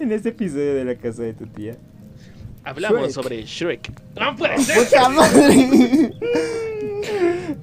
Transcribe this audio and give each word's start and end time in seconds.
En 0.04 0.12
este 0.12 0.30
episodio 0.30 0.74
de 0.74 0.84
la 0.84 0.94
casa 0.94 1.22
de 1.22 1.34
tu 1.34 1.46
tía. 1.46 1.76
Hablamos 2.64 3.00
Shrek. 3.00 3.10
sobre 3.12 3.42
Shrek. 3.44 3.92
¡No 4.18 4.34
puede 4.36 4.58
ser! 4.58 4.84
¡Puta 4.84 5.08
madre! 5.10 6.12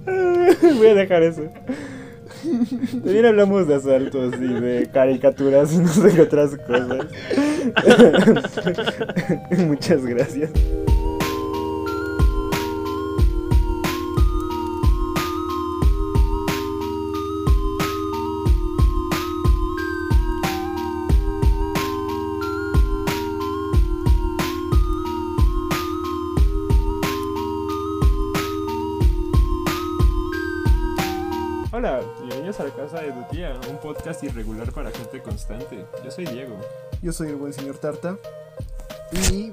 Voy 0.78 0.88
a 0.88 0.94
dejar 0.94 1.24
eso. 1.24 1.44
También 3.04 3.26
hablamos 3.26 3.68
de 3.68 3.76
asaltos 3.76 4.36
y 4.36 4.48
de 4.48 4.90
caricaturas 4.94 5.74
y 5.74 5.78
no 5.80 5.88
sé 5.88 6.14
qué 6.14 6.22
otras 6.22 6.56
cosas. 6.58 7.08
Muchas 9.58 10.06
gracias. 10.06 10.52
Podcast 33.98 34.24
irregular 34.24 34.72
para 34.72 34.92
gente 34.92 35.22
constante. 35.22 35.86
Yo 36.04 36.12
soy 36.12 36.26
Diego. 36.26 36.60
Yo 37.02 37.12
soy 37.12 37.30
el 37.30 37.36
buen 37.36 37.54
señor 37.54 37.78
Tarta. 37.78 38.18
Y. 39.32 39.52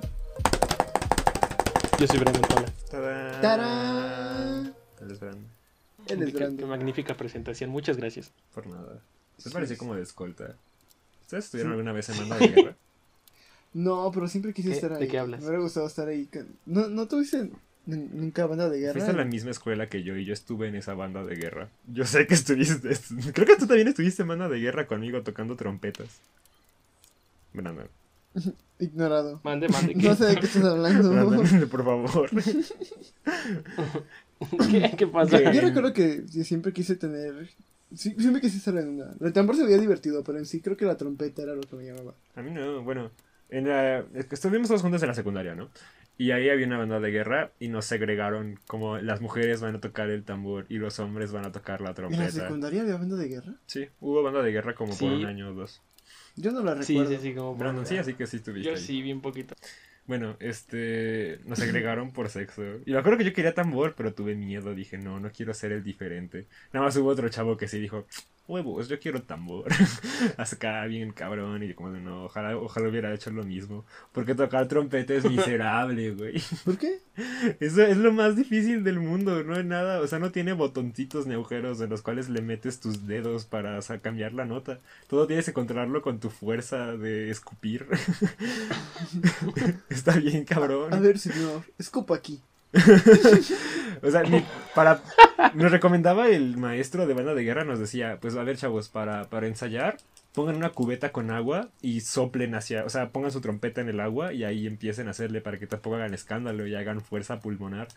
Yo 1.98 2.06
soy 2.06 2.18
Brandon 2.18 2.42
Paula. 2.42 2.72
¡Tarán! 2.90 3.40
¡Tarán! 3.40 4.74
Él 5.00 5.10
es 5.10 5.20
grande. 5.20 5.46
Él 6.06 6.22
es 6.22 6.34
qué 6.34 6.66
magnífica 6.66 7.16
presentación. 7.16 7.70
Muchas 7.70 7.96
gracias. 7.96 8.32
Por 8.52 8.66
nada. 8.66 9.00
Se 9.38 9.48
Sí, 9.48 9.54
parecía 9.54 9.76
sí. 9.76 9.78
como 9.78 9.94
de 9.94 10.02
escolta. 10.02 10.56
¿Ustedes 11.22 11.46
estuvieron 11.46 11.72
Sí. 11.72 11.74
alguna 11.78 11.92
vez 11.92 12.08
en 12.10 12.18
banda 12.18 12.36
de 12.38 12.48
guerra? 12.48 12.76
No, 13.72 14.10
pero 14.12 14.28
siempre 14.28 14.52
quise 14.52 14.68
¿Qué? 14.70 14.74
estar 14.74 14.92
¿De 14.96 15.04
ahí. 15.04 15.08
qué 15.08 15.18
hablas? 15.18 15.40
Me 15.40 15.46
hubiera 15.46 15.62
gustado 15.62 15.86
estar 15.86 16.06
ahí. 16.08 16.28
¿No, 16.66 16.88
no 16.88 17.08
tuviste 17.08 17.50
nunca 17.86 18.46
banda 18.46 18.68
de 18.68 18.80
guerra? 18.80 18.92
Fuiste 18.92 19.10
a 19.10 19.14
la 19.14 19.24
misma 19.24 19.50
escuela 19.50 19.88
que 19.88 20.02
yo 20.02 20.16
y 20.16 20.24
yo 20.24 20.32
estuve 20.32 20.68
en 20.68 20.74
esa 20.74 20.94
banda 20.94 21.24
de 21.24 21.36
guerra. 21.36 21.68
Yo 21.86 22.04
sé 22.06 22.26
que 22.26 22.34
estuviste. 22.34 22.90
Creo 23.32 23.46
que 23.46 23.56
tú 23.56 23.66
también 23.66 23.88
estuviste 23.88 24.22
en 24.22 24.28
banda 24.28 24.48
de 24.48 24.58
guerra 24.58 24.86
conmigo 24.86 25.22
tocando 25.22 25.56
trompetas. 25.56 26.20
Brandon. 27.52 27.88
Ignorado. 28.78 29.40
Mande, 29.44 29.68
mande. 29.68 29.94
¿Qué, 30.00 30.08
No 30.08 30.14
sé 30.14 30.26
de 30.26 30.36
qué 30.36 30.46
estás 30.46 30.64
hablando. 30.64 31.10
Brandon, 31.10 31.68
por 31.70 31.84
favor. 31.84 32.30
¿Qué, 34.70 34.94
qué 34.96 35.06
pasa? 35.06 35.52
Yo 35.52 35.60
recuerdo 35.60 35.92
que 35.92 36.24
yo 36.30 36.44
siempre 36.44 36.72
quise 36.72 36.96
tener. 36.96 37.48
sí, 37.94 38.14
siempre 38.18 38.40
quise 38.40 38.58
estar 38.58 38.76
en 38.76 38.88
una. 38.88 39.14
El 39.20 39.32
tambor 39.32 39.56
se 39.56 39.64
veía 39.64 39.78
divertido, 39.78 40.24
pero 40.24 40.38
en 40.38 40.46
sí 40.46 40.60
creo 40.60 40.76
que 40.76 40.84
la 40.84 40.96
trompeta 40.96 41.42
era 41.42 41.54
lo 41.54 41.62
que 41.62 41.76
me 41.76 41.84
llamaba. 41.84 42.14
A 42.34 42.42
mí 42.42 42.50
no, 42.50 42.82
bueno. 42.82 43.10
En 43.50 43.68
la, 43.68 44.04
estuvimos 44.14 44.68
todos 44.68 44.82
juntos 44.82 45.02
en 45.02 45.08
la 45.08 45.14
secundaria, 45.14 45.54
¿no? 45.54 45.68
Y 46.16 46.30
ahí 46.30 46.48
había 46.48 46.66
una 46.66 46.78
banda 46.78 47.00
de 47.00 47.10
guerra 47.10 47.50
y 47.58 47.68
nos 47.68 47.86
segregaron 47.86 48.60
como 48.68 48.98
las 48.98 49.20
mujeres 49.20 49.60
van 49.60 49.74
a 49.74 49.80
tocar 49.80 50.10
el 50.10 50.22
tambor 50.24 50.66
y 50.68 50.78
los 50.78 50.98
hombres 51.00 51.32
van 51.32 51.44
a 51.44 51.50
tocar 51.52 51.80
la 51.80 51.88
¿En 51.88 51.90
la 51.90 51.94
trompeta. 51.94 52.30
secundaria 52.30 52.82
había 52.82 52.96
banda 52.96 53.16
de 53.16 53.28
guerra? 53.28 53.54
Sí, 53.66 53.88
hubo 54.00 54.22
banda 54.22 54.42
de 54.42 54.52
guerra 54.52 54.74
como 54.74 54.92
Sí. 54.92 55.04
por 55.04 55.12
un 55.14 55.26
año 55.26 55.50
o 55.50 55.54
dos. 55.54 55.82
Yo 56.36 56.52
no 56.52 56.62
la 56.62 56.80
Sí, 56.82 56.94
recuerdo. 56.98 57.10
sí, 57.22 57.28
sí, 57.30 57.34
como. 57.34 57.56
Brandon, 57.56 57.84
sí, 57.86 57.96
así 57.96 58.14
que 58.14 58.26
sí 58.26 58.36
estuviste 58.36 58.68
Yo 58.68 58.76
ahí. 58.76 58.80
sí, 58.80 59.02
bien 59.02 59.20
poquito. 59.20 59.54
Bueno, 60.06 60.36
este, 60.38 61.40
nos 61.46 61.58
segregaron 61.58 62.12
por 62.12 62.28
sexo. 62.28 62.62
Y 62.84 62.92
me 62.92 62.98
acuerdo 62.98 63.18
que 63.18 63.24
yo 63.24 63.32
quería 63.32 63.54
tambor, 63.54 63.94
pero 63.96 64.12
tuve 64.12 64.34
miedo. 64.34 64.74
Dije, 64.74 64.98
no, 64.98 65.18
no 65.18 65.30
quiero 65.32 65.54
ser 65.54 65.72
el 65.72 65.82
diferente. 65.82 66.46
Nada 66.72 66.86
más 66.86 66.96
hubo 66.96 67.08
otro 67.08 67.28
chavo 67.30 67.56
que 67.56 67.68
sí 67.68 67.80
dijo, 67.80 68.06
huevos, 68.46 68.88
yo 68.88 68.98
quiero 68.98 69.22
tambor. 69.22 69.70
Acá 70.36 70.84
bien 70.86 71.12
cabrón. 71.12 71.62
Y 71.62 71.68
yo 71.68 71.76
como, 71.76 71.92
de, 71.92 72.00
no, 72.00 72.24
ojalá, 72.24 72.56
ojalá 72.56 72.88
hubiera 72.88 73.12
hecho 73.12 73.30
lo 73.30 73.44
mismo. 73.44 73.84
Porque 74.12 74.34
tocar 74.34 74.68
trompeta 74.68 75.14
es 75.14 75.24
miserable, 75.24 76.10
güey. 76.14 76.42
¿Por 76.64 76.78
qué? 76.78 77.00
Eso 77.60 77.82
es 77.82 77.96
lo 77.96 78.12
más 78.12 78.36
difícil 78.36 78.84
del 78.84 79.00
mundo. 79.00 79.42
No 79.44 79.56
es 79.56 79.64
nada, 79.64 80.00
o 80.00 80.06
sea, 80.06 80.18
no 80.18 80.30
tiene 80.30 80.52
botoncitos 80.52 81.26
ni 81.26 81.34
agujeros 81.34 81.80
en 81.80 81.90
los 81.90 82.02
cuales 82.02 82.28
le 82.28 82.42
metes 82.42 82.80
tus 82.80 83.06
dedos 83.06 83.44
para 83.44 83.78
o 83.78 83.82
sea, 83.82 83.98
cambiar 83.98 84.32
la 84.32 84.44
nota. 84.44 84.80
Todo 85.08 85.26
tienes 85.26 85.46
que 85.46 85.52
controlarlo 85.52 86.02
con 86.02 86.20
tu 86.20 86.30
fuerza 86.30 86.96
de 86.96 87.30
escupir. 87.30 87.86
Está 89.88 90.16
bien, 90.16 90.44
cabrón. 90.44 90.92
A 90.92 91.00
ver, 91.00 91.18
señor, 91.18 91.62
escupa 91.78 92.16
aquí. 92.16 92.40
O 94.02 94.10
sea, 94.10 94.22
mi- 94.24 94.44
para 94.74 95.00
nos 95.54 95.70
recomendaba 95.72 96.28
el 96.28 96.56
maestro 96.58 97.06
de 97.06 97.14
banda 97.14 97.34
de 97.34 97.42
guerra, 97.44 97.64
nos 97.64 97.78
decía, 97.78 98.18
pues 98.20 98.36
a 98.36 98.42
ver 98.42 98.56
chavos, 98.58 98.88
para, 98.88 99.24
para 99.30 99.46
ensayar, 99.46 99.96
pongan 100.34 100.56
una 100.56 100.70
cubeta 100.70 101.10
con 101.12 101.30
agua 101.30 101.70
y 101.80 102.00
soplen 102.02 102.54
hacia, 102.54 102.84
o 102.84 102.90
sea, 102.90 103.10
pongan 103.10 103.30
su 103.30 103.40
trompeta 103.40 103.80
en 103.80 103.88
el 103.88 104.00
agua 104.00 104.32
y 104.34 104.44
ahí 104.44 104.66
empiecen 104.66 105.08
a 105.08 105.12
hacerle 105.12 105.40
para 105.40 105.58
que 105.58 105.66
tampoco 105.66 105.96
hagan 105.96 106.12
escándalo 106.12 106.66
y 106.66 106.74
hagan 106.74 107.00
fuerza 107.00 107.40
pulmonar. 107.40 107.88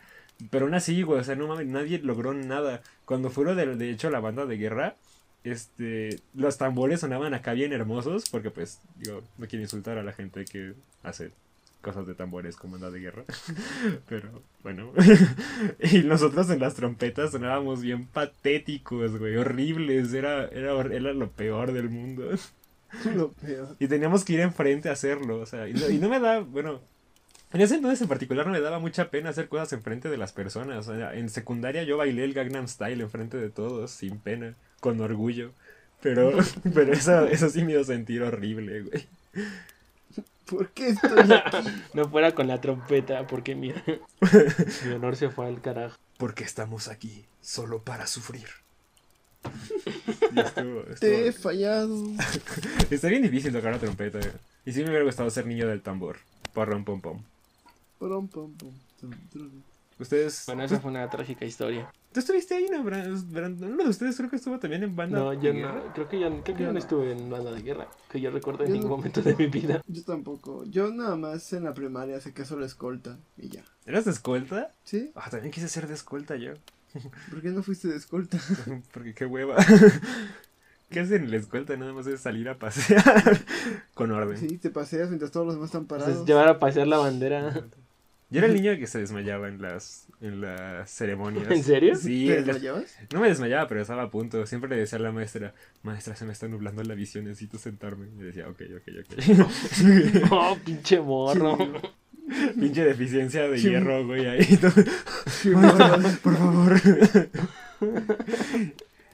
Pero 0.49 0.66
aún 0.66 0.75
así, 0.75 1.01
güey, 1.01 1.19
o 1.19 1.23
sea, 1.23 1.35
no 1.35 1.47
mames, 1.47 1.67
nadie 1.67 1.99
logró 1.99 2.33
nada. 2.33 2.81
Cuando 3.05 3.29
fueron 3.29 3.57
de, 3.57 3.75
de 3.75 3.89
hecho 3.89 4.09
la 4.09 4.19
banda 4.19 4.45
de 4.45 4.57
guerra, 4.57 4.95
este, 5.43 6.19
los 6.33 6.57
tambores 6.57 7.01
sonaban 7.01 7.33
acá 7.33 7.53
bien 7.53 7.73
hermosos, 7.73 8.29
porque 8.29 8.51
pues, 8.51 8.79
digo, 8.97 9.23
no 9.37 9.47
quiero 9.47 9.63
insultar 9.63 9.97
a 9.97 10.03
la 10.03 10.13
gente 10.13 10.45
que 10.45 10.73
hace 11.03 11.31
cosas 11.81 12.07
de 12.07 12.15
tambores 12.15 12.55
como 12.55 12.73
banda 12.73 12.91
de 12.91 12.99
guerra. 12.99 13.23
Pero 14.09 14.43
bueno. 14.63 14.91
y 15.79 15.99
nosotros 15.99 16.49
en 16.49 16.59
las 16.59 16.75
trompetas 16.75 17.31
sonábamos 17.31 17.81
bien 17.81 18.05
patéticos, 18.05 19.17
güey, 19.17 19.38
horribles. 19.38 20.13
Era, 20.13 20.47
era, 20.47 20.79
era 20.81 21.13
lo 21.13 21.31
peor 21.31 21.71
del 21.71 21.89
mundo. 21.89 22.29
Lo 23.13 23.33
peor. 23.33 23.75
Y 23.79 23.87
teníamos 23.87 24.23
que 24.23 24.33
ir 24.33 24.39
enfrente 24.39 24.87
a 24.87 24.93
hacerlo. 24.93 25.41
O 25.41 25.45
sea, 25.45 25.67
y 25.67 25.73
no, 25.73 25.89
y 25.89 25.97
no 25.97 26.07
me 26.07 26.21
da, 26.21 26.39
bueno. 26.39 26.79
En 27.51 27.61
ese 27.61 27.75
entonces 27.75 28.01
en 28.01 28.07
particular 28.07 28.45
no 28.45 28.53
me 28.53 28.61
daba 28.61 28.79
mucha 28.79 29.09
pena 29.09 29.29
hacer 29.29 29.49
cosas 29.49 29.73
enfrente 29.73 30.09
de 30.09 30.17
las 30.17 30.31
personas. 30.31 30.87
O 30.87 30.95
sea, 30.95 31.13
en 31.13 31.29
secundaria 31.29 31.83
yo 31.83 31.97
bailé 31.97 32.23
el 32.23 32.33
Gangnam 32.33 32.67
Style 32.67 33.01
enfrente 33.01 33.37
de 33.37 33.49
todos, 33.49 33.91
sin 33.91 34.19
pena, 34.19 34.55
con 34.79 34.99
orgullo. 35.01 35.51
Pero, 36.01 36.31
pero 36.73 36.93
eso, 36.93 37.25
eso 37.27 37.49
sí 37.49 37.63
me 37.63 37.73
hizo 37.73 37.83
sentir 37.83 38.21
horrible, 38.21 38.83
güey. 38.83 39.07
¿Por 40.50 40.69
qué 40.72 40.90
estoy 40.90 41.31
aquí? 41.31 41.57
No 41.94 42.07
fuera 42.09 42.34
con 42.34 42.47
la 42.47 42.62
trompeta, 42.62 43.28
porque 43.28 43.53
mira. 43.56 43.84
Mi 44.85 44.91
honor 44.94 45.16
se 45.16 45.29
fue 45.29 45.47
al 45.47 45.62
carajo. 45.62 45.97
Porque 46.18 46.44
estamos 46.44 46.88
aquí 46.88 47.25
solo 47.41 47.81
para 47.84 48.07
sufrir. 48.07 48.47
Estuvo- 50.35 50.81
estuvo- 50.81 50.96
Te 51.00 51.28
he 51.28 51.31
fallado. 51.31 51.96
Está 52.90 53.07
bien 53.07 53.23
difícil 53.23 53.51
tocar 53.53 53.73
la 53.73 53.79
trompeta. 53.79 54.19
eh. 54.19 54.31
Y 54.66 54.73
sí 54.73 54.81
me 54.84 54.90
hubiera 54.90 55.06
gustado 55.06 55.29
ser 55.29 55.46
niño 55.46 55.67
del 55.67 55.81
tambor. 55.81 56.17
Porrón 56.53 56.84
pom 56.85 57.01
pom. 57.01 57.23
Pom, 58.00 58.28
pom, 58.28 58.53
pom. 58.56 58.73
Ustedes. 60.00 60.44
Bueno, 60.46 60.63
esa 60.63 60.80
fue 60.80 60.91
una 60.91 61.09
trágica 61.09 61.44
historia. 61.46 61.91
¿Tú 62.12 62.19
estuviste 62.19 62.56
ahí, 62.56 62.68
no, 62.72 62.84
Bran- 62.84 63.31
Brandon? 63.31 63.74
Uno 63.74 63.84
de 63.84 63.90
ustedes 63.90 64.16
creo 64.16 64.30
que 64.30 64.35
estuvo 64.38 64.59
también 64.59 64.84
en 64.84 64.96
banda. 64.96 65.18
No, 65.19 65.34
yo 65.34 65.53
de 65.53 65.53
no. 65.62 65.68
guerra. 65.68 65.94
Creo 65.94 66.08
que 66.09 66.19
yo, 66.19 66.30
creo 66.44 66.44
que 66.44 66.63
yo 66.63 66.68
no 66.68 66.74
no. 66.74 66.80
estuve 66.80 67.12
en 67.12 67.30
banda 67.30 67.52
de 67.52 67.62
guerra. 67.62 67.88
Que 68.12 68.22
yo 68.22 68.30
recuerdo 68.31 68.63
en 68.63 68.69
Yo 68.69 68.74
ningún 68.75 68.90
no. 68.91 68.97
momento 68.97 69.22
de 69.22 69.35
mi 69.35 69.47
vida. 69.47 69.81
Yo 69.88 70.03
tampoco. 70.03 70.63
Yo 70.66 70.91
nada 70.91 71.16
más 71.16 71.52
en 71.53 71.63
la 71.63 71.74
primaria 71.74 72.19
sé 72.19 72.34
que 72.34 72.46
solo 72.46 72.66
escolta 72.66 73.18
y 73.38 73.50
ya. 73.50 73.63
¿Eras 73.85 74.06
de 74.06 74.12
escolta? 74.12 74.72
¿Sí? 74.84 75.12
Ah, 75.16 75.30
también 75.30 75.52
quise 75.52 75.68
ser 75.68 75.88
de 75.88 75.94
escolta 75.96 76.35
yo. 76.35 76.53
¿Por 77.29 77.41
qué 77.41 77.50
no 77.50 77.64
fuiste 77.64 77.88
de 77.88 77.97
escolta? 77.97 78.38
Porque 78.94 79.14
qué 79.14 79.25
hueva. 79.25 79.56
¿Qué 80.90 81.02
hacen 81.02 81.24
en 81.25 81.31
la 81.31 81.38
escolta? 81.38 81.75
Nada 81.75 81.91
más 81.91 82.08
es 82.08 82.22
salir 82.22 82.47
a 82.47 82.58
pasear. 82.58 83.03
Con 83.94 84.12
orden. 84.12 84.38
Sí, 84.38 84.58
te 84.58 84.69
paseas 84.69 85.09
mientras 85.09 85.31
todos 85.31 85.46
los 85.46 85.56
demás 85.56 85.68
están 85.68 85.81
Entonces, 85.81 86.06
parados. 86.08 86.28
llevar 86.28 86.47
a 86.47 86.59
pasear 86.59 86.88
la 86.88 86.97
bandera. 86.97 87.66
Yo 88.29 88.39
era 88.39 88.47
el 88.47 88.53
niño 88.55 88.75
que 88.77 88.88
se 88.88 88.99
desmayaba 88.99 89.47
en 89.47 89.61
las, 89.61 90.07
en 90.19 90.41
las 90.41 90.89
ceremonias. 90.91 91.49
¿En 91.49 91.63
serio? 91.63 91.95
Sí, 91.95 92.27
¿Te 92.27 92.41
desmayabas? 92.41 92.97
No 93.13 93.21
me 93.21 93.29
desmayaba, 93.29 93.67
pero 93.69 93.81
estaba 93.81 94.03
a 94.03 94.11
punto. 94.11 94.45
Siempre 94.45 94.69
le 94.69 94.75
decía 94.75 94.99
a 94.99 95.01
la 95.01 95.13
maestra, 95.13 95.53
maestra, 95.83 96.15
se 96.15 96.25
me 96.25 96.33
está 96.33 96.47
nublando 96.49 96.83
la 96.83 96.93
visión, 96.93 97.23
necesito 97.23 97.57
sentarme. 97.57 98.07
Y 98.19 98.23
decía, 98.23 98.49
ok, 98.49 98.61
ok, 98.75 98.89
ok. 98.99 100.27
Oh, 100.31 100.57
pinche 100.66 100.99
morro. 100.99 101.57
Pinche 102.59 102.84
deficiencia 102.84 103.47
de 103.47 103.57
Sí. 103.57 103.69
hierro, 103.69 104.05
güey, 104.05 104.25
ahí. 104.25 104.43
Sí, 104.43 105.52
por 106.22 106.35
favor. 106.35 106.81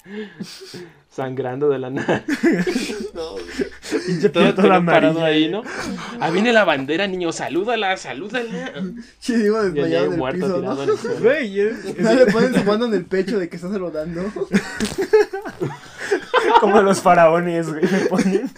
Sangrando 1.16 1.70
de 1.70 1.80
la 1.80 1.90
nada. 1.90 2.24
No, 3.14 3.36
Pinche 4.08 4.30
todo, 4.30 4.56
todo 4.56 4.64
parado 4.84 5.20
amarillo. 5.20 5.24
ahí, 5.24 5.48
¿no? 5.48 5.62
Ah, 6.20 6.32
viene 6.32 6.52
la 6.52 6.64
bandera, 6.64 7.06
niño. 7.06 7.32
Salúdala, 7.32 7.96
salúdala. 7.98 8.74
Sí, 9.20 9.34
Ya 9.34 9.62
desmayado 9.62 10.06
en 10.06 10.12
el 10.14 10.18
muerto 10.18 10.40
piso, 10.48 10.56
tirado 10.56 10.76
¿no? 10.76 10.84
en 10.84 10.90
el 10.90 10.98
suelo. 10.98 11.20
Güey, 11.20 11.60
es, 11.60 11.86
es 11.86 12.00
No, 12.00 12.14
le 12.16 12.26
ponen 12.26 12.56
su 12.56 12.64
mano 12.64 12.86
en 12.86 12.94
el 12.96 13.06
pecho 13.06 13.38
de 13.38 13.50
que 13.50 13.58
estás 13.58 13.78
rodando. 13.78 14.24
como 16.60 16.82
los 16.82 17.02
faraones, 17.02 17.70
güey, 17.70 17.84
me 17.84 18.00
ponen. 18.08 18.50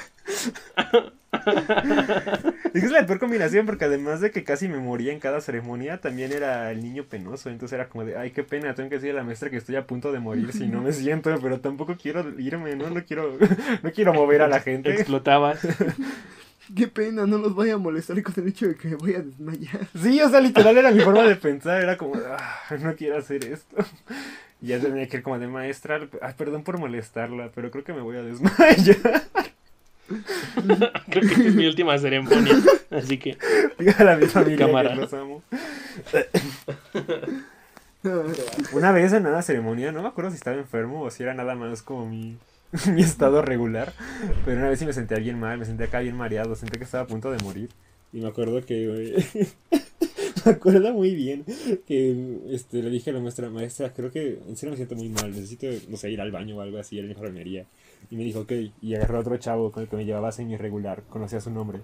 Es 2.75 2.81
que 2.81 2.87
es 2.87 2.91
la 2.91 3.05
peor 3.05 3.19
combinación 3.19 3.65
porque 3.65 3.85
además 3.85 4.19
de 4.19 4.31
que 4.31 4.43
casi 4.43 4.67
me 4.67 4.79
moría 4.79 5.13
en 5.13 5.19
cada 5.21 5.39
ceremonia, 5.39 6.01
también 6.01 6.33
era 6.33 6.69
el 6.71 6.83
niño 6.83 7.05
penoso. 7.05 7.49
Entonces 7.49 7.73
era 7.73 7.87
como 7.87 8.03
de, 8.03 8.17
ay, 8.17 8.31
qué 8.31 8.43
pena, 8.43 8.75
tengo 8.75 8.89
que 8.89 8.95
decirle 8.95 9.13
a 9.13 9.21
la 9.21 9.23
maestra 9.23 9.49
que 9.49 9.55
estoy 9.55 9.77
a 9.77 9.87
punto 9.87 10.11
de 10.11 10.19
morir 10.19 10.51
si 10.51 10.67
no 10.67 10.81
me 10.81 10.91
siento, 10.93 11.33
pero 11.41 11.61
tampoco 11.61 11.95
quiero 11.95 12.37
irme, 12.37 12.75
¿no? 12.75 12.89
No 12.89 13.05
quiero, 13.05 13.37
no 13.81 13.91
quiero 13.93 14.13
mover 14.13 14.41
a 14.41 14.49
la 14.49 14.59
gente. 14.59 14.91
Explotabas. 14.93 15.65
Qué 16.75 16.87
pena, 16.87 17.25
no 17.25 17.37
los 17.37 17.55
vaya 17.55 17.75
a 17.75 17.77
molestar 17.77 18.21
con 18.23 18.33
el 18.37 18.49
hecho 18.49 18.67
de 18.67 18.75
que 18.75 18.89
me 18.89 18.95
voy 18.95 19.13
a 19.13 19.21
desmayar. 19.21 19.87
Sí, 20.01 20.19
o 20.19 20.29
sea, 20.29 20.41
literal 20.41 20.75
era 20.77 20.91
mi 20.91 20.99
forma 20.99 21.23
de 21.23 21.35
pensar, 21.37 21.81
era 21.81 21.95
como, 21.95 22.15
ah, 22.15 22.75
no 22.81 22.95
quiero 22.95 23.17
hacer 23.17 23.45
esto. 23.45 23.77
Y 24.61 24.67
ya 24.67 24.79
tenía 24.79 25.07
que 25.07 25.17
ir 25.17 25.23
como 25.23 25.37
de 25.37 25.47
maestra, 25.47 26.09
ay, 26.21 26.33
perdón 26.35 26.63
por 26.63 26.79
molestarla, 26.79 27.51
pero 27.53 27.71
creo 27.71 27.83
que 27.83 27.93
me 27.93 28.01
voy 28.01 28.17
a 28.17 28.23
desmayar. 28.23 29.21
Creo 31.09 31.27
que 31.27 31.47
es 31.47 31.55
mi 31.55 31.65
última 31.67 31.97
ceremonia. 31.97 32.55
Así 32.91 33.17
que, 33.17 33.37
Dígale 33.79 34.11
a 34.11 34.17
mi 34.17 34.27
familia 34.27 34.65
Cámara. 34.65 34.93
que 34.93 35.01
los 35.01 35.13
amo. 35.13 35.43
Una 38.73 38.91
vez 38.91 39.13
en 39.13 39.25
una 39.25 39.41
ceremonia, 39.41 39.91
no 39.91 40.01
me 40.01 40.07
acuerdo 40.07 40.29
si 40.29 40.37
estaba 40.37 40.57
enfermo 40.57 41.01
o 41.01 41.09
si 41.09 41.23
era 41.23 41.33
nada 41.33 41.55
más 41.55 41.81
como 41.81 42.05
mi, 42.05 42.37
mi 42.93 43.01
estado 43.01 43.41
regular, 43.41 43.93
pero 44.43 44.59
una 44.59 44.69
vez 44.69 44.79
sí 44.79 44.85
me 44.85 44.93
sentía 44.93 45.17
bien 45.17 45.39
mal, 45.39 45.57
me 45.57 45.65
sentía 45.65 45.87
acá 45.87 45.99
bien 45.99 46.15
mareado, 46.15 46.55
sentía 46.55 46.77
que 46.77 46.85
estaba 46.85 47.03
a 47.03 47.07
punto 47.07 47.31
de 47.31 47.43
morir. 47.43 47.69
Y 48.13 48.21
me 48.21 48.27
acuerdo 48.27 48.63
que, 48.65 49.25
me 50.45 50.51
acuerdo 50.51 50.93
muy 50.93 51.15
bien 51.15 51.43
que 51.85 52.39
este, 52.49 52.81
le 52.81 52.89
dije 52.89 53.09
a 53.09 53.13
la 53.13 53.19
maestra, 53.19 53.49
maestra, 53.49 53.93
creo 53.93 54.11
que 54.11 54.39
en 54.47 54.55
serio 54.55 54.71
me 54.71 54.77
siento 54.77 54.95
muy 54.95 55.09
mal, 55.09 55.31
necesito, 55.31 55.67
no 55.89 55.97
sé, 55.97 56.11
ir 56.11 56.21
al 56.21 56.31
baño 56.31 56.55
o 56.57 56.61
algo 56.61 56.77
así, 56.77 56.97
era 56.97 57.05
en 57.05 57.11
enfermería. 57.13 57.65
Y 58.09 58.15
me 58.17 58.23
dijo, 58.23 58.41
ok, 58.41 58.51
y 58.81 58.95
agarró 58.95 59.17
a 59.17 59.21
otro 59.21 59.37
chavo 59.37 59.71
con 59.71 59.83
el 59.83 59.89
que 59.89 59.95
me 59.97 60.05
llevaba 60.05 60.31
semi-regular, 60.31 61.03
conocía 61.09 61.41
su 61.41 61.51
nombre. 61.51 61.81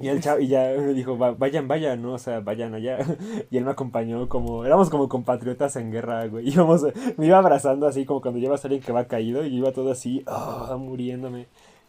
Y 0.00 0.08
el 0.08 0.20
chavo, 0.22 0.40
y 0.40 0.48
ya 0.48 0.72
me 0.78 0.94
dijo, 0.94 1.18
"Va- 1.18 1.32
vayan, 1.32 1.68
vayan, 1.68 2.00
¿no? 2.00 2.14
O 2.14 2.18
sea, 2.18 2.40
vayan 2.40 2.74
allá. 2.74 2.98
Y 3.50 3.58
él 3.58 3.64
me 3.64 3.70
acompañó 3.72 4.28
como, 4.28 4.64
éramos 4.64 4.88
como 4.90 5.08
compatriotas 5.08 5.76
en 5.76 5.90
guerra, 5.92 6.26
güey. 6.28 6.48
Íbamos, 6.52 6.82
me 7.16 7.26
iba 7.26 7.38
abrazando 7.38 7.86
así 7.86 8.04
como 8.06 8.20
cuando 8.22 8.40
llevas 8.40 8.64
a 8.64 8.68
alguien 8.68 8.82
que 8.82 8.92
va 8.92 9.04
caído 9.06 9.44
y 9.44 9.50
yo 9.50 9.56
iba 9.58 9.72
todo 9.72 9.90
así, 9.90 10.22
ah, 10.26 10.76
muriéndome. 10.78 11.46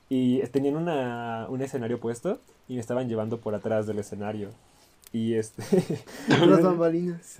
Y 0.09 0.39
tenían 0.47 0.75
una, 0.77 1.47
un 1.49 1.61
escenario 1.61 1.99
puesto 1.99 2.39
y 2.67 2.75
me 2.75 2.79
estaban 2.81 3.07
llevando 3.09 3.39
por 3.39 3.55
atrás 3.55 3.87
del 3.87 3.99
escenario. 3.99 4.49
Y 5.13 5.35
este... 5.35 5.63
Las 6.27 6.61
bambalinas. 6.61 7.37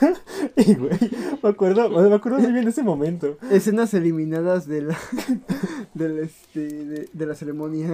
y 0.56 0.74
güey, 0.74 0.98
me 1.42 1.48
acuerdo, 1.48 1.88
me 1.88 2.14
acuerdo 2.14 2.38
muy 2.38 2.52
bien 2.52 2.68
ese 2.68 2.82
momento. 2.82 3.36
Escenas 3.50 3.92
eliminadas 3.94 4.66
de 4.66 4.82
la, 4.82 4.98
del, 5.94 6.18
este, 6.18 6.60
de, 6.60 7.08
de 7.12 7.26
la 7.26 7.34
ceremonia. 7.34 7.90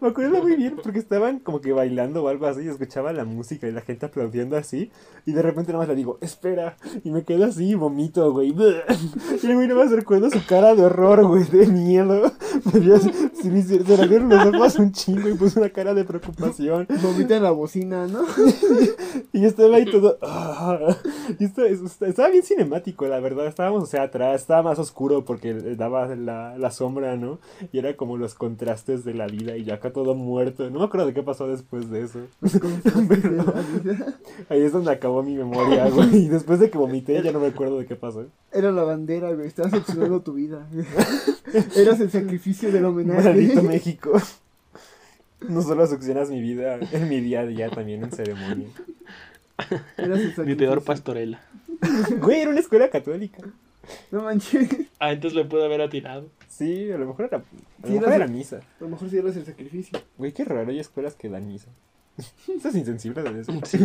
Me 0.00 0.08
acuerdo 0.08 0.42
muy 0.42 0.56
bien 0.56 0.76
porque 0.82 0.98
estaban 0.98 1.38
como 1.38 1.60
que 1.60 1.72
bailando 1.72 2.24
o 2.24 2.28
algo 2.28 2.46
así 2.46 2.62
y 2.62 2.68
escuchaba 2.68 3.12
la 3.12 3.24
música 3.24 3.68
y 3.68 3.72
la 3.72 3.80
gente 3.80 4.06
aplaudiendo 4.06 4.56
así 4.56 4.90
y 5.28 5.32
de 5.32 5.42
repente 5.42 5.72
nada 5.72 5.82
más 5.82 5.88
le 5.88 5.94
digo, 5.94 6.18
espera, 6.20 6.76
y 7.04 7.10
me 7.10 7.22
quedo 7.22 7.44
así 7.44 7.70
y 7.70 7.74
vomito, 7.74 8.32
güey. 8.32 8.48
Y 8.48 9.46
el 9.46 9.54
güey 9.54 9.68
nada 9.68 9.84
más 9.84 9.92
recuerdo 9.92 10.30
su 10.30 10.44
cara 10.46 10.74
de 10.74 10.82
horror, 10.82 11.26
güey, 11.26 11.44
de 11.44 11.66
miedo. 11.66 12.32
Me 12.72 12.80
vio 12.80 12.98
se 12.98 13.50
me 13.50 13.62
se 13.62 13.78
le 13.80 14.02
abrieron 14.02 14.30
los 14.30 14.46
ojos 14.46 14.76
un 14.78 14.92
chingo 14.92 15.28
y 15.28 15.34
puso 15.34 15.60
una 15.60 15.68
cara 15.68 15.92
de 15.94 16.04
preocupación. 16.04 16.86
Vomita 17.02 17.36
en 17.36 17.42
la 17.42 17.50
bocina, 17.58 18.06
¿no? 18.06 18.22
Y 19.32 19.42
yo 19.42 19.48
estaba 19.48 19.76
ahí 19.76 19.84
todo. 19.84 20.18
ah, 20.22 20.78
y 21.38 21.44
esto- 21.44 21.64
estaba 21.64 22.28
bien 22.30 22.42
cinemático, 22.42 23.06
la 23.06 23.20
verdad. 23.20 23.46
Estábamos, 23.46 23.82
o 23.82 23.86
sea, 23.86 24.04
atrás, 24.04 24.40
estaba 24.40 24.62
más 24.62 24.78
oscuro 24.78 25.24
porque 25.24 25.54
daba 25.54 26.14
la, 26.14 26.56
la 26.56 26.70
sombra, 26.70 27.16
¿no? 27.16 27.38
Y 27.72 27.78
era 27.78 27.96
como 27.96 28.16
los 28.16 28.34
contrastes 28.34 29.04
de 29.04 29.14
la 29.14 29.26
vida 29.26 29.56
y 29.56 29.64
yo 29.64 29.74
acá 29.74 29.92
todo 29.92 30.14
muerto. 30.14 30.70
No 30.70 30.78
me 30.80 30.84
acuerdo 30.86 31.06
de 31.08 31.14
qué 31.14 31.22
pasó 31.22 31.46
después 31.46 31.90
de 31.90 32.02
eso. 32.02 32.20
Pero 33.08 33.44
ahí 34.48 34.62
es 34.62 34.72
donde 34.72 34.92
acabó 34.92 35.22
mi 35.22 35.34
memoria, 35.36 35.88
güey. 35.90 36.24
Y 36.24 36.28
después 36.28 36.58
de 36.60 36.70
que 36.70 36.78
vomité 36.78 37.20
ya 37.22 37.32
no 37.32 37.40
me 37.40 37.48
acuerdo 37.48 37.78
de 37.78 37.86
qué 37.86 37.96
pasó. 37.96 38.26
Era 38.52 38.72
la 38.72 38.82
bandera, 38.84 39.32
güey. 39.32 39.46
Estabas 39.46 39.72
seccionando 39.72 40.20
tu 40.22 40.34
vida. 40.34 40.66
Eras 41.76 42.00
el 42.00 42.10
sacrificio 42.10 42.70
del 42.72 42.84
homenaje. 42.84 43.28
Maldito 43.28 43.62
México. 43.62 44.12
No 45.40 45.62
solo 45.62 45.86
succionas 45.86 46.30
mi 46.30 46.40
vida 46.40 46.78
en 46.92 47.08
mi 47.08 47.20
día 47.20 47.40
a 47.40 47.46
día, 47.46 47.70
también 47.70 48.02
en 48.04 48.10
ceremonia. 48.10 48.68
Eras 49.96 50.38
el 50.38 50.46
mi 50.46 50.54
peor 50.54 50.82
pastorela. 50.82 51.40
Güey, 52.18 52.40
era 52.40 52.50
una 52.50 52.60
escuela 52.60 52.90
católica. 52.90 53.38
No 54.10 54.22
manches. 54.22 54.68
Ah, 54.98 55.12
entonces 55.12 55.36
le 55.36 55.44
pude 55.44 55.64
haber 55.64 55.80
atinado. 55.80 56.28
Sí, 56.48 56.90
a 56.90 56.98
lo 56.98 57.06
mejor 57.06 57.26
era, 57.26 57.36
a 57.38 57.40
lo 57.40 57.88
Sí, 57.88 57.92
mejor 57.94 58.08
era- 58.08 58.16
era 58.16 58.26
misa. 58.26 58.56
A 58.56 58.84
lo 58.84 58.88
mejor 58.90 59.08
sí 59.10 59.18
eras 59.18 59.36
el 59.36 59.46
sacrificio. 59.46 60.00
Güey, 60.18 60.32
qué 60.32 60.44
raro, 60.44 60.70
hay 60.70 60.80
escuelas 60.80 61.14
que 61.14 61.28
dan 61.28 61.46
misa. 61.46 61.68
Estás 62.48 62.74
insensible 62.74 63.22
de 63.22 63.40
eso. 63.40 63.52
Sí. 63.64 63.78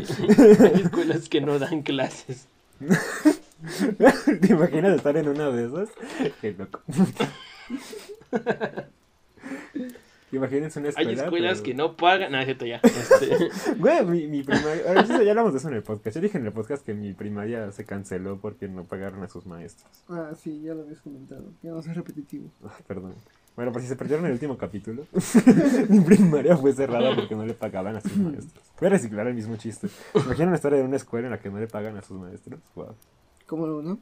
Hay 0.59 0.81
escuelas 0.81 1.29
que 1.29 1.41
no 1.41 1.59
dan 1.59 1.83
clases. 1.83 2.47
¿Te 4.41 4.47
imaginas 4.53 4.95
estar 4.97 5.15
en 5.15 5.29
una 5.29 5.49
de 5.51 5.65
esas? 5.67 5.89
Qué 6.41 6.51
loco. 6.53 6.81
Imagínense 10.33 10.79
una 10.79 10.89
escuela. 10.89 11.09
Hay 11.09 11.15
escuelas 11.15 11.51
pero- 11.59 11.63
que 11.63 11.73
no 11.73 11.95
pagan. 11.95 12.31
No, 12.31 12.39
es 12.39 12.45
cierto, 12.45 12.65
ya. 12.65 12.79
Este, 12.83 13.49
Güey, 13.77 14.05
mi, 14.05 14.27
mi 14.27 14.43
primaria. 14.43 14.83
Ahora 14.87 15.05
sí, 15.05 15.13
ya 15.23 15.29
hablamos 15.31 15.53
de 15.53 15.59
eso 15.59 15.67
en 15.69 15.75
el 15.75 15.83
podcast. 15.83 16.15
Yo 16.15 16.21
dije 16.21 16.37
en 16.37 16.45
el 16.45 16.51
podcast 16.51 16.85
que 16.85 16.93
mi 16.93 17.13
primaria 17.13 17.71
se 17.71 17.85
canceló 17.85 18.37
porque 18.39 18.67
no 18.67 18.83
pagaron 18.85 19.23
a 19.23 19.27
sus 19.29 19.45
maestros. 19.45 19.89
Ah, 20.09 20.31
sí, 20.37 20.61
ya 20.63 20.73
lo 20.73 20.81
habías 20.81 20.99
comentado. 21.01 21.45
Ya 21.61 21.71
no 21.71 21.81
soy 21.81 21.93
repetitivo. 21.93 22.49
Ah, 22.65 22.75
perdón. 22.87 23.13
Bueno, 23.55 23.71
por 23.71 23.83
si 23.83 23.87
se 23.87 23.95
perdieron 23.95 24.25
el 24.25 24.31
último 24.31 24.57
capítulo, 24.57 25.05
mi 25.89 25.99
primaria 25.99 26.57
fue 26.57 26.73
cerrada 26.73 27.15
porque 27.15 27.35
no 27.35 27.45
le 27.45 27.53
pagaban 27.53 27.95
a 27.95 28.01
sus 28.01 28.17
maestros. 28.17 28.63
Voy 28.79 28.87
a 28.87 28.89
reciclar 28.89 29.27
el 29.27 29.35
mismo 29.35 29.55
chiste. 29.57 29.89
¿Se 29.89 30.19
imaginan 30.19 30.55
estar 30.55 30.73
en 30.73 30.87
una 30.87 30.95
escuela 30.95 31.27
en 31.27 31.31
la 31.33 31.39
que 31.39 31.51
no 31.51 31.59
le 31.59 31.67
pagan 31.67 31.95
a 31.95 32.01
sus 32.01 32.17
maestros? 32.19 32.59
Wow. 32.73 32.95
¿Cómo 33.45 33.67
no, 33.67 33.99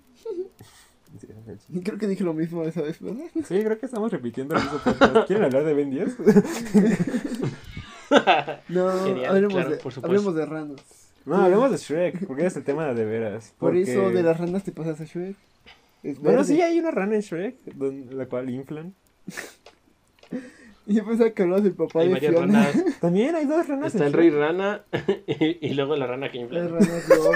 Creo 1.84 1.98
que 1.98 2.08
dije 2.08 2.24
lo 2.24 2.34
mismo 2.34 2.64
esa 2.64 2.82
vez, 2.82 3.00
¿verdad? 3.02 3.24
Sí, 3.48 3.64
creo 3.64 3.78
que 3.80 3.86
estamos 3.86 4.12
repitiendo 4.12 4.56
el 4.56 4.62
mismo 4.64 4.80
podcast. 4.80 5.28
¿Quieren 5.28 5.46
hablar 5.46 5.64
de 5.66 5.74
Ben 5.74 5.90
10? 5.92 6.18
No, 8.68 8.92
Genial, 9.06 9.26
hablemos, 9.36 9.54
claro, 9.54 9.70
de, 9.70 9.78
por 9.78 9.94
hablemos 10.04 10.36
de 10.36 10.46
ranas. 10.46 10.82
No, 11.26 11.36
hablemos 11.38 11.72
de 11.72 11.78
Shrek, 11.78 12.28
porque 12.28 12.46
es 12.46 12.56
el 12.58 12.64
tema 12.66 12.94
de 12.94 13.06
veras. 13.06 13.54
Por 13.58 13.70
porque- 13.70 13.84
eso 13.84 14.10
de 14.10 14.22
las 14.24 14.38
ranas 14.38 14.64
te 14.64 14.72
pasas 14.74 15.00
a 15.00 15.06
Shrek. 15.06 15.36
Bueno, 16.20 16.44
sí, 16.44 16.62
hay 16.62 16.78
una 16.80 16.92
rana 16.92 17.16
en 17.16 17.22
Shrek, 17.22 17.56
don- 17.76 18.18
la 18.18 18.26
cual 18.26 18.50
inflan. 18.50 18.94
Y 20.88 20.96
Yo 20.96 21.06
pensaba 21.06 21.30
que 21.30 21.42
hablabas 21.44 21.64
del 21.64 21.74
papá 21.74 22.02
hay 22.02 22.08
de 22.08 22.14
varias 22.16 22.34
Fiona. 22.34 22.64
ranas. 22.72 23.00
También 23.00 23.36
hay 23.36 23.46
dos 23.46 23.68
ranas 23.68 23.94
Está 23.94 24.00
en 24.00 24.08
el 24.08 24.14
rey 24.14 24.30
Shrek. 24.30 24.40
rana 24.42 24.84
y, 25.28 25.68
y 25.70 25.74
luego 25.76 25.96
la 25.96 26.08
rana 26.08 26.30
que 26.32 26.38
La 26.40 26.44
infla. 26.44 26.68
rana 26.68 26.88
globo. 27.08 27.32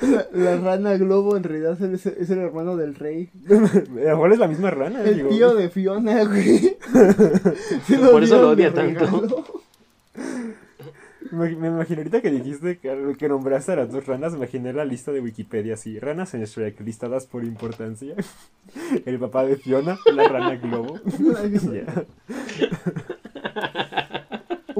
La, 0.00 0.26
la 0.32 0.56
rana 0.60 0.96
globo 0.96 1.36
en 1.36 1.42
realidad 1.42 1.80
es, 1.82 2.06
es 2.06 2.30
el 2.30 2.38
hermano 2.38 2.76
del 2.76 2.94
rey. 2.94 3.30
A 3.48 3.54
lo 3.54 3.60
mejor 3.60 4.32
es 4.32 4.38
la 4.38 4.48
misma 4.48 4.70
rana. 4.70 5.02
El 5.04 5.16
digo. 5.16 5.28
tío 5.30 5.54
de 5.54 5.68
Fiona, 5.68 6.24
güey. 6.24 6.76
Por 8.10 8.22
eso 8.22 8.40
lo 8.40 8.50
odia 8.50 8.72
tanto. 8.72 9.00
regalo. 9.00 9.44
Me, 11.30 11.54
me 11.54 11.68
imagino 11.68 11.98
ahorita 11.98 12.20
que 12.22 12.30
dijiste 12.30 12.78
que, 12.78 13.14
que 13.16 13.28
nombraste 13.28 13.72
a 13.72 13.76
las 13.76 13.92
dos 13.92 14.04
ranas, 14.06 14.32
me 14.32 14.38
imaginé 14.38 14.72
la 14.72 14.84
lista 14.84 15.12
de 15.12 15.20
Wikipedia 15.20 15.74
así. 15.74 15.98
Ranas 16.00 16.34
en 16.34 16.42
Shrek, 16.44 16.80
listadas 16.80 17.26
por 17.26 17.44
importancia. 17.44 18.16
El 19.06 19.18
papá 19.20 19.44
de 19.44 19.56
Fiona, 19.56 19.96
la 20.12 20.28
rana 20.28 20.56
globo. 20.56 20.98
Ya. 21.72 22.04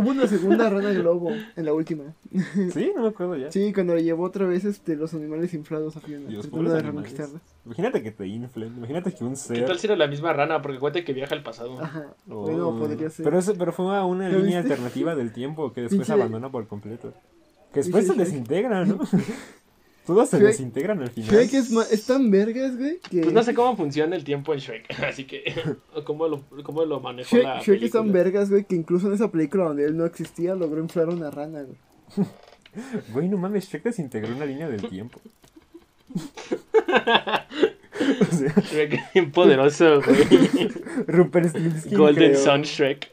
Hubo 0.00 0.10
una 0.12 0.26
segunda 0.26 0.70
rana 0.70 0.90
globo 0.92 1.30
en 1.30 1.64
la 1.64 1.74
última. 1.74 2.04
Sí, 2.72 2.92
no 2.96 3.02
me 3.02 3.08
acuerdo 3.08 3.36
ya. 3.36 3.50
Sí, 3.50 3.72
cuando 3.72 3.94
le 3.94 4.02
llevó 4.02 4.24
otra 4.24 4.46
vez 4.46 4.64
este, 4.64 4.96
los 4.96 5.12
animales 5.12 5.52
inflados 5.52 5.96
a 5.96 6.00
Fiona. 6.00 6.28
Dios, 6.28 6.50
de 6.50 6.82
reconquistarla. 6.82 7.40
Imagínate 7.66 8.02
que 8.02 8.10
te 8.10 8.26
inflen. 8.26 8.76
Imagínate 8.76 9.12
que 9.12 9.24
un 9.24 9.30
¿Qué 9.30 9.36
ser. 9.36 9.66
tal 9.66 9.78
si 9.78 9.86
era 9.86 9.96
la 9.96 10.06
misma 10.06 10.32
rana? 10.32 10.62
Porque 10.62 10.78
cuenta 10.78 11.04
que 11.04 11.12
viaja 11.12 11.34
al 11.34 11.42
pasado. 11.42 11.78
Ajá. 11.80 12.14
Oh. 12.28 12.42
Bueno, 12.42 12.78
podría 12.78 13.10
ser. 13.10 13.24
Pero, 13.24 13.38
eso, 13.38 13.54
pero 13.58 13.72
fue 13.72 13.94
a 13.94 14.04
una 14.04 14.28
¿Lo 14.28 14.38
línea 14.38 14.60
viste? 14.60 14.72
alternativa 14.72 15.14
del 15.14 15.32
tiempo 15.32 15.72
que 15.72 15.82
después 15.82 16.08
abandona 16.08 16.50
por 16.50 16.66
completo. 16.66 17.12
Que 17.72 17.80
después 17.80 18.06
se 18.06 18.14
desintegra, 18.14 18.84
¿no? 18.84 18.98
Todos 20.14 20.30
se 20.30 20.38
Shrek- 20.38 20.46
desintegran 20.46 21.02
al 21.02 21.10
final. 21.10 21.30
Shrek 21.30 21.54
es, 21.54 22.06
tan 22.06 22.30
vergas, 22.30 22.76
güey, 22.76 22.98
que... 23.10 23.20
Pues 23.20 23.32
no 23.32 23.42
sé 23.42 23.54
cómo 23.54 23.76
funciona 23.76 24.16
el 24.16 24.24
tiempo 24.24 24.52
en 24.52 24.60
Shrek. 24.60 25.00
Así 25.04 25.24
que. 25.24 25.44
cómo 26.04 26.28
lo, 26.28 26.42
cómo 26.62 26.84
lo 26.84 27.00
manejó 27.00 27.36
Shrek, 27.36 27.44
la. 27.44 27.60
Shrek 27.60 27.82
es 27.82 27.90
tan 27.92 28.12
vergas, 28.12 28.50
güey, 28.50 28.64
que 28.64 28.76
incluso 28.76 29.08
en 29.08 29.14
esa 29.14 29.30
película 29.30 29.64
donde 29.64 29.84
él 29.84 29.96
no 29.96 30.04
existía, 30.04 30.54
logró 30.54 30.80
inflar 30.80 31.08
una 31.08 31.30
rana, 31.30 31.62
güey. 31.62 31.76
Güey, 33.12 33.28
no 33.28 33.36
mames, 33.36 33.68
Shrek 33.68 33.82
desintegró 33.82 34.32
una 34.32 34.46
línea 34.46 34.68
del 34.68 34.88
tiempo. 34.88 35.20
o 36.14 36.20
sea, 38.36 38.54
Shrek 38.62 38.92
es 38.94 39.12
bien 39.12 39.32
poderoso, 39.32 40.00
güey. 40.00 40.68
Rumpelstiltskin 41.08 41.98
Golden 41.98 42.36
Sun 42.36 42.62
Shrek. 42.62 43.10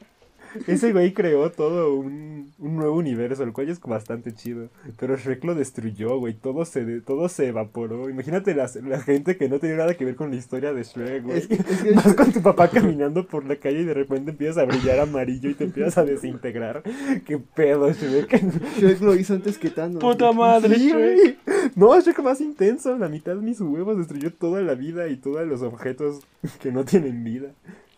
Ese 0.66 0.92
güey 0.94 1.14
creó 1.14 1.52
todo 1.52 1.94
un, 1.94 2.52
un 2.60 2.76
nuevo 2.76 2.96
universo, 2.96 3.44
el 3.44 3.54
cual 3.54 3.70
es 3.70 3.80
bastante 3.82 4.34
chido. 4.34 4.70
Pero 5.00 5.16
Shrek 5.18 5.44
lo 5.44 5.54
destruyó, 5.56 6.18
güey. 6.18 6.34
Todo 6.34 6.66
se, 6.66 6.84
de- 6.86 7.02
todo 7.02 7.30
se 7.30 7.48
evaporó. 7.48 8.10
Imagínate 8.10 8.56
las- 8.56 8.76
la 8.78 9.00
gente 9.02 9.38
que 9.38 9.50
no 9.50 9.60
tenía 9.60 9.78
nada 9.78 9.94
que 9.96 10.06
ver 10.06 10.16
con 10.16 10.30
la 10.32 10.38
historia 10.38 10.74
de 10.74 10.84
Shrek, 10.84 11.24
güey. 11.24 11.38
Es 11.40 11.48
que, 11.48 11.54
es 11.56 11.84
que 11.84 11.92
Vas 11.92 12.14
con 12.16 12.32
tu 12.32 12.42
papá 12.42 12.70
caminando 12.70 13.26
por 13.28 13.46
la 13.46 13.56
calle 13.58 13.82
y 13.82 13.86
de 13.86 13.94
repente 13.94 14.32
empiezas 14.32 14.58
a 14.58 14.66
brillar 14.66 15.00
amarillo 15.00 15.50
y 15.50 15.54
te 15.54 15.66
empiezas 15.66 15.98
a 15.98 16.06
desintegrar. 16.06 16.84
¿Qué 17.26 17.38
pedo, 17.38 17.92
Shrek? 17.92 18.42
Shrek 18.80 19.02
lo 19.02 19.16
hizo 19.16 19.34
antes 19.34 19.58
que 19.58 19.70
Thanos. 19.70 20.02
Puta 20.02 20.28
güey. 20.28 20.38
madre, 20.38 20.76
Sí, 20.76 20.90
Shrek. 20.90 21.18
güey. 21.20 21.38
No, 21.76 22.00
Shrek 22.00 22.20
más 22.24 22.42
intenso. 22.42 22.98
La 22.98 23.10
mitad 23.10 23.36
de 23.36 23.42
mis 23.42 23.60
huevos 23.62 23.98
destruyó 23.98 24.32
toda 24.34 24.62
la 24.62 24.76
vida 24.76 25.08
y 25.10 25.18
todos 25.18 25.46
los 25.48 25.62
objetos 25.62 26.22
que 26.62 26.72
no 26.72 26.86
tienen 26.86 27.24
vida. 27.24 27.50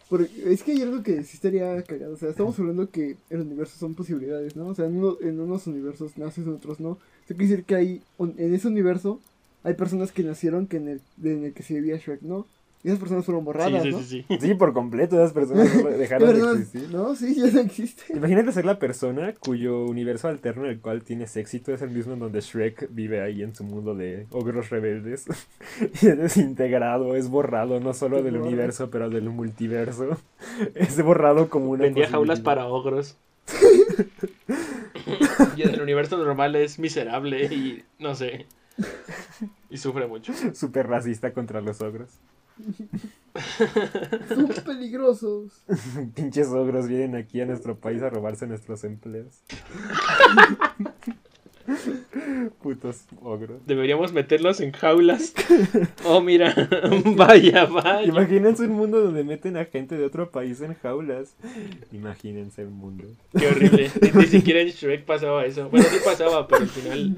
Porque 0.09 0.29
es 0.51 0.63
que 0.63 0.71
hay 0.73 0.81
algo 0.81 1.03
que 1.03 1.23
sí 1.23 1.35
estaría 1.37 1.81
cagado. 1.83 2.13
O 2.13 2.17
sea, 2.17 2.29
estamos 2.31 2.57
hablando 2.59 2.89
que 2.91 3.17
el 3.29 3.41
universo 3.41 3.77
son 3.79 3.95
posibilidades, 3.95 4.55
¿no? 4.55 4.67
O 4.67 4.75
sea, 4.75 4.85
en, 4.87 4.97
uno- 4.97 5.17
en 5.21 5.39
unos 5.39 5.67
universos 5.67 6.17
naces, 6.17 6.45
en 6.47 6.53
otros 6.55 6.79
no. 6.79 6.97
Eso 7.25 7.35
quiere 7.35 7.47
decir 7.47 7.65
que 7.65 7.75
hay, 7.75 8.03
en 8.19 8.53
ese 8.55 8.67
universo 8.67 9.21
hay 9.63 9.75
personas 9.75 10.11
que 10.11 10.23
nacieron 10.23 10.67
que 10.67 10.77
en 10.77 10.87
el, 10.87 11.01
en 11.23 11.45
el 11.45 11.53
que 11.53 11.63
se 11.63 11.75
vivía 11.75 11.97
Shrek, 11.97 12.21
¿no? 12.23 12.47
Y 12.81 12.87
esas 12.87 12.99
personas 12.99 13.25
fueron 13.25 13.43
borradas, 13.43 13.83
sí, 13.83 13.91
¿no? 13.91 13.99
sí, 13.99 14.03
sí, 14.05 14.25
sí. 14.29 14.37
Sí, 14.39 14.53
por 14.53 14.71
completo, 14.71 15.17
esas 15.17 15.33
personas 15.33 15.73
¿De 15.83 15.97
dejaron 15.97 16.33
de 16.33 16.61
existir. 16.61 16.89
No, 16.93 17.13
sí, 17.13 17.35
ya 17.35 17.51
no 17.51 17.59
existe. 17.59 18.03
Imagínate 18.15 18.53
ser 18.53 18.63
la 18.63 18.79
persona 18.79 19.33
cuyo 19.37 19.83
universo 19.85 20.29
alterno 20.29 20.63
en 20.63 20.71
el 20.71 20.79
cual 20.79 21.03
tienes 21.03 21.35
éxito 21.35 21.73
es 21.73 21.81
el 21.81 21.89
mismo 21.89 22.13
en 22.13 22.19
donde 22.19 22.39
Shrek 22.39 22.87
vive 22.91 23.21
ahí 23.21 23.43
en 23.43 23.53
su 23.53 23.65
mundo 23.65 23.95
de 23.95 24.27
ogros 24.31 24.69
rebeldes. 24.69 25.25
y 26.01 26.07
es 26.07 26.17
desintegrado, 26.17 27.17
es 27.17 27.27
borrado 27.27 27.81
no 27.81 27.93
solo 27.93 28.23
del 28.23 28.35
Borra. 28.37 28.47
universo, 28.47 28.89
pero 28.89 29.09
del 29.09 29.29
multiverso. 29.29 30.17
Es 30.75 31.01
borrado 31.03 31.49
como 31.49 31.71
una 31.71 31.83
Vendía 31.83 32.07
jaulas 32.07 32.39
para 32.39 32.65
ogros. 32.67 33.17
y 35.57 35.61
en 35.63 35.69
el 35.73 35.81
universo 35.81 36.17
normal 36.17 36.55
es 36.55 36.79
miserable 36.79 37.45
y 37.45 37.83
no 37.99 38.15
sé. 38.15 38.45
Y 39.69 39.77
sufre 39.77 40.07
mucho. 40.07 40.31
Súper 40.53 40.87
racista 40.87 41.33
contra 41.33 41.59
los 41.61 41.81
ogros. 41.81 42.09
Son 44.27 44.47
peligrosos. 44.65 45.51
Pinches 46.15 46.47
ogros 46.47 46.87
vienen 46.87 47.15
aquí 47.15 47.41
a 47.41 47.45
nuestro 47.45 47.77
país 47.77 48.01
a 48.01 48.09
robarse 48.09 48.47
nuestros 48.47 48.83
empleos. 48.83 49.41
Putos 52.63 53.03
ogros. 53.21 53.61
Deberíamos 53.67 54.11
meterlos 54.11 54.59
en 54.59 54.71
jaulas. 54.71 55.35
Oh, 56.03 56.19
mira. 56.19 56.55
vaya, 57.15 57.65
vaya. 57.65 58.03
Imagínense 58.03 58.63
un 58.63 58.71
mundo 58.71 59.01
donde 59.01 59.23
meten 59.23 59.55
a 59.55 59.65
gente 59.65 59.95
de 59.95 60.03
otro 60.03 60.31
país 60.31 60.59
en 60.61 60.73
jaulas. 60.73 61.35
Imagínense 61.91 62.65
un 62.65 62.73
mundo. 62.73 63.03
Qué 63.37 63.47
horrible. 63.47 63.91
Ni, 64.01 64.09
ni 64.21 64.25
siquiera 64.25 64.61
en 64.61 64.69
Shrek 64.69 65.05
pasaba 65.05 65.45
eso. 65.45 65.69
Bueno, 65.69 65.85
sí 65.91 65.97
pasaba, 66.03 66.47
pero 66.47 66.63
al 66.63 66.69
final. 66.69 67.17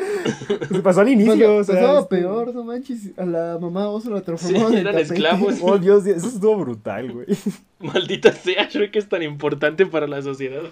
Se 0.70 0.80
pasó 0.80 1.00
al 1.00 1.08
inicio, 1.08 1.34
Bueno, 1.34 1.56
o 1.56 1.64
sea, 1.64 1.74
pasaba 1.76 2.00
este- 2.00 2.16
peor, 2.18 2.54
no 2.54 2.64
manches. 2.64 3.10
A 3.18 3.24
la 3.24 3.58
mamá 3.60 3.88
oso 3.88 4.10
la 4.10 4.18
Sí, 4.18 4.24
transformaban 4.24 4.72
en 4.72 4.78
eran 4.78 4.94
tapete. 4.94 5.14
esclavos. 5.14 5.54
Oh, 5.62 5.78
Dios, 5.78 6.06
eso 6.06 6.28
estuvo 6.28 6.56
brutal, 6.58 7.12
güey. 7.12 7.26
Maldita 7.80 8.32
sea, 8.32 8.68
Shrek 8.68 8.94
es 8.96 9.08
tan 9.08 9.22
importante 9.22 9.86
para 9.86 10.06
la 10.06 10.22
sociedad. 10.22 10.62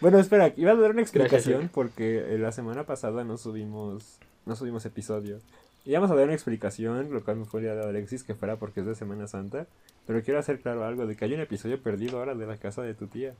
Bueno, 0.00 0.18
espera, 0.18 0.52
iba 0.56 0.72
a 0.72 0.76
dar 0.76 0.90
una 0.90 1.00
explicación 1.02 1.54
Gracias, 1.54 1.72
porque 1.72 2.34
eh, 2.34 2.38
la 2.38 2.52
semana 2.52 2.84
pasada 2.84 3.24
no 3.24 3.38
subimos, 3.38 4.18
no 4.44 4.54
subimos 4.56 4.84
episodio. 4.84 5.38
Íbamos 5.86 6.10
a 6.10 6.14
dar 6.16 6.24
una 6.24 6.34
explicación, 6.34 7.12
lo 7.12 7.24
cual 7.24 7.36
me 7.38 7.44
fue 7.44 7.62
idea 7.62 7.74
de 7.74 7.84
Alexis 7.88 8.24
que 8.24 8.34
fuera 8.34 8.56
porque 8.56 8.80
es 8.80 8.86
de 8.86 8.94
Semana 8.96 9.28
Santa. 9.28 9.66
Pero 10.06 10.22
quiero 10.22 10.38
hacer 10.40 10.60
claro 10.60 10.84
algo, 10.84 11.06
de 11.06 11.14
que 11.16 11.24
hay 11.24 11.32
un 11.34 11.40
episodio 11.40 11.80
perdido 11.80 12.18
ahora 12.18 12.34
de 12.34 12.44
la 12.46 12.56
casa 12.56 12.82
de 12.82 12.92
tu 12.94 13.06
tía. 13.06 13.34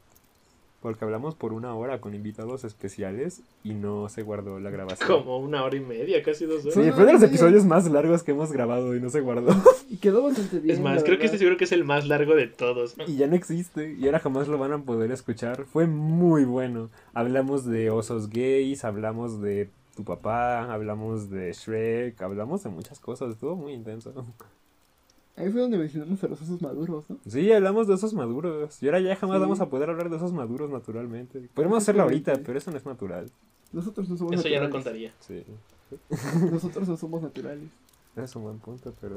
Porque 0.87 1.05
hablamos 1.05 1.35
por 1.35 1.53
una 1.53 1.75
hora 1.75 2.01
con 2.01 2.15
invitados 2.15 2.63
especiales 2.63 3.41
y 3.65 3.75
no 3.75 4.09
se 4.09 4.23
guardó 4.23 4.61
la 4.61 4.71
grabación. 4.71 5.09
Como 5.09 5.39
una 5.39 5.65
hora 5.65 5.75
y 5.75 5.81
media, 5.81 6.23
casi 6.23 6.47
dos 6.47 6.61
horas. 6.61 6.75
Sí, 6.75 6.93
fue 6.93 7.05
de 7.07 7.15
los 7.15 7.23
episodios 7.25 7.65
más 7.65 7.91
largos 7.91 8.23
que 8.23 8.31
hemos 8.31 8.53
grabado 8.53 8.95
y 8.95 9.01
no 9.01 9.11
se 9.11 9.21
guardó. 9.21 9.53
Y 9.91 9.97
quedó 9.97 10.23
bastante 10.23 10.61
bien. 10.61 10.77
Es 10.77 10.81
más, 10.81 11.03
creo 11.03 11.19
que 11.19 11.27
este 11.27 11.39
seguro 11.39 11.57
que 11.57 11.65
es 11.65 11.73
el 11.73 11.83
más 11.83 12.07
largo 12.07 12.37
de 12.37 12.47
todos. 12.47 12.95
Y 13.05 13.17
ya 13.17 13.27
no 13.27 13.35
existe, 13.35 13.97
y 13.99 14.07
ahora 14.07 14.21
jamás 14.21 14.47
lo 14.47 14.59
van 14.59 14.73
a 14.75 14.79
poder 14.79 15.11
escuchar. 15.11 15.65
Fue 15.65 15.89
muy 15.89 16.45
bueno. 16.45 16.89
Hablamos 17.15 17.65
de 17.65 17.91
osos 17.91 18.31
gays, 18.31 18.85
hablamos 18.85 19.43
de 19.43 19.69
tu 19.97 20.05
papá, 20.05 20.73
hablamos 20.73 21.31
de 21.31 21.53
Shrek, 21.53 22.23
hablamos 22.23 22.63
de 22.63 22.71
muchas 22.71 23.01
cosas, 23.01 23.33
estuvo 23.33 23.57
muy 23.57 23.73
intenso. 23.73 24.13
Ahí 25.37 25.51
fue 25.51 25.61
donde 25.61 25.77
mencionamos 25.77 26.23
a 26.25 26.29
los 26.29 26.41
osos 26.41 26.63
maduros, 26.63 27.11
¿no? 27.11 27.19
Sí, 27.27 27.53
hablamos 27.53 27.87
de 27.87 27.95
osos 27.95 28.15
maduros. 28.15 28.83
Y 28.83 28.87
ahora 28.87 29.01
ya 29.01 29.17
jamás 29.17 29.37
Sí. 29.37 29.41
vamos 29.43 29.61
a 29.61 29.69
poder 29.69 29.91
hablar 29.91 30.09
de 30.09 30.17
osos 30.17 30.33
maduros 30.33 30.71
naturalmente. 30.71 31.49
Podemos 31.53 31.83
hacerlo 31.83 32.05
ahorita, 32.05 32.41
pero 32.45 32.57
eso 32.59 32.71
no 32.71 32.79
es 32.79 32.87
natural. 32.87 33.31
Nosotros 33.73 34.09
no 34.09 34.17
somos 34.17 34.33
Eso 34.35 34.49
ya 34.49 34.61
no 34.61 34.69
naturales. 34.69 34.73
contaría. 34.73 35.13
Sí, 35.21 35.45
Nosotros 36.53 36.89
no 36.89 36.97
somos 36.97 37.21
naturales. 37.23 37.69
es 38.17 38.37
un 38.37 38.43
buen 38.45 38.59
punto, 38.59 38.95
pero... 39.01 39.17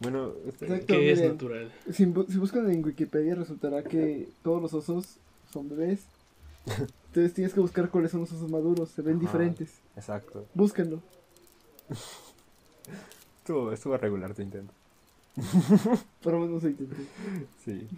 Bueno, 0.00 0.32
este- 0.48 0.64
Exacto. 0.64 0.86
¿Qué 0.88 1.12
es 1.12 1.22
natural? 1.22 1.72
Si, 1.92 2.04
bu- 2.06 2.26
si 2.26 2.38
buscan 2.38 2.68
en 2.68 2.84
Wikipedia 2.84 3.36
resultará 3.36 3.84
que 3.84 4.28
todos 4.42 4.60
los 4.60 4.74
osos 4.74 5.18
son 5.52 5.68
bebés. 5.68 6.00
Entonces 6.66 7.32
tienes 7.34 7.54
que 7.54 7.60
buscar 7.60 7.88
cuáles 7.90 8.10
son 8.10 8.20
los 8.22 8.32
osos 8.32 8.50
maduros. 8.50 8.88
Se 8.88 9.02
ven 9.02 9.16
Ajá. 9.16 9.20
diferentes. 9.26 9.70
exacto. 9.94 10.46
Búscanlo. 10.54 11.00
Estuvo, 13.38 13.72
estuvo 13.72 13.96
regular 13.96 14.34
tu 14.34 14.42
intento. 14.42 14.72
Por 16.22 16.32
lo 16.34 16.40
menos 16.40 16.62
lo 16.62 16.68
intenté. 16.68 16.96
Sí. 17.64 17.88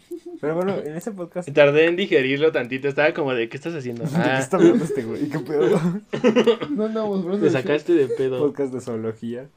Pero 0.40 0.54
bueno, 0.54 0.76
en 0.76 0.96
ese 0.96 1.10
podcast... 1.10 1.50
Tardé 1.50 1.86
en 1.86 1.96
digerirlo 1.96 2.52
tantito. 2.52 2.88
Estaba 2.88 3.12
como 3.12 3.34
de, 3.34 3.48
¿qué 3.48 3.56
estás 3.56 3.74
haciendo? 3.74 4.04
¿De 4.04 4.10
qué 4.10 4.16
Ah, 4.16 4.38
está 4.38 4.56
hablando 4.56 4.84
este 4.84 5.02
güey? 5.02 5.28
¿Qué 5.28 5.38
pedo? 5.40 5.80
No 6.70 6.84
andamos 6.86 7.24
hablando 7.24 7.46
te 7.46 7.52
sacaste 7.52 7.92
de 7.92 8.06
pedo. 8.08 8.38
Podcast 8.38 8.72
de 8.72 8.80
zoología. 8.80 9.48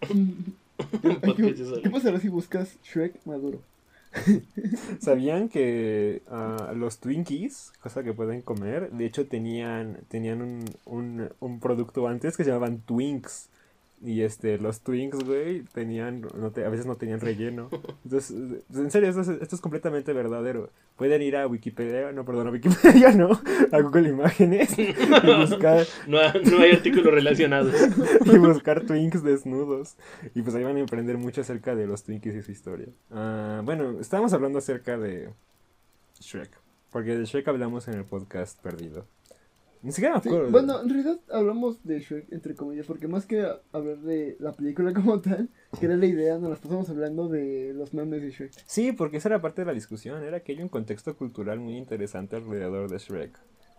¿Qué, 0.00 1.54
¿Qué 1.82 1.90
pasará 1.90 2.20
si 2.20 2.28
buscas 2.28 2.76
Shrek 2.82 3.14
maduro? 3.24 3.60
¿Sabían 5.00 5.48
que 5.48 6.22
ah, 6.30 6.72
los 6.76 6.98
Twinkies, 6.98 7.72
cosa 7.82 8.02
que 8.04 8.12
pueden 8.12 8.42
comer, 8.42 8.90
de 8.92 9.06
hecho 9.06 9.26
tenían, 9.26 9.98
tenían 10.08 10.40
un, 10.42 10.64
un, 10.84 11.30
un 11.40 11.60
producto 11.60 12.06
antes 12.06 12.36
que 12.36 12.44
se 12.44 12.50
llamaban 12.50 12.80
Twinks? 12.80 13.48
Y 14.06 14.20
este, 14.20 14.58
los 14.58 14.82
Twinks, 14.82 15.24
güey, 15.24 15.62
tenían, 15.72 16.26
no 16.36 16.50
te- 16.50 16.62
a 16.66 16.68
veces 16.68 16.84
no 16.84 16.94
tenían 16.96 17.20
relleno. 17.20 17.70
Entonces, 18.04 18.36
en 18.74 18.90
serio, 18.90 19.08
esto 19.08 19.22
es, 19.22 19.28
esto 19.28 19.56
es 19.56 19.62
completamente 19.62 20.12
verdadero. 20.12 20.68
Pueden 20.96 21.22
ir 21.22 21.36
a 21.36 21.46
Wikipedia, 21.46 22.12
no, 22.12 22.22
perdón, 22.26 22.48
a 22.48 22.50
Wikipedia, 22.50 23.12
no, 23.16 23.30
a 23.72 23.80
Google 23.80 24.10
Imágenes 24.10 24.78
y 24.78 24.92
buscar, 25.40 25.86
No, 26.06 26.18
no 26.34 26.58
hay 26.58 26.72
artículos 26.72 27.14
relacionados. 27.14 27.74
y 28.26 28.36
buscar 28.36 28.84
Twinks 28.84 29.22
desnudos. 29.24 29.96
Y 30.34 30.42
pues 30.42 30.54
ahí 30.54 30.64
van 30.64 30.76
a 30.76 30.82
aprender 30.82 31.16
mucho 31.16 31.40
acerca 31.40 31.74
de 31.74 31.86
los 31.86 32.02
Twinkies 32.02 32.34
y 32.34 32.42
su 32.42 32.52
historia. 32.52 32.88
Ah, 33.10 33.62
bueno, 33.64 33.98
estábamos 34.00 34.34
hablando 34.34 34.58
acerca 34.58 34.98
de 34.98 35.30
Shrek. 36.20 36.50
Porque 36.90 37.16
de 37.16 37.24
Shrek 37.24 37.48
hablamos 37.48 37.88
en 37.88 37.94
el 37.94 38.04
podcast 38.04 38.60
perdido. 38.60 39.06
Ni 39.84 39.92
siquiera 39.92 40.16
me 40.16 40.22
Sí, 40.22 40.28
acuerdo. 40.30 40.50
bueno, 40.50 40.80
en 40.80 40.88
realidad 40.88 41.20
hablamos 41.30 41.84
de 41.84 42.00
Shrek 42.00 42.32
entre 42.32 42.54
comillas, 42.54 42.86
porque 42.86 43.06
más 43.06 43.26
que 43.26 43.46
hablar 43.70 43.98
de 43.98 44.36
la 44.40 44.52
película 44.52 44.92
como 44.94 45.20
tal, 45.20 45.50
que 45.78 45.86
era 45.86 45.96
la 45.96 46.06
idea, 46.06 46.38
nos 46.38 46.50
las 46.50 46.58
pasamos 46.58 46.88
hablando 46.88 47.28
de 47.28 47.72
los 47.74 47.92
memes 47.94 48.22
de 48.22 48.30
Shrek. 48.30 48.52
Sí, 48.66 48.92
porque 48.92 49.18
esa 49.18 49.28
era 49.28 49.42
parte 49.42 49.60
de 49.60 49.66
la 49.66 49.74
discusión. 49.74 50.24
Era 50.24 50.40
que 50.40 50.52
hay 50.52 50.62
un 50.62 50.68
contexto 50.70 51.14
cultural 51.16 51.60
muy 51.60 51.76
interesante 51.76 52.34
alrededor 52.36 52.90
de 52.90 52.98
Shrek. 52.98 53.38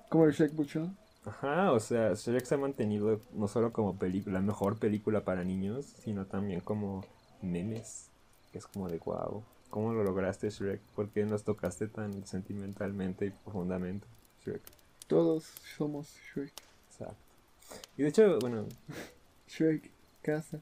Como 0.10 0.26
el 0.26 0.32
Shrek 0.34 0.54
Buchon. 0.54 0.96
Ajá, 1.26 1.72
o 1.72 1.80
sea, 1.80 2.14
Shrek 2.14 2.46
se 2.46 2.54
ha 2.54 2.60
mantenido 2.60 3.20
no 3.34 3.48
solo 3.48 3.74
como 3.74 3.98
película, 3.98 4.36
la 4.36 4.46
mejor 4.46 4.78
película 4.78 5.26
para 5.26 5.44
niños, 5.44 5.88
sino 6.04 6.28
también 6.28 6.62
como 6.62 7.04
memes. 7.42 8.12
Que 8.52 8.60
es 8.60 8.68
como 8.68 8.88
de 8.90 9.00
wow. 9.00 9.44
¿Cómo 9.72 9.92
lo 9.92 10.04
lograste, 10.04 10.52
Shrek? 10.52 10.80
¿Por 10.96 11.10
qué 11.10 11.26
nos 11.26 11.44
tocaste 11.44 11.88
tan 11.88 12.28
sentimentalmente 12.28 13.26
y 13.26 13.30
profundamente, 13.32 14.06
Shrek? 14.46 14.62
Todos 15.08 15.46
somos 15.78 16.16
Shrek. 16.34 16.54
Exacto. 16.90 17.16
Y 17.98 18.04
de 18.04 18.10
hecho, 18.10 18.40
bueno, 18.40 18.66
Shrek, 19.48 19.90
casa. 20.22 20.60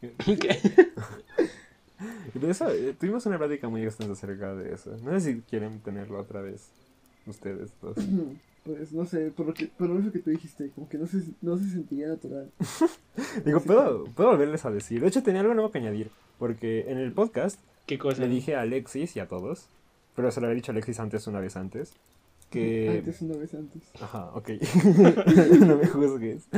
¿Qué? 0.00 0.04
de 2.34 2.50
eso, 2.50 2.70
eh, 2.70 2.94
tuvimos 2.98 3.26
una 3.26 3.38
plática 3.38 3.68
muy 3.68 3.82
extensa 3.82 4.12
acerca 4.12 4.54
de 4.54 4.74
eso. 4.74 4.96
No 5.02 5.18
sé 5.18 5.32
si 5.32 5.40
quieren 5.42 5.80
tenerlo 5.80 6.20
otra 6.20 6.40
vez, 6.40 6.68
ustedes 7.26 7.72
dos. 7.80 7.96
Pues 8.64 8.92
no 8.92 9.06
sé, 9.06 9.30
por 9.30 9.46
lo, 9.46 9.54
que, 9.54 9.68
por 9.68 9.88
lo 9.88 9.94
mismo 9.94 10.12
que 10.12 10.18
tú 10.18 10.28
dijiste, 10.28 10.68
como 10.74 10.86
que 10.90 10.98
no 10.98 11.06
se, 11.06 11.22
no 11.40 11.56
se 11.56 11.70
sentiría 11.70 12.08
natural. 12.08 12.50
Digo, 13.46 13.60
¿puedo, 13.60 14.04
puedo 14.04 14.32
volverles 14.32 14.62
a 14.66 14.70
decir. 14.70 15.00
De 15.00 15.08
hecho, 15.08 15.22
tenía 15.22 15.40
algo 15.40 15.54
nuevo 15.54 15.70
que 15.70 15.78
añadir. 15.78 16.10
Porque 16.38 16.84
en 16.90 16.98
el 16.98 17.12
podcast 17.12 17.58
¿Qué 17.86 17.98
cosa? 17.98 18.20
le 18.20 18.28
dije 18.28 18.56
a 18.56 18.60
Alexis 18.60 19.16
y 19.16 19.20
a 19.20 19.26
todos, 19.26 19.68
pero 20.18 20.32
se 20.32 20.40
lo 20.40 20.48
había 20.48 20.56
dicho 20.56 20.72
a 20.72 20.74
Alexis 20.74 20.98
antes, 20.98 21.24
una 21.28 21.38
vez 21.38 21.54
antes, 21.56 21.92
que... 22.50 22.88
Antes, 22.98 23.22
una 23.22 23.36
vez 23.36 23.54
antes. 23.54 23.82
Ajá, 24.00 24.30
ok. 24.34 24.50
no 25.60 25.76
me 25.76 25.86
juzgues. 25.86 26.48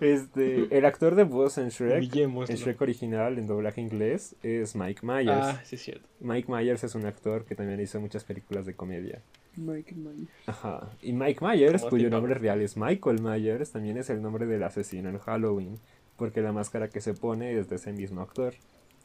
Este, 0.00 0.78
el 0.78 0.84
actor 0.84 1.16
de 1.16 1.24
voz 1.24 1.58
en 1.58 1.70
Shrek, 1.70 1.96
Humillémoslo. 2.04 2.54
en 2.54 2.60
Shrek 2.60 2.80
original, 2.80 3.36
en 3.38 3.48
doblaje 3.48 3.80
inglés, 3.80 4.36
es 4.44 4.76
Mike 4.76 5.04
Myers. 5.04 5.28
Ah, 5.32 5.60
sí 5.64 5.74
es 5.74 5.82
cierto. 5.82 6.06
Mike 6.20 6.50
Myers 6.52 6.84
es 6.84 6.94
un 6.94 7.04
actor 7.04 7.44
que 7.44 7.56
también 7.56 7.80
hizo 7.80 8.00
muchas 8.00 8.22
películas 8.22 8.64
de 8.64 8.74
comedia. 8.74 9.20
Mike 9.56 9.94
Myers. 9.96 10.28
Ajá. 10.46 10.88
Y 11.02 11.12
Mike 11.12 11.44
Myers, 11.44 11.82
cuyo 11.82 12.06
tipo- 12.08 12.10
nombre 12.16 12.34
real 12.34 12.60
es 12.60 12.76
Michael 12.76 13.20
Myers, 13.20 13.72
también 13.72 13.96
es 13.98 14.08
el 14.10 14.22
nombre 14.22 14.46
del 14.46 14.62
asesino 14.62 15.08
en 15.08 15.18
Halloween, 15.18 15.78
porque 16.16 16.42
la 16.42 16.52
máscara 16.52 16.88
que 16.88 17.00
se 17.00 17.14
pone 17.14 17.58
es 17.58 17.68
de 17.68 17.76
ese 17.76 17.92
mismo 17.92 18.20
actor. 18.20 18.54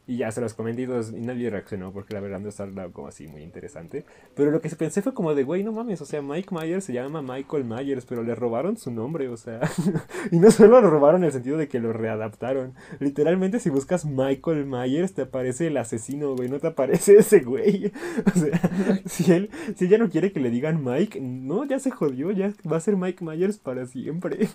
Y 0.09 0.17
ya 0.17 0.31
se 0.31 0.41
los 0.41 0.55
comenté 0.55 0.81
y, 0.81 0.87
todos- 0.87 1.11
y 1.11 1.19
nadie 1.21 1.51
reaccionó 1.51 1.93
porque 1.93 2.15
la 2.15 2.19
verdad 2.19 2.39
no 2.39 2.49
estaba 2.49 2.89
como 2.91 3.07
así 3.09 3.27
muy 3.27 3.43
interesante. 3.43 4.05
Pero 4.33 4.49
lo 4.49 4.59
que 4.59 4.67
pensé 4.69 5.03
fue 5.03 5.13
como 5.13 5.35
de, 5.35 5.43
güey, 5.43 5.63
no 5.63 5.71
mames, 5.71 6.01
o 6.01 6.05
sea, 6.05 6.23
Mike 6.23 6.49
Myers 6.51 6.83
se 6.85 6.93
llama 6.93 7.21
Michael 7.21 7.63
Myers, 7.63 8.05
pero 8.07 8.23
le 8.23 8.33
robaron 8.33 8.75
su 8.75 8.89
nombre, 8.89 9.27
o 9.27 9.37
sea. 9.37 9.59
y 10.31 10.39
no 10.39 10.49
solo 10.49 10.81
lo 10.81 10.89
robaron 10.89 11.21
en 11.21 11.25
el 11.27 11.31
sentido 11.31 11.57
de 11.59 11.67
que 11.67 11.79
lo 11.79 11.93
readaptaron. 11.93 12.73
Literalmente 12.99 13.59
si 13.59 13.69
buscas 13.69 14.03
Michael 14.05 14.65
Myers 14.65 15.13
te 15.13 15.21
aparece 15.21 15.67
el 15.67 15.77
asesino, 15.77 16.35
güey, 16.35 16.49
no 16.49 16.57
te 16.59 16.65
aparece 16.65 17.15
ese 17.19 17.41
güey. 17.41 17.91
O 18.25 18.39
sea, 18.39 18.59
si 19.05 19.31
él, 19.31 19.51
si 19.75 19.85
ella 19.85 19.99
no 19.99 20.09
quiere 20.09 20.31
que 20.31 20.39
le 20.39 20.49
digan 20.49 20.83
Mike, 20.83 21.21
no, 21.21 21.65
ya 21.65 21.77
se 21.77 21.91
jodió, 21.91 22.31
ya 22.31 22.51
va 22.67 22.77
a 22.77 22.81
ser 22.81 22.97
Mike 22.97 23.23
Myers 23.23 23.59
para 23.59 23.85
siempre. 23.85 24.49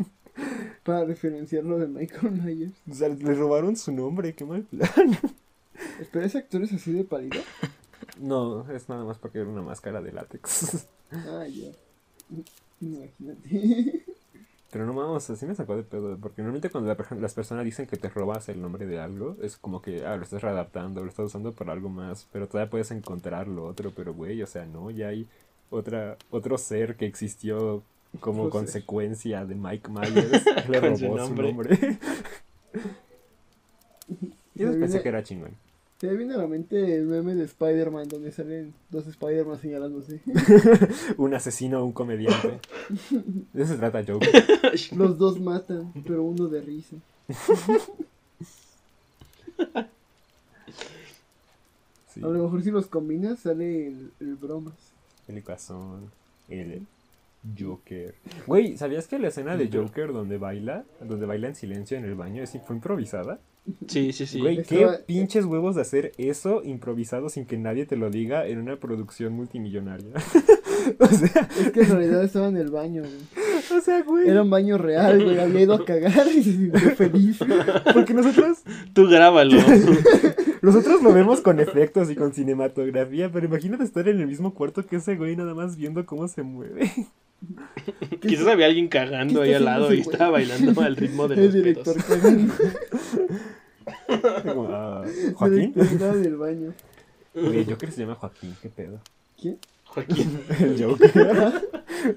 Para 0.83 1.05
referenciarlo 1.05 1.79
de 1.79 1.87
Michael 1.87 2.33
Myers. 2.43 2.73
O 2.91 2.95
sea, 2.95 3.09
le 3.09 3.35
robaron 3.35 3.77
su 3.77 3.93
nombre, 3.93 4.35
qué 4.35 4.45
mal 4.45 4.63
plan. 4.65 5.17
Espera, 6.01 6.27
¿ese 6.27 6.39
actor 6.39 6.63
es 6.63 6.73
así 6.73 6.93
de 6.93 7.05
pálido? 7.05 7.41
No, 8.21 8.71
es 8.71 8.89
nada 8.89 9.05
más 9.05 9.19
porque 9.19 9.39
era 9.41 9.49
una 9.49 9.63
máscara 9.63 10.01
de 10.01 10.13
látex. 10.13 10.87
Ah, 11.11 11.47
ya. 11.49 11.71
Imagínate. 12.81 14.05
Pero 14.71 14.87
no 14.87 14.95
vamos, 14.95 15.31
así 15.31 15.47
me 15.47 15.55
sacó 15.55 15.77
de 15.77 15.85
pedo, 15.85 16.17
porque 16.19 16.43
normalmente 16.43 16.69
cuando 16.69 16.93
la 16.93 17.17
las 17.21 17.35
personas 17.35 17.65
dicen 17.65 17.87
que 17.87 17.97
te 17.97 18.09
robas 18.09 18.49
el 18.49 18.61
nombre 18.61 18.87
de 18.87 18.99
algo, 18.99 19.37
es 19.41 19.57
como 19.57 19.81
que, 19.81 20.05
ah, 20.05 20.17
lo 20.17 20.25
estás 20.25 20.43
readaptando, 20.43 21.03
lo 21.03 21.09
estás 21.11 21.27
usando 21.27 21.53
para 21.53 21.73
algo 21.73 21.89
más, 21.89 22.27
pero 22.33 22.49
todavía 22.49 22.71
puedes 22.71 22.91
encontrar 22.91 23.47
lo 23.47 23.65
otro, 23.67 23.93
pero 23.95 24.13
güey, 24.15 24.43
o 24.43 24.47
sea, 24.49 24.67
no, 24.67 24.91
ya 24.91 25.09
hay 25.09 25.29
otra, 25.71 26.17
otro 26.31 26.59
ser 26.59 26.97
que 26.97 27.07
existió 27.07 27.85
como 28.19 28.45
ser. 28.45 28.51
consecuencia 28.51 29.45
de 29.45 29.55
Mike 29.55 29.89
Myers, 29.91 30.45
le 30.69 30.81
robó 30.81 30.97
su 30.97 31.07
su 31.07 31.15
nombre. 31.15 31.53
nombre. 31.53 31.79
Yo 34.55 34.71
pensé 34.79 35.03
que 35.03 35.09
era 35.09 35.23
chingón. 35.23 35.57
Se 35.99 36.09
me 36.09 36.17
viene 36.17 36.35
a 36.35 36.39
la 36.39 36.47
mente 36.47 36.97
el 36.97 37.07
meme 37.07 37.35
de 37.35 37.45
Spider-Man 37.45 38.09
donde 38.09 38.33
salen 38.33 38.75
dos 38.91 39.07
Spider-Man 39.07 39.59
señalándose. 39.61 40.21
Un 41.17 41.35
asesino 41.35 41.81
o 41.81 41.85
un 41.85 41.93
comediante. 41.93 42.59
De 43.53 43.63
eso 43.63 43.75
se 43.75 43.79
trata 43.79 44.05
Joker. 44.07 44.31
Los 44.97 45.17
dos 45.17 45.41
matan, 45.41 45.93
pero 46.07 46.25
uno 46.25 46.49
de 46.49 46.61
risa. 46.61 46.97
Sí. 52.09 52.21
A 52.23 52.29
lo 52.29 52.45
mejor 52.45 52.63
si 52.63 52.71
los 52.71 52.87
combinas 52.87 53.41
sale 53.41 53.89
el, 53.89 54.13
el 54.21 54.35
bromas. 54.37 54.75
El 55.27 55.43
Guasón, 55.43 56.11
el 56.49 56.87
Joker. 57.59 58.15
Güey, 58.47 58.77
¿sabías 58.77 59.07
que 59.09 59.19
la 59.19 59.29
escena 59.29 59.57
de 59.57 59.71
Joker 59.73 60.13
donde 60.13 60.39
baila, 60.39 60.85
donde 61.01 61.27
baila 61.27 61.49
en 61.49 61.55
silencio 61.55 61.97
en 61.97 62.05
el 62.05 62.15
baño, 62.15 62.43
es, 62.43 62.53
fue 62.65 62.77
improvisada? 62.77 63.39
Sí, 63.89 64.13
sí, 64.13 64.27
sí. 64.27 64.41
Güey, 64.41 64.59
Estaba- 64.59 64.99
qué 64.99 65.03
pinches 65.05 65.45
huevos 65.47 65.75
de 65.75 65.81
hacer 65.83 66.13
eso 66.19 66.63
improvisado 66.65 67.29
sin 67.31 67.47
que 67.47 67.57
nadie 67.57 67.87
te 67.87 67.97
lo 67.97 68.11
diga 68.11 68.47
en 68.47 68.59
una 68.59 68.77
producción 68.79 69.33
multimillonaria. 69.33 70.13
o 71.01 71.07
sea, 71.07 71.49
Es 71.61 71.71
que 71.73 71.81
en 71.81 71.91
realidad 71.91 72.25
estaba 72.25 72.49
en 72.49 72.59
el 72.59 72.71
baño, 72.71 73.03
güey. 73.03 73.79
o 73.79 73.81
sea, 73.83 74.03
güey. 74.03 74.29
Era 74.29 74.43
un 74.43 74.51
baño 74.51 74.77
real, 74.77 75.23
güey. 75.25 75.39
Había 75.39 75.63
ido 75.63 75.75
a 75.75 75.85
cagar 75.85 76.27
y 76.29 76.43
se 76.43 76.53
sintió 76.53 76.91
feliz. 76.95 77.39
Porque 77.95 78.13
nosotros, 78.13 78.59
Tú 78.93 79.07
grábalo. 79.09 79.57
nosotros 80.63 81.03
lo 81.03 81.13
vemos 81.13 81.41
con 81.41 81.59
efectos 81.61 82.11
y 82.11 82.17
con 82.17 82.35
cinematografía, 82.35 83.31
pero 83.33 83.47
imagínate 83.47 83.85
estar 83.85 84.07
en 84.09 84.21
el 84.21 84.27
mismo 84.27 84.53
cuarto 84.53 84.85
que 84.85 84.97
ese 84.97 85.17
güey 85.17 85.37
nada 85.37 85.55
más 85.55 85.77
viendo 85.77 86.05
cómo 86.05 86.29
se 86.29 86.43
mueve. 86.43 86.91
Quizás 88.21 88.47
había 88.49 88.67
alguien 88.67 88.89
¿Qué 88.89 88.99
cagando 88.99 89.43
ahí 89.43 89.53
al 89.55 89.65
lado 89.65 89.85
y 89.93 89.99
güey? 89.99 90.01
estaba 90.01 90.31
bailando 90.31 90.81
al 90.81 90.97
ritmo 90.97 91.29
de 91.29 91.35
El 91.37 91.45
los 91.45 91.55
director 91.55 91.95
pedos. 91.95 92.07
cagando. 92.21 92.55
Joaquín. 95.35 95.73
director 95.75 95.93
estaba 95.93 96.15
en 96.15 96.25
el 96.25 96.37
baño. 96.37 96.75
Güey, 97.35 97.65
Joker 97.65 97.93
se 97.93 98.01
llama 98.03 98.15
Joaquín, 98.15 98.57
qué 98.63 98.69
pedo. 98.69 99.01
¿Quién? 99.41 99.59
Joaquín. 99.85 100.41
El 100.61 100.85
Joker. 100.85 101.63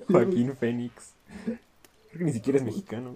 Joaquín 0.10 0.56
Fénix. 0.56 1.14
Creo 1.46 2.20
que 2.20 2.24
ni 2.26 2.34
siquiera 2.34 2.60
es 2.60 2.66
mexicano. 2.66 3.16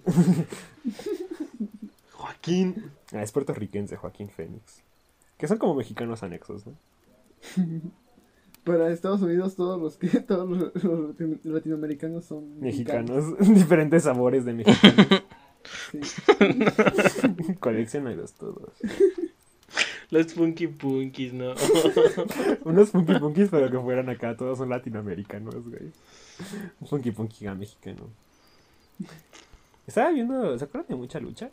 Joaquín. 2.12 2.90
Ah, 3.12 3.22
es 3.22 3.32
puertorriquense, 3.32 3.96
Joaquín 3.96 4.28
Fénix. 4.28 4.82
Que 5.38 5.48
son 5.48 5.58
como 5.58 5.74
mexicanos 5.74 6.22
anexos, 6.22 6.64
¿no? 6.66 6.74
Para 8.64 8.90
Estados 8.92 9.20
Unidos 9.22 9.56
todos 9.56 9.80
los 9.80 9.96
que 9.96 10.08
todos 10.20 10.48
los, 10.48 10.84
los 10.84 11.08
latino- 11.10 11.38
latinoamericanos 11.44 12.24
son 12.24 12.60
Mexicanos, 12.60 13.36
diferentes 13.40 14.04
sabores 14.04 14.44
de 14.44 14.52
mexicanos. 14.54 15.06
Sí. 15.90 16.00
Coleccionalos 17.60 18.32
todos. 18.34 18.70
Los 20.10 20.34
Funky 20.34 20.66
Punkies, 20.66 21.32
¿no? 21.32 21.54
Unos 22.64 22.90
funky 22.90 23.14
punkis, 23.18 23.48
pero 23.50 23.70
que 23.70 23.78
fueran 23.78 24.10
acá, 24.10 24.36
todos 24.36 24.58
son 24.58 24.68
latinoamericanos, 24.68 25.54
güey. 25.66 25.90
Un 26.80 26.86
funky 26.88 27.10
punky 27.12 27.48
mexicano. 27.48 28.10
Estaba 29.86 30.10
viendo, 30.10 30.58
¿se 30.58 30.64
acuerdan 30.64 30.88
de 30.90 30.96
mucha 30.96 31.18
lucha? 31.18 31.50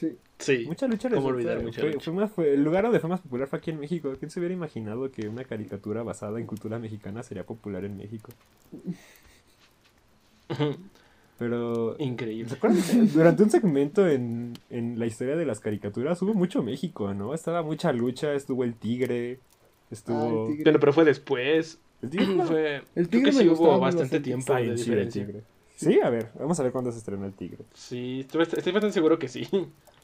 Sí. 0.00 0.16
Sí. 0.38 0.64
Mucha 0.66 0.88
lucha 0.88 1.10
¿Cómo 1.10 1.26
olvidar 1.28 1.62
Mucha 1.62 1.82
fue- 1.82 1.92
Lucha? 1.92 2.04
fue 2.10 2.12
más- 2.14 2.32
fue- 2.32 2.54
el 2.54 2.64
lugar 2.64 2.84
donde 2.84 3.00
fue 3.00 3.10
más 3.10 3.20
popular 3.20 3.46
fue 3.48 3.58
aquí 3.58 3.70
en 3.70 3.80
México. 3.80 4.10
¿Quién 4.18 4.30
se 4.30 4.40
hubiera 4.40 4.54
imaginado 4.54 5.10
que 5.12 5.28
una 5.28 5.44
caricatura 5.44 6.02
basada 6.02 6.40
en 6.40 6.46
cultura 6.46 6.78
mexicana 6.78 7.22
sería 7.22 7.44
popular 7.44 7.84
en 7.84 7.96
México? 7.98 8.32
Pero 11.38 11.96
Increíble. 11.98 12.48
¿Se 12.50 12.56
acuerdan? 12.56 13.08
Durante 13.14 13.42
un 13.42 13.50
segmento 13.50 14.06
en, 14.06 14.52
en 14.68 14.98
la 14.98 15.06
historia 15.06 15.36
de 15.36 15.46
las 15.46 15.60
caricaturas 15.60 16.20
hubo 16.22 16.34
mucho 16.34 16.62
México, 16.62 17.14
¿no? 17.14 17.32
Estaba 17.34 17.62
mucha 17.62 17.92
lucha, 17.92 18.34
estuvo 18.34 18.62
el 18.64 18.74
tigre, 18.74 19.38
estuvo... 19.90 20.18
Ah, 20.18 20.28
el 20.28 20.46
tigre. 20.48 20.64
Pero, 20.64 20.80
pero 20.80 20.92
fue 20.92 21.04
después. 21.06 21.78
¿El 22.02 22.10
tigre? 22.10 22.26
no? 22.34 22.44
Fue, 22.44 22.76
El 22.76 22.82
creo 22.92 23.08
tigre 23.08 23.30
que 23.30 23.36
me 23.38 23.42
sí 23.44 23.48
hubo 23.48 23.78
bastante 23.78 24.20
tiempo 24.20 24.52
de 24.54 24.60
el 24.68 25.08
tigre. 25.10 25.42
Sí, 25.76 25.98
a 26.00 26.10
ver, 26.10 26.28
vamos 26.38 26.60
a 26.60 26.62
ver 26.62 26.72
cuándo 26.72 26.92
se 26.92 26.98
estrenó 26.98 27.24
el 27.24 27.32
tigre. 27.32 27.64
Sí, 27.72 28.20
estoy, 28.20 28.42
estoy 28.42 28.72
bastante 28.72 28.92
seguro 28.92 29.18
que 29.18 29.28
sí. 29.28 29.48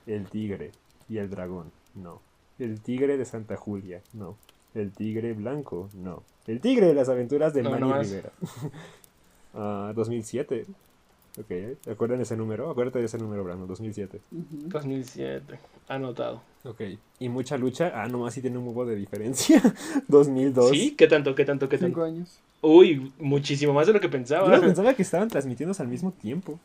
El 0.06 0.28
tigre 0.30 0.72
y 1.08 1.18
el 1.18 1.28
dragón, 1.30 1.70
no. 1.94 2.20
El 2.58 2.80
tigre 2.80 3.16
de 3.18 3.24
Santa 3.24 3.56
Julia, 3.56 4.00
no. 4.12 4.36
El 4.74 4.92
tigre 4.92 5.32
blanco, 5.32 5.88
no. 5.94 6.22
El 6.46 6.60
tigre 6.60 6.86
de 6.86 6.94
las 6.94 7.08
aventuras 7.08 7.52
de 7.54 7.62
No, 7.62 7.70
Manny 7.70 7.80
nomás. 7.82 8.08
Rivera. 8.08 8.30
Ah, 9.58 9.92
2007. 9.94 10.66
Ok, 11.38 11.88
¿acuerdan 11.90 12.20
ese 12.20 12.36
número? 12.36 12.70
Acuérdate 12.70 12.98
de 12.98 13.06
ese 13.06 13.18
número, 13.18 13.42
Brando, 13.44 13.66
2007. 13.66 14.20
Ujú. 14.32 14.68
2007. 14.68 15.58
Anotado. 15.88 16.42
Ok. 16.64 16.80
Y 17.20 17.28
mucha 17.28 17.56
lucha. 17.56 17.90
Ah, 17.94 18.06
nomás 18.08 18.34
sí 18.34 18.42
tiene 18.42 18.58
un 18.58 18.66
huevo 18.66 18.84
de 18.84 18.96
diferencia. 18.96 19.62
2002. 20.08 20.70
¿Sí? 20.70 20.94
¿Qué 20.96 21.06
tanto? 21.06 21.34
¿Qué 21.34 21.44
tanto? 21.44 21.68
¿Qué 21.68 21.78
Cinco 21.78 22.02
tanto? 22.02 22.04
años. 22.04 22.38
Uy, 22.62 23.12
muchísimo 23.18 23.72
más 23.72 23.86
de 23.86 23.92
lo 23.94 24.00
que 24.00 24.06
Yo 24.08 24.10
pensaba. 24.12 24.60
pensaba 24.60 24.94
que 24.94 25.02
estaban 25.02 25.28
transmitiéndose 25.28 25.82
al 25.82 25.88
mismo 25.88 26.10
tiempo. 26.12 26.58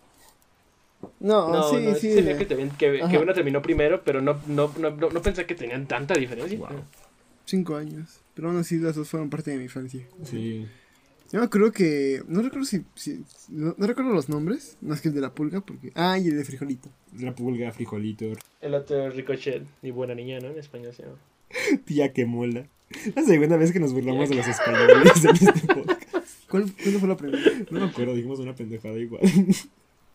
No, 1.19 1.51
No, 1.51 1.69
sí, 1.69 1.77
no, 1.77 1.95
sí. 1.95 2.15
tenía 2.15 2.37
que, 2.37 2.45
también- 2.45 2.69
que, 2.71 3.01
que 3.09 3.17
uno 3.17 3.33
terminó 3.33 3.61
primero, 3.61 4.01
pero 4.03 4.21
no, 4.21 4.39
no, 4.47 4.71
no, 4.79 4.91
no, 4.91 5.09
no 5.09 5.21
pensé 5.21 5.45
que 5.45 5.55
tenían 5.55 5.87
tanta 5.87 6.13
diferencia. 6.15 6.57
Wow. 6.57 6.69
Cinco 7.45 7.75
años. 7.75 8.19
Pero 8.33 8.49
aún 8.49 8.57
así 8.59 8.77
las 8.77 8.95
dos 8.95 9.09
fueron 9.09 9.29
parte 9.29 9.51
de 9.51 9.57
mi 9.57 9.63
infancia. 9.63 10.05
Sí. 10.23 10.65
Yo 11.31 11.39
me 11.39 11.45
acuerdo 11.45 11.71
que. 11.71 12.21
No 12.27 12.41
recuerdo 12.41 12.65
si. 12.65 12.83
si- 12.95 13.23
no, 13.49 13.73
no 13.77 13.87
recuerdo 13.87 14.11
los 14.13 14.29
nombres. 14.29 14.77
Más 14.81 15.01
que 15.01 15.07
el 15.09 15.13
de 15.15 15.21
la 15.21 15.33
pulga. 15.33 15.61
porque 15.61 15.91
Ah, 15.95 16.17
y 16.19 16.27
el 16.27 16.37
de 16.37 16.43
frijolito. 16.45 16.89
La 17.19 17.33
pulga, 17.33 17.71
frijolito, 17.71 18.25
El 18.61 18.73
otro 18.73 19.09
Ricochet, 19.09 19.63
ni 19.81 19.91
buena 19.91 20.13
niña, 20.15 20.39
¿no? 20.39 20.47
En 20.49 20.57
español 20.59 20.93
se 20.93 21.03
llama. 21.03 21.17
tía 21.85 22.11
que 22.13 22.25
mola. 22.25 22.65
La 23.15 23.23
segunda 23.23 23.55
vez 23.57 23.71
que 23.71 23.79
nos 23.79 23.93
burlamos 23.93 24.29
de 24.29 24.35
los 24.35 24.47
españoles 24.47 25.23
en 25.25 25.29
este 25.47 25.73
podcast. 25.73 26.01
¿Cuál, 26.49 26.65
¿Cuándo 26.73 26.99
fue 26.99 27.07
la 27.09 27.15
primera? 27.17 27.43
No 27.69 27.79
me 27.79 27.85
acuerdo, 27.85 28.13
dijimos 28.13 28.39
una 28.39 28.53
pendejada 28.53 28.97
igual. 28.99 29.21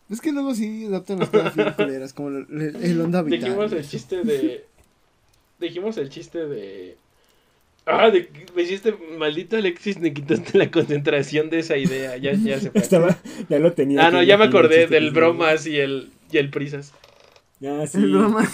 Es 0.09 0.21
que 0.21 0.31
luego 0.31 0.55
sí 0.55 0.85
adaptan 0.85 1.19
las 1.19 1.29
cosas 1.29 1.55
bien 1.55 1.73
culeras. 1.73 2.13
Como 2.13 2.29
el, 2.29 2.47
el, 2.49 2.75
el 2.77 3.01
onda 3.01 3.21
vital. 3.21 3.41
Dijimos 3.41 3.71
el 3.73 3.87
chiste 3.87 4.23
de. 4.23 4.65
Dijimos 5.59 5.97
el 5.97 6.09
chiste 6.09 6.45
de. 6.45 6.97
Ah, 7.85 8.09
de, 8.09 8.29
me 8.53 8.63
hiciste, 8.63 8.93
maldito 9.17 9.55
Alexis, 9.55 9.97
me 9.97 10.13
quitaste 10.13 10.57
la 10.57 10.69
concentración 10.69 11.49
de 11.49 11.59
esa 11.59 11.77
idea. 11.77 12.17
Ya, 12.17 12.33
ya 12.33 12.59
se 12.59 12.69
fue. 12.69 12.81
Estaba, 12.81 13.17
ya 13.49 13.59
lo 13.59 13.73
tenía. 13.73 14.05
Ah, 14.05 14.11
no, 14.11 14.21
ya 14.21 14.37
me 14.37 14.45
acordé 14.45 14.87
del 14.87 15.11
bromas 15.11 15.65
y 15.67 15.77
el, 15.77 16.11
y 16.31 16.37
el 16.37 16.49
prisas. 16.49 16.93
Ah, 17.65 17.85
sí. 17.87 17.97
El 17.97 18.11
broma. 18.11 18.45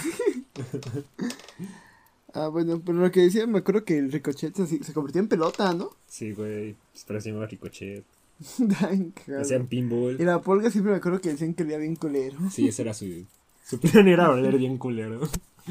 ah, 2.34 2.48
bueno, 2.48 2.80
pero 2.84 2.98
lo 2.98 3.10
que 3.10 3.20
decía, 3.20 3.46
me 3.48 3.58
acuerdo 3.58 3.84
que 3.84 3.98
el 3.98 4.12
ricochet 4.12 4.54
se, 4.54 4.84
se 4.84 4.92
convirtió 4.92 5.20
en 5.20 5.28
pelota, 5.28 5.72
¿no? 5.74 5.90
Sí, 6.06 6.32
güey. 6.32 6.76
Pero 7.06 7.20
se 7.20 7.30
llamaba 7.30 7.46
ricochet. 7.46 8.04
Ay. 8.80 9.12
Hacían 9.40 9.66
pinball. 9.66 10.20
Y 10.20 10.24
la 10.24 10.40
pulga 10.40 10.70
siempre 10.70 10.92
me 10.92 10.98
acuerdo 10.98 11.20
que 11.20 11.30
decían 11.30 11.54
que 11.54 11.64
le 11.64 11.78
bien 11.78 11.96
culero. 11.96 12.38
Sí, 12.50 12.68
ese 12.68 12.82
era 12.82 12.94
su. 12.94 13.06
Su 13.64 13.80
plan 13.80 14.06
era 14.06 14.30
oler 14.30 14.58
bien 14.58 14.76
culero. 14.76 15.20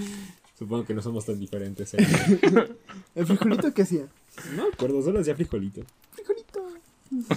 Supongo 0.58 0.84
que 0.84 0.96
no 0.96 1.02
somos 1.04 1.26
tan 1.28 1.40
diferentes. 1.40 1.94
¿eh? 1.94 1.98
¿El 3.14 3.28
frijolito 3.28 3.72
qué 3.72 3.84
hacía? 3.84 4.08
No 4.56 4.64
me 4.64 4.70
acuerdo, 4.74 5.04
solo 5.04 5.20
hacía 5.20 5.36
frijolito. 5.36 5.84
Frijolito. 6.12 6.66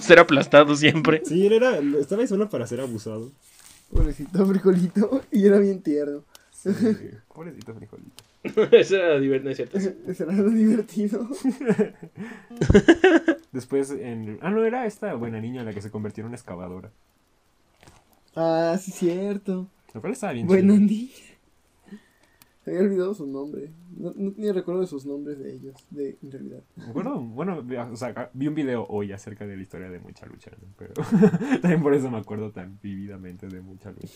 Ser 0.01 0.19
aplastado 0.19 0.75
siempre. 0.77 1.21
Sí, 1.27 1.47
él 1.47 1.53
era. 1.53 1.79
Estaba 1.79 2.23
ahí 2.23 2.29
solo 2.29 2.49
para 2.49 2.67
ser 2.67 2.81
abusado. 2.81 3.31
Pobrecito 3.91 4.47
frijolito. 4.47 5.23
Y 5.31 5.45
era 5.45 5.59
bien 5.59 5.83
tierno. 5.83 6.25
Sí, 6.53 6.71
pobrecito 7.29 7.75
frijolito. 7.75 8.25
Eso 8.73 8.97
era 8.97 9.19
divertido, 9.19 9.55
cierto. 9.55 9.79
Eso 9.79 10.25
era 10.25 10.33
lo 10.35 10.51
divertido. 10.51 11.27
Después 13.53 13.91
en... 13.91 14.39
Ah, 14.43 14.51
no, 14.51 14.65
era 14.65 14.87
esta 14.87 15.15
buena 15.15 15.41
niña 15.41 15.65
la 15.65 15.73
que 15.73 15.81
se 15.83 15.91
convirtió 15.91 16.23
en 16.23 16.29
una 16.29 16.37
excavadora. 16.37 16.91
Ah, 18.35 18.77
sí, 18.81 18.91
cierto. 18.91 19.67
Lo 19.95 20.01
cual 20.01 20.13
estaba 20.13 20.33
bien 20.35 20.47
Buena 20.47 20.75
chido. 20.75 20.87
niña. 20.87 21.11
Se 22.65 22.71
había 22.71 22.83
olvidado 22.83 23.15
su 23.15 23.27
nombre. 23.27 23.71
No, 23.97 24.13
no 24.17 24.33
tenía 24.33 24.53
recuerdo 24.53 24.81
de 24.81 24.89
sus 24.89 25.07
nombres 25.07 25.39
de 25.39 25.55
ellos, 25.55 25.87
de, 25.91 26.17
en 26.23 26.33
realidad. 26.33 26.59
Me 26.75 26.85
acuerdo, 26.87 27.21
bueno, 27.21 27.63
vi- 27.63 27.77
o 27.77 27.97
sea, 27.97 28.29
vi 28.35 28.49
un 28.49 28.57
video 28.57 28.85
hoy 28.89 29.13
acerca 29.13 29.47
de 29.47 29.57
la 29.57 29.63
historia 29.63 29.89
de 29.89 30.01
Mucha 30.01 30.27
Lucha, 30.27 30.51
¿no? 30.61 30.67
pero 30.77 30.93
también 31.63 31.81
por 31.81 31.95
eso 31.95 32.11
me 32.11 32.19
acuerdo 32.19 32.51
tan 32.51 32.79
vividamente 32.83 33.47
de 33.47 33.61
Mucha 33.61 33.93
Lucha. 33.93 34.09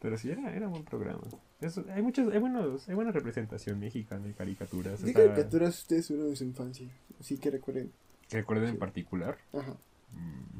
Pero 0.00 0.16
sí, 0.16 0.30
era, 0.30 0.56
era 0.56 0.68
buen 0.68 0.84
programa. 0.84 1.20
Eso, 1.60 1.84
hay, 1.94 2.02
muchos, 2.02 2.32
hay, 2.32 2.38
buenos, 2.38 2.86
hay 2.88 2.94
buena 2.94 3.12
representación 3.12 3.78
mexicana 3.80 4.28
y 4.28 4.32
caricaturas. 4.34 5.00
¿Qué 5.02 5.10
Está- 5.10 5.22
caricaturas 5.24 5.78
ustedes 5.78 6.06
tuvieron 6.06 6.30
en 6.30 6.36
su 6.36 6.44
infancia? 6.44 6.86
Así 7.20 7.38
que 7.38 7.50
recuerden. 7.50 7.90
que 8.28 8.38
recuerden 8.38 8.70
en 8.70 8.78
particular. 8.78 9.38
Ajá. 9.52 9.72
Mm, 10.12 10.58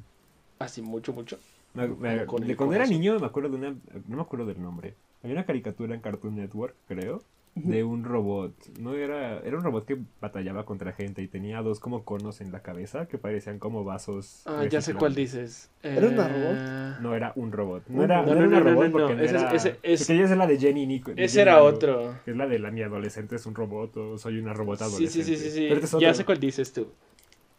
Así 0.59 0.81
mucho, 0.83 1.13
mucho. 1.13 1.39
me- 1.75 1.89
me- 1.89 2.25
Con 2.27 2.43
el 2.43 2.49
de 2.49 2.57
cuando 2.57 2.75
era 2.77 2.87
niño 2.87 3.19
me 3.21 3.27
acuerdo 3.27 3.51
de 3.51 3.57
una, 3.57 3.71
no 4.09 4.17
me 4.17 4.23
acuerdo 4.23 4.47
del 4.47 4.63
nombre. 4.63 4.95
Había 5.23 5.35
una 5.37 5.45
caricatura 5.45 5.95
en 5.95 6.01
Cartoon 6.01 6.37
Network, 6.37 6.75
creo, 6.89 7.23
de 7.57 7.83
un 7.85 8.05
robot. 8.05 8.53
No 8.79 8.95
era, 8.95 9.38
era 9.40 9.57
un 9.57 9.64
robot 9.64 9.87
que 9.87 9.97
batallaba 10.21 10.64
contra 10.66 10.92
gente 10.92 11.23
y 11.23 11.27
tenía 11.27 11.62
dos 11.62 11.81
como 11.81 12.05
conos 12.05 12.40
en 12.42 12.53
la 12.53 12.61
cabeza 12.61 13.07
que 13.09 13.16
parecían 13.16 13.59
como 13.59 13.83
vasos. 13.83 14.42
Ah, 14.45 14.64
ya 14.71 14.83
sé 14.83 14.95
cuál 14.95 15.14
dices. 15.14 15.71
¿Era 15.83 16.07
una 16.09 16.27
Eh, 16.29 16.97
No 17.01 17.14
era 17.14 17.33
un 17.35 17.51
robot. 17.53 17.85
No 17.88 18.05
era, 18.05 18.21
no, 18.23 18.27
no 18.27 18.33
era 18.33 18.40
no, 18.42 18.47
una 18.49 18.59
no, 18.61 18.64
no, 18.64 18.71
robot 18.83 18.92
porque 18.92 19.14
no 19.16 19.23
ese 19.23 19.37
es- 19.37 19.42
era... 19.42 19.51
ese 19.55 19.71
Porque 20.05 20.12
ella 20.14 20.25
es 20.25 20.31
la 20.38 20.47
de 20.47 20.59
Jenny 20.59 20.87
Nico. 20.87 21.14
de 21.14 21.25
Ese 21.25 21.38
Jenny 21.38 21.51
era 21.51 21.62
otro. 21.62 22.14
Que 22.27 22.33
es 22.33 22.37
la 22.37 22.47
de 22.47 22.59
la 22.59 22.71
mi 22.71 22.83
adolescente 22.83 23.37
es 23.37 23.47
un 23.47 23.55
robot 23.55 23.97
o 23.97 24.19
soy 24.19 24.38
una 24.38 24.53
robot 24.53 24.79
Sí, 24.79 24.85
adolescente. 24.85 25.25
sí, 25.25 25.37
sí, 25.37 25.42
sí, 25.45 25.51
sí. 25.51 25.66
Pero 25.69 25.81
este 25.81 25.97
es 25.97 26.03
Ya 26.03 26.12
sé 26.14 26.25
cuál 26.27 26.38
dices 26.38 26.73
tú. 26.75 26.88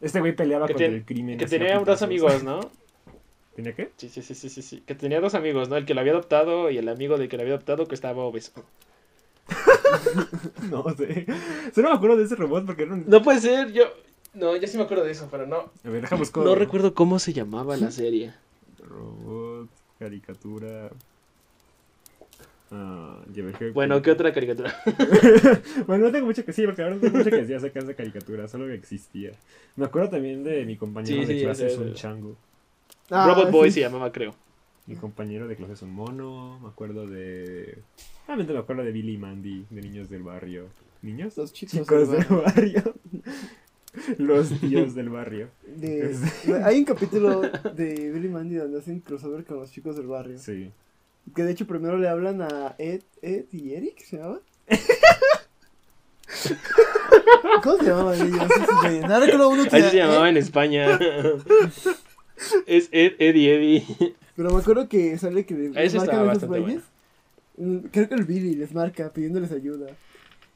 Este 0.00 0.20
güey 0.20 0.34
peleaba 0.36 0.66
Que 0.68 0.74
contra 0.74 0.86
ten- 0.86 0.94
el 0.96 1.04
crimen. 1.04 1.38
Que 1.38 1.46
tenía 1.46 1.76
dos 1.80 2.02
amigos, 2.02 2.44
¿no? 2.44 2.60
¿Tenía 3.56 3.72
qué? 3.74 3.90
Sí, 3.96 4.08
sí, 4.08 4.22
sí, 4.22 4.36
sí, 4.36 4.48
sí, 4.48 4.62
sí. 4.62 4.82
Que 4.86 4.94
tenía 4.94 5.20
dos 5.20 5.34
amigos, 5.34 5.68
¿no? 5.68 5.76
El 5.76 5.84
que 5.84 5.92
lo 5.94 6.00
había 6.00 6.12
adoptado 6.12 6.70
y 6.70 6.78
el 6.78 6.88
amigo 6.88 7.18
del 7.18 7.28
que 7.28 7.36
lo 7.36 7.42
había 7.42 7.54
adoptado 7.54 7.86
que 7.88 7.96
estaba 7.96 8.22
obeso. 8.22 8.52
No 10.70 10.84
sé. 10.96 11.26
Solo 11.74 11.90
me 11.90 11.94
acuerdo 11.96 12.16
de 12.16 12.24
ese 12.24 12.36
robot 12.36 12.66
porque 12.66 12.82
era 12.82 12.94
un... 12.94 13.04
No 13.06 13.22
puede 13.22 13.40
ser, 13.40 13.72
yo... 13.72 13.84
No, 14.34 14.56
yo 14.56 14.68
sí 14.68 14.76
me 14.76 14.84
acuerdo 14.84 15.04
de 15.04 15.12
eso, 15.12 15.28
pero 15.30 15.46
no. 15.46 15.70
A 15.84 15.88
ver, 15.88 16.06
buscar. 16.16 16.44
No 16.44 16.54
recuerdo 16.54 16.94
cómo 16.94 17.18
se 17.18 17.32
llamaba 17.32 17.76
la 17.76 17.90
serie. 17.90 18.32
Robot, 18.86 19.68
caricatura... 19.98 20.90
Ah, 22.70 23.22
Bueno, 23.72 24.02
¿qué 24.02 24.10
otra 24.10 24.32
caricatura? 24.32 24.74
Bueno, 25.86 26.06
no 26.06 26.12
tengo 26.12 26.26
mucho 26.26 26.42
que 26.42 26.48
decir, 26.48 26.66
porque 26.66 26.82
ahora 26.82 26.96
no 26.96 27.00
tengo 27.00 27.16
mucho 27.18 27.30
que 27.30 27.36
decir 27.36 27.56
acerca 27.56 27.80
de 27.80 27.86
esa 27.86 27.96
caricatura, 27.96 28.46
solo 28.46 28.66
que 28.66 28.74
existía. 28.74 29.32
Me 29.76 29.86
acuerdo 29.86 30.10
también 30.10 30.44
de 30.44 30.66
mi 30.66 30.76
compañero 30.76 31.22
Sí, 31.22 31.26
de 31.26 31.38
sí, 31.38 31.44
clase 31.44 31.66
es 31.68 31.78
un 31.78 31.94
chango. 31.94 32.36
Ah, 33.10 33.26
Robot 33.26 33.50
Boy 33.50 33.70
sí. 33.70 33.76
se 33.76 33.80
llamaba, 33.80 34.12
creo. 34.12 34.34
Mi 34.86 34.96
compañero 34.96 35.48
de 35.48 35.56
clase 35.56 35.74
es 35.74 35.82
un 35.82 35.92
mono. 35.92 36.58
Me 36.60 36.68
acuerdo 36.68 37.06
de. 37.06 37.78
Realmente 38.28 38.52
me 38.52 38.58
acuerdo 38.60 38.84
de 38.84 38.92
Billy 38.92 39.14
y 39.14 39.18
Mandy, 39.18 39.66
de 39.70 39.80
niños 39.82 40.08
del 40.10 40.22
barrio. 40.22 40.66
¿Niños? 41.02 41.36
Los 41.36 41.52
chicos, 41.52 41.72
Chicos 41.80 42.08
del 42.10 42.24
del 42.28 42.38
barrio. 42.38 42.94
Los 44.18 44.50
tíos 44.60 44.94
del 44.94 45.08
barrio. 45.08 45.48
De- 45.66 46.14
hay 46.62 46.78
un 46.78 46.84
capítulo 46.84 47.40
de 47.40 48.10
Billy 48.12 48.28
Mandy 48.28 48.54
donde 48.56 48.78
hacen 48.78 49.00
crossover 49.00 49.44
con 49.44 49.58
los 49.58 49.72
chicos 49.72 49.96
del 49.96 50.06
barrio. 50.06 50.38
Sí. 50.38 50.70
Que 51.34 51.42
de 51.42 51.50
hecho 51.52 51.66
primero 51.66 51.96
le 51.98 52.08
hablan 52.08 52.42
a 52.42 52.76
Ed, 52.78 53.02
Ed 53.22 53.46
y 53.50 53.72
Eric, 53.72 53.98
¿se 54.04 54.18
llamaban? 54.18 54.40
¿Cómo 57.62 57.76
se 57.78 57.84
llamaban 57.86 58.20
ellos? 58.20 58.48
No 59.08 59.20
recuerdo 59.20 59.48
uno 59.48 59.64
que 59.64 59.76
Así 59.76 59.90
se 59.90 59.96
llamaba 59.96 60.26
Ed, 60.26 60.30
en 60.30 60.36
España. 60.36 60.98
es 62.66 62.88
Ed, 62.92 63.12
Eddie, 63.18 63.54
Eddie. 63.54 64.14
Pero 64.36 64.50
me 64.50 64.58
acuerdo 64.60 64.88
que 64.88 65.16
sale 65.18 65.44
que 65.46 65.70
estaba 65.74 66.04
marcan 66.24 66.36
esos 66.36 66.48
güeyes. 66.48 66.76
Mm, 66.76 66.80
Creo 67.90 68.08
que 68.08 68.14
el 68.14 68.24
Billy 68.24 68.54
les 68.54 68.72
marca 68.74 69.10
pidiéndoles 69.12 69.50
ayuda. 69.52 69.86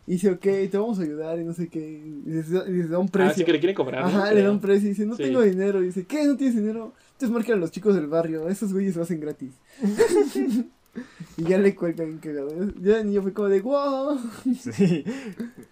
Y 0.07 0.13
dice, 0.13 0.31
ok, 0.33 0.41
te 0.41 0.71
vamos 0.75 0.99
a 0.99 1.03
ayudar 1.03 1.39
y 1.39 1.45
no 1.45 1.53
sé 1.53 1.69
qué. 1.69 1.79
Y 2.27 2.29
les 2.29 2.51
da, 2.51 2.65
y 2.69 2.73
les 2.73 2.91
da 2.91 2.99
un 2.99 3.09
precio. 3.09 3.31
Ah, 3.31 3.35
sí 3.35 3.45
que 3.45 3.53
le 3.53 3.61
quieren 3.61 3.77
cobrar. 3.77 4.03
¿no? 4.03 4.09
Ajá, 4.09 4.33
le 4.33 4.43
da 4.43 4.51
un 4.51 4.61
precio 4.61 4.87
y 4.87 4.91
dice, 4.91 5.07
no 5.07 5.15
Sí. 5.17 5.23
tengo 5.23 5.43
dinero. 5.43 5.81
Y 5.83 5.87
dice, 5.87 6.05
¿qué? 6.07 6.25
¿No 6.27 6.37
tienes 6.37 6.57
dinero? 6.57 6.93
Entonces 7.13 7.31
marcan 7.31 7.59
a 7.59 7.61
los 7.61 7.71
chicos 7.71 7.95
del 7.95 8.09
barrio, 8.09 8.49
esos 8.49 8.73
güeyes 8.73 8.97
lo 8.97 9.03
hacen 9.03 9.21
gratis. 9.21 9.53
y 11.37 11.45
ya 11.45 11.57
le 11.59 11.75
cuelgan 11.75 12.19
cagado. 12.19 12.51
Ya 12.81 12.99
de 12.99 13.05
niño 13.05 13.23
fue 13.23 13.33
como 13.33 13.49
de, 13.49 13.61
wow, 13.61 14.19
Sí. 14.61 15.05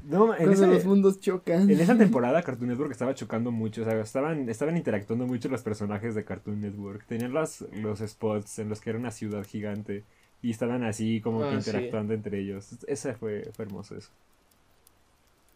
No, 0.08 0.32
en 0.32 0.36
cuando 0.44 0.52
ese- 0.52 0.66
los 0.66 0.84
mundos 0.84 1.20
chocan. 1.20 1.68
En 1.68 1.78
esa 1.80 1.96
temporada 1.98 2.42
Cartoon 2.42 2.70
Network 2.70 2.92
estaba 2.92 3.14
chocando 3.14 3.50
mucho, 3.50 3.82
o 3.82 3.84
sea, 3.84 4.00
estaban, 4.00 4.48
estaban 4.48 4.76
interactuando 4.76 5.26
mucho 5.26 5.48
los 5.48 5.62
personajes 5.62 6.14
de 6.14 6.24
Cartoon 6.24 6.60
Network. 6.60 7.04
Tenían 7.06 7.32
los, 7.32 7.64
los 7.82 7.98
spots 7.98 8.60
en 8.60 8.68
los 8.68 8.80
que 8.80 8.90
era 8.90 8.98
una 8.98 9.10
ciudad 9.10 9.44
gigante 9.44 10.04
y 10.42 10.50
estaban 10.50 10.82
así 10.84 11.20
como 11.20 11.40
que 11.40 11.46
Ah, 11.46 11.60
sí. 11.60 11.70
interactuando 11.70 12.14
entre 12.14 12.40
ellos. 12.40 12.68
Ese 12.86 13.14
fue, 13.14 13.50
fue 13.54 13.64
hermoso 13.66 13.96
eso. 13.96 14.10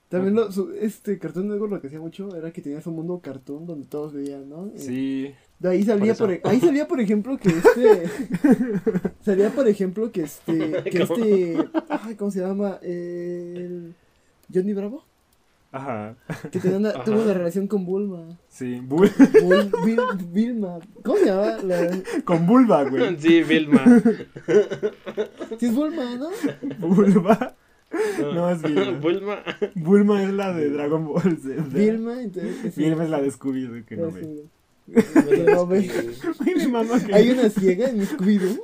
También 0.09 0.35
lo- 0.35 0.53
su- 0.53 0.71
este 0.73 1.19
Cartoon 1.19 1.49
Network 1.49 1.73
lo 1.73 1.81
que 1.81 1.87
hacía 1.89 1.99
mucho 1.99 2.37
era 2.37 2.53
que 2.53 2.61
tenías 2.63 2.87
un 2.87 2.95
mundo 2.95 3.19
cartoon 3.21 3.67
donde 3.67 3.87
todos 3.87 4.13
veían, 4.13 4.49
¿no? 4.49 4.67
Eh, 4.67 4.73
Sí, 4.79 5.35
De 5.59 5.69
ahí 5.71 5.83
salía 5.83 6.15
Por 6.15 6.27
por, 6.29 6.33
eso. 6.37 6.49
ahí 6.49 6.61
salía 6.61 6.87
por 6.87 7.01
ejemplo 7.01 7.39
que 7.39 7.49
este 7.49 8.03
salía 9.25 9.51
por 9.51 9.67
ejemplo 9.67 10.13
que 10.13 10.23
este 10.23 10.83
que 10.85 11.07
¿Cómo? 11.07 11.15
este 11.25 11.57
ay, 11.89 12.15
¿cómo 12.17 12.31
se 12.31 12.41
llama? 12.41 12.79
El 12.83 13.95
Johnny 14.53 14.73
Bravo 14.75 15.03
ajá, 15.77 16.17
que 16.51 16.59
tenía 16.61 16.77
una- 16.79 16.91
Ajá. 16.91 17.05
tuvo 17.05 17.23
una 17.23 17.35
relación 17.35 17.67
con 17.67 17.85
Bulma. 17.85 18.39
sí, 18.49 18.81
Bul- 18.87 19.11
Bul- 19.43 19.71
Vil- 19.85 20.33
Vilma. 20.33 20.79
¿Cómo 21.03 21.19
se 21.19 21.27
llama? 21.27 21.59
La... 21.63 21.91
con 22.25 22.47
Bulba, 22.47 22.85
güey. 22.85 23.17
Sí, 23.19 23.43
Vilma. 23.43 23.83
Sí 25.59 25.67
es 25.67 25.75
Bulma, 25.75 26.17
¿no? 26.17 26.29
Bulba. 26.79 27.55
No, 28.21 28.51
es 28.51 28.63
Vilma. 28.63 28.99
Bulma. 29.01 29.39
Bulma 29.75 30.23
es 30.23 30.33
la 30.33 30.53
de 30.53 30.71
Dragon 30.71 31.07
Ball 31.07 31.39
Z. 31.39 31.63
Vilma, 31.73 32.21
entonces 32.23 32.75
Vilma 32.77 33.05
es 33.05 33.11
la 33.11 33.21
de 33.21 33.31
Scooby, 33.31 33.85
que 33.85 33.97
no 33.97 34.11
ve. 34.11 34.21
Sí. 34.23 34.43
Que 34.87 35.51
no 35.51 35.67
ve. 35.67 35.91
Ay, 36.47 36.55
mi 36.57 36.67
mamá 36.67 37.03
que... 37.03 37.15
Hay 37.15 37.31
una 37.31 37.49
ciega 37.49 37.89
en 37.89 37.99
mi 37.99 38.05
Scooby-Doo. 38.05 38.61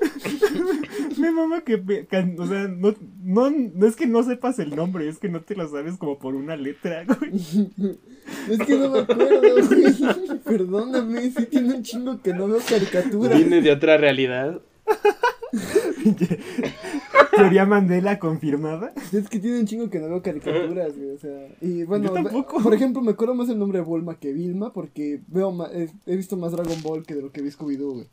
Mi 1.19 1.31
mamá 1.31 1.63
que, 1.63 1.75
o 1.75 2.47
sea, 2.47 2.69
no, 2.69 2.95
no, 3.23 3.51
no 3.51 3.87
es 3.87 3.97
que 3.97 4.07
no 4.07 4.23
sepas 4.23 4.59
el 4.59 4.77
nombre, 4.77 5.09
es 5.09 5.19
que 5.19 5.29
no 5.29 5.41
te 5.41 5.55
lo 5.57 5.69
sabes 5.69 5.97
como 5.97 6.19
por 6.19 6.35
una 6.35 6.57
letra, 6.57 7.05
güey. 7.05 7.33
Es 8.51 8.59
que 8.67 8.77
no 8.77 8.91
me 8.91 9.01
acuerdo, 9.01 9.41
güey. 9.67 10.41
Perdóname, 10.45 11.31
sí 11.31 11.47
tiene 11.47 11.75
un 11.75 11.83
chingo 11.83 12.21
que 12.21 12.35
no 12.35 12.49
veo 12.49 12.61
caricaturas. 12.69 13.37
Viene 13.37 13.63
de 13.63 13.73
otra 13.73 13.97
realidad. 13.97 14.61
Teoría 17.37 17.65
Mandela 17.67 18.19
confirmada. 18.19 18.93
Es 19.13 19.29
que 19.29 19.39
tiene 19.39 19.61
un 19.61 19.67
chingo 19.67 19.91
que 19.91 19.99
no 19.99 20.09
veo 20.09 20.23
caricaturas, 20.23 20.97
güey. 20.97 21.11
O 21.11 21.19
sea, 21.19 21.49
y 21.61 21.85
bueno, 21.85 22.07
Yo 22.07 22.13
tampoco. 22.13 22.63
por 22.63 22.75
ejemplo, 22.75 23.03
me 23.03 23.13
acuerdo 23.13 23.35
más 23.35 23.49
el 23.49 23.59
nombre 23.59 23.79
de 23.79 23.85
Bulma 23.85 24.19
que 24.19 24.33
Vilma 24.33 24.73
porque 24.73 25.21
veo 25.29 25.51
ma- 25.53 25.69
he, 25.73 25.89
he 26.07 26.17
visto 26.17 26.37
más 26.37 26.53
Dragon 26.53 26.81
Ball 26.83 27.05
que 27.05 27.15
de 27.15 27.23
lo 27.23 27.33
que 27.33 27.43
vi 27.43 27.49
Scooby-Doo, 27.51 27.93
güey. 27.95 28.07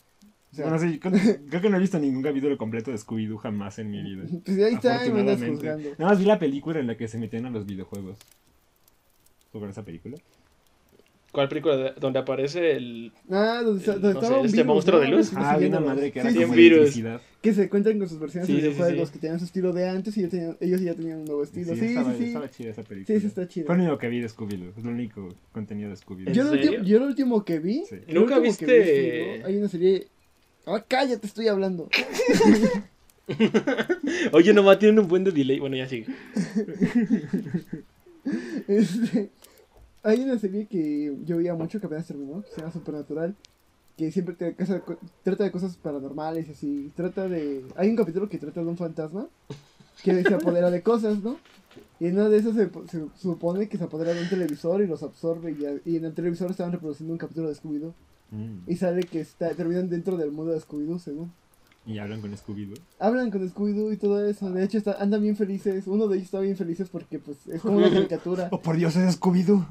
O 0.51 0.55
sea, 0.55 0.69
Bueno, 0.69 0.79
sí, 0.79 0.99
creo, 0.99 1.13
creo 1.49 1.61
que 1.61 1.69
no 1.69 1.77
he 1.77 1.81
visto 1.81 1.99
ningún 1.99 2.23
capítulo 2.23 2.57
completo 2.57 2.91
de 2.91 2.97
Scooby-Doo 2.97 3.37
jamás 3.37 3.79
en 3.79 3.91
mi 3.91 4.01
vida. 4.01 4.23
pues 4.45 4.57
ahí 4.57 4.73
está, 4.75 5.05
y 5.05 5.11
me 5.11 5.19
andas 5.21 5.41
juzgando. 5.43 5.89
Nada 5.97 6.11
más 6.11 6.19
vi 6.19 6.25
la 6.25 6.39
película 6.39 6.79
en 6.79 6.87
la 6.87 6.97
que 6.97 7.07
se 7.07 7.17
metían 7.17 7.45
a 7.45 7.49
los 7.49 7.65
videojuegos. 7.65 8.17
¿Sobre 9.51 9.71
esa 9.71 9.83
película? 9.83 10.17
¿Cuál 11.37 11.49
película 11.49 11.77
de- 11.77 11.93
donde 11.99 12.17
aparece 12.17 12.71
el. 12.71 13.11
Ah, 13.29 13.61
donde, 13.63 13.85
donde 13.85 14.01
No 14.01 14.09
estaba 14.09 14.27
sé, 14.27 14.33
un 14.39 14.45
este 14.47 14.57
virus, 14.57 14.73
monstruo 14.73 14.97
¿no? 14.99 15.05
de 15.05 15.11
luz. 15.11 15.31
Ah, 15.35 15.51
había 15.51 15.67
una 15.69 15.79
madre 15.81 16.11
que 16.11 16.19
era 16.21 16.31
Sí, 16.31 16.37
como 16.41 16.53
virus. 16.53 16.99
Que 17.43 17.53
se 17.53 17.69
cuentan 17.69 17.99
con 17.99 18.09
sus 18.09 18.17
versiones 18.19 18.47
Sí, 18.47 18.53
de 18.53 18.59
sí, 18.59 18.65
sí, 18.65 18.73
videojuegos 18.73 19.09
sí. 19.09 19.13
que 19.13 19.19
tenían 19.19 19.37
su 19.37 19.45
estilo 19.45 19.71
de 19.71 19.87
antes 19.87 20.17
y 20.17 20.21
ellos, 20.21 20.31
tenían- 20.31 20.57
ellos 20.59 20.81
ya 20.81 20.95
tenían 20.95 21.19
un 21.19 21.25
nuevo 21.25 21.43
estilo. 21.43 21.75
Sí, 21.75 21.79
sí, 21.79 21.85
estaba, 21.85 22.15
sí. 22.15 22.23
estaba 22.23 22.49
chida 22.49 22.71
esa 22.71 22.81
película. 22.81 23.15
Sí, 23.15 23.21
sí, 23.21 23.27
está 23.27 23.47
chido. 23.47 23.67
Fue 23.67 23.75
lo 23.77 23.83
único 23.83 23.99
que 23.99 24.07
vi 24.09 24.19
de 24.19 24.27
Scooby-Doo. 24.29 24.71
Es 24.77 24.83
lo 24.83 24.89
único 24.89 25.29
contenido 25.51 25.91
de 25.91 25.95
Scooby-Doo. 25.95 26.27
¿En 26.29 26.33
Yo 26.33 26.43
lo, 26.43 26.51
último, 26.53 26.83
yo 26.83 26.99
lo 26.99 27.05
último 27.05 27.45
que 27.45 27.59
vi. 27.59 27.83
¿Nunca 28.07 28.33
que 28.33 28.41
viste-. 28.41 29.43
Hay 29.45 29.57
una 29.57 29.67
serie. 29.69 30.07
Ah, 30.65 30.83
cállate, 30.87 31.27
estoy 31.27 31.49
hablando. 31.49 31.87
Oye, 34.31 34.53
nomás 34.53 34.79
tienen 34.79 34.97
un 34.97 35.07
buen 35.07 35.23
de 35.23 35.31
delay. 35.31 35.59
Bueno, 35.59 35.75
ya 35.75 35.87
sigue. 35.87 36.07
Este, 38.67 39.29
hay 40.07 40.23
una 40.23 40.39
serie 40.39 40.65
que 40.65 41.15
yo 41.25 41.37
veía 41.37 41.53
mucho 41.53 41.79
que 41.79 41.85
apenas 41.85 42.07
terminó, 42.07 42.41
que 42.41 42.49
se 42.51 42.61
llama 42.61 42.73
Supernatural, 42.73 43.35
que 43.97 44.11
siempre 44.11 44.35
te, 44.35 44.53
casa- 44.55 44.81
trata 45.23 45.43
de 45.43 45.51
cosas 45.51 45.75
paranormales 45.77 46.47
y 46.47 46.51
así. 46.51 46.91
Trata 46.95 47.27
de... 47.27 47.65
Hay 47.75 47.89
un 47.89 47.95
capítulo 47.95 48.29
que 48.29 48.37
trata 48.37 48.61
de 48.61 48.67
un 48.67 48.77
fantasma 48.77 49.27
que 50.03 50.23
se 50.23 50.33
apodera 50.33 50.69
de 50.69 50.81
cosas, 50.81 51.21
¿no? 51.23 51.37
Y 51.99 52.07
en 52.07 52.13
una 52.15 52.29
de 52.29 52.37
esas 52.37 52.55
se, 52.55 52.69
se 52.89 53.05
supone 53.19 53.67
que 53.67 53.77
se 53.77 53.83
apodera 53.83 54.13
de 54.13 54.21
un 54.21 54.29
televisor 54.29 54.81
y 54.81 54.87
los 54.87 55.01
absorbe 55.03 55.55
y 55.83 55.95
en 55.95 56.05
el 56.05 56.13
televisor 56.13 56.51
estaban 56.51 56.71
reproduciendo 56.71 57.13
un 57.13 57.17
capítulo 57.17 57.49
de 57.49 57.55
Scooby-Doo. 57.55 57.93
Mm. 58.31 58.69
Y 58.69 58.75
sale 58.75 59.03
que 59.03 59.21
está, 59.21 59.49
terminan 59.55 59.89
dentro 59.89 60.15
del 60.17 60.31
mundo 60.31 60.53
de 60.53 60.59
Scooby-Doo, 60.59 60.99
según. 60.99 61.31
Y 61.87 61.99
hablan 61.99 62.19
con 62.19 62.35
Scooby-Doo. 62.35 62.77
Hablan 62.99 63.31
con 63.31 63.49
Scooby-Doo 63.49 63.93
y 63.93 63.97
todo 63.97 64.23
eso. 64.27 64.51
De 64.51 64.63
hecho, 64.63 64.77
está, 64.77 65.01
andan 65.01 65.21
bien 65.21 65.37
felices. 65.37 65.87
Uno 65.87 66.07
de 66.07 66.17
ellos 66.17 66.25
está 66.25 66.41
bien 66.41 66.57
felices 66.57 66.89
porque, 66.89 67.17
pues, 67.17 67.47
es 67.47 67.61
como 67.61 67.77
una 67.77 67.89
caricatura. 67.89 68.49
Oh, 68.51 68.59
por 68.59 68.75
Dios, 68.75 68.95
es 68.97 69.17
Scooby-Doo. 69.17 69.65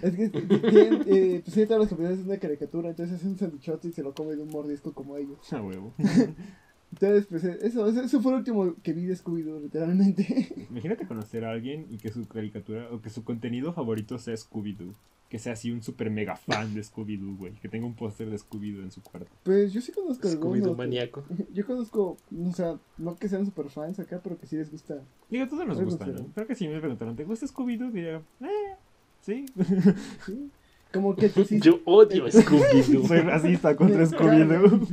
Es 0.00 0.14
que 0.14 0.28
tienen, 0.28 1.04
eh, 1.06 1.40
pues, 1.42 1.54
tiene 1.54 1.66
todas 1.66 1.80
las 1.80 1.88
capacidades 1.88 2.18
de 2.18 2.24
una 2.24 2.38
caricatura. 2.38 2.90
Entonces, 2.90 3.16
hace 3.16 3.26
un 3.26 3.36
sanduchote 3.36 3.88
y 3.88 3.92
se 3.92 4.04
lo 4.04 4.14
come 4.14 4.36
de 4.36 4.42
un 4.42 4.48
mordisco 4.48 4.92
como 4.92 5.16
ellos. 5.16 5.52
A 5.52 5.60
huevo. 5.60 5.92
Entonces, 6.92 7.26
pues, 7.26 7.42
eh, 7.42 7.58
eso, 7.62 7.88
eso, 7.88 8.00
eso 8.02 8.20
fue 8.22 8.30
lo 8.30 8.38
último 8.38 8.76
que 8.84 8.92
vi 8.92 9.06
de 9.06 9.16
Scooby-Doo, 9.16 9.60
literalmente. 9.60 10.66
Imagínate 10.70 11.04
conocer 11.08 11.44
a 11.44 11.50
alguien 11.50 11.86
y 11.90 11.98
que 11.98 12.12
su 12.12 12.28
caricatura 12.28 12.88
o 12.92 13.02
que 13.02 13.10
su 13.10 13.24
contenido 13.24 13.72
favorito 13.72 14.16
sea 14.18 14.34
Scooby-Doo. 14.34 14.94
Que 15.28 15.38
sea 15.38 15.54
así 15.54 15.72
un 15.72 15.82
super 15.82 16.10
mega 16.10 16.36
fan 16.36 16.74
de 16.74 16.82
Scooby-Doo, 16.82 17.36
güey. 17.36 17.52
Que 17.54 17.68
tenga 17.68 17.86
un 17.86 17.94
póster 17.94 18.30
de 18.30 18.38
Scooby-Doo 18.38 18.82
en 18.82 18.92
su 18.92 19.02
cuarto. 19.02 19.30
Pues 19.42 19.72
yo 19.72 19.80
sí 19.80 19.90
conozco 19.90 20.28
Scooby-Doo 20.28 20.76
maníaco. 20.76 21.24
Yo 21.52 21.66
conozco, 21.66 22.16
o 22.46 22.52
sea, 22.52 22.78
no 22.98 23.16
que 23.16 23.28
sean 23.28 23.44
super 23.44 23.68
fans 23.68 23.98
acá, 23.98 24.20
pero 24.22 24.38
que 24.38 24.46
sí 24.46 24.56
les 24.56 24.70
gusta. 24.70 25.02
Digo, 25.30 25.44
a 25.44 25.48
todos 25.48 25.66
nos 25.66 25.80
gusta. 25.82 26.06
¿no? 26.06 26.26
Creo 26.34 26.46
que 26.46 26.54
si 26.54 26.68
me 26.68 26.78
preguntaron, 26.78 27.16
¿te 27.16 27.24
gusta 27.24 27.46
Scooby-Doo? 27.46 27.90
Diría, 27.90 28.22
eh, 28.40 28.76
sí. 29.22 29.46
¿sí? 30.24 30.50
Como 30.94 31.16
que 31.16 31.28
tú 31.28 31.44
sí. 31.44 31.58
Yo 31.60 31.80
odio 31.86 32.26
a 32.26 32.28
Scooby-Doo. 32.30 33.08
Soy 33.08 33.18
racista 33.18 33.74
contra 33.74 34.04
Scooby-Doo. 34.06 34.86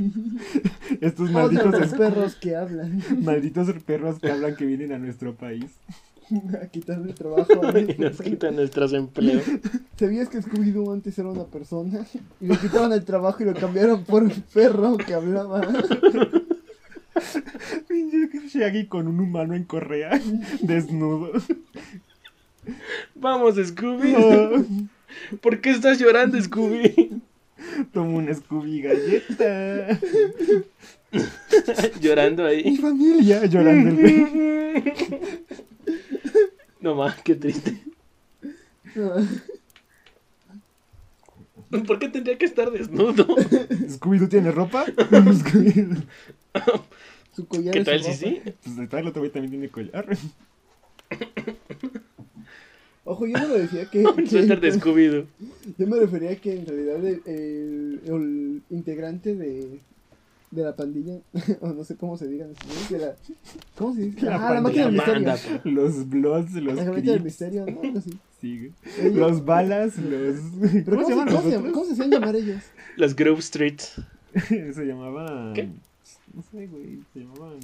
Estos 1.01 1.29
malditos, 1.29 1.93
perros 1.93 2.35
que 2.35 2.55
hablan. 2.55 3.03
malditos 3.23 3.71
perros 3.83 4.17
que 4.17 4.31
hablan 4.31 4.55
que 4.55 4.65
vienen 4.65 4.91
a 4.93 4.97
nuestro 4.97 5.35
país. 5.35 5.71
A 6.61 6.67
quitarle 6.67 7.09
el 7.09 7.15
trabajo 7.15 7.65
a 7.65 7.79
y 7.79 7.95
nos 7.97 8.21
quitan 8.21 8.55
nuestros 8.55 8.93
empleos. 8.93 9.43
¿Sabías 9.99 10.29
que 10.29 10.39
Scooby-Doo 10.41 10.93
antes 10.93 11.17
era 11.19 11.29
una 11.29 11.45
persona? 11.45 12.05
Y 12.39 12.47
le 12.47 12.57
quitaron 12.57 12.93
el 12.93 13.03
trabajo 13.03 13.43
y 13.43 13.45
lo 13.45 13.53
cambiaron 13.53 14.03
por 14.03 14.23
un 14.23 14.31
perro 14.53 14.97
que 14.97 15.13
hablaba. 15.13 15.61
Pinche 17.87 18.29
Shaggy 18.47 18.87
con 18.87 19.07
un 19.07 19.19
humano 19.19 19.53
en 19.53 19.63
correa, 19.65 20.19
desnudo. 20.61 21.31
Vamos, 23.15 23.55
Scooby. 23.55 24.15
¿Por 25.41 25.59
qué 25.61 25.71
estás 25.71 25.99
llorando, 25.99 26.41
Scooby? 26.41 27.21
tomo 27.93 28.17
una 28.17 28.33
Scooby 28.33 28.81
galleta. 28.81 29.99
Llorando 31.99 32.43
Mi 32.43 32.49
ahí. 32.49 32.77
familia 32.77 33.45
llorando 33.45 33.89
el. 34.01 34.73
No 36.81 36.95
más, 36.95 37.21
qué 37.21 37.35
triste. 37.35 37.77
¿Por 41.87 41.99
qué 41.99 42.09
tendría 42.09 42.37
que 42.37 42.45
estar 42.45 42.69
desnudo? 42.71 43.25
¿Scooby-Doo 43.25 44.27
tiene 44.29 44.51
ropa? 44.51 44.85
Su 47.35 47.45
collar 47.47 47.73
¿Qué 47.73 47.83
tal 47.85 47.99
si 48.03 48.07
ropa. 48.11 48.17
sí? 48.17 48.41
Pues 48.63 48.75
detrás 48.75 49.01
el 49.03 49.07
otro 49.07 49.21
güey 49.21 49.31
también 49.31 49.51
tiene 49.51 49.69
collar. 49.69 50.05
Ojo, 53.05 53.25
yo 53.25 53.37
no 53.37 53.47
me 53.47 53.59
decía 53.59 53.85
que. 53.89 53.99
Un 54.05 54.27
suéter 54.27 54.59
de 54.59 54.73
Scooby-Doo. 54.73 55.25
Yo 55.77 55.87
me 55.87 55.97
refería 55.99 56.35
que 56.35 56.53
en 56.59 56.65
realidad 56.65 57.05
el, 57.05 57.21
el- 57.25 58.01
el 58.05 58.61
integrante 58.69 59.33
de, 59.35 59.79
de 60.51 60.63
la 60.63 60.75
pandilla, 60.75 61.19
o 61.61 61.69
no 61.69 61.83
sé 61.83 61.95
cómo 61.95 62.17
se 62.17 62.27
diga 62.27 62.45
en 62.45 62.51
español, 62.51 62.77
de 62.89 62.97
la, 62.99 63.15
¿cómo 63.77 63.95
se 63.95 64.01
dice? 64.01 64.25
La 64.25 64.35
ah, 64.49 64.53
la 64.55 64.61
máquina 64.61 64.83
del 64.83 64.93
misterio. 64.93 65.21
Manda, 65.27 65.37
Los 65.63 66.09
Bloods, 66.09 66.53
los 66.55 66.75
La 66.75 66.85
máquina 66.85 67.11
del 67.13 67.23
misterio, 67.23 67.65
¿no? 67.65 67.81
Algo 67.81 67.99
así. 67.99 68.11
Sí, 68.41 68.57
güey. 68.57 68.73
Ellos- 68.99 69.15
Los 69.17 69.45
balas, 69.45 69.97
los. 69.99 70.39
¿Pero 70.83 70.97
¿Cómo 70.97 71.03
se 71.03 71.09
llaman 71.11 71.27
¿cómo 71.27 71.41
los 71.41 71.53
se? 71.53 71.71
¿Cómo 71.71 71.85
se 71.85 71.93
hacían 71.93 72.09
llamar 72.09 72.35
ellos? 72.35 72.63
Los 72.97 73.15
Grove 73.15 73.39
Street. 73.39 73.79
Se 74.33 74.83
llamaban. 74.85 75.53
¿Qué? 75.53 75.69
No 76.33 76.41
sé, 76.41 76.65
güey. 76.65 77.01
Se 77.13 77.19
llamaban. 77.19 77.59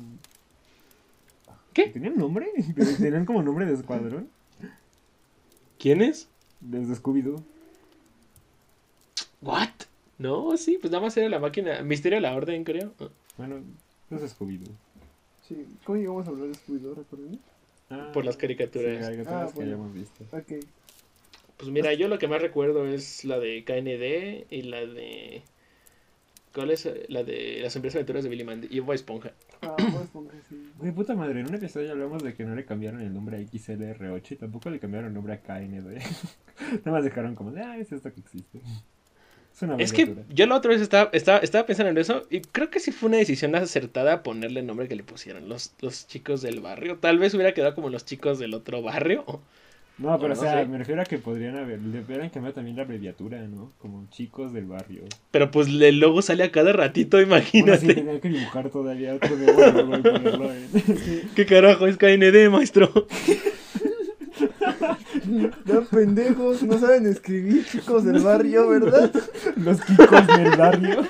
¿Qué? 1.74 1.88
¿Tenían 1.88 2.16
nombre? 2.16 2.52
Tenían 3.00 3.26
como 3.26 3.42
nombre 3.42 3.66
de 3.66 3.74
escuadrón. 3.74 4.30
¿Quiénes? 5.80 6.28
Desde 6.62 6.94
Scooby-Doo. 6.96 7.42
¿What? 9.42 9.70
No, 10.18 10.58
sí, 10.58 10.78
pues 10.82 10.92
nada 10.92 11.04
más 11.04 11.16
era 11.18 11.30
la 11.30 11.40
máquina. 11.40 11.82
Misterio 11.84 12.18
a 12.18 12.22
la 12.22 12.36
orden, 12.36 12.64
creo. 12.64 12.94
Bueno, 13.38 13.62
no 14.10 14.18
es 14.18 14.38
Scooby-Doo. 14.40 14.72
Sí, 15.48 15.66
¿cómo 15.84 15.98
llegamos 15.98 16.28
a 16.28 16.32
hablar 16.32 16.48
de 16.48 16.54
Scooby-Doo, 16.56 16.96
recuerden? 16.96 17.40
Ah, 17.90 18.10
Por 18.14 18.26
las 18.26 18.36
Sí, 18.36 18.42
caricaturas. 18.42 19.00
caricaturas 19.06 19.44
Ah, 19.44 19.48
que 19.48 19.56
bueno. 19.56 19.70
hayamos 19.76 19.94
visto. 19.94 20.24
Ok. 20.32 20.66
Pues 21.58 21.72
mira, 21.72 21.94
yo 21.94 22.08
lo 22.08 22.20
que 22.20 22.28
más 22.28 22.42
recuerdo 22.42 22.86
es 22.88 23.24
la 23.26 23.40
de 23.40 23.64
KND 23.64 24.48
y 24.54 24.62
la 24.64 24.86
de. 24.86 25.42
¿Cuál 26.54 26.72
es? 26.72 26.90
La 27.10 27.24
de 27.24 27.60
las 27.62 27.76
empresas 27.76 27.98
aventuras 27.98 28.24
de 28.24 28.30
Billy 28.30 28.44
Mandy 28.44 28.68
y 28.72 28.80
Bob 28.80 28.94
Esponja. 28.94 29.32
Ah, 29.62 29.76
Bob 29.92 30.02
Esponja, 30.04 30.34
sí. 30.50 30.72
Güey, 30.80 30.92
puta 30.92 31.16
madre, 31.16 31.40
en 31.40 31.48
un 31.48 31.56
episodio 31.56 31.92
hablamos 31.92 32.24
de 32.24 32.34
que 32.34 32.44
no 32.46 32.56
le 32.56 32.66
cambiaron 32.66 33.02
el 33.02 33.14
nombre 33.14 33.38
a 33.38 33.40
XLR8 33.42 34.32
y 34.32 34.36
tampoco 34.36 34.70
le 34.70 34.80
cambiaron 34.80 35.08
el 35.10 35.14
nombre 35.14 35.34
a 35.34 35.42
KND. 35.42 35.98
Nada 36.86 36.92
más 36.92 37.04
dejaron 37.04 37.36
como 37.36 37.52
de, 37.52 37.62
ah, 37.62 37.78
es 37.78 37.92
esto 37.92 38.12
que 38.14 38.20
existe. 38.20 38.60
Es 39.58 39.64
una 39.64 39.76
Es 39.78 39.92
que 39.92 40.14
yo 40.30 40.46
la 40.46 40.56
otra 40.56 40.70
vez 40.70 40.82
estaba, 40.82 41.10
estaba, 41.14 41.40
estaba 41.40 41.66
pensando 41.66 41.90
en 41.90 41.98
eso 41.98 42.28
y 42.30 42.42
creo 42.42 42.70
que 42.70 42.80
sí 42.80 42.92
fue 42.92 43.10
una 43.10 43.18
decisión 43.18 43.56
acertada 43.56 44.22
ponerle 44.22 44.60
el 44.60 44.68
nombre 44.68 44.88
que 44.88 44.96
le 44.96 45.04
pusieron 45.04 45.50
los, 45.50 45.74
los 45.82 46.06
chicos 46.06 46.44
del 46.44 46.60
barrio. 46.60 46.98
Tal 46.98 47.18
vez 47.18 47.34
hubiera 47.34 47.54
quedado 47.56 47.74
como 47.74 47.90
los 47.90 48.06
chicos 48.06 48.38
del 48.38 48.54
otro 48.54 48.84
barrio. 48.84 49.26
No, 50.00 50.20
pero 50.20 50.34
o 50.34 50.36
sea, 50.36 50.64
me 50.66 50.78
refiero 50.78 51.02
a 51.02 51.06
que 51.06 51.18
podrían 51.18 51.58
haber, 51.58 51.82
le 51.82 52.02
hubieran 52.02 52.30
cambiado 52.30 52.54
también 52.54 52.76
la 52.76 52.84
abreviatura, 52.84 53.42
¿no? 53.48 53.72
Como 53.80 54.08
chicos 54.12 54.54
del 54.54 54.66
barrio. 54.66 55.02
Pero 55.32 55.50
pues 55.50 55.68
el 55.70 56.00
logo 56.00 56.22
sale 56.22 56.44
a 56.44 56.52
cada 56.52 56.72
ratito, 56.72 57.18
Aún 57.18 57.34
así 57.34 57.58
imagínate. 57.58 57.96
tenían 57.96 58.20
que 58.20 58.30
dibujar 58.30 58.70
todavía 58.70 59.16
otro 59.16 59.36
nuevo 59.36 59.60
logo 59.60 59.98
y 59.98 60.02
ponerlo 60.04 60.54
en... 60.54 60.70
¿Qué 61.36 61.48
carajo 61.48 61.88
es 61.88 61.98
KND, 61.98 62.52
maestro? 62.52 62.92
No, 65.28 65.84
pendejos, 65.86 66.64
no 66.64 66.78
saben 66.80 67.06
escribir, 67.06 67.66
chicos 67.66 68.06
del 68.06 68.20
barrio, 68.20 68.68
¿verdad? 68.70 69.12
Los 69.56 69.82
kikos 69.82 70.28
del 70.28 70.58
barrio. 70.58 71.06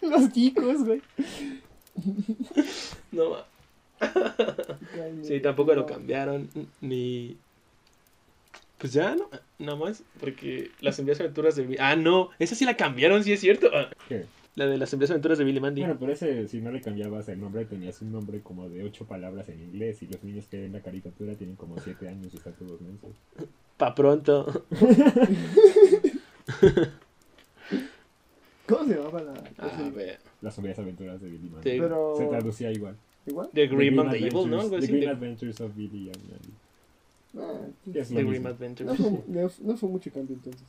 Los 0.00 0.30
kikos, 0.30 0.84
güey. 0.84 1.02
No, 3.12 3.30
ma. 3.30 3.44
sí, 5.22 5.40
tampoco 5.40 5.74
lo 5.74 5.86
cambiaron 5.86 6.48
ni... 6.80 7.36
Pues 8.78 8.92
ya, 8.92 9.14
no, 9.14 9.30
nada 9.58 9.78
más, 9.78 10.02
porque 10.20 10.70
las 10.80 10.98
envías 10.98 11.18
aventuras 11.20 11.56
de. 11.56 11.76
Ah, 11.80 11.96
no, 11.96 12.28
esa 12.38 12.54
sí 12.54 12.66
la 12.66 12.76
cambiaron, 12.76 13.24
sí 13.24 13.32
es 13.32 13.40
cierto. 13.40 13.70
Ah, 13.72 13.88
¿Qué? 14.06 14.26
La 14.56 14.66
de 14.66 14.78
las 14.78 14.92
envías 14.92 15.10
aventuras 15.10 15.36
de 15.38 15.44
Billy 15.44 15.60
Mandy. 15.60 15.82
Bueno, 15.82 15.96
pero 16.00 16.12
ese, 16.12 16.48
si 16.48 16.60
no 16.62 16.70
le 16.72 16.80
cambiabas 16.80 17.28
el 17.28 17.38
nombre, 17.38 17.66
tenías 17.66 18.00
un 18.00 18.10
nombre 18.10 18.40
como 18.40 18.68
de 18.70 18.82
ocho 18.84 19.04
palabras 19.04 19.48
en 19.50 19.60
inglés 19.62 20.02
y 20.02 20.06
los 20.06 20.24
niños 20.24 20.46
que 20.46 20.58
ven 20.60 20.72
la 20.72 20.80
caricatura 20.80 21.34
tienen 21.34 21.56
como 21.56 21.78
siete 21.78 22.08
años 22.08 22.32
y 22.32 22.38
están 22.38 22.54
todos 22.54 22.80
mensos. 22.80 23.10
Pa' 23.76 23.94
pronto. 23.94 24.64
¿Cómo 28.66 28.84
se 28.84 28.94
llamaba 28.96 29.22
la 29.22 29.34
A 29.58 29.90
ver. 29.90 30.18
Las 30.40 30.54
sombrías 30.54 30.78
aventuras 30.78 31.20
de 31.20 31.28
Billy 31.28 31.50
Mandy. 31.50 31.70
Sí. 31.70 31.76
Pero. 31.78 32.14
Se 32.16 32.24
traducía 32.26 32.72
igual. 32.72 32.96
¿Igual? 33.26 33.50
The 33.52 33.66
Grim 33.66 33.98
and 34.00 34.10
the 34.10 34.16
Adventures- 34.18 34.46
Evil, 34.46 34.50
¿no? 34.50 34.70
The 34.70 34.80
The, 34.86 35.08
Adventures 35.08 35.60
of 35.60 35.76
Billy 35.76 36.10
and 36.10 36.30
Mandy. 36.30 36.52
Ah, 37.38 37.66
es 37.94 38.08
The. 38.08 38.24
Grim 38.24 38.46
Adventures. 38.46 38.88
no, 38.88 38.94
fue, 38.96 39.10
no, 39.28 39.50
no 39.64 39.76
fue 39.76 39.88
mucho 39.88 40.10
cambio 40.10 40.34
entonces. 40.34 40.64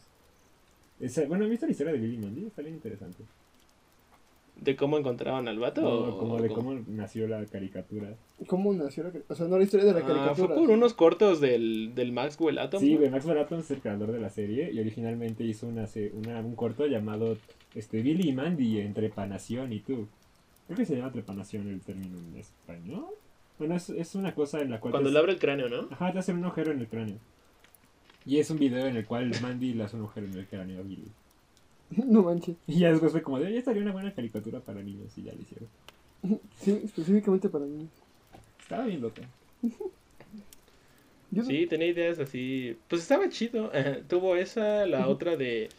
Esa- 0.99 1.25
bueno, 1.25 1.45
¿has 1.45 1.49
visto 1.49 1.65
la 1.65 1.71
historia 1.71 1.93
de 1.93 1.99
Billy 1.99 2.17
Mandy? 2.17 2.45
Está 2.47 2.61
bien 2.61 2.75
interesante. 2.75 3.23
¿De 4.59 4.75
cómo 4.75 4.97
encontraron 4.97 5.47
al 5.47 5.59
vato? 5.59 5.81
No, 5.81 5.89
o- 5.89 6.17
como 6.17 6.41
de 6.41 6.49
cómo 6.49 6.73
nació 6.87 7.27
la 7.27 7.45
caricatura. 7.45 8.15
¿Cómo 8.47 8.73
nació 8.73 9.03
la 9.03 9.11
caricatura? 9.11 9.33
O 9.33 9.37
sea, 9.37 9.47
no 9.47 9.57
la 9.57 9.63
historia 9.63 9.85
de 9.85 9.93
la 9.93 9.99
Ah, 9.99 10.07
caricatura. 10.07 10.47
fue 10.47 10.55
por 10.55 10.69
unos 10.71 10.93
cortos 10.93 11.39
del, 11.39 11.93
del 11.93 12.11
Maxwell 12.11 12.57
Atom. 12.57 12.79
Sí, 12.81 12.93
¿no? 12.93 12.99
güey, 12.99 13.09
Max 13.11 13.25
Baraton 13.25 13.59
es 13.59 13.69
el 13.71 13.79
creador 13.81 14.11
de 14.11 14.19
la 14.19 14.29
serie 14.29 14.71
y 14.71 14.79
originalmente 14.79 15.43
hizo 15.43 15.67
una, 15.67 15.85
se- 15.87 16.11
una- 16.13 16.39
un 16.39 16.55
corto 16.55 16.85
llamado 16.87 17.37
este, 17.75 18.01
Billy 18.01 18.29
y 18.29 18.33
Mandy 18.33 18.79
en 18.79 18.93
Trepanación 18.93 19.71
y 19.73 19.79
tú. 19.79 20.07
Creo 20.65 20.77
que 20.77 20.85
se 20.85 20.95
llama 20.97 21.11
Trepanación 21.11 21.67
el 21.67 21.79
término 21.81 22.17
en 22.17 22.37
español. 22.37 23.05
Bueno, 23.59 23.75
es, 23.75 23.89
es 23.91 24.15
una 24.15 24.33
cosa 24.35 24.61
en 24.61 24.71
la 24.71 24.79
cual... 24.79 24.91
Cuando 24.91 25.09
le 25.11 25.17
abre 25.19 25.31
el 25.33 25.39
cráneo, 25.39 25.69
¿no? 25.69 25.87
Ajá, 25.91 26.11
te 26.11 26.19
hacen 26.19 26.37
un 26.37 26.45
agujero 26.45 26.71
en 26.71 26.79
el 26.79 26.87
cráneo. 26.87 27.17
Y 28.25 28.39
es 28.39 28.49
un 28.49 28.59
video 28.59 28.85
en 28.87 28.97
el 28.97 29.05
cual 29.05 29.31
Mandy 29.41 29.73
le 29.73 29.83
hace 29.83 29.95
un 29.95 30.01
agujero 30.03 30.27
en 30.27 30.33
el 30.33 30.45
cráneo 30.47 30.79
a 30.79 30.83
Billy. 30.83 31.07
no 32.05 32.23
manches. 32.23 32.55
Y 32.67 32.79
ya 32.79 32.91
después 32.91 33.11
fue 33.11 33.21
como 33.21 33.39
de, 33.39 33.51
ya 33.51 33.59
estaría 33.59 33.81
una 33.81 33.91
buena 33.91 34.13
caricatura 34.13 34.59
para 34.59 34.81
niños 34.81 35.17
y 35.17 35.23
ya 35.23 35.33
lo 35.33 35.41
hicieron. 35.41 35.67
Sí, 36.59 36.81
específicamente 36.83 37.47
para 37.49 37.65
mí. 37.65 37.87
Estaba 38.59 38.85
bien 38.85 39.01
loca. 39.01 39.21
Yo 41.31 41.43
no- 41.43 41.45
Sí, 41.49 41.67
tenía 41.67 41.87
ideas 41.87 42.19
así. 42.19 42.77
Pues 42.87 43.01
estaba 43.01 43.29
chido. 43.29 43.71
Tuvo 44.09 44.35
esa, 44.35 44.85
la 44.85 45.07
otra 45.07 45.35
de. 45.35 45.69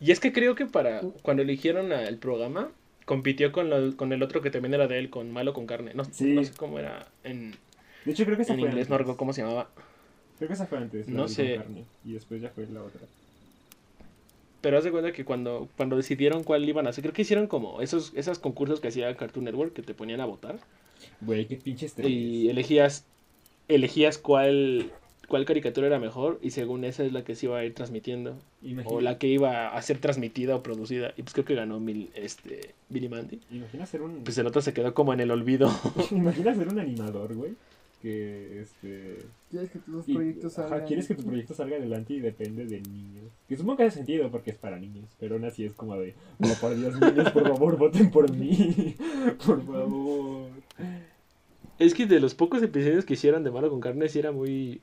Y 0.00 0.10
es 0.10 0.20
que 0.20 0.32
creo 0.32 0.54
que 0.54 0.66
para. 0.66 1.00
Cuando 1.22 1.42
eligieron 1.42 1.92
al 1.92 2.16
programa, 2.18 2.70
compitió 3.04 3.52
con, 3.52 3.70
lo- 3.70 3.96
con 3.96 4.12
el 4.12 4.22
otro 4.22 4.40
que 4.42 4.50
también 4.50 4.74
era 4.74 4.86
de 4.88 4.98
él, 4.98 5.10
con 5.10 5.30
Malo 5.32 5.52
con 5.54 5.66
Carne. 5.66 5.94
No, 5.94 6.04
Sí. 6.04 6.32
no 6.34 6.44
sé 6.44 6.52
cómo 6.56 6.78
era 6.78 7.06
en, 7.24 7.52
De 8.04 8.12
hecho, 8.12 8.24
creo 8.24 8.36
que 8.36 8.42
esa 8.42 8.54
en 8.54 8.60
fue 8.60 8.68
inglés, 8.68 8.88
no 8.88 8.98
recuerdo 8.98 9.16
cómo 9.18 9.32
se 9.32 9.42
llamaba. 9.42 9.68
Creo 10.38 10.48
que 10.48 10.54
esa 10.54 10.66
fue 10.66 10.78
antes. 10.78 11.08
la 11.08 11.14
No 11.14 11.28
sé. 11.28 11.56
carne, 11.56 11.84
y 12.04 12.12
después 12.12 12.40
ya 12.42 12.50
fue 12.50 12.66
la 12.66 12.82
otra. 12.82 13.00
Pero 14.62 14.78
haz 14.78 14.84
de 14.84 14.92
cuenta 14.92 15.12
que 15.12 15.24
cuando, 15.24 15.68
cuando 15.76 15.96
decidieron 15.96 16.44
cuál 16.44 16.66
iban 16.66 16.86
a 16.86 16.90
hacer, 16.90 17.02
creo 17.02 17.12
que 17.12 17.22
hicieron 17.22 17.48
como 17.48 17.82
esos, 17.82 18.12
esos 18.14 18.38
concursos 18.38 18.80
que 18.80 18.88
hacía 18.88 19.14
Cartoon 19.16 19.44
Network 19.44 19.74
que 19.74 19.82
te 19.82 19.92
ponían 19.92 20.20
a 20.20 20.24
votar. 20.24 20.60
Güey, 21.20 21.46
qué. 21.46 22.08
Y 22.08 22.48
elegías, 22.48 23.04
elegías 23.66 24.18
cuál, 24.18 24.92
cuál 25.26 25.44
caricatura 25.46 25.88
era 25.88 25.98
mejor 25.98 26.38
y 26.42 26.50
según 26.50 26.84
esa 26.84 27.04
es 27.04 27.12
la 27.12 27.24
que 27.24 27.34
se 27.34 27.46
iba 27.46 27.58
a 27.58 27.64
ir 27.64 27.74
transmitiendo. 27.74 28.36
O 28.84 29.00
la 29.00 29.18
que 29.18 29.26
iba 29.26 29.68
a 29.68 29.82
ser 29.82 29.98
transmitida 29.98 30.54
o 30.54 30.62
producida. 30.62 31.12
Y 31.16 31.22
pues 31.22 31.34
creo 31.34 31.44
que 31.44 31.56
ganó 31.56 31.80
Mil, 31.80 32.10
este, 32.14 32.74
Billy 32.88 33.08
Mandy. 33.08 33.40
imagina 33.50 33.84
ser 33.84 34.02
un... 34.02 34.22
Pues 34.22 34.38
el 34.38 34.46
otro 34.46 34.62
se 34.62 34.72
quedó 34.72 34.94
como 34.94 35.12
en 35.12 35.18
el 35.18 35.32
olvido. 35.32 35.68
imagina 36.12 36.54
ser 36.54 36.68
un 36.68 36.78
animador, 36.78 37.34
güey. 37.34 37.54
Que, 38.02 38.60
este... 38.60 39.18
Quieres 39.50 39.70
que 39.70 39.78
tus 39.78 40.08
y- 40.08 40.14
proyectos 40.14 40.58
ajá, 40.58 40.84
quieres 40.84 41.06
que 41.06 41.14
tu 41.14 41.22
proyecto 41.22 41.54
salga 41.54 41.76
adelante 41.76 42.14
y 42.14 42.20
depende 42.20 42.66
de 42.66 42.80
niños. 42.80 43.30
Que 43.48 43.56
supongo 43.56 43.76
que 43.76 43.84
hace 43.84 43.98
sentido 43.98 44.28
porque 44.30 44.50
es 44.50 44.56
para 44.56 44.78
niños. 44.78 45.08
Pero 45.20 45.36
aún 45.36 45.44
así 45.44 45.64
es 45.64 45.72
como 45.72 45.96
de... 45.96 46.14
Oh, 46.40 46.54
por 46.60 46.74
Dios, 46.74 47.00
niños, 47.00 47.30
por 47.30 47.46
favor, 47.46 47.76
voten 47.78 48.10
por 48.10 48.30
mí. 48.32 48.96
por 49.46 49.64
favor. 49.64 50.48
es 51.78 51.94
que 51.94 52.06
de 52.06 52.18
los 52.18 52.34
pocos 52.34 52.62
episodios 52.62 53.04
que 53.04 53.14
hicieron 53.14 53.44
de 53.44 53.50
Malo 53.52 53.70
con 53.70 53.80
Carne, 53.80 54.08
sí 54.08 54.18
era 54.18 54.32
muy... 54.32 54.80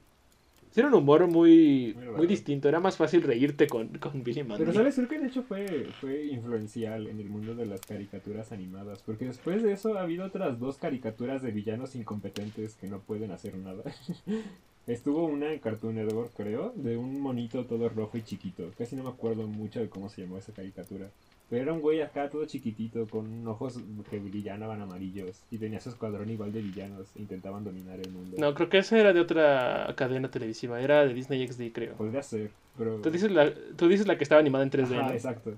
Era 0.80 0.88
un 0.88 0.94
humor 0.94 1.28
muy, 1.28 1.96
Muy 2.16 2.28
distinto. 2.28 2.70
Era 2.70 2.80
más 2.80 2.98
fácil 2.98 3.22
reírte 3.22 3.68
con, 3.68 3.90
con 4.00 4.24
Billy 4.24 4.44
Mandy. 4.44 4.64
Pero 4.64 4.74
sabes, 4.74 4.96
creo 4.96 5.08
que 5.08 5.20
de 5.20 5.28
hecho 5.28 5.44
fue, 5.44 5.88
fue 6.00 6.26
influencial 6.28 7.08
en 7.08 7.20
el 7.20 7.30
mundo 7.30 7.54
de 7.54 7.66
las 7.66 7.82
caricaturas 7.82 8.52
animadas, 8.52 9.02
porque 9.06 9.26
después 9.26 9.62
de 9.62 9.74
eso 9.74 9.98
ha 9.98 10.04
habido 10.04 10.26
otras 10.26 10.60
dos 10.60 10.78
caricaturas 10.78 11.42
de 11.42 11.52
villanos 11.52 11.96
incompetentes 11.96 12.76
que 12.76 12.88
no 12.88 13.00
pueden 13.00 13.32
hacer 13.32 13.56
nada. 13.58 13.84
Estuvo 14.88 15.26
una 15.26 15.54
en 15.54 15.60
Cartoon 15.60 15.96
Network, 15.96 16.32
creo, 16.36 16.74
de 16.76 16.98
un 16.98 17.22
monito 17.22 17.66
todo 17.66 17.90
rojo 17.90 18.18
y 18.18 18.24
chiquito. 18.24 18.72
Casi 18.78 18.96
no 18.96 19.04
me 19.04 19.10
acuerdo 19.10 19.46
mucho 19.46 19.80
de 19.80 19.90
cómo 19.90 20.10
se 20.10 20.24
llamó 20.24 20.38
esa 20.38 20.52
caricatura. 20.52 21.10
Pero 21.50 21.64
era 21.64 21.74
un 21.74 21.82
güey 21.82 22.02
acá 22.02 22.30
todo 22.30 22.46
chiquitito, 22.46 23.08
con 23.08 23.48
ojos 23.48 23.80
que 24.10 24.20
brillaban 24.20 24.82
amarillos, 24.82 25.42
y 25.50 25.58
tenía 25.58 25.80
su 25.80 25.90
escuadrón 25.90 26.30
igual 26.30 26.52
de 26.52 26.62
villanos, 26.62 27.08
e 27.16 27.22
intentaban 27.22 27.64
dominar 27.64 28.00
el 28.00 28.12
mundo. 28.12 28.38
No, 28.40 28.54
creo 28.54 28.70
que 28.70 28.78
esa 28.78 29.00
era 29.00 29.14
de 29.14 29.20
otra 29.20 29.94
cadena 29.98 30.30
televisiva. 30.30 30.80
Era 30.80 31.06
de 31.06 31.14
Disney 31.14 31.48
XD, 31.48 31.72
creo. 31.74 31.96
Podría 31.96 32.22
ser, 32.22 32.52
pero... 32.78 32.98
Tú 32.98 33.10
dices 33.10 33.32
la, 33.32 33.52
tú 33.76 33.88
dices 33.88 34.06
la 34.06 34.18
que 34.18 34.24
estaba 34.24 34.40
animada 34.40 34.64
en 34.64 34.72
3D, 34.72 34.94
Ajá, 34.96 35.08
¿no? 35.08 35.14
exacto. 35.14 35.54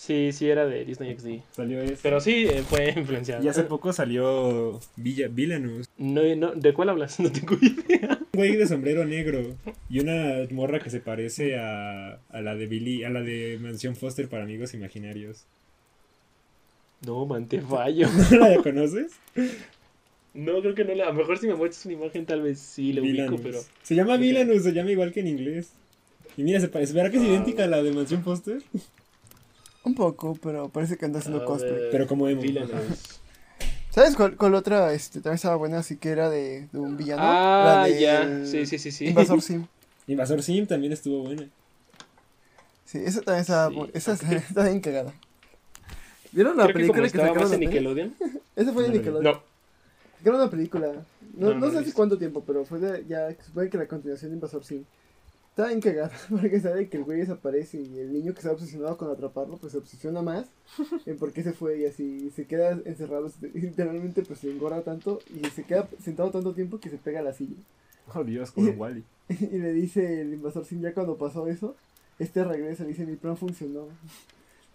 Sí, 0.00 0.30
sí, 0.32 0.48
era 0.48 0.64
de 0.64 0.84
Disney 0.84 1.12
XD. 1.18 1.40
Salió 1.50 1.82
ese. 1.82 1.98
Pero 2.00 2.20
sí, 2.20 2.46
eh, 2.48 2.62
fue 2.62 2.92
influenciada. 2.96 3.42
Y 3.44 3.48
hace 3.48 3.64
poco 3.64 3.92
salió 3.92 4.78
Villa, 4.94 5.26
Villainous. 5.26 5.88
No, 5.98 6.22
no, 6.36 6.52
¿De 6.54 6.72
cuál 6.72 6.90
hablas? 6.90 7.18
No 7.20 7.32
tengo 7.32 7.56
idea. 7.60 8.16
Un 8.32 8.38
güey 8.38 8.54
de 8.56 8.68
sombrero 8.68 9.04
negro 9.04 9.56
y 9.90 9.98
una 9.98 10.46
morra 10.52 10.78
que 10.78 10.90
se 10.90 11.00
parece 11.00 11.56
a, 11.58 12.20
a 12.30 12.40
la 12.40 12.54
de 12.54 12.66
Billy, 12.68 13.02
a 13.02 13.10
la 13.10 13.22
de 13.22 13.58
Mansión 13.60 13.96
Foster 13.96 14.28
para 14.28 14.44
amigos 14.44 14.72
imaginarios. 14.72 15.46
No, 17.04 17.26
man, 17.26 17.48
te 17.48 17.60
fallo. 17.60 18.06
¿No 18.30 18.38
la 18.48 18.62
conoces? 18.62 19.12
No, 20.32 20.60
creo 20.60 20.74
que 20.76 20.84
no. 20.84 20.94
la- 20.94 21.04
A 21.08 21.12
lo 21.12 21.14
mejor 21.14 21.38
si 21.38 21.48
me 21.48 21.56
muestras 21.56 21.86
una 21.86 21.94
imagen, 21.94 22.24
tal 22.24 22.42
vez 22.42 22.60
sí 22.60 22.92
lo 22.92 23.02
ubico, 23.02 23.36
pero. 23.42 23.58
Se 23.82 23.96
llama. 23.96 24.16
Villainous, 24.16 24.62
se 24.62 24.72
llama 24.72 24.92
igual 24.92 25.12
que 25.12 25.20
en 25.20 25.26
inglés. 25.26 25.72
Y 26.36 26.44
mira, 26.44 26.60
se 26.60 26.68
parece, 26.68 26.92
¿verdad 26.92 27.10
que 27.10 27.16
es 27.16 27.24
Ah, 27.24 27.26
idéntica 27.26 27.64
a 27.64 27.66
la 27.66 27.82
de 27.82 27.90
Mansión 27.90 28.22
Foster? 28.22 28.62
Un 29.88 29.94
poco, 29.94 30.36
pero 30.42 30.68
parece 30.68 30.98
que 30.98 31.06
anda 31.06 31.18
haciendo 31.18 31.46
cosplay. 31.46 31.88
Pero 31.90 32.06
como 32.06 32.28
emo. 32.28 32.42
¿Sabes 33.88 34.14
cuál, 34.16 34.36
cuál 34.36 34.54
otra 34.54 34.92
este, 34.92 35.20
también 35.20 35.36
estaba 35.36 35.56
buena? 35.56 35.78
Así 35.78 35.96
que 35.96 36.10
era 36.10 36.28
de, 36.28 36.68
de 36.70 36.78
un 36.78 36.98
villano. 36.98 37.22
Ah, 37.24 37.62
La 37.64 37.84
de 37.86 37.98
ya. 37.98 38.44
Sí, 38.44 38.66
sí, 38.66 38.78
sí, 38.78 38.92
sí. 38.92 39.06
Invasor 39.06 39.40
Sim. 39.40 39.66
Invasor 40.06 40.42
Sim 40.42 40.66
también 40.66 40.92
estuvo 40.92 41.22
buena. 41.22 41.48
Sí, 42.84 42.98
esa 43.02 43.22
también 43.22 43.40
estaba, 43.40 43.70
Sí. 43.70 43.90
esa 43.94 44.12
está 44.36 44.64
bien 44.64 44.80
cagada. 44.82 45.14
¿Vieron 46.32 46.58
la 46.58 46.64
Creo 46.64 46.74
que 46.74 46.80
película 46.80 47.00
que, 47.00 47.06
estaba 47.06 47.28
sacaron 47.28 47.48
más 47.48 47.52
en? 47.54 47.60
Nickelodeon. 47.60 48.14
Esa 48.56 48.72
fue 48.74 48.82
de 48.82 48.88
No. 48.90 48.94
Nickelodeon. 48.94 49.24
No. 49.24 49.42
Sacaron 50.18 50.40
una 50.42 50.50
película. 50.50 50.86
No, 50.88 51.02
No, 51.48 51.54
no, 51.54 51.60
no 51.60 51.66
la 51.68 51.72
sé 51.72 51.78
hace 51.78 51.92
cuánto 51.94 52.18
tiempo, 52.18 52.44
pero 52.46 52.66
fue 52.66 52.78
de, 52.78 53.06
ya, 53.08 53.30
se 53.30 53.42
supone 53.44 53.70
que 53.70 53.78
la 53.78 53.86
continuación 53.86 54.32
de 54.32 54.34
Invasor 54.36 54.64
Sim. 54.64 54.84
Estaba 55.58 55.70
bien 55.70 55.80
cagada, 55.80 56.12
porque 56.30 56.60
sabe 56.60 56.88
que 56.88 56.98
el 56.98 57.02
güey 57.02 57.18
desaparece 57.18 57.80
y 57.80 57.98
el 57.98 58.12
niño 58.12 58.32
que 58.32 58.38
estaba 58.38 58.54
obsesionado 58.54 58.96
con 58.96 59.10
atraparlo, 59.10 59.56
pues 59.56 59.72
se 59.72 59.78
obsesiona 59.78 60.22
más 60.22 60.46
en 61.06 61.16
por 61.16 61.32
qué 61.32 61.42
se 61.42 61.52
fue 61.52 61.80
y 61.80 61.84
así, 61.84 62.30
se 62.30 62.44
queda 62.46 62.78
encerrado, 62.84 63.28
se- 63.28 63.48
literalmente 63.54 64.22
pues 64.22 64.38
se 64.38 64.52
engorda 64.52 64.82
tanto 64.82 65.18
y 65.34 65.44
se 65.48 65.64
queda 65.64 65.88
sentado 66.00 66.30
tanto 66.30 66.54
tiempo 66.54 66.78
que 66.78 66.90
se 66.90 66.96
pega 66.96 67.18
a 67.18 67.22
la 67.24 67.32
silla. 67.32 67.56
Oh 68.14 68.22
Dios, 68.22 68.52
como 68.52 68.70
Wally. 68.70 69.02
Y 69.28 69.58
le 69.58 69.72
dice 69.72 70.20
el 70.20 70.32
invasor 70.32 70.64
Sim 70.64 70.80
ya 70.80 70.94
cuando 70.94 71.16
pasó 71.16 71.48
eso, 71.48 71.74
este 72.20 72.44
regresa 72.44 72.84
y 72.84 72.88
dice 72.88 73.04
mi 73.04 73.16
plan 73.16 73.36
funcionó. 73.36 73.88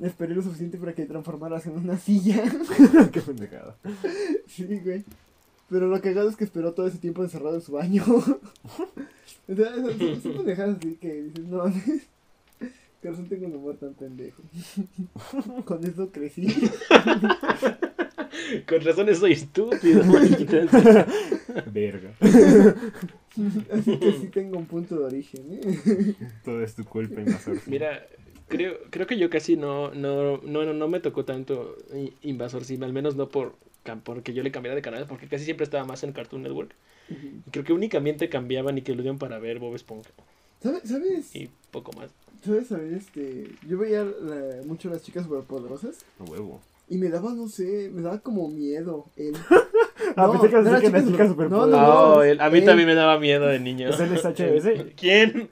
Esperé 0.02 0.36
lo 0.36 0.42
suficiente 0.42 0.78
para 0.78 0.94
que 0.94 1.06
transformaras 1.06 1.66
en 1.66 1.78
una 1.78 1.98
silla. 1.98 2.44
Qué 3.14 3.22
pendejada. 3.22 3.78
sí, 4.48 4.82
güey. 4.84 5.06
Pero 5.74 5.88
lo 5.88 6.00
cagado 6.02 6.30
es 6.30 6.36
que 6.36 6.44
esperó 6.44 6.74
todo 6.74 6.86
ese 6.86 7.00
tiempo 7.00 7.24
encerrado 7.24 7.56
en 7.56 7.62
su 7.62 7.72
baño. 7.72 8.04
o 8.08 9.56
sea, 9.56 9.74
son, 9.74 10.34
pendejadas 10.34 10.78
así 10.78 10.98
que 11.02 11.24
dices, 11.24 11.48
no, 11.48 11.64
que 13.02 13.10
razón 13.10 13.28
tengo 13.28 13.48
un 13.48 13.56
humor 13.56 13.78
tan 13.78 13.96
pendejo. 13.96 14.44
Con 15.66 15.84
eso 15.84 16.12
crecí. 16.12 16.46
Con 18.70 18.82
razones 18.82 19.18
soy 19.18 19.32
estúpido. 19.32 20.04
Verga. 21.72 22.14
Así 23.72 23.98
que 23.98 24.12
sí 24.12 24.28
tengo 24.32 24.60
un 24.60 24.68
punto 24.68 25.00
de 25.00 25.06
origen, 25.06 25.42
¿eh? 25.54 26.16
Todo 26.46 26.62
es 26.62 26.76
tu 26.76 26.86
culpa, 26.86 27.20
Invasor 27.20 27.58
Sim. 27.58 27.72
Mira, 27.72 28.06
creo, 28.48 28.76
creo 28.92 29.08
que 29.08 29.18
yo 29.18 29.32
casi 29.32 29.56
no, 29.56 29.92
no, 29.92 30.38
no, 30.38 30.66
no, 30.66 30.74
no 30.74 30.88
me 30.88 31.00
tocó 31.00 31.26
tanto 31.26 31.76
Invasor 32.22 32.64
Sim, 32.64 32.84
al 32.84 32.94
menos 32.94 33.16
no 33.16 33.30
por 33.30 33.56
porque 34.04 34.34
yo 34.34 34.44
le 34.44 34.52
cambiara 34.52 34.76
de 34.76 34.82
canal, 34.82 35.06
porque 35.08 35.28
casi 35.28 35.46
siempre 35.46 35.64
estaba 35.64 35.84
más 35.86 36.04
en 36.04 36.12
Cartoon 36.14 36.44
Network. 36.44 36.72
Y 37.10 37.52
creo 37.52 37.64
que 37.66 37.74
únicamente 37.74 38.30
cambiaba 38.30 38.72
Nickelodeon 38.72 39.18
para 39.20 39.38
ver 39.38 39.60
Bob 39.60 39.76
Esponja 39.76 40.10
¿Sabes? 40.62 40.84
¿Sabes? 40.86 41.36
y 41.36 41.50
poco 41.72 41.92
más. 41.94 42.10
¿Sabes? 42.46 42.68
¿Sabes? 42.68 42.94
Este, 42.94 43.50
yo 43.68 43.78
veía 43.78 44.04
la- 44.04 44.64
mucho 44.66 44.90
las 44.90 45.04
chicas 45.04 45.24
superpoderosas. 45.26 46.06
A 46.20 46.24
huevo. 46.24 46.62
Y 46.90 46.98
me 46.98 47.10
daba, 47.10 47.34
no 47.34 47.48
sé, 47.50 47.90
me 47.94 48.02
daba 48.02 48.20
como 48.20 48.48
miedo 48.50 49.06
él. 49.18 49.34
Ah, 50.18 50.30
pensé 50.32 50.48
que 50.50 50.56
que 50.56 50.90
las 50.90 51.06
Chicas 51.06 51.30
superpoderosas. 51.30 51.70
no, 51.72 51.78
no, 52.10 52.16
no. 52.16 52.24
Él- 52.24 52.42
a 52.42 52.50
mí 52.50 52.60
él. 52.60 52.66
también 52.66 52.88
me 52.88 52.94
daba 52.96 53.20
miedo 53.20 53.46
de 53.48 53.60
niño. 53.60 53.90
¿Es 53.90 54.00
el 54.00 54.12
SHS? 54.18 54.94
¿Quién? 54.98 55.50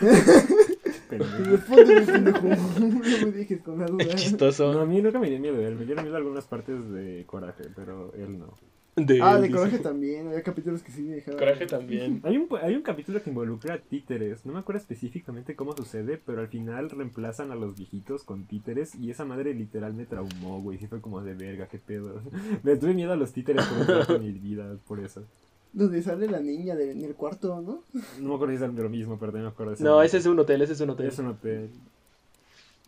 Pendejo. 1.10 1.42
Respóndeme, 1.44 2.00
pendejo. 2.02 2.48
No 2.80 3.26
me 3.26 3.32
dejes 3.32 3.60
con 3.62 3.78
la 3.78 3.86
duda. 3.86 4.04
Es 4.04 4.14
chistoso. 4.16 4.72
No, 4.72 4.80
a 4.80 4.86
mí 4.86 5.02
nunca 5.02 5.18
me 5.18 5.28
dio 5.28 5.38
miedo 5.40 5.56
de 5.56 5.66
él. 5.68 5.76
Me 5.76 5.84
dieron 5.84 6.04
miedo 6.04 6.16
algunas 6.16 6.44
partes 6.46 6.90
de 6.90 7.24
Coraje, 7.26 7.64
pero 7.74 8.12
él 8.14 8.38
no. 8.38 8.54
De 8.96 9.22
Ah, 9.22 9.36
de 9.36 9.46
dice. 9.46 9.56
Coraje 9.56 9.78
también. 9.78 10.26
Había 10.28 10.42
capítulos 10.42 10.82
que 10.82 10.90
sí 10.90 11.02
me 11.02 11.14
dejaban. 11.14 11.38
Coraje 11.38 11.66
también. 11.66 12.20
Hay 12.24 12.36
un, 12.36 12.48
hay 12.60 12.74
un 12.74 12.82
capítulo 12.82 13.22
que 13.22 13.30
involucra 13.30 13.74
a 13.74 13.78
títeres. 13.78 14.44
No 14.44 14.52
me 14.52 14.58
acuerdo 14.58 14.80
específicamente 14.80 15.54
cómo 15.54 15.76
sucede, 15.76 16.20
pero 16.24 16.40
al 16.40 16.48
final 16.48 16.90
reemplazan 16.90 17.50
a 17.52 17.54
los 17.54 17.76
viejitos 17.76 18.24
con 18.24 18.46
títeres 18.46 18.94
y 18.96 19.10
esa 19.10 19.24
madre 19.24 19.54
literal 19.54 19.94
me 19.94 20.06
traumó, 20.06 20.60
güey. 20.60 20.78
Sí 20.78 20.86
fue 20.88 21.00
como 21.00 21.22
de 21.22 21.34
verga, 21.34 21.68
qué 21.68 21.78
pedo. 21.78 22.20
Me 22.64 22.76
tuve 22.76 22.94
miedo 22.94 23.12
a 23.12 23.16
los 23.16 23.32
títeres 23.32 23.64
por 24.06 24.20
mi 24.20 24.32
vida, 24.32 24.76
por 24.86 24.98
eso. 25.00 25.24
Donde 25.72 26.02
sale 26.02 26.26
la 26.28 26.40
niña 26.40 26.74
de- 26.74 26.90
en 26.92 27.04
el 27.04 27.14
cuarto, 27.14 27.60
¿no? 27.60 27.82
No 28.20 28.28
me 28.28 28.34
acuerdo 28.34 28.56
si 28.58 28.64
es 28.64 28.76
de 28.76 28.82
lo 28.82 28.88
mismo, 28.88 29.16
pero 29.18 29.30
también 29.32 29.44
me 29.46 29.50
acuerdo 29.52 29.74
de 29.76 29.84
No, 29.84 30.02
ese 30.02 30.18
es 30.18 30.26
un 30.26 30.38
hotel, 30.38 30.62
ese 30.62 30.72
es 30.72 30.80
un 30.80 30.90
hotel. 30.90 31.06
Es 31.06 31.18
un 31.20 31.26
hotel. 31.28 31.70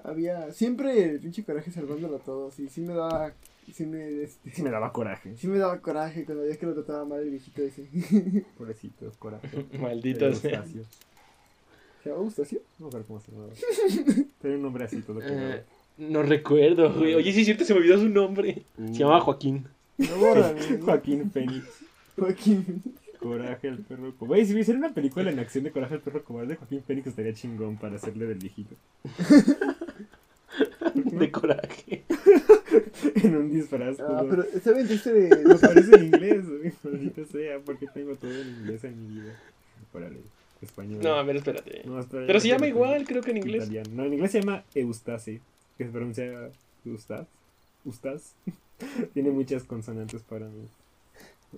Había 0.04 0.52
siempre 0.52 1.04
el 1.10 1.20
pinche 1.20 1.44
coraje 1.44 1.70
salvándolo 1.70 2.16
a 2.16 2.18
todos. 2.20 2.58
Y 2.58 2.68
sí 2.68 2.80
me 2.80 2.94
daba. 2.94 3.32
Sí 3.72 3.86
me, 3.86 4.22
este, 4.24 4.50
Sí 4.50 4.62
me 4.62 4.70
daba 4.70 4.92
coraje. 4.92 5.36
sí 5.36 5.46
me 5.46 5.58
daba 5.58 5.78
coraje 5.78 6.24
cuando 6.24 6.42
veía 6.42 6.56
que 6.56 6.66
lo 6.66 6.74
trataba 6.74 7.04
mal 7.04 7.20
el 7.20 7.30
viejito 7.30 7.62
ese. 7.62 7.86
Pobrecito, 8.58 9.12
coraje. 9.20 9.48
Maldito 9.80 10.32
sea. 10.34 10.58
Eustacio. 10.58 10.82
¿Se 12.02 12.10
llama 12.10 12.22
Eustacio? 12.24 12.60
No 12.80 12.86
me 12.86 12.88
acuerdo 12.88 13.06
cómo 13.06 13.20
se 13.20 13.30
llamaba. 13.30 13.52
Tenía 14.40 14.56
un 14.56 14.62
nombre 14.64 14.84
así, 14.84 15.00
todo 15.02 15.22
Eh, 15.22 15.26
cagado. 15.28 15.60
no 15.98 16.22
recuerdo, 16.24 16.92
güey. 16.92 17.14
Oye, 17.14 17.32
sí 17.32 17.40
es 17.40 17.44
cierto, 17.46 17.64
se 17.64 17.72
me 17.74 17.78
olvidó 17.78 17.98
su 17.98 18.08
nombre. 18.08 18.62
Se 18.76 18.92
llamaba 18.94 19.20
Joaquín. 19.20 19.66
No, 19.98 20.06
¿no? 20.34 20.84
Joaquín 20.84 21.30
Fénix. 21.30 21.64
Joaquín. 22.16 22.82
Coraje 23.20 23.68
el 23.68 23.78
perro 23.78 24.14
cobarde. 24.16 24.26
Güey, 24.26 24.46
si 24.46 24.54
me 24.54 24.60
hiciera 24.60 24.78
una 24.78 24.92
película 24.92 25.30
en 25.30 25.38
acción 25.38 25.64
de 25.64 25.70
Coraje 25.70 25.94
el 25.94 26.00
perro 26.00 26.24
cobarde, 26.24 26.56
Joaquín 26.56 26.82
Fénix 26.82 27.06
estaría 27.06 27.32
chingón 27.34 27.76
para 27.76 27.96
hacerle 27.96 28.26
del 28.26 28.38
viejito. 28.38 28.74
De 30.94 31.30
coraje. 31.30 32.04
en 33.22 33.36
un 33.36 33.50
disfraz. 33.50 33.98
Ah, 34.00 34.06
todo. 34.06 34.28
pero 34.28 34.42
está 34.42 34.72
bien 34.72 34.86
triste 34.86 35.12
de. 35.12 35.44
Me 35.44 35.54
parece 35.58 35.96
en 35.96 36.04
inglés. 36.04 36.44
Maldita 36.82 37.24
sea, 37.24 37.58
porque 37.60 37.86
tengo 37.86 38.14
todo 38.16 38.30
en 38.30 38.48
inglés 38.48 38.84
en 38.84 39.02
mi 39.02 39.20
vida. 39.20 39.32
Órale, 39.92 40.20
español. 40.60 41.00
No, 41.02 41.14
a 41.14 41.22
ver, 41.22 41.36
espérate. 41.36 41.82
No, 41.84 41.98
espera, 41.98 42.26
Pero 42.26 42.40
se 42.40 42.48
llama 42.48 42.66
igual, 42.66 43.04
creo 43.06 43.22
que 43.22 43.30
en 43.30 43.38
inglés. 43.38 43.64
Italiano. 43.64 43.90
No, 43.94 44.04
en 44.04 44.14
inglés 44.14 44.32
se 44.32 44.40
llama 44.40 44.64
Eustace, 44.74 45.40
que 45.78 45.84
se 45.84 45.90
pronuncia 45.90 46.50
Ustaz. 46.84 47.26
Ustaz. 47.84 48.34
Tiene 49.14 49.30
muchas 49.30 49.64
consonantes 49.64 50.22
para 50.22 50.46
mí. 50.46 50.66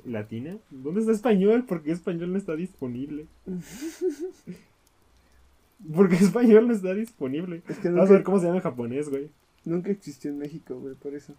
¿Latina? 0.04 0.56
¿Dónde 0.70 1.00
está 1.00 1.12
español? 1.12 1.64
Porque 1.68 1.92
español 1.92 2.32
no 2.32 2.38
está 2.38 2.54
disponible. 2.56 3.26
Porque 5.94 6.16
español 6.16 6.68
no 6.68 6.74
está 6.74 6.94
disponible. 6.94 7.62
Es 7.68 7.78
que 7.78 7.90
Vamos 7.90 8.10
a 8.10 8.14
ver 8.14 8.22
cómo 8.22 8.38
se 8.38 8.46
llama 8.46 8.56
en 8.58 8.62
japonés, 8.62 9.08
güey. 9.10 9.28
nunca 9.64 9.90
existió 9.90 10.30
en 10.30 10.38
México, 10.38 10.74
güey, 10.78 10.94
por 10.94 11.14
eso. 11.14 11.34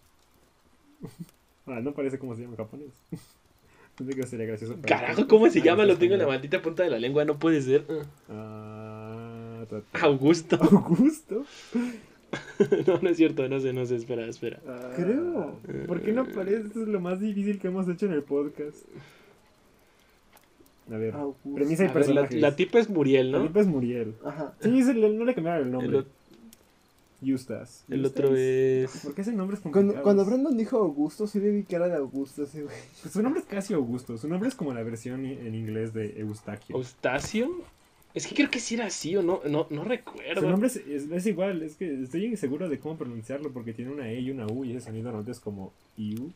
Ah, 1.68 1.80
no 1.82 1.93
parece 1.93 2.20
cómo 2.20 2.36
se 2.36 2.41
llama 2.43 2.53
en 2.53 2.58
japonés. 2.58 2.91
Pensé 3.97 4.14
que 4.14 4.28
sería 4.28 4.45
gracioso. 4.45 4.76
Carajo. 4.86 5.28
¿cómo 5.28 5.49
se 5.49 5.62
Ah, 5.62 5.64
llama? 5.64 5.84
Lo 5.86 5.97
tengo 5.97 6.14
en 6.14 6.20
la 6.20 6.28
maldita 6.28 6.62
punta 6.62 6.84
de 6.84 6.91
la 6.91 6.99
lengua, 6.99 7.26
no 7.26 7.39
puede 7.39 7.60
ser. 7.64 7.84
Ah. 8.30 9.66
Augusto. 9.93 10.58
Augusto. 10.62 11.43
No, 12.88 12.99
no 13.01 13.09
es 13.09 13.17
cierto, 13.17 13.47
no 13.49 13.59
sé, 13.59 13.73
no 13.73 13.86
sé, 13.86 13.95
espera, 13.97 14.26
espera. 14.28 14.59
Ah, 14.67 14.91
Creo. 14.95 15.59
¿Por 15.88 16.01
qué 16.01 16.11
no 16.13 16.21
aparece? 16.21 16.67
Esto 16.67 16.82
es 16.84 16.88
lo 16.88 16.99
más 16.99 17.19
difícil 17.19 17.59
que 17.59 17.67
hemos 17.67 17.88
hecho 17.89 18.05
en 18.05 18.13
el 18.13 18.23
podcast. 18.23 18.78
A 20.91 20.97
ver, 20.97 21.13
premisa 21.55 21.84
y 21.84 21.88
A 21.88 21.88
ver, 21.88 21.88
la, 21.88 21.93
personajes. 21.93 22.41
la 22.41 22.55
tipa 22.55 22.80
es 22.80 22.89
Muriel, 22.89 23.32
La 23.32 23.39
¿no? 23.39 23.47
tipa 23.47 23.59
es 23.61 23.67
Muriel. 23.67 24.13
Ajá. 24.23 24.53
Sí, 24.61 24.80
es 24.80 24.88
el- 24.88 25.17
no 25.17 25.26
le 25.26 25.34
cambiaron 25.34 25.61
el 25.61 25.67
El, 25.67 25.71
nombre. 25.71 25.97
o- 25.99 26.05
Eustace. 27.26 27.84
el 27.91 28.05
otro 28.05 28.36
es... 28.36 28.91
¿Por 29.03 29.15
qué 29.15 29.21
ese 29.21 29.32
nombre 29.34 29.55
es 29.55 29.61
Cuando, 29.61 29.78
complicado? 29.80 30.03
cuando 30.03 30.26
Brandon 30.26 30.55
dijo 30.57 30.78
Augusto, 30.78 31.26
sí 31.26 31.39
le 31.39 31.49
vi 31.49 31.63
cara 31.63 31.88
de 31.88 31.95
Augusto 31.95 32.43
ese 32.43 32.61
güey. 32.63 32.76
Pues 33.01 33.13
su 33.13 33.23
nombre 33.23 33.41
es 33.41 33.47
casi 33.47 33.73
Augusto. 33.73 34.15
Su 34.17 34.28
nombre 34.28 34.47
es 34.47 34.53
como 34.53 34.73
la 34.73 34.84
versión 34.84 35.26
en 35.26 35.55
inglés 35.55 35.91
de 35.93 36.19
Eustaquio. 36.19 36.76
Eustacio. 36.76 37.49
Es 38.16 38.26
que 38.28 38.34
creo 38.36 38.49
que 38.49 38.59
sí 38.59 38.76
era 38.76 38.86
así 38.88 39.16
o 39.16 39.22
no, 39.22 39.41
no, 39.47 39.68
no 39.70 39.84
Su 39.84 39.89
recuerdo. 39.89 40.49
nombre 40.49 40.68
es, 40.70 40.78
es- 40.78 41.11
es 41.11 41.26
igual, 41.28 41.61
es 41.61 41.76
que 41.76 42.01
estoy 42.01 42.26
inseguro 42.26 42.68
de 42.70 42.80
cómo 42.80 42.97
pronunciarlo 42.97 43.51
porque 43.51 43.74
tiene 43.74 43.91
una 43.91 44.09
E 44.09 44.20
y 44.22 44.32
una 44.32 44.47
U 44.47 44.63
y 44.66 44.72
ese 44.72 44.86
sonido 44.88 45.03
normalmente 45.03 45.32
es 45.34 45.39
como 45.39 45.72
IU. 45.97 46.32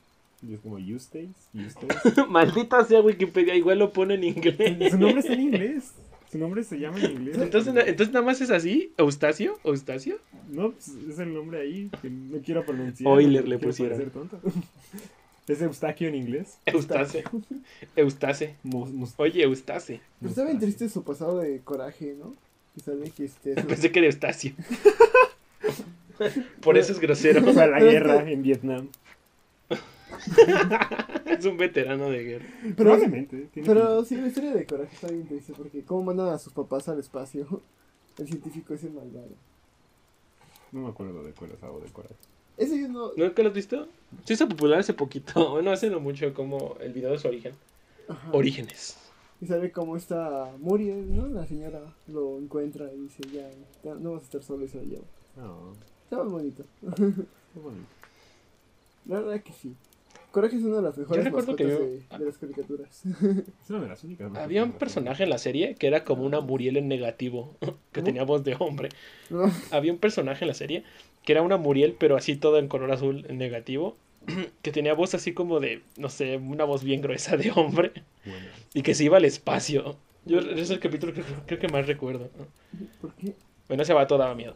Y 0.47 0.53
es 0.53 0.59
como 0.61 0.77
Eustace, 0.77 1.27
Eustace. 1.53 2.23
Maldita 2.29 2.85
sea 2.85 3.01
Wikipedia, 3.01 3.55
igual 3.55 3.79
lo 3.79 3.91
pone 3.91 4.13
en 4.15 4.23
inglés. 4.23 4.91
Su 4.91 4.97
nombre 4.97 5.19
está 5.19 5.33
en 5.33 5.41
inglés. 5.41 5.91
Su 6.31 6.37
nombre 6.37 6.63
se 6.63 6.79
llama 6.79 6.97
en 7.03 7.11
inglés. 7.11 7.37
Entonces, 7.39 7.73
entonces 7.87 8.13
nada 8.13 8.25
más 8.25 8.39
es 8.39 8.49
así, 8.51 8.93
Eustacio, 8.97 9.57
Eustacio. 9.65 10.17
No, 10.49 10.71
pues, 10.71 10.89
es 11.09 11.19
el 11.19 11.33
nombre 11.33 11.59
ahí 11.61 11.89
que 12.01 12.09
no 12.09 12.37
quiero 12.39 12.63
pronunciar. 12.65 13.09
Euler 13.19 13.43
no 13.43 13.49
le 13.49 13.57
pusieron. 13.59 14.09
tonto. 14.11 14.39
Es 15.49 15.61
Eustaquio 15.63 16.07
en 16.07 16.15
inglés. 16.15 16.59
Eustace. 16.67 17.23
Eustace. 17.95 18.55
Oye, 19.17 19.43
Eustace. 19.43 19.99
Pero 20.19 20.29
está 20.29 20.45
bien 20.45 20.59
triste 20.59 20.87
su 20.89 21.03
pasado 21.03 21.39
de 21.39 21.59
coraje, 21.61 22.15
¿no? 22.19 22.35
Que 23.15 23.25
este... 23.25 23.55
Pensé 23.55 23.91
que 23.91 23.97
era 23.99 24.07
Eustacio. 24.07 24.53
Por 26.61 26.77
eso 26.77 26.91
es 26.91 26.99
grosero. 26.99 27.41
Fue 27.41 27.63
a 27.63 27.67
la 27.67 27.79
guerra 27.79 28.29
en 28.29 28.43
Vietnam. 28.43 28.89
Es 31.25 31.45
un 31.45 31.57
veterano 31.57 32.09
de 32.09 32.23
guerra. 32.23 32.45
Pero, 32.61 32.75
Probablemente. 32.75 33.47
tiene 33.53 33.67
pero 33.67 34.03
sí, 34.03 34.15
la 34.17 34.27
historia 34.27 34.53
de 34.53 34.65
coraje 34.65 34.93
está 34.93 35.07
bien 35.07 35.25
triste 35.27 35.53
porque 35.55 35.83
cómo 35.83 36.03
mandan 36.03 36.29
a 36.29 36.37
sus 36.37 36.51
papás 36.53 36.89
al 36.89 36.99
espacio. 36.99 37.61
El 38.17 38.27
científico 38.27 38.73
ese 38.73 38.89
malvado. 38.89 39.27
pinta. 39.27 39.39
No 40.73 40.81
me 40.81 40.89
acuerdo 40.89 41.23
de 41.23 41.31
cuál 41.31 41.51
es 41.51 41.63
algo 41.63 41.79
de 41.79 41.89
coraje. 41.91 42.15
Ese 42.59 42.79
yo 42.79 42.87
no... 42.89 43.11
¿Nunca 43.15 43.41
lo 43.41 43.49
has 43.49 43.55
visto? 43.55 43.87
Se 44.25 44.33
hizo 44.33 44.47
popular 44.47 44.79
hace 44.79 44.93
poquito. 44.93 45.49
Bueno, 45.51 45.71
hace 45.71 45.89
no 45.89 45.99
mucho 45.99 46.33
como 46.33 46.75
el 46.81 46.93
video 46.93 47.11
de 47.11 47.17
su 47.19 47.27
origen. 47.27 47.53
Ajá. 48.07 48.29
Orígenes. 48.31 48.97
Y 49.41 49.45
sabe 49.47 49.71
cómo 49.71 49.95
está 49.95 50.51
Muriel, 50.59 51.15
¿no? 51.15 51.27
La 51.27 51.45
señora 51.47 51.79
lo 52.07 52.37
encuentra 52.37 52.91
y 52.93 52.97
dice, 53.03 53.23
ya, 53.33 53.49
ya 53.83 53.95
no 53.95 54.11
vas 54.13 54.21
a 54.23 54.25
estar 54.25 54.43
solo 54.43 54.65
y 54.65 54.67
se 54.67 54.77
lo 54.77 54.83
lleva. 54.83 55.03
No, 55.37 55.73
Está 56.03 56.23
muy 56.23 56.31
bonito. 56.33 56.63
qué 56.81 56.85
bonito. 57.59 57.87
La 59.05 59.21
verdad 59.21 59.41
que 59.41 59.53
sí. 59.53 59.73
Coraje 60.31 60.57
es 60.57 60.63
una 60.63 60.75
de 60.77 60.81
las 60.83 60.95
mejores 60.97 61.23
recuerdo 61.25 61.55
que 61.55 61.63
yo- 61.63 61.79
de, 61.79 62.03
de 62.19 62.25
las 62.25 62.37
caricaturas. 62.37 63.03
Es 63.05 63.69
una 63.69 63.79
de 63.81 63.87
las 63.87 64.03
únicas. 64.03 64.35
Había 64.35 64.63
un 64.63 64.73
personaje 64.73 65.23
en 65.23 65.29
la 65.31 65.39
serie 65.39 65.73
que 65.75 65.87
era 65.87 66.03
como 66.03 66.23
una 66.23 66.39
Muriel 66.41 66.77
en 66.77 66.87
negativo, 66.87 67.55
que 67.61 67.67
¿Cómo? 67.93 68.05
tenía 68.05 68.23
voz 68.23 68.43
de 68.43 68.55
hombre. 68.59 68.89
¿No? 69.31 69.51
Había 69.71 69.91
un 69.91 69.97
personaje 69.97 70.43
en 70.43 70.49
la 70.49 70.53
serie 70.53 70.83
que 71.29 71.33
era 71.33 71.43
una 71.43 71.57
Muriel, 71.57 71.95
pero 71.99 72.17
así 72.17 72.37
todo 72.37 72.57
en 72.57 72.67
color 72.67 72.91
azul 72.91 73.23
en 73.29 73.37
negativo, 73.37 73.95
que 74.63 74.71
tenía 74.71 74.95
voz 74.95 75.13
así 75.13 75.31
como 75.31 75.59
de, 75.59 75.83
no 75.95 76.09
sé, 76.09 76.37
una 76.37 76.63
voz 76.63 76.83
bien 76.83 77.03
gruesa 77.03 77.37
de 77.37 77.51
hombre, 77.51 77.91
Bueno, 78.25 78.47
y 78.73 78.81
que 78.81 78.95
se 78.95 79.03
iba 79.03 79.17
al 79.17 79.25
espacio. 79.25 79.95
Yo, 80.25 80.39
ese 80.39 80.59
es 80.59 80.71
el 80.71 80.79
capítulo 80.79 81.13
que 81.13 81.21
creo 81.45 81.59
que 81.59 81.67
más 81.67 81.85
recuerdo. 81.85 82.31
¿Por 82.99 83.13
qué? 83.13 83.35
Bueno, 83.67 83.83
ese 83.83 83.93
vato 83.93 84.17
daba 84.17 84.33
miedo. 84.33 84.55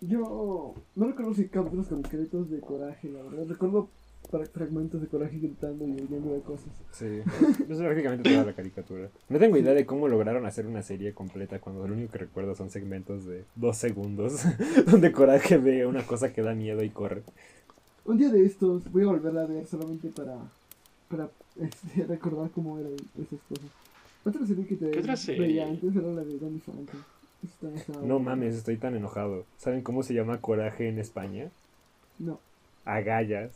Yo 0.00 0.76
no 0.94 1.06
recuerdo 1.08 1.34
si 1.34 1.48
capítulos 1.48 1.88
concretos 1.88 2.48
de 2.48 2.60
coraje, 2.60 3.08
la 3.08 3.20
verdad. 3.20 3.44
Recuerdo 3.48 3.88
fragmentos 4.52 5.00
de 5.00 5.06
coraje 5.08 5.38
gritando 5.38 5.86
y 5.86 5.92
huyendo 5.92 6.34
de 6.34 6.40
cosas. 6.40 6.68
sí. 6.92 7.20
Es 7.68 7.78
prácticamente 7.78 8.30
toda 8.30 8.44
la 8.46 8.52
caricatura. 8.54 9.08
No 9.28 9.38
tengo 9.38 9.56
idea 9.56 9.74
de 9.74 9.86
cómo 9.86 10.08
lograron 10.08 10.46
hacer 10.46 10.66
una 10.66 10.82
serie 10.82 11.12
completa 11.12 11.58
cuando 11.58 11.86
lo 11.86 11.94
único 11.94 12.12
que 12.12 12.18
recuerdo 12.18 12.54
son 12.54 12.70
segmentos 12.70 13.26
de 13.26 13.44
dos 13.56 13.76
segundos 13.76 14.42
donde 14.90 15.12
Coraje 15.12 15.58
ve 15.58 15.86
una 15.86 16.04
cosa 16.06 16.32
que 16.32 16.42
da 16.42 16.54
miedo 16.54 16.82
y 16.82 16.90
corre. 16.90 17.22
Un 18.04 18.18
día 18.18 18.30
de 18.30 18.44
estos 18.44 18.90
voy 18.90 19.02
a 19.02 19.06
volverla 19.06 19.42
a 19.42 19.46
ver 19.46 19.66
solamente 19.66 20.08
para, 20.08 20.36
para 21.08 21.28
este, 21.60 22.04
recordar 22.08 22.50
cómo 22.50 22.78
eran 22.78 22.92
esas 23.16 23.38
cosas. 23.48 23.70
Otra 24.24 24.46
serie 24.46 24.66
que 24.66 24.76
te 24.76 24.90
¿Qué 24.90 24.98
otra 25.00 25.16
serie? 25.16 25.40
veía 25.40 25.66
antes 25.66 25.94
era 25.94 26.08
la 26.08 26.22
de 26.24 26.38
Danny 26.38 26.58
Phantom. 26.58 27.00
No 28.04 28.18
mames, 28.20 28.54
estoy 28.54 28.76
tan 28.76 28.94
enojado. 28.94 29.44
¿Saben 29.58 29.82
cómo 29.82 30.02
se 30.04 30.14
llama 30.14 30.40
Coraje 30.40 30.88
en 30.88 30.98
España? 30.98 31.50
No. 32.18 32.38
Agallas. 32.84 33.50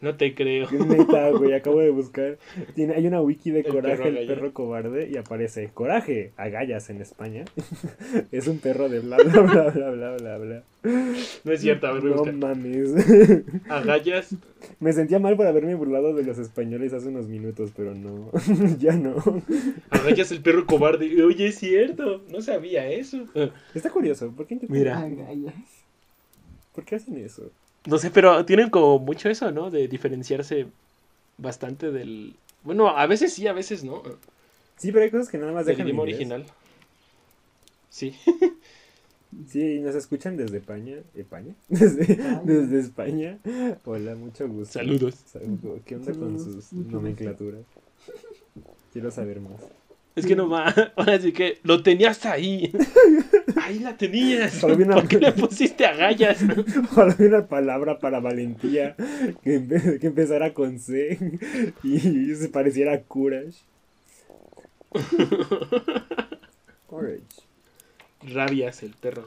No 0.00 0.14
te 0.16 0.34
creo. 0.34 0.66
Neta, 0.70 1.30
güey, 1.30 1.52
acabo 1.52 1.80
de 1.80 1.90
buscar. 1.90 2.38
Tiene, 2.74 2.94
hay 2.94 3.06
una 3.06 3.20
wiki 3.20 3.50
de 3.50 3.60
El 3.60 3.66
Coraje, 3.68 3.96
perro 4.02 4.18
el 4.18 4.26
perro 4.26 4.52
cobarde, 4.52 5.10
y 5.12 5.16
aparece 5.16 5.68
Coraje, 5.74 6.32
Agallas 6.36 6.88
en 6.90 7.00
España. 7.02 7.44
es 8.32 8.48
un 8.48 8.58
perro 8.58 8.88
de 8.88 9.00
bla 9.00 9.16
bla 9.18 9.40
bla 9.42 9.70
bla 9.70 9.90
bla 9.90 10.16
bla 10.16 10.38
bla. 10.38 10.62
No 11.44 11.52
es 11.52 11.60
cierto, 11.60 11.86
a 11.86 11.92
ver, 11.92 12.04
No 12.04 12.14
buscar. 12.14 12.34
mames. 12.34 12.94
Agallas. 13.68 14.34
Me 14.80 14.92
sentía 14.92 15.18
mal 15.18 15.36
por 15.36 15.46
haberme 15.46 15.74
burlado 15.74 16.14
de 16.14 16.22
los 16.24 16.38
españoles 16.38 16.92
hace 16.92 17.08
unos 17.08 17.26
minutos, 17.28 17.72
pero 17.76 17.94
no. 17.94 18.30
ya 18.78 18.92
no. 18.96 19.16
Agallas 19.90 20.30
el 20.32 20.40
perro 20.40 20.64
cobarde. 20.66 21.22
Oye, 21.22 21.48
es 21.48 21.58
cierto. 21.58 22.22
No 22.30 22.40
sabía 22.40 22.88
eso. 22.88 23.24
Está 23.74 23.90
curioso, 23.90 24.30
¿por 24.32 24.46
qué 24.46 24.54
intentan- 24.54 24.70
Mira. 24.78 24.98
Agallas. 25.00 25.54
¿Por 26.74 26.84
qué 26.84 26.96
hacen 26.96 27.18
eso? 27.18 27.50
No 27.86 27.98
sé, 27.98 28.10
pero 28.10 28.44
tienen 28.44 28.70
como 28.70 28.98
mucho 28.98 29.28
eso, 29.28 29.50
¿no? 29.50 29.70
De 29.70 29.88
diferenciarse 29.88 30.66
bastante 31.36 31.90
del... 31.90 32.34
Bueno, 32.64 32.88
a 32.88 33.06
veces 33.06 33.32
sí, 33.32 33.46
a 33.46 33.52
veces 33.52 33.84
no. 33.84 34.02
Sí, 34.76 34.92
pero 34.92 35.04
hay 35.04 35.10
cosas 35.10 35.28
que 35.28 35.38
nada 35.38 35.52
más 35.52 35.66
Del 35.66 35.76
dejan 35.76 35.88
en 35.88 35.94
idioma 35.94 36.02
original. 36.02 36.46
Sí. 37.88 38.14
Sí, 39.46 39.78
nos 39.80 39.94
escuchan 39.94 40.36
desde 40.36 40.58
España. 40.58 40.96
¿España? 41.14 41.54
Desde, 41.68 42.16
desde 42.44 42.80
España. 42.80 43.38
Hola, 43.84 44.14
mucho 44.14 44.48
gusto. 44.48 44.78
Saludos. 44.78 45.16
Saludos. 45.26 45.80
¿Qué 45.84 45.96
onda 45.96 46.12
con 46.14 46.38
sus 46.38 46.72
nomenclaturas? 46.72 47.62
Quiero 48.92 49.10
saber 49.10 49.40
más. 49.40 49.60
Es 50.16 50.26
que 50.26 50.34
nomás, 50.34 50.74
ahora 50.96 51.20
sí 51.20 51.32
que 51.32 51.58
lo 51.62 51.82
tenías 51.82 52.24
ahí. 52.26 52.72
Ahí 53.68 53.80
la 53.80 53.96
tenías. 53.98 54.62
Una- 54.62 54.94
¿Por 54.94 55.08
qué 55.08 55.18
le 55.18 55.32
pusiste 55.32 55.84
agallas? 55.84 56.38
Hay 56.96 57.26
una 57.26 57.46
palabra 57.46 57.98
para 57.98 58.18
valentía 58.18 58.94
que, 59.42 59.60
empe- 59.60 59.98
que 60.00 60.06
empezara 60.06 60.54
con 60.54 60.78
C 60.78 61.18
y 61.82 62.34
se 62.34 62.48
pareciera 62.48 62.94
a 62.94 63.00
courage. 63.02 63.58
Courage. 66.86 67.22
Rabias, 68.22 68.82
el 68.82 68.92
perro. 68.92 69.26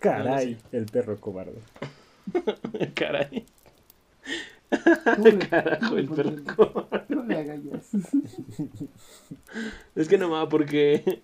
Caray, 0.00 0.56
el 0.72 0.86
perro 0.86 1.20
cobarde. 1.20 1.58
Caray. 2.94 3.44
¿Cómo 5.04 5.28
le- 5.28 5.38
Carajo, 5.38 5.98
el 5.98 6.08
perro. 6.08 6.32
cobarde. 6.56 7.04
No 7.10 7.22
le 7.24 7.36
agallas. 7.38 7.90
Es 9.94 10.08
que 10.08 10.16
nomás 10.16 10.48
porque... 10.48 11.20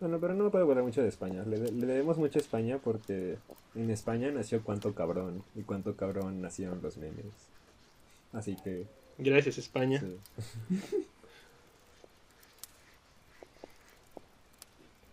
Bueno, 0.00 0.18
pero 0.20 0.34
no 0.34 0.44
me 0.44 0.50
puedo 0.50 0.64
hablar 0.64 0.84
mucho 0.84 1.02
de 1.02 1.08
España. 1.08 1.42
Le, 1.44 1.58
le 1.58 1.86
debemos 1.86 2.18
mucho 2.18 2.38
a 2.38 2.42
España 2.42 2.78
porque 2.82 3.36
en 3.74 3.90
España 3.90 4.30
nació 4.30 4.62
Cuánto 4.62 4.94
Cabrón 4.94 5.42
y 5.56 5.62
Cuánto 5.62 5.96
Cabrón 5.96 6.40
nacieron 6.40 6.80
los 6.82 6.96
memes. 6.98 7.24
Así 8.32 8.56
que... 8.62 8.86
Gracias, 9.18 9.58
España. 9.58 10.00
sí. 10.00 10.16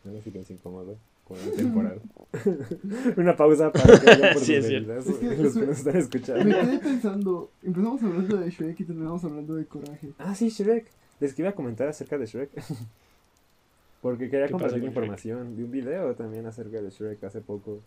Una 0.05 0.21
silencio 0.21 0.55
incómodo 0.55 0.97
con 1.27 1.39
el 1.39 1.51
temporal. 1.53 1.99
Una 3.17 3.35
pausa 3.35 3.71
para 3.71 3.99
que 3.99 4.05
vayan 4.05 4.33
por 4.33 4.43
Sí, 4.43 4.53
es 4.53 4.69
los 4.83 5.53
que 5.55 5.65
nos 5.65 5.77
están 5.79 5.93
Me 5.93 5.99
escuchando. 5.99 6.59
quedé 6.59 6.79
pensando, 6.79 7.49
empezamos 7.63 8.03
hablando 8.03 8.37
de 8.37 8.51
Shrek 8.51 8.79
y 8.79 8.83
terminamos 8.85 9.23
hablando 9.23 9.55
de 9.55 9.65
coraje. 9.65 10.11
Ah, 10.19 10.35
sí, 10.35 10.49
Shrek. 10.49 10.85
Les 11.19 11.33
que 11.33 11.41
iba 11.41 11.49
a 11.49 11.55
comentar 11.55 11.87
acerca 11.87 12.17
de 12.19 12.27
Shrek. 12.27 12.51
Porque 14.05 14.29
quería 14.29 14.45
¿Qué 14.45 14.53
pasa 14.53 14.65
compartir 14.65 14.81
con 14.81 14.89
información 14.89 15.55
de 15.55 15.63
un 15.63 15.71
video 15.71 16.13
también 16.13 16.45
acerca 16.45 16.79
de 16.79 16.91
Shrek 16.91 17.23
hace 17.23 17.41
poco. 17.41 17.81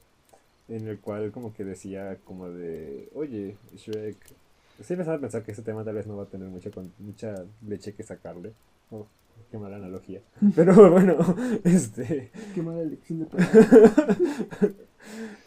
En 0.68 0.88
el 0.88 0.98
cual 0.98 1.30
como 1.30 1.54
que 1.54 1.62
decía 1.62 2.18
como 2.24 2.50
de, 2.50 3.08
oye, 3.14 3.54
Shrek 3.76 4.16
Sí 4.82 4.94
empezaba 4.94 5.16
a 5.16 5.20
pensar 5.20 5.44
que 5.44 5.52
ese 5.52 5.62
tema 5.62 5.84
tal 5.84 5.94
vez 5.94 6.08
no 6.08 6.16
va 6.16 6.24
a 6.24 6.26
tener 6.26 6.48
mucho 6.48 6.72
con, 6.72 6.92
mucha 6.98 7.44
leche 7.64 7.92
que 7.92 8.02
sacarle. 8.02 8.50
Oh, 8.90 9.06
qué 9.52 9.58
mala 9.58 9.76
analogía. 9.76 10.20
Pero 10.56 10.90
bueno, 10.90 11.18
este... 11.62 12.32
Qué 12.52 12.62
mala 12.62 12.80
elección 12.80 13.20
de 13.20 13.26
palabras. 13.26 14.16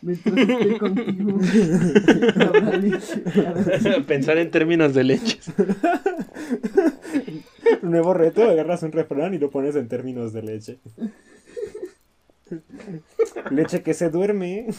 Mientras 0.02 0.38
esté 0.38 0.78
contigo. 0.78 1.38
Pensar 4.08 4.38
en 4.38 4.52
términos 4.52 4.94
de 4.94 5.04
leches. 5.04 5.52
Nuevo 7.82 8.14
reto, 8.14 8.44
agarras 8.50 8.84
un 8.84 8.92
refrán 8.92 9.34
y 9.34 9.38
lo 9.38 9.50
pones 9.50 9.76
en 9.76 9.88
términos 9.88 10.34
de 10.34 10.42
leche. 10.44 10.78
Leche 13.52 13.82
que 13.82 13.94
se 13.94 14.10
duerme. 14.10 14.68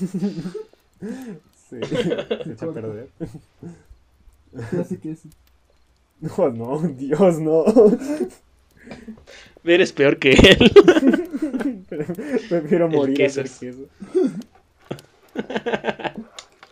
Sí, 1.71 1.79
se 1.89 2.53
echa 2.53 2.67
a 2.67 2.73
perder. 2.73 3.09
Que 5.03 5.11
es. 5.13 5.21
No, 6.21 6.51
no, 6.51 6.79
Dios, 6.87 7.39
no. 7.41 7.65
Eres 9.65 9.93
peor 9.93 10.19
que 10.19 10.33
él. 10.33 10.71
Prefiero 12.49 12.89
morir 12.91 13.15
a 13.15 13.17
queso 13.17 13.41
hacer 13.41 13.47
es- 13.47 13.59
queso. 13.59 13.89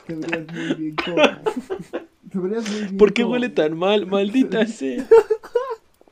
Te 0.07 0.15
verías 0.15 0.47
muy 0.53 0.75
bien. 0.75 0.97
Te 2.31 2.39
verías 2.39 2.71
muy 2.71 2.81
bien. 2.83 2.97
¿Por 2.99 3.13
qué 3.15 3.25
huele 3.25 3.49
tan 3.49 3.77
mal? 3.77 4.07
Maldita 4.07 4.67
sea. 4.67 5.07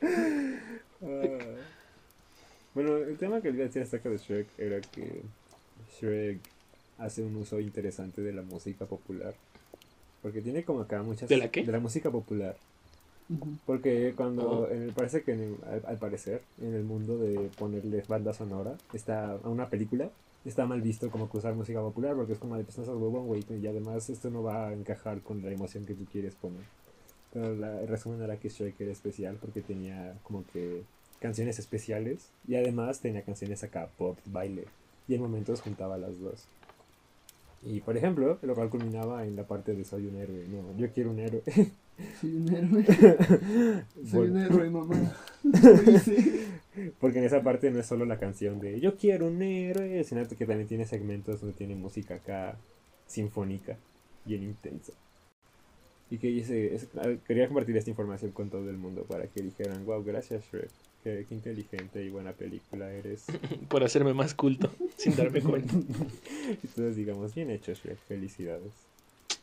Ah. 0.01 1.37
Bueno, 2.73 2.97
el 2.97 3.17
tema 3.17 3.41
que 3.41 3.49
les 3.51 3.57
decía 3.57 3.83
acerca 3.83 4.09
de 4.09 4.17
Shrek 4.17 4.47
era 4.57 4.79
que 4.81 5.21
Shrek 5.99 6.39
hace 6.97 7.23
un 7.23 7.35
uso 7.37 7.59
interesante 7.59 8.21
de 8.21 8.33
la 8.33 8.41
música 8.41 8.85
popular. 8.85 9.33
Porque 10.21 10.41
tiene 10.41 10.63
como 10.63 10.81
acá 10.81 11.01
muchas... 11.01 11.29
¿De 11.29 11.37
la 11.37 11.49
qué? 11.49 11.63
De 11.63 11.71
la 11.71 11.79
música 11.79 12.11
popular. 12.11 12.55
Porque 13.65 14.13
cuando, 14.15 14.61
Oh. 14.63 14.69
en 14.69 14.83
el- 14.83 14.91
parece 14.91 15.21
que 15.23 15.31
en 15.33 15.39
el- 15.41 15.57
al, 15.69 15.81
al 15.85 15.97
parecer, 15.97 16.41
en 16.61 16.73
el 16.73 16.83
mundo 16.83 17.17
de 17.17 17.49
ponerle 17.57 18.03
banda 18.07 18.33
sonora 18.33 18.75
está, 18.93 19.31
a 19.33 19.49
una 19.49 19.69
película, 19.69 20.09
está 20.45 20.65
mal 20.65 20.81
visto 20.81 21.09
como 21.11 21.29
que 21.29 21.37
usar 21.37 21.53
música 21.53 21.79
popular 21.79 22.15
porque 22.15 22.33
es 22.33 22.39
como 22.39 22.57
de 22.57 22.63
pues 22.63 22.77
no 22.79 22.85
seas 22.85 22.97
huevón, 22.97 23.27
güey, 23.27 23.43
y 23.61 23.67
además 23.67 24.09
esto 24.09 24.29
no 24.29 24.41
va 24.43 24.69
a 24.69 24.73
encajar 24.73 25.21
con 25.21 25.41
la 25.43 25.51
emoción 25.51 25.85
que 25.85 25.93
tú 25.93 26.05
quieres 26.11 26.33
poner. 26.35 26.61
Pero 27.33 27.55
la, 27.55 27.81
el 27.81 27.87
resumen 27.87 28.21
era 28.21 28.37
que 28.37 28.49
Shrek 28.49 28.79
era 28.81 28.91
especial 28.91 29.37
porque 29.39 29.61
tenía 29.61 30.15
como 30.23 30.43
que 30.51 30.83
canciones 31.19 31.59
especiales 31.59 32.29
y 32.47 32.55
además 32.55 32.99
tenía 32.99 33.21
canciones 33.21 33.63
acá, 33.63 33.89
pop, 33.97 34.17
baile, 34.25 34.65
y 35.07 35.15
en 35.15 35.21
momentos 35.21 35.61
juntaba 35.61 35.97
las 35.97 36.19
dos. 36.19 36.45
Y 37.63 37.81
por 37.81 37.97
ejemplo, 37.97 38.39
lo 38.41 38.55
cual 38.55 38.69
culminaba 38.69 39.25
en 39.25 39.35
la 39.35 39.43
parte 39.43 39.73
de 39.73 39.83
soy 39.83 40.05
un 40.07 40.15
héroe, 40.15 40.45
no, 40.47 40.77
yo 40.77 40.91
quiero 40.93 41.11
un 41.11 41.19
héroe. 41.19 41.43
Soy 42.21 42.33
un 42.33 42.55
héroe. 42.55 42.85
Soy 44.09 44.29
un 44.29 44.37
héroe, 44.37 44.69
mamá. 44.69 44.95
Porque 46.97 47.19
en 47.19 47.25
esa 47.25 47.43
parte 47.43 47.69
no 47.71 47.79
es 47.79 47.87
solo 47.87 48.05
la 48.05 48.17
canción 48.17 48.61
de 48.61 48.79
yo 48.79 48.95
quiero 48.95 49.27
un 49.27 49.41
héroe, 49.41 50.05
sino 50.05 50.25
que 50.25 50.45
también 50.45 50.69
tiene 50.69 50.85
segmentos 50.85 51.41
donde 51.41 51.57
tiene 51.57 51.75
música 51.75 52.15
acá 52.15 52.55
sinfónica, 53.05 53.75
bien 54.23 54.43
intensa. 54.43 54.93
Y 56.11 56.17
que 56.17 56.79
quería 57.27 57.47
compartir 57.47 57.77
esta 57.77 57.89
información 57.89 58.31
con 58.31 58.49
todo 58.49 58.69
el 58.69 58.77
mundo 58.77 59.03
para 59.03 59.27
que 59.27 59.41
dijeran, 59.41 59.85
wow, 59.85 60.03
gracias 60.03 60.43
Shrek, 60.51 60.69
qué, 61.03 61.25
qué 61.27 61.35
inteligente 61.35 62.03
y 62.03 62.09
buena 62.09 62.33
película 62.33 62.91
eres. 62.91 63.25
Por 63.69 63.83
hacerme 63.83 64.13
más 64.13 64.33
culto, 64.33 64.71
sin 64.97 65.15
darme 65.15 65.41
cuenta. 65.41 65.73
todos 66.75 66.95
digamos, 66.95 67.35
bien 67.35 67.51
hecho 67.51 67.73
Shrek, 67.73 67.97
felicidades. 68.07 68.88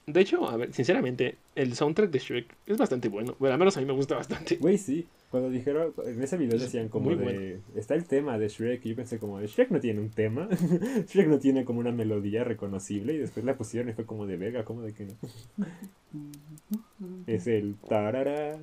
De 0.08 0.20
hecho, 0.20 0.48
a 0.48 0.56
ver, 0.56 0.72
sinceramente, 0.72 1.34
el 1.56 1.74
soundtrack 1.74 2.12
de 2.12 2.20
Shrek 2.20 2.46
es 2.68 2.78
bastante 2.78 3.08
bueno. 3.08 3.34
Bueno, 3.40 3.54
al 3.54 3.58
menos 3.58 3.76
a 3.76 3.80
mí 3.80 3.86
me 3.86 3.92
gusta 3.92 4.14
bastante. 4.14 4.54
Güey, 4.54 4.78
sí, 4.78 5.04
cuando 5.32 5.50
dijeron, 5.50 5.92
en 6.04 6.22
ese 6.22 6.36
video 6.36 6.60
decían 6.60 6.88
como 6.88 7.06
muy 7.06 7.16
de, 7.16 7.24
bueno. 7.24 7.60
está 7.74 7.96
el 7.96 8.04
tema 8.04 8.38
de 8.38 8.46
Shrek, 8.46 8.86
y 8.86 8.90
yo 8.90 8.94
pensé 8.94 9.18
como, 9.18 9.40
de, 9.40 9.48
Shrek 9.48 9.70
no 9.70 9.80
tiene 9.80 9.98
un 9.98 10.10
tema, 10.10 10.48
Shrek 11.08 11.26
no 11.26 11.40
tiene 11.40 11.64
como 11.64 11.80
una 11.80 11.90
melodía 11.90 12.44
reconocible, 12.44 13.14
y 13.14 13.18
después 13.18 13.44
la 13.44 13.56
pusieron 13.56 13.90
y 13.90 13.94
fue 13.94 14.06
como 14.06 14.26
de 14.26 14.36
Vega, 14.36 14.64
como 14.64 14.82
de 14.82 14.92
que 14.92 15.06
no. 15.06 15.14
Es 17.26 17.48
el 17.48 17.74
tarara, 17.88 18.60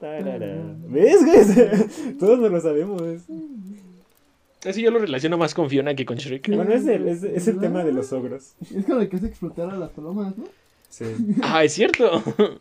tarara. 0.00 0.74
¿Ves, 0.88 1.22
güey? 1.22 2.16
Todos 2.18 2.38
nos 2.38 2.50
lo 2.50 2.60
sabemos. 2.62 3.02
Así 4.66 4.80
yo 4.80 4.90
lo 4.90 5.00
relaciono 5.00 5.36
más 5.36 5.52
con 5.52 5.68
Fiona 5.68 5.94
que 5.94 6.06
con 6.06 6.16
Shrek. 6.16 6.48
Bueno, 6.56 6.72
es 6.72 6.86
el, 6.86 7.08
es, 7.08 7.22
es 7.24 7.46
el 7.46 7.60
tema 7.60 7.84
de 7.84 7.92
los 7.92 8.10
ogros. 8.14 8.54
Es 8.74 8.86
con 8.86 9.02
el 9.02 9.10
que 9.10 9.16
hace 9.16 9.26
explotar 9.26 9.68
a 9.68 9.76
las 9.76 9.90
palomas, 9.90 10.34
¿no? 10.38 10.44
Sí, 10.88 11.04
Ah, 11.42 11.64
es 11.64 11.72
cierto. 11.74 12.22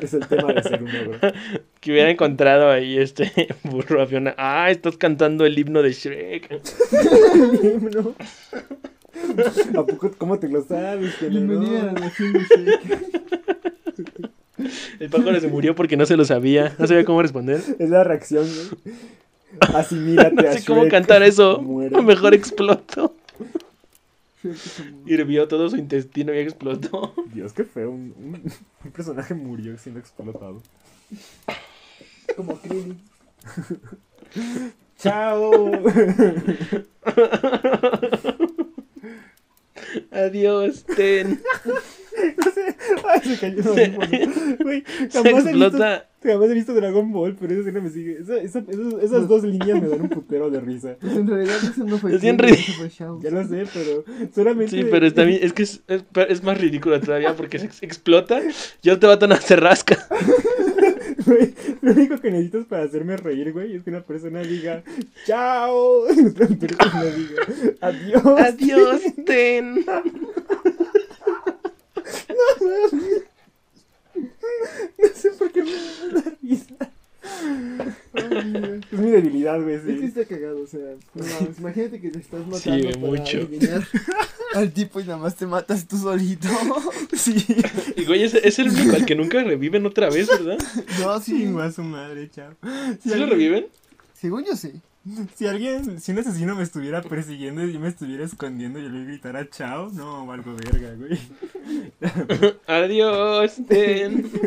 es 0.00 0.14
el 0.14 0.26
tema 0.26 0.52
de 0.52 0.62
ser 0.62 0.82
un 0.82 0.88
ogro. 0.88 1.18
que 1.80 1.92
hubiera 1.92 2.10
encontrado 2.10 2.70
ahí 2.70 2.98
este 2.98 3.30
burro 3.64 4.02
a 4.02 4.06
Fiona. 4.06 4.34
Ah, 4.38 4.70
estás 4.70 4.96
cantando 4.96 5.44
el 5.46 5.58
himno 5.58 5.82
de 5.82 5.92
Shrek. 5.92 6.62
¿No? 7.94 8.14
¿A 9.80 9.86
poco 9.86 10.10
cómo 10.18 10.38
te 10.38 10.48
lo 10.48 10.62
sabes? 10.64 11.14
que 11.16 11.26
no? 11.26 11.30
Bienvenida 11.32 11.82
a 11.82 11.84
la 11.86 11.92
nación 11.92 12.32
de 12.32 12.40
Shrek. 12.40 13.00
El 14.98 15.10
pájaro 15.10 15.38
se 15.40 15.48
murió 15.48 15.74
porque 15.74 15.96
no 15.96 16.06
se 16.06 16.16
lo 16.16 16.24
sabía. 16.24 16.74
No 16.78 16.86
sabía 16.86 17.04
cómo 17.04 17.22
responder. 17.22 17.60
Es 17.78 17.90
la 17.90 18.02
reacción, 18.04 18.46
güey. 18.46 18.94
Asimílate 19.74 20.34
No 20.34 20.48
a 20.48 20.52
sé 20.52 20.64
cómo 20.66 20.88
cantar 20.88 21.22
eso. 21.22 21.60
Muere. 21.62 22.00
Mejor 22.02 22.34
explotó. 22.34 23.14
Hirvió 25.06 25.48
todo 25.48 25.68
su 25.68 25.76
intestino 25.76 26.34
y 26.34 26.38
explotó. 26.38 27.14
Dios, 27.34 27.52
qué 27.52 27.64
feo. 27.64 27.90
Un, 27.90 28.14
un- 28.18 28.52
un 28.84 28.90
personaje 28.92 29.34
murió 29.34 29.76
siendo 29.78 30.00
explotado. 30.00 30.62
Como 32.36 32.58
Krillin. 32.60 33.00
¡Chao! 34.98 35.82
Adiós, 40.10 40.84
Ten. 40.96 41.40
Ay, 43.04 43.20
se 43.22 43.38
cayó. 43.38 43.62
Güey, 44.62 44.82
Se 45.10 45.22
jamás 45.22 45.26
he, 45.26 45.32
visto, 45.32 45.48
explota. 45.66 46.08
jamás 46.22 46.50
he 46.50 46.54
visto 46.54 46.72
Dragon 46.74 47.12
Ball, 47.12 47.36
pero 47.38 47.52
esa 47.52 47.60
escena 47.60 47.80
me 47.80 47.90
sigue. 47.90 48.18
Esa- 48.20 48.38
esa- 48.38 48.64
esas, 48.68 49.02
esas 49.02 49.28
dos 49.28 49.42
líneas 49.44 49.80
me 49.82 49.88
dan 49.88 50.00
un 50.00 50.08
putero 50.08 50.48
de 50.50 50.60
risa. 50.60 50.96
Pues 51.00 51.12
en 51.16 51.26
realidad 51.26 51.56
ese 51.62 51.84
no 51.84 51.98
fue 51.98 52.14
Es 52.14 52.22
bien 52.22 52.38
ridículo. 52.38 52.88
Ya 53.22 53.30
lo 53.30 53.46
sé, 53.46 53.66
pero 53.72 54.04
solamente. 54.34 54.76
Sí, 54.76 54.86
pero 54.90 55.06
está 55.06 55.24
bien. 55.24 55.40
Es 55.42 55.52
que 55.52 55.62
es, 55.64 55.82
es, 55.88 56.04
es 56.28 56.42
más 56.42 56.58
ridículo 56.58 56.98
todavía 57.00 57.34
porque 57.36 57.58
se 57.58 57.66
ex- 57.66 57.82
explota. 57.82 58.40
Yo 58.82 58.98
te 58.98 59.06
va 59.06 59.14
a 59.14 59.40
se 59.40 59.56
rasca. 59.56 59.98
Güey, 61.26 61.54
lo 61.82 61.92
único 61.92 62.20
que 62.20 62.30
necesitas 62.30 62.66
para 62.66 62.84
hacerme 62.84 63.16
reír, 63.16 63.52
güey, 63.52 63.74
es 63.74 63.82
que 63.82 63.90
una 63.90 64.02
persona 64.02 64.40
diga 64.42 64.82
¡Chao! 65.26 66.04
Y 66.14 66.26
otra 66.26 66.46
persona 66.46 67.04
diga 67.04 67.42
¡Adiós! 67.80 68.24
Adiós, 68.38 69.02
Ten. 69.26 69.84
No 74.98 75.08
sé 75.14 75.30
por 75.32 75.50
qué 75.52 75.62
me 75.62 75.72
da 75.72 76.06
la 76.12 76.32
risa. 76.42 76.90
Ay, 78.14 78.80
Es 78.90 78.98
mi 78.98 79.10
debilidad, 79.10 79.60
güey. 79.60 79.74
Es 79.76 79.82
que 79.82 79.98
Sí. 79.98 80.04
está 80.06 80.24
cagado, 80.24 80.62
o 80.62 80.66
sea, 80.66 80.80
no 81.14 81.24
imagínate 81.58 82.00
que 82.00 82.10
te 82.10 82.18
estás 82.18 82.46
matando 82.46 82.58
Sí, 82.88 82.94
para 82.94 82.98
mucho. 82.98 83.48
al 84.54 84.72
tipo 84.72 85.00
y 85.00 85.04
nada 85.04 85.18
más 85.18 85.36
te 85.36 85.46
matas 85.46 85.86
tú 85.86 85.96
solito. 85.98 86.48
Sí. 87.16 87.44
Y 87.96 88.04
güey, 88.04 88.22
es, 88.24 88.34
es 88.34 88.58
el 88.58 88.68
único 88.68 88.94
al 88.96 89.06
que 89.06 89.14
nunca 89.14 89.42
reviven 89.42 89.86
otra 89.86 90.10
vez, 90.10 90.28
¿verdad? 90.28 90.58
No, 91.00 91.18
sí. 91.20 91.32
Chingo 91.38 91.60
a 91.60 91.72
su 91.72 91.82
madre, 91.82 92.30
chao. 92.30 92.54
Si 93.02 93.10
¿Sí 93.10 93.16
lo 93.16 93.26
reviven? 93.26 93.66
Según 94.14 94.44
yo 94.44 94.54
sí. 94.56 94.72
Si 95.36 95.46
alguien, 95.46 96.00
si 96.00 96.12
un 96.12 96.18
asesino 96.18 96.56
me 96.56 96.62
estuviera 96.62 97.00
persiguiendo 97.02 97.64
y 97.64 97.72
yo 97.72 97.78
me 97.80 97.88
estuviera 97.88 98.24
escondiendo 98.24 98.78
y 98.80 98.82
yo 98.84 98.88
le 98.88 99.04
gritara 99.04 99.48
chao, 99.48 99.90
no, 99.92 100.26
valgo 100.26 100.54
verga, 100.56 100.94
güey. 100.94 101.18
Adiós, 102.66 103.56
Ten. 103.68 104.30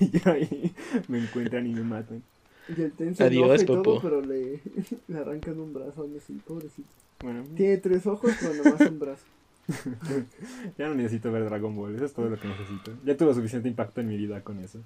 Y 0.00 0.28
ahí 0.28 0.72
me 1.08 1.18
encuentran 1.18 1.66
y 1.66 1.74
me 1.74 1.82
matan. 1.82 2.22
Y 2.68 2.80
el 2.80 2.92
ten 2.92 3.14
se 3.14 3.24
Adiós, 3.24 3.62
y 3.62 3.66
todo, 3.66 3.82
Popo. 3.82 4.00
pero 4.00 4.20
le, 4.20 4.60
le 5.08 5.18
arrancan 5.18 5.58
un 5.58 5.74
brazo 5.74 6.02
a 6.02 6.16
así, 6.18 6.34
pobrecito. 6.46 6.88
Bueno, 7.20 7.42
Tiene 7.56 7.78
tres 7.78 8.06
ojos, 8.06 8.32
pero 8.40 8.54
nomás 8.54 8.80
un 8.80 8.98
brazo. 8.98 9.24
ya 10.78 10.88
no 10.88 10.94
necesito 10.94 11.32
ver 11.32 11.44
Dragon 11.44 11.74
Ball, 11.74 11.94
eso 11.94 12.04
es 12.04 12.12
todo 12.12 12.28
lo 12.28 12.38
que 12.38 12.48
necesito. 12.48 12.92
Ya 13.04 13.16
tuvo 13.16 13.32
suficiente 13.34 13.68
impacto 13.68 14.00
en 14.00 14.08
mi 14.08 14.16
vida 14.16 14.42
con 14.42 14.58
eso. 14.58 14.80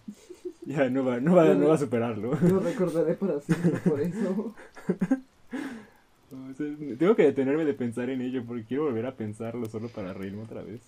Ya 0.65 0.89
no 0.91 1.05
va, 1.05 1.21
no 1.21 1.35
va, 1.35 1.55
no 1.55 1.69
va 1.69 1.75
a 1.75 1.79
superarlo. 1.79 2.39
Lo 2.43 2.61
recordaré 2.61 3.15
para 3.15 3.41
siempre 3.41 3.73
por 3.81 4.01
eso. 4.01 4.55
O 6.31 6.55
sea, 6.55 6.67
tengo 6.99 7.17
que 7.17 7.23
detenerme 7.23 7.65
de 7.65 7.73
pensar 7.73 8.11
en 8.11 8.21
ello 8.21 8.45
porque 8.45 8.65
quiero 8.65 8.85
volver 8.85 9.07
a 9.07 9.17
pensarlo 9.17 9.67
solo 9.67 9.89
para 9.89 10.13
reírme 10.13 10.43
otra 10.43 10.63
vez. 10.63 10.83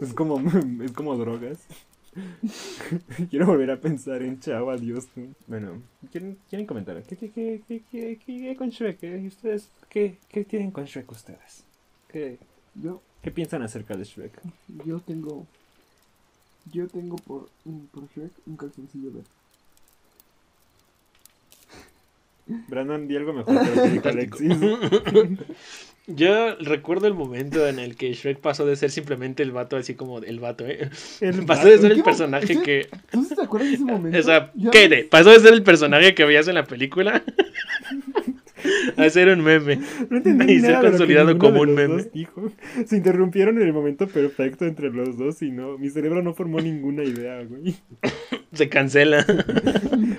Es 0.00 0.12
como, 0.12 0.40
es 0.84 0.92
como 0.92 1.16
drogas. 1.16 1.58
Quiero 3.30 3.46
volver 3.46 3.70
a 3.70 3.80
pensar 3.80 4.22
en 4.22 4.40
chao, 4.40 4.70
adiós. 4.70 5.06
Bueno, 5.46 5.80
¿quieren, 6.10 6.38
quieren 6.48 6.66
comentar? 6.66 7.00
¿Qué, 7.04 7.16
qué, 7.16 7.30
qué, 7.30 7.62
qué, 7.68 7.82
qué, 7.90 8.18
qué 8.26 8.56
con 8.56 8.70
Shrek? 8.70 8.98
¿Qué, 8.98 9.26
ustedes, 9.28 9.70
qué, 9.88 10.16
¿Qué 10.28 10.44
tienen 10.44 10.72
con 10.72 10.84
Shrek 10.84 11.10
ustedes? 11.12 11.64
¿Qué, 12.08 12.38
Yo, 12.74 13.00
¿Qué 13.22 13.30
piensan 13.30 13.62
acerca 13.62 13.96
de 13.96 14.04
Shrek? 14.04 14.32
yo 14.84 15.00
tengo 15.00 15.46
Yo 16.72 16.86
tengo 16.88 17.16
por, 17.16 17.48
por 17.92 18.04
Shrek 18.14 18.32
un 18.46 18.56
calzoncillo 18.56 19.10
verde. 19.12 19.28
Brandon, 22.68 23.06
di 23.06 23.16
algo 23.16 23.32
mejor 23.32 23.60
que 23.60 23.74
lo 23.76 23.82
que 23.82 23.88
dijo 23.90 24.08
Alexis. 24.08 24.52
Yo 26.08 26.56
recuerdo 26.56 27.06
el 27.06 27.14
momento 27.14 27.68
en 27.68 27.78
el 27.78 27.94
que 27.94 28.12
Shrek 28.12 28.40
pasó 28.40 28.66
de 28.66 28.74
ser 28.74 28.90
simplemente 28.90 29.44
el 29.44 29.52
vato, 29.52 29.76
así 29.76 29.94
como 29.94 30.18
el 30.18 30.40
vato, 30.40 30.66
¿eh? 30.66 30.90
El 31.20 31.46
Pasó 31.46 31.68
de 31.68 31.78
ser 31.78 31.92
¿En 31.92 31.98
el 31.98 32.02
personaje 32.02 32.60
que. 32.62 32.88
¿Tú 33.12 33.22
sí 33.24 33.36
te 33.36 33.42
acuerdas 33.42 33.68
de 33.68 33.74
ese 33.76 33.84
momento? 33.92 34.18
O 34.18 34.22
sea, 34.22 34.50
¿qué? 34.72 34.88
de- 34.88 35.04
Pasó 35.04 35.30
de 35.30 35.38
ser 35.38 35.52
el 35.52 35.62
personaje 35.62 36.12
que 36.16 36.24
veías 36.24 36.48
en 36.48 36.56
la 36.56 36.64
película 36.64 37.22
a 38.96 39.10
ser 39.10 39.28
un 39.28 39.42
meme. 39.42 39.80
No 40.08 40.16
entendí 40.16 40.54
Y 40.54 40.60
ser 40.60 40.72
nada 40.72 40.82
que 40.82 40.88
consolidado 40.90 41.38
como 41.38 41.60
un 41.62 41.74
meme. 41.74 42.04
dijo. 42.12 42.50
Se 42.86 42.96
interrumpieron 42.96 43.58
en 43.60 43.66
el 43.66 43.72
momento 43.72 44.06
perfecto 44.06 44.64
entre 44.64 44.90
los 44.90 45.16
dos 45.16 45.42
y 45.42 45.50
no, 45.50 45.78
mi 45.78 45.90
cerebro 45.90 46.22
no 46.22 46.34
formó 46.34 46.60
ninguna 46.60 47.04
idea, 47.04 47.42
güey. 47.44 47.76
Se 48.52 48.68
cancela, 48.68 49.24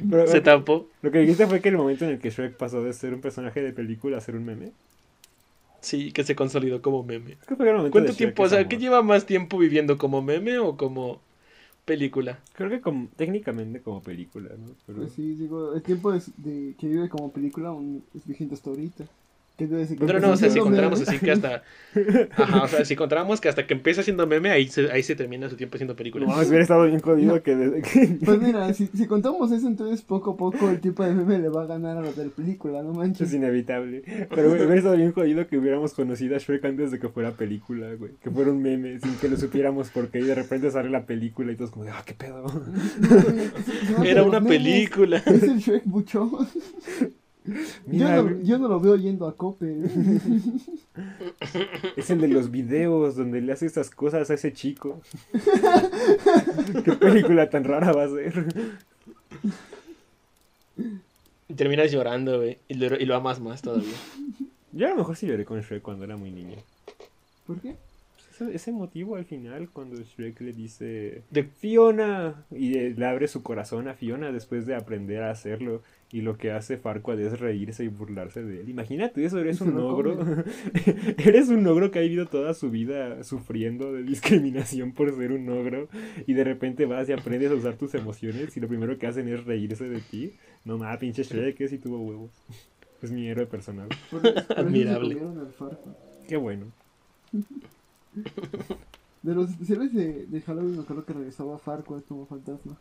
Pero, 0.10 0.26
se 0.26 0.40
tapó. 0.40 0.88
Lo 1.02 1.12
que 1.12 1.20
dijiste 1.20 1.48
fue 1.48 1.60
que 1.60 1.68
el 1.68 1.76
momento 1.76 2.06
en 2.06 2.12
el 2.12 2.20
que 2.20 2.30
Shrek 2.30 2.56
pasó 2.56 2.82
de 2.82 2.94
ser 2.94 3.14
un 3.14 3.20
personaje 3.20 3.62
de 3.62 3.74
película 3.74 4.18
a 4.18 4.22
ser 4.22 4.36
un 4.38 4.46
meme. 4.46 4.72
Sí, 5.82 6.12
que 6.14 6.24
se 6.24 6.36
consolidó 6.36 6.82
como 6.82 7.04
meme. 7.04 7.32
Es 7.42 7.48
que 7.48 7.56
¿Cuánto 7.90 8.14
tiempo? 8.14 8.44
O 8.44 8.50
sea. 8.50 8.68
¿qué 8.68 8.78
lleva 8.78 9.02
más 9.02 9.26
tiempo 9.26 9.58
viviendo 9.58 9.98
como 9.98 10.22
meme 10.22 10.60
o 10.60 10.78
como 10.78 11.22
película? 11.86 12.40
Creo 12.54 12.70
que 12.70 12.82
como, 12.82 13.08
técnicamente 13.16 13.82
como 13.82 14.02
película, 14.02 14.50
¿no? 14.58 14.76
Pero 14.86 15.00
Pues 15.00 15.14
sí, 15.14 15.36
digo, 15.36 15.74
el 15.74 15.82
tiempo 15.82 16.14
es 16.14 16.32
de, 16.38 16.76
que 16.78 16.88
vive 16.88 17.10
como 17.10 17.32
película 17.32 17.70
aún 17.70 18.04
es 18.14 18.26
vigente 18.26 18.56
hasta 18.56 18.70
ahorita. 18.70 19.06
Pero 19.68 20.20
no, 20.20 20.32
o 20.32 20.38
sea, 20.38 20.50
si 20.50 20.60
encontramos 20.60 21.00
meme. 21.00 21.12
así 21.12 21.20
que 21.26 21.32
hasta. 21.32 21.64
Ajá, 22.38 22.64
o 22.64 22.68
sea, 22.68 22.86
si 22.86 22.94
encontramos 22.94 23.42
que 23.42 23.50
hasta 23.50 23.68
que 23.68 23.74
empieza 23.74 24.02
siendo 24.04 24.26
meme, 24.28 24.50
ahí 24.50 24.68
se, 24.68 24.92
ahí 24.92 25.04
se 25.04 25.16
termina 25.16 25.50
su 25.50 25.56
tiempo 25.58 25.78
siendo 25.78 25.96
película. 25.96 26.26
no 26.26 26.34
hubiera 26.38 26.62
estado 26.62 26.86
bien 26.86 27.00
jodido 27.00 27.42
que, 27.44 27.56
desde 27.56 27.82
que- 27.82 28.18
Pues 28.26 28.42
mira, 28.42 28.74
si, 28.74 28.88
si 28.88 29.06
contamos 29.08 29.52
eso, 29.52 29.68
entonces 29.68 30.02
poco 30.02 30.32
a 30.32 30.38
poco 30.38 30.70
el 30.70 30.80
tipo 30.80 31.04
de 31.04 31.14
meme 31.14 31.40
le 31.40 31.50
va 31.50 31.64
a 31.64 31.66
ganar 31.66 31.98
a 31.98 32.02
los 32.02 32.16
de 32.16 32.26
la 32.26 32.32
película, 32.32 32.82
no 32.82 32.92
es 32.92 32.98
manches. 32.98 33.34
inevitable. 33.34 34.04
Pero 34.30 34.52
hubiera 34.52 34.76
estado 34.76 34.96
bien 34.96 35.12
jodido 35.12 35.48
que 35.48 35.58
hubiéramos 35.58 35.94
conocido 35.94 36.36
a 36.36 36.40
Shrek 36.40 36.64
antes 36.66 36.92
de 36.92 37.00
que 37.00 37.10
fuera 37.10 37.32
película, 37.32 37.94
güey. 37.96 38.12
Que 38.24 38.30
fuera 38.32 38.52
un 38.52 38.62
meme, 38.62 39.00
sin 39.00 39.16
que 39.16 39.28
lo 39.30 39.38
supiéramos 39.38 39.90
porque 39.90 40.20
ahí 40.20 40.24
de 40.24 40.36
repente 40.36 40.72
sale 40.72 40.90
la 40.90 41.06
película 41.06 41.52
y 41.52 41.56
todos 41.56 41.72
como 41.72 41.86
de, 41.86 41.92
ah, 41.92 42.04
qué 42.06 42.14
pedo. 42.14 42.46
Era 44.04 44.24
una 44.24 44.42
película. 44.42 45.18
Es 45.26 45.44
el 45.44 45.58
Shrek 45.60 45.84
buchón. 45.86 46.32
Yo 47.88 48.08
no, 48.24 48.40
yo 48.42 48.60
no 48.60 48.68
lo 48.68 48.80
veo 48.80 48.96
yendo 48.98 49.28
a 49.28 49.36
Coppel. 49.36 49.84
es 51.96 52.10
el 52.12 52.22
de 52.22 52.28
los 52.28 52.52
videos 52.52 53.16
donde 53.16 53.42
le 53.42 53.52
hace 53.52 53.66
estas 53.66 53.90
cosas 53.90 54.30
a 54.30 54.36
ese 54.36 54.54
chico. 54.54 55.02
qué 56.86 56.92
película 56.94 57.50
tan 57.50 57.64
rara 57.64 57.92
va 57.94 58.04
a 58.04 58.10
ser. 58.10 58.46
Y 61.50 61.54
terminas 61.54 61.92
llorando, 61.92 62.38
güey. 62.38 62.58
Y 62.68 62.76
lo, 62.76 62.96
y 62.96 63.06
lo 63.06 63.16
amas 63.16 63.40
más 63.40 63.62
todavía. 63.62 63.94
Yo 64.72 64.88
a 64.88 64.92
lo 64.92 64.98
mejor 64.98 65.16
sí 65.18 65.28
lloré 65.28 65.46
con 65.46 65.60
Shrek 65.62 65.82
cuando 65.82 66.06
era 66.06 66.16
muy 66.18 66.32
niño. 66.32 66.58
¿Por 67.46 67.60
qué? 67.60 67.76
Ese, 68.32 68.56
ese 68.56 68.72
motivo 68.72 69.16
al 69.18 69.26
final, 69.26 69.70
cuando 69.72 69.98
Shrek 70.02 70.40
le 70.42 70.54
dice 70.54 71.24
De- 71.30 71.44
Fiona 71.44 72.46
y 72.52 72.72
le 72.92 73.06
abre 73.06 73.28
su 73.28 73.44
corazón 73.44 73.88
a 73.90 73.94
Fiona 73.96 74.32
después 74.32 74.66
de 74.66 74.76
aprender 74.76 75.24
a 75.24 75.32
hacerlo 75.32 75.82
y 76.12 76.22
lo 76.22 76.38
que 76.38 76.52
hace 76.52 76.78
Farquaad 76.78 77.20
es 77.20 77.40
reírse 77.40 77.84
y 77.84 77.88
burlarse 77.88 78.44
de 78.44 78.62
él. 78.62 78.70
Imagínate 78.70 79.24
eso, 79.24 79.40
eres 79.40 79.62
un 79.62 79.78
ogro. 79.78 80.20
eres 81.18 81.50
un 81.50 81.66
ogro 81.68 81.92
que 81.92 82.00
ha 82.00 82.02
vivido 82.02 82.26
toda 82.28 82.54
su 82.54 82.70
vida 82.70 83.24
sufriendo 83.24 83.94
de 83.94 84.04
discriminación 84.04 84.92
por 84.92 85.16
ser 85.16 85.32
un 85.32 85.50
ogro 85.50 85.88
y 86.28 86.34
de 86.34 86.44
repente 86.44 86.86
vas 86.86 87.10
y 87.10 87.14
aprendes 87.14 87.52
a 87.52 87.56
usar 87.56 87.76
tus 87.76 87.94
emociones 87.96 88.56
y 88.56 88.60
lo 88.60 88.68
primero 88.68 88.98
que 88.98 89.08
hacen 89.08 89.28
es 89.28 89.46
reírse 89.46 89.88
de 89.88 90.02
ti. 90.02 90.34
No 90.66 90.78
más, 90.78 90.98
pinche 90.98 91.24
Shrek, 91.24 91.58
que 91.58 91.68
si 91.68 91.78
tuvo 91.78 92.00
huevos. 92.00 92.32
Es 93.02 93.12
mi 93.12 93.28
héroe 93.28 93.48
personal. 93.48 93.90
Por, 94.12 94.26
eso 94.26 94.46
Admirable. 94.56 95.18
Qué 96.28 96.38
bueno. 96.38 96.68
De 99.24 99.36
los 99.36 99.52
especiales 99.52 99.94
de, 99.94 100.26
de 100.26 100.42
Halloween 100.42 100.78
me 100.78 100.82
acuerdo 100.82 101.06
que 101.06 101.14
regresaba 101.14 101.60
Farquaad 101.60 102.02
como 102.08 102.26
fantasma. 102.26 102.76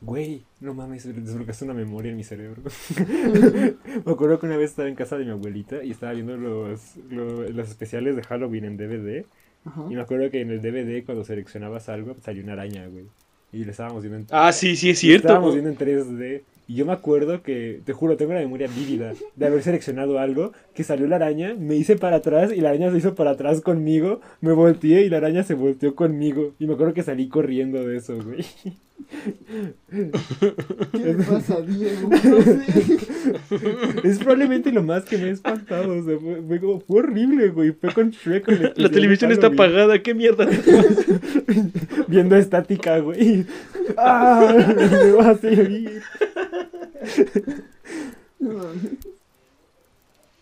Güey, 0.00 0.42
no 0.60 0.74
mames, 0.74 1.04
desbloqueaste 1.04 1.64
una 1.64 1.74
memoria 1.74 2.10
en 2.12 2.16
mi 2.16 2.24
cerebro. 2.24 2.62
Me 4.06 4.12
acuerdo 4.12 4.38
que 4.38 4.46
una 4.46 4.56
vez 4.56 4.70
estaba 4.70 4.88
en 4.88 4.94
casa 4.94 5.18
de 5.18 5.24
mi 5.24 5.30
abuelita 5.32 5.82
y 5.82 5.90
estaba 5.90 6.12
viendo 6.12 6.36
los, 6.36 6.96
lo- 7.10 7.48
los 7.48 7.68
especiales 7.68 8.14
de 8.16 8.22
Halloween 8.22 8.64
en 8.64 8.76
DVD. 8.76 9.24
Ajá. 9.64 9.84
Y 9.90 9.94
me 9.96 10.00
acuerdo 10.00 10.30
que 10.30 10.40
en 10.40 10.50
el 10.50 10.62
DVD, 10.62 11.04
cuando 11.04 11.24
seleccionabas 11.24 11.88
algo, 11.88 12.14
salió 12.22 12.44
una 12.44 12.52
araña, 12.52 12.86
güey. 12.86 13.06
Y 13.52 13.64
le 13.64 13.70
estábamos 13.72 14.02
viendo 14.02 14.18
en, 14.18 14.26
Ah, 14.30 14.52
sí, 14.52 14.76
sí, 14.76 14.90
es 14.90 15.02
lo 15.02 15.16
estábamos 15.16 15.52
cierto. 15.52 15.68
viendo 15.68 15.70
en 15.70 15.76
3D. 15.78 16.42
Y 16.68 16.74
yo 16.74 16.84
me 16.86 16.92
acuerdo 16.92 17.42
que, 17.42 17.80
te 17.84 17.94
juro, 17.94 18.16
tengo 18.18 18.32
una 18.32 18.40
memoria 18.40 18.68
vívida 18.68 19.14
de 19.36 19.46
haber 19.46 19.62
seleccionado 19.62 20.18
algo, 20.18 20.52
que 20.74 20.84
salió 20.84 21.06
la 21.06 21.16
araña, 21.16 21.54
me 21.58 21.74
hice 21.76 21.96
para 21.96 22.16
atrás 22.16 22.52
y 22.54 22.60
la 22.60 22.68
araña 22.68 22.90
se 22.92 22.98
hizo 22.98 23.14
para 23.14 23.30
atrás 23.32 23.62
conmigo, 23.62 24.20
me 24.42 24.52
volteé 24.52 25.00
y 25.02 25.08
la 25.08 25.16
araña 25.16 25.42
se 25.44 25.54
volteó 25.54 25.94
conmigo. 25.94 26.52
Y 26.58 26.66
me 26.66 26.74
acuerdo 26.74 26.92
que 26.92 27.02
salí 27.02 27.28
corriendo 27.28 27.82
de 27.86 27.96
eso, 27.96 28.22
güey. 28.22 28.44
¿Qué 29.90 30.98
le 30.98 31.14
pasa, 31.24 31.60
Diego? 31.62 32.08
No 32.24 32.42
sé. 32.42 32.58
Es 34.04 34.18
probablemente 34.18 34.70
lo 34.72 34.82
más 34.82 35.04
que 35.04 35.18
me 35.18 35.28
he 35.28 35.30
espantado. 35.30 35.98
O 35.98 36.02
sea, 36.04 36.18
fue, 36.18 36.42
fue 36.46 36.60
como- 36.60 36.80
fue 36.80 36.98
horrible, 37.00 37.48
güey. 37.48 37.72
Fue 37.72 37.92
con 37.92 38.10
Shrek. 38.10 38.44
con 38.44 38.54
el 38.54 38.72
La 38.76 38.88
televisión 38.90 39.32
está 39.32 39.48
apagada, 39.48 40.02
qué 40.02 40.14
mierda. 40.14 40.46
Viendo 42.08 42.36
estática, 42.36 42.98
güey. 43.00 43.46
¡Ah! 43.96 44.54
Me 44.76 45.10
va 45.12 45.30
a 45.30 45.38
seguir. 45.38 46.02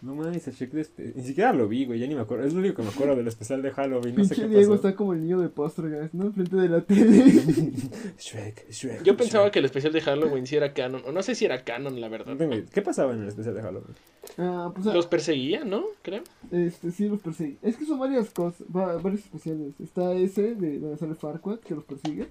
No 0.07 0.15
mames. 0.15 0.47
El 0.47 0.55
Shrek 0.55 0.71
de 0.71 0.83
espe- 0.83 1.15
Ni 1.17 1.23
siquiera 1.25 1.53
lo 1.53 1.67
vi, 1.67 1.85
güey. 1.85 1.99
Ya 1.99 2.07
ni 2.07 2.15
me 2.15 2.21
acuerdo. 2.21 2.45
Es 2.47 2.53
lo 2.55 2.61
único 2.61 2.77
que 2.77 2.83
me 2.83 2.89
acuerdo 2.91 3.17
del 3.17 3.27
especial 3.27 3.61
de 3.61 3.73
Halloween. 3.73 4.15
No 4.15 4.25
sé 4.25 4.37
qué 4.37 4.47
Diego 4.47 4.75
pasó. 4.75 4.75
está 4.89 4.95
como 4.95 5.13
el 5.15 5.23
niño 5.23 5.41
de 5.41 5.49
Poltergeist, 5.49 6.15
¿no? 6.15 6.27
Enfrente 6.27 6.55
de 6.57 6.69
la 6.69 6.81
tele. 6.83 7.25
Shrek, 8.19 8.71
Shrek. 8.71 9.03
Yo 9.03 9.17
pensaba 9.17 9.45
Shrek. 9.47 9.53
que 9.55 9.59
el 9.59 9.65
especial 9.65 9.93
de 9.93 10.01
Halloween 10.01 10.47
sí 10.47 10.55
era 10.57 10.73
canon. 10.73 11.03
O 11.07 11.13
no 11.13 11.23
sé 11.23 11.35
si 11.35 11.45
era 11.45 11.65
canon, 11.65 12.01
la 12.01 12.07
No 12.07 12.13
verdad. 12.13 12.37
tengo 12.37 12.55
idea. 12.55 12.65
¿Qué 12.73 12.83
pasaba 12.83 13.13
en 13.15 13.23
el 13.23 13.29
especial 13.29 13.55
de 13.57 13.63
Halloween? 13.63 13.95
Ah, 14.39 14.71
pues 14.75 14.87
Los 14.87 15.07
perseguía, 15.07 15.65
¿no? 15.65 15.85
Creo. 16.03 16.23
este, 16.53 16.91
sí 16.93 17.09
los 17.09 17.21
persigue. 17.21 17.57
Es 17.63 17.77
que 17.77 17.85
son 17.85 17.99
varias 17.99 18.31
cosas, 18.31 18.67
va- 18.75 18.97
varios 18.99 19.23
especiales. 19.23 19.73
Está 19.83 20.13
ese 20.15 20.55
de 20.55 20.79
donde 20.79 20.97
sale 20.99 21.15
Farquaad 21.17 21.59
que 21.61 21.75
los 21.75 21.85
persigue. 21.85 22.29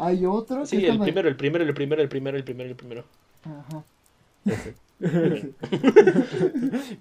Hay 0.00 0.26
otro 0.26 0.60
que 0.62 0.66
Sí, 0.66 0.84
el 0.84 0.98
primero, 0.98 1.28
el 1.28 1.36
primero, 1.36 1.62
el 1.64 1.74
primero, 1.74 2.02
el 2.02 2.08
primero, 2.08 2.36
el 2.36 2.44
primero, 2.44 2.68
el 2.70 2.76
primero. 2.76 3.04
Ajá. 3.44 3.84
Ese. 4.44 4.74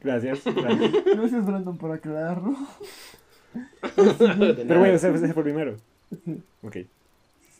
Gracias. 0.01 0.43
gracias. 0.43 0.43
Gracias, 1.15 1.45
Brandon, 1.45 1.77
por 1.77 1.91
aclararlo. 1.91 2.55
Pero 3.95 4.79
bueno, 4.79 4.85
ese, 4.95 5.09
ese 5.13 5.33
fue 5.33 5.43
el 5.43 5.53
primero. 5.53 5.77
Sí. 6.25 6.41
Ok, 6.63 6.73
Sí, 6.73 6.87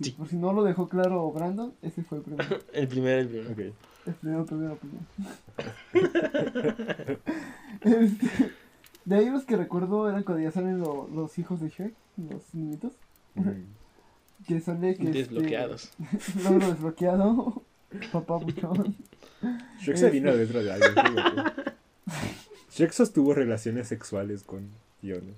Sí. 0.05 0.11
Por 0.11 0.27
si 0.27 0.35
no 0.37 0.51
lo 0.53 0.63
dejó 0.63 0.89
claro 0.89 1.31
Brandon, 1.31 1.71
ese 1.83 2.01
fue 2.03 2.17
el 2.17 2.23
primero. 2.23 2.57
El 2.73 2.87
primero, 2.87 3.19
el 3.21 3.27
primero. 3.27 3.73
El 4.05 4.13
primero, 4.15 4.45
primero, 4.45 4.77
primero. 4.77 5.05
Este, 7.81 8.51
de 9.05 9.15
ahí 9.15 9.29
los 9.29 9.43
que 9.45 9.55
recuerdo 9.57 10.09
eran 10.09 10.23
cuando 10.23 10.41
ya 10.43 10.51
salen 10.51 10.79
lo- 10.79 11.07
los 11.13 11.37
hijos 11.37 11.59
de 11.61 11.69
Shrek, 11.69 11.93
los 12.17 12.41
niñitos. 12.53 12.93
Mm. 13.35 13.49
Que 14.47 14.59
sale 14.61 14.95
que 14.95 15.03
este, 15.05 15.19
Desbloqueados. 15.19 15.91
logro 16.43 16.67
desbloqueado. 16.69 17.61
Papá 18.11 18.37
buchón. 18.37 18.95
Shrek 19.81 19.97
se 19.97 20.09
vino 20.09 20.35
dentro 20.35 20.63
de 20.63 20.71
alguien. 20.71 20.93
Shrek 22.71 22.91
sostuvo 22.91 23.33
relaciones 23.33 23.87
sexuales 23.87 24.43
con 24.43 24.69
Fiona. 25.01 25.33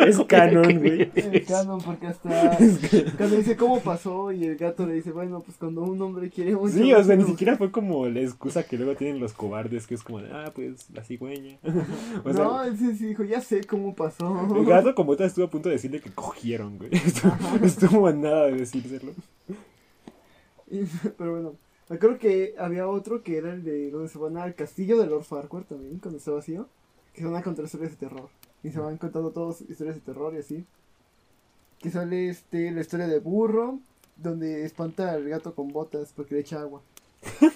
Es 0.00 0.18
canon, 0.26 0.78
güey. 0.78 1.10
El 1.14 1.44
canon, 1.44 1.80
porque 1.80 2.06
hasta 2.06 2.56
cuando 3.16 3.36
dice 3.36 3.56
cómo 3.56 3.80
pasó 3.80 4.32
y 4.32 4.44
el 4.44 4.56
gato 4.56 4.86
le 4.86 4.94
dice, 4.94 5.12
bueno, 5.12 5.40
pues 5.40 5.56
cuando 5.56 5.82
un 5.82 6.00
hombre 6.02 6.30
quiere 6.30 6.54
mucho. 6.54 6.74
Sí, 6.74 6.92
o 6.92 7.02
sea, 7.02 7.16
ni 7.16 7.24
siquiera 7.24 7.56
fue 7.56 7.70
como 7.70 8.08
la 8.08 8.20
excusa 8.20 8.64
que 8.64 8.76
luego 8.76 8.96
tienen 8.96 9.20
los 9.20 9.32
cobardes, 9.32 9.86
que 9.86 9.94
es 9.94 10.02
como, 10.02 10.20
de, 10.20 10.30
ah, 10.32 10.50
pues 10.54 10.90
la 10.92 11.04
cigüeña. 11.04 11.58
O 12.24 12.32
sea, 12.32 12.44
no, 12.44 12.64
él 12.64 12.76
sí, 12.76 12.96
sí 12.96 13.06
dijo, 13.06 13.24
ya 13.24 13.40
sé 13.40 13.64
cómo 13.64 13.94
pasó. 13.94 14.48
el 14.56 14.64
gato 14.64 14.94
como 14.94 15.16
tal 15.16 15.26
estuvo 15.26 15.46
a 15.46 15.50
punto 15.50 15.68
de 15.68 15.76
decirle 15.76 16.00
que 16.00 16.10
cogieron, 16.10 16.78
güey. 16.78 16.90
Estuvo, 16.92 17.32
estuvo 17.62 18.06
a 18.06 18.12
nada 18.12 18.46
de 18.46 18.52
decírselo. 18.52 19.12
Y- 20.70 20.84
Pero 21.18 21.32
bueno, 21.32 21.56
me 21.88 21.96
acuerdo 21.96 22.18
que 22.18 22.54
había 22.58 22.88
otro 22.88 23.22
que 23.22 23.36
era 23.38 23.52
el 23.52 23.64
de 23.64 23.90
donde 23.90 24.08
se 24.08 24.18
van 24.18 24.36
al 24.36 24.54
castillo 24.54 24.98
de 24.98 25.06
Lord 25.06 25.24
Farquhar 25.24 25.64
también, 25.64 25.98
cuando 25.98 26.18
está 26.18 26.30
vacío. 26.32 26.68
Que 27.12 27.22
se 27.22 27.26
van 27.26 27.36
a 27.36 27.42
contar 27.42 27.64
historias 27.64 27.92
de 27.92 27.96
terror. 27.96 28.28
Y 28.62 28.70
se 28.70 28.78
van 28.80 28.98
contando 28.98 29.30
todos 29.30 29.60
historias 29.62 29.96
de 29.96 30.02
terror 30.02 30.34
y 30.34 30.38
así. 30.38 30.64
Que 31.78 31.90
sale 31.90 32.28
este, 32.28 32.70
la 32.72 32.80
historia 32.80 33.06
de 33.06 33.18
Burro, 33.20 33.78
donde 34.16 34.64
espanta 34.64 35.12
al 35.12 35.28
gato 35.28 35.54
con 35.54 35.68
botas 35.68 36.12
porque 36.14 36.34
le 36.34 36.40
echa 36.42 36.60
agua. 36.60 36.82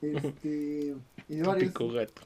Este. 0.00 0.94
Y 1.28 1.40
varios. 1.40 1.72
Gato. 1.74 2.22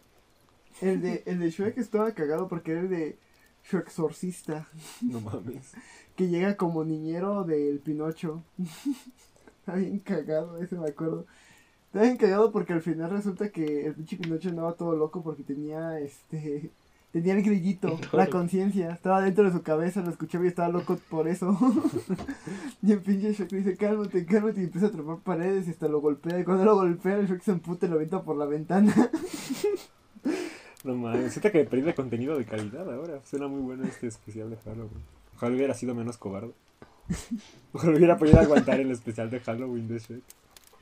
El 0.81 1.01
de, 1.01 1.23
el 1.27 1.39
de 1.41 1.51
Shrek 1.51 1.79
estaba 1.79 2.12
cagado 2.12 2.49
porque 2.49 2.73
era 2.73 2.81
el 2.81 2.91
de. 2.91 3.16
su 3.62 3.79
exorcista, 3.79 4.68
No 5.01 5.20
mames. 5.20 5.73
que 6.16 6.29
llega 6.29 6.57
como 6.57 6.85
niñero 6.85 7.45
del 7.45 7.79
Pinocho. 7.79 8.43
Está 9.63 9.77
bien 9.77 10.01
cagado, 10.01 10.59
ese 10.59 10.77
me 10.77 10.89
acuerdo. 10.89 11.25
Está 11.87 12.03
bien 12.03 12.17
cagado 12.17 12.51
porque 12.51 12.73
al 12.73 12.83
final 12.83 13.11
resulta 13.11 13.51
que 13.51 13.87
el 13.87 13.95
pinche 13.95 14.17
Pinocho 14.17 14.49
andaba 14.49 14.73
todo 14.73 14.97
loco 14.97 15.23
porque 15.23 15.45
tenía 15.45 16.01
este. 16.01 16.73
Tenía 17.13 17.35
el 17.35 17.43
grillito, 17.43 17.97
la 18.13 18.27
conciencia, 18.27 18.91
estaba 18.91 19.21
dentro 19.21 19.45
de 19.45 19.53
su 19.53 19.63
cabeza, 19.63 20.01
lo 20.01 20.11
escuchaba 20.11 20.47
y 20.47 20.49
estaba 20.49 20.71
loco 20.71 20.99
por 21.11 21.29
eso. 21.29 21.57
y 22.83 22.91
el 22.91 23.01
pinche 23.01 23.35
Shrek 23.35 23.53
le 23.53 23.59
dice, 23.59 23.77
cálmate, 23.77 24.25
cálmate, 24.25 24.63
y 24.63 24.65
empieza 24.65 24.87
a 24.87 24.89
atrapar 24.89 25.19
paredes 25.19 25.69
y 25.69 25.73
hasta 25.73 25.89
lo 25.89 26.01
golpea. 26.01 26.41
Y 26.41 26.45
cuando 26.45 26.65
lo 26.65 26.75
golpea, 26.75 27.19
el 27.19 27.27
Shrek 27.29 27.43
se 27.43 27.53
emputa 27.53 27.87
y 27.87 27.91
lo 27.91 27.97
avienta 27.97 28.23
por 28.23 28.37
la 28.37 28.47
ventana. 28.47 28.93
No 30.85 30.97
mames. 30.97 31.33
Siento 31.33 31.53
que 31.53 31.65
perdí 31.65 31.83
de 31.83 31.95
contenido 31.95 32.37
de 32.37 32.45
calidad 32.45 32.93
ahora. 32.93 33.21
Suena 33.25 33.47
muy 33.47 33.61
bueno 33.61 33.85
este 33.85 34.09
especial 34.09 34.51
de 34.51 34.57
Halloween. 34.57 35.05
Ojalá 35.37 35.55
hubiera 35.55 35.75
sido 35.75 35.95
menos 35.95 36.19
cobarde. 36.19 36.53
Ojalá 37.72 37.96
hubiera 37.96 38.16
podido 38.18 38.38
aguantar 38.40 38.80
el 38.80 38.90
especial 38.90 39.30
de 39.30 39.40
Halloween 39.40 39.88
de 39.88 39.98
Shrek. 39.98 40.22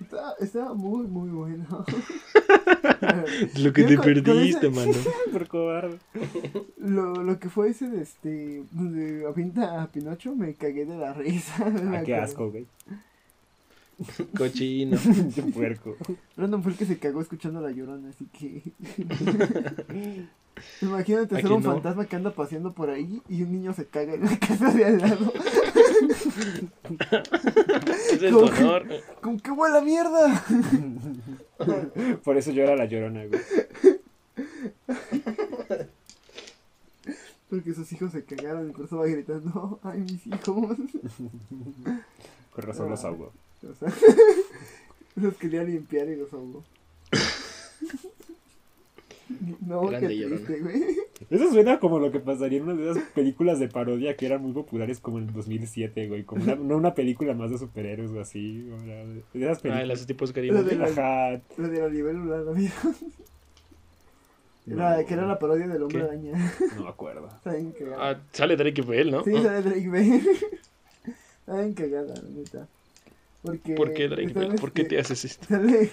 Estaba, 0.00 0.32
estaba 0.40 0.74
muy, 0.74 1.06
muy 1.06 1.28
bueno. 1.30 1.66
Lo 3.58 3.72
que 3.72 3.82
Yo 3.82 3.88
te 3.88 3.96
con- 3.96 4.04
con 4.04 4.22
perdiste, 4.24 4.66
ese- 4.68 4.70
mano. 4.76 4.92
Por 5.32 5.46
cobarde. 5.48 5.98
Lo, 6.78 7.22
lo 7.22 7.38
que 7.38 7.48
fue 7.48 7.70
ese 7.70 7.88
de 7.88 8.02
este. 8.02 8.62
donde 8.72 9.26
avienta 9.26 9.82
a 9.82 9.88
Pinocho, 9.88 10.34
me 10.34 10.54
cagué 10.54 10.84
de 10.86 10.96
la 10.96 11.12
risa. 11.12 11.54
Ah, 11.92 12.02
qué 12.04 12.14
asco, 12.16 12.50
güey. 12.50 12.66
Cochino. 14.36 14.98
Qué 15.34 15.42
puerco. 15.42 15.96
Brandon 16.36 16.62
fue 16.62 16.72
el 16.72 16.78
que 16.78 16.86
se 16.86 16.98
cagó 16.98 17.20
escuchando 17.20 17.60
la 17.60 17.70
llorona, 17.70 18.08
así 18.10 18.26
que. 18.26 18.62
Imagínate 20.82 21.36
¿A 21.36 21.40
ser 21.40 21.52
un 21.52 21.62
no? 21.62 21.72
fantasma 21.72 22.04
que 22.06 22.16
anda 22.16 22.30
paseando 22.34 22.72
por 22.72 22.90
ahí 22.90 23.22
y 23.28 23.42
un 23.42 23.52
niño 23.52 23.72
se 23.72 23.86
caga 23.86 24.14
en 24.14 24.24
la 24.24 24.38
casa 24.38 24.70
de 24.72 24.84
al 24.84 24.98
lado. 24.98 25.32
Es 28.12 28.22
el 28.22 28.32
¿Cómo 28.34 28.50
que- 28.50 28.62
honor. 28.64 28.86
¡Con 29.22 29.40
qué 29.40 29.50
huele 29.52 29.78
a 29.78 29.80
mierda! 29.80 30.44
Por 32.24 32.36
eso 32.36 32.50
era 32.50 32.76
la 32.76 32.84
llorona, 32.86 33.24
güey. 33.26 33.40
Porque 37.48 37.74
sus 37.74 37.90
hijos 37.92 38.12
se 38.12 38.24
cagaron 38.24 38.68
y 38.70 38.72
por 38.72 38.84
eso 38.84 38.98
va 38.98 39.06
gritando: 39.06 39.80
¡Ay, 39.82 40.00
mis 40.00 40.26
hijos! 40.26 40.76
Con 42.52 42.64
razón 42.64 42.90
los 42.90 43.04
ahogó. 43.04 43.32
O 43.68 43.74
sea, 43.74 43.92
los 45.16 45.34
quería 45.36 45.62
limpiar 45.64 46.08
y 46.08 46.16
los 46.16 46.32
ahogó. 46.32 46.64
No, 49.64 49.86
Grande 49.86 50.08
qué 50.08 50.26
triste, 50.26 50.58
güey. 50.60 50.82
Eso 51.30 51.52
suena 51.52 51.78
como 51.78 52.00
lo 52.00 52.10
que 52.10 52.18
pasaría 52.18 52.58
en 52.58 52.64
una 52.64 52.74
de 52.74 52.90
esas 52.90 53.04
películas 53.10 53.60
de 53.60 53.68
parodia 53.68 54.16
que 54.16 54.26
eran 54.26 54.42
muy 54.42 54.52
populares 54.52 54.98
como 54.98 55.18
en 55.18 55.28
el 55.28 55.32
2007, 55.32 56.08
güey. 56.08 56.24
Como 56.24 56.42
una, 56.42 56.56
no 56.56 56.76
una 56.76 56.94
película 56.94 57.32
más 57.32 57.52
de 57.52 57.58
superhéroes 57.58 58.10
o 58.10 58.20
así. 58.20 58.68
o 58.72 58.76
de 58.82 59.22
esas 59.44 59.58
Ah, 59.58 59.62
películas. 59.62 59.88
los 59.88 60.06
tipos 60.06 60.30
Lo 60.30 60.34
cariños. 60.34 60.66
de 60.66 60.74
la- 60.76 60.86
Ajá. 60.86 61.40
Lo 61.58 61.68
de 61.68 61.78
la 61.80 61.88
libélula, 61.88 62.38
¿lo 62.38 62.54
vieron? 62.54 62.96
No, 64.66 65.06
que 65.06 65.14
era 65.14 65.26
la 65.26 65.38
parodia 65.38 65.68
del 65.68 65.82
hombre 65.82 66.02
araña. 66.02 66.52
No 66.76 66.82
me 66.84 66.88
acuerdo. 66.88 67.28
Está 67.28 67.52
bien 67.54 67.70
cagada. 67.70 68.10
Ah, 68.10 68.20
sale 68.32 68.56
Drake 68.56 68.82
Bell, 68.82 69.10
¿no? 69.12 69.22
Sí, 69.22 69.32
sale 69.32 69.62
Drake 69.62 69.88
Bell. 69.88 70.22
Está 71.40 71.60
bien 71.60 71.74
cagada, 71.74 72.14
la 72.20 72.28
neta. 72.30 72.68
Porque 73.42 73.74
¿Por 73.74 73.92
qué 73.92 74.08
Drake 74.08 74.32
Bell? 74.34 74.54
¿Por 74.56 74.72
qué 74.72 74.84
te 74.84 74.98
haces 74.98 75.24
esto? 75.24 75.46
Sale. 75.48 75.90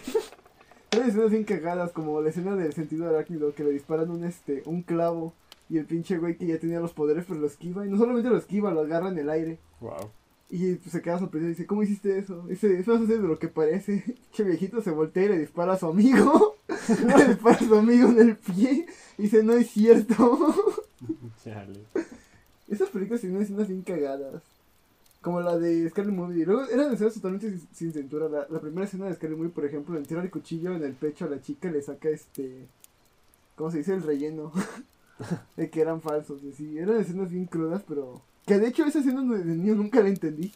Sale 0.91 1.07
escenas 1.07 1.31
bien 1.31 1.43
cagadas, 1.43 1.91
como 1.91 2.21
la 2.21 2.29
escena 2.29 2.55
del 2.55 2.73
sentido 2.73 3.07
arácnido, 3.07 3.53
que 3.53 3.63
le 3.63 3.71
disparan 3.71 4.09
un 4.09 4.23
este, 4.23 4.63
un 4.65 4.81
clavo. 4.81 5.33
Y 5.69 5.77
el 5.77 5.85
pinche 5.85 6.17
güey 6.17 6.37
que 6.37 6.47
ya 6.47 6.59
tenía 6.59 6.79
los 6.79 6.93
poderes, 6.93 7.25
pero 7.27 7.41
lo 7.41 7.47
esquiva. 7.47 7.85
Y 7.85 7.89
no 7.89 7.97
solamente 7.97 8.29
lo 8.29 8.37
esquiva, 8.37 8.71
lo 8.71 8.81
agarra 8.81 9.09
en 9.09 9.17
el 9.17 9.29
aire. 9.29 9.59
Wow. 9.81 10.11
Y 10.49 10.75
pues, 10.75 10.91
se 10.91 11.01
queda 11.01 11.19
sorprendido 11.19 11.49
y 11.51 11.55
dice, 11.55 11.65
¿cómo 11.65 11.83
hiciste 11.83 12.17
eso? 12.17 12.45
Dice, 12.47 12.79
eso 12.79 12.93
hace 12.93 13.05
de 13.05 13.27
lo 13.27 13.37
que 13.37 13.49
parece. 13.49 14.03
Che 14.31 14.43
viejito 14.43 14.81
se 14.81 14.91
voltea 14.91 15.25
y 15.25 15.29
le 15.29 15.39
dispara 15.39 15.73
a 15.73 15.77
su 15.77 15.87
amigo. 15.87 16.55
le 16.67 17.25
dispara 17.25 17.57
a 17.57 17.59
su 17.59 17.75
amigo 17.75 18.09
en 18.09 18.19
el 18.19 18.37
pie. 18.37 18.85
Y 19.17 19.23
dice, 19.23 19.43
no 19.43 19.53
es 19.53 19.69
cierto. 19.69 20.55
Chale. 21.43 21.81
Esas 22.69 22.89
películas 22.89 23.21
tienen 23.21 23.41
escenas 23.41 23.67
bien 23.67 23.81
cagadas. 23.81 24.41
Como 25.27 25.41
la 25.41 25.57
de 25.57 25.89
Scary 25.89 26.09
Movie. 26.09 26.45
Luego 26.45 26.63
eran 26.71 26.93
escenas 26.93 27.15
totalmente 27.15 27.49
sin, 27.49 27.67
sin 27.73 27.91
censura. 27.91 28.29
La, 28.29 28.47
la 28.49 28.61
primera 28.61 28.85
escena 28.85 29.07
de 29.07 29.13
Scary 29.13 29.35
Movie, 29.35 29.49
por 29.49 29.65
ejemplo, 29.65 29.93
le 29.93 29.99
entierra 29.99 30.23
el 30.23 30.31
cuchillo 30.31 30.73
en 30.73 30.81
el 30.81 30.93
pecho 30.93 31.25
a 31.25 31.27
la 31.27 31.41
chica 31.41 31.67
y 31.67 31.71
le 31.73 31.81
saca 31.81 32.07
este. 32.07 32.65
¿Cómo 33.57 33.69
se 33.69 33.79
dice? 33.79 33.93
El 33.93 34.03
relleno. 34.03 34.53
de 35.57 35.69
que 35.69 35.81
eran 35.81 35.99
falsos. 35.99 36.41
Y 36.43 36.51
así. 36.51 36.77
Eran 36.77 37.01
escenas 37.01 37.29
bien 37.29 37.43
crudas, 37.43 37.83
pero. 37.85 38.21
Que 38.45 38.57
de 38.57 38.69
hecho 38.69 38.85
esa 38.85 38.99
escena 38.99 39.21
de 39.21 39.43
niño 39.43 39.75
nunca 39.75 40.01
la 40.01 40.07
entendí. 40.07 40.53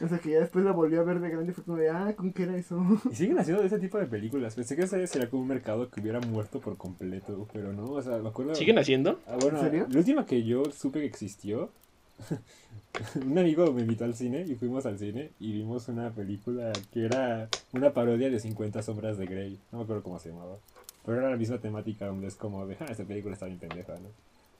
O 0.00 0.08
sea 0.08 0.18
que 0.18 0.30
ya 0.30 0.40
después 0.40 0.64
la 0.64 0.72
volví 0.72 0.96
a 0.96 1.04
ver 1.04 1.20
de 1.20 1.30
grande 1.30 1.52
y 1.52 1.54
fue 1.54 1.62
como 1.62 1.76
de, 1.76 1.88
ah, 1.90 2.12
¿con 2.16 2.32
qué 2.32 2.42
era 2.42 2.56
eso? 2.56 2.84
Y 3.12 3.14
siguen 3.14 3.38
haciendo 3.38 3.62
de 3.62 3.68
ese 3.68 3.78
tipo 3.78 3.98
de 3.98 4.06
películas. 4.06 4.56
Pensé 4.56 4.74
que 4.74 4.82
ese 4.82 5.06
sería 5.06 5.30
como 5.30 5.42
un 5.42 5.48
mercado 5.48 5.88
que 5.90 6.00
hubiera 6.00 6.18
muerto 6.18 6.58
por 6.58 6.76
completo, 6.76 7.46
pero 7.52 7.72
no, 7.72 7.84
o 7.84 8.02
sea, 8.02 8.18
me 8.18 8.30
acuerdo... 8.30 8.56
¿Siguen 8.56 8.78
haciendo? 8.80 9.20
Ah, 9.28 9.36
bueno, 9.40 9.58
¿En 9.58 9.64
serio? 9.64 9.86
la 9.88 9.98
última 9.98 10.26
que 10.26 10.42
yo 10.42 10.64
supe 10.72 10.98
que 10.98 11.06
existió, 11.06 11.70
un 13.26 13.38
amigo 13.38 13.72
me 13.72 13.82
invitó 13.82 14.04
al 14.04 14.14
cine 14.14 14.44
y 14.46 14.54
fuimos 14.54 14.86
al 14.86 14.98
cine 14.98 15.30
y 15.40 15.52
vimos 15.52 15.88
una 15.88 16.10
película 16.10 16.72
que 16.92 17.04
era 17.04 17.48
una 17.72 17.92
parodia 17.92 18.30
de 18.30 18.40
50 18.40 18.82
sombras 18.82 19.18
de 19.18 19.26
Grey. 19.26 19.58
No 19.72 19.78
me 19.78 19.84
acuerdo 19.84 20.02
cómo 20.02 20.18
se 20.18 20.30
llamaba. 20.30 20.56
Pero 21.04 21.18
era 21.18 21.30
la 21.30 21.36
misma 21.36 21.58
temática 21.58 22.06
donde 22.06 22.26
es 22.28 22.34
como 22.36 22.66
de, 22.66 22.76
ah, 22.80 22.86
esta 22.90 23.04
película 23.04 23.34
está 23.34 23.46
bien 23.46 23.58
pendeja, 23.58 23.94
¿no? 23.94 24.08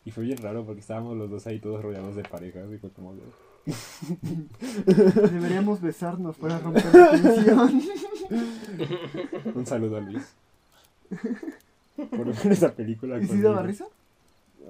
Y 0.05 0.11
fue 0.11 0.25
bien 0.25 0.39
raro 0.39 0.65
porque 0.65 0.81
estábamos 0.81 1.17
los 1.17 1.29
dos 1.29 1.47
ahí 1.47 1.59
todos 1.59 1.83
rodeados 1.83 2.17
de 2.17 2.23
parejas 2.23 2.73
y 2.73 2.79
fue 2.79 2.91
como 2.91 3.15
de... 3.15 3.21
Deberíamos 5.31 5.83
besarnos 5.83 6.37
para 6.37 6.59
romper 6.59 6.95
la 6.95 7.11
tensión. 7.11 7.83
Un 9.55 9.67
saludo 9.67 9.99
a 9.99 10.01
Luis. 10.01 10.35
Por 11.97 12.27
ver 12.27 12.53
esa 12.53 12.73
película 12.73 13.19
¿Y 13.19 13.27
si 13.27 13.41
daba 13.41 13.63
risa? 13.63 13.87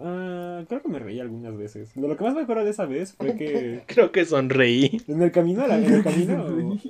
Ah, 0.00 0.62
creo 0.68 0.82
que 0.82 0.88
me 0.88 0.98
reí 0.98 1.18
algunas 1.20 1.56
veces. 1.56 1.96
Lo 1.96 2.16
que 2.16 2.24
más 2.24 2.34
me 2.34 2.42
acuerdo 2.42 2.64
de 2.64 2.70
esa 2.70 2.86
vez 2.86 3.14
fue 3.14 3.34
que 3.36 3.82
Creo 3.86 4.12
que 4.12 4.24
sonreí. 4.24 5.02
en 5.08 5.22
el 5.22 5.32
camino, 5.32 5.62
a 5.64 5.68
la- 5.68 5.78
en 5.78 5.92
el 5.92 6.02
camino, 6.04 6.46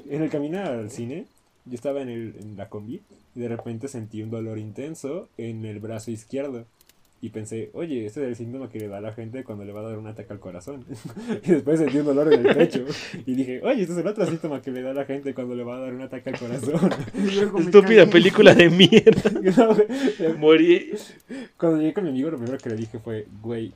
en 0.08 0.22
el 0.22 0.30
camino 0.30 0.58
al 0.60 0.90
cine, 0.90 1.26
yo 1.64 1.74
estaba 1.74 2.02
en, 2.02 2.08
el, 2.08 2.34
en 2.40 2.56
la 2.56 2.68
combi 2.68 3.00
y 3.34 3.40
de 3.40 3.48
repente 3.48 3.88
sentí 3.88 4.22
un 4.22 4.30
dolor 4.30 4.58
intenso 4.58 5.28
en 5.38 5.64
el 5.64 5.78
brazo 5.80 6.10
izquierdo. 6.10 6.66
Y 7.20 7.30
pensé, 7.30 7.70
oye, 7.72 8.06
este 8.06 8.22
es 8.22 8.28
el 8.28 8.36
síntoma 8.36 8.68
que 8.68 8.78
le 8.78 8.86
da 8.86 8.98
a 8.98 9.00
la 9.00 9.12
gente 9.12 9.42
cuando 9.42 9.64
le 9.64 9.72
va 9.72 9.80
a 9.80 9.88
dar 9.88 9.98
un 9.98 10.06
ataque 10.06 10.32
al 10.32 10.38
corazón. 10.38 10.84
y 11.44 11.50
después 11.50 11.80
sentí 11.80 11.98
un 11.98 12.04
dolor 12.04 12.32
en 12.32 12.46
el 12.46 12.56
pecho. 12.56 12.84
Y 13.26 13.34
dije, 13.34 13.60
oye, 13.64 13.82
este 13.82 13.94
es 13.94 13.98
el 13.98 14.06
otro 14.06 14.24
síntoma 14.24 14.62
que 14.62 14.70
le 14.70 14.82
da 14.82 14.92
a 14.92 14.94
la 14.94 15.04
gente 15.04 15.34
cuando 15.34 15.56
le 15.56 15.64
va 15.64 15.78
a 15.78 15.80
dar 15.80 15.94
un 15.94 16.02
ataque 16.02 16.30
al 16.30 16.38
corazón. 16.38 16.90
Estúpida 17.58 18.06
película 18.06 18.54
de 18.54 18.70
mierda. 18.70 19.30
No. 19.58 19.74
Morí. 20.38 20.92
Cuando 21.56 21.78
llegué 21.78 21.94
con 21.94 22.04
mi 22.04 22.10
amigo, 22.10 22.30
lo 22.30 22.36
primero 22.36 22.58
que 22.58 22.70
le 22.70 22.76
dije 22.76 22.98
fue, 22.98 23.26
güey, 23.40 23.72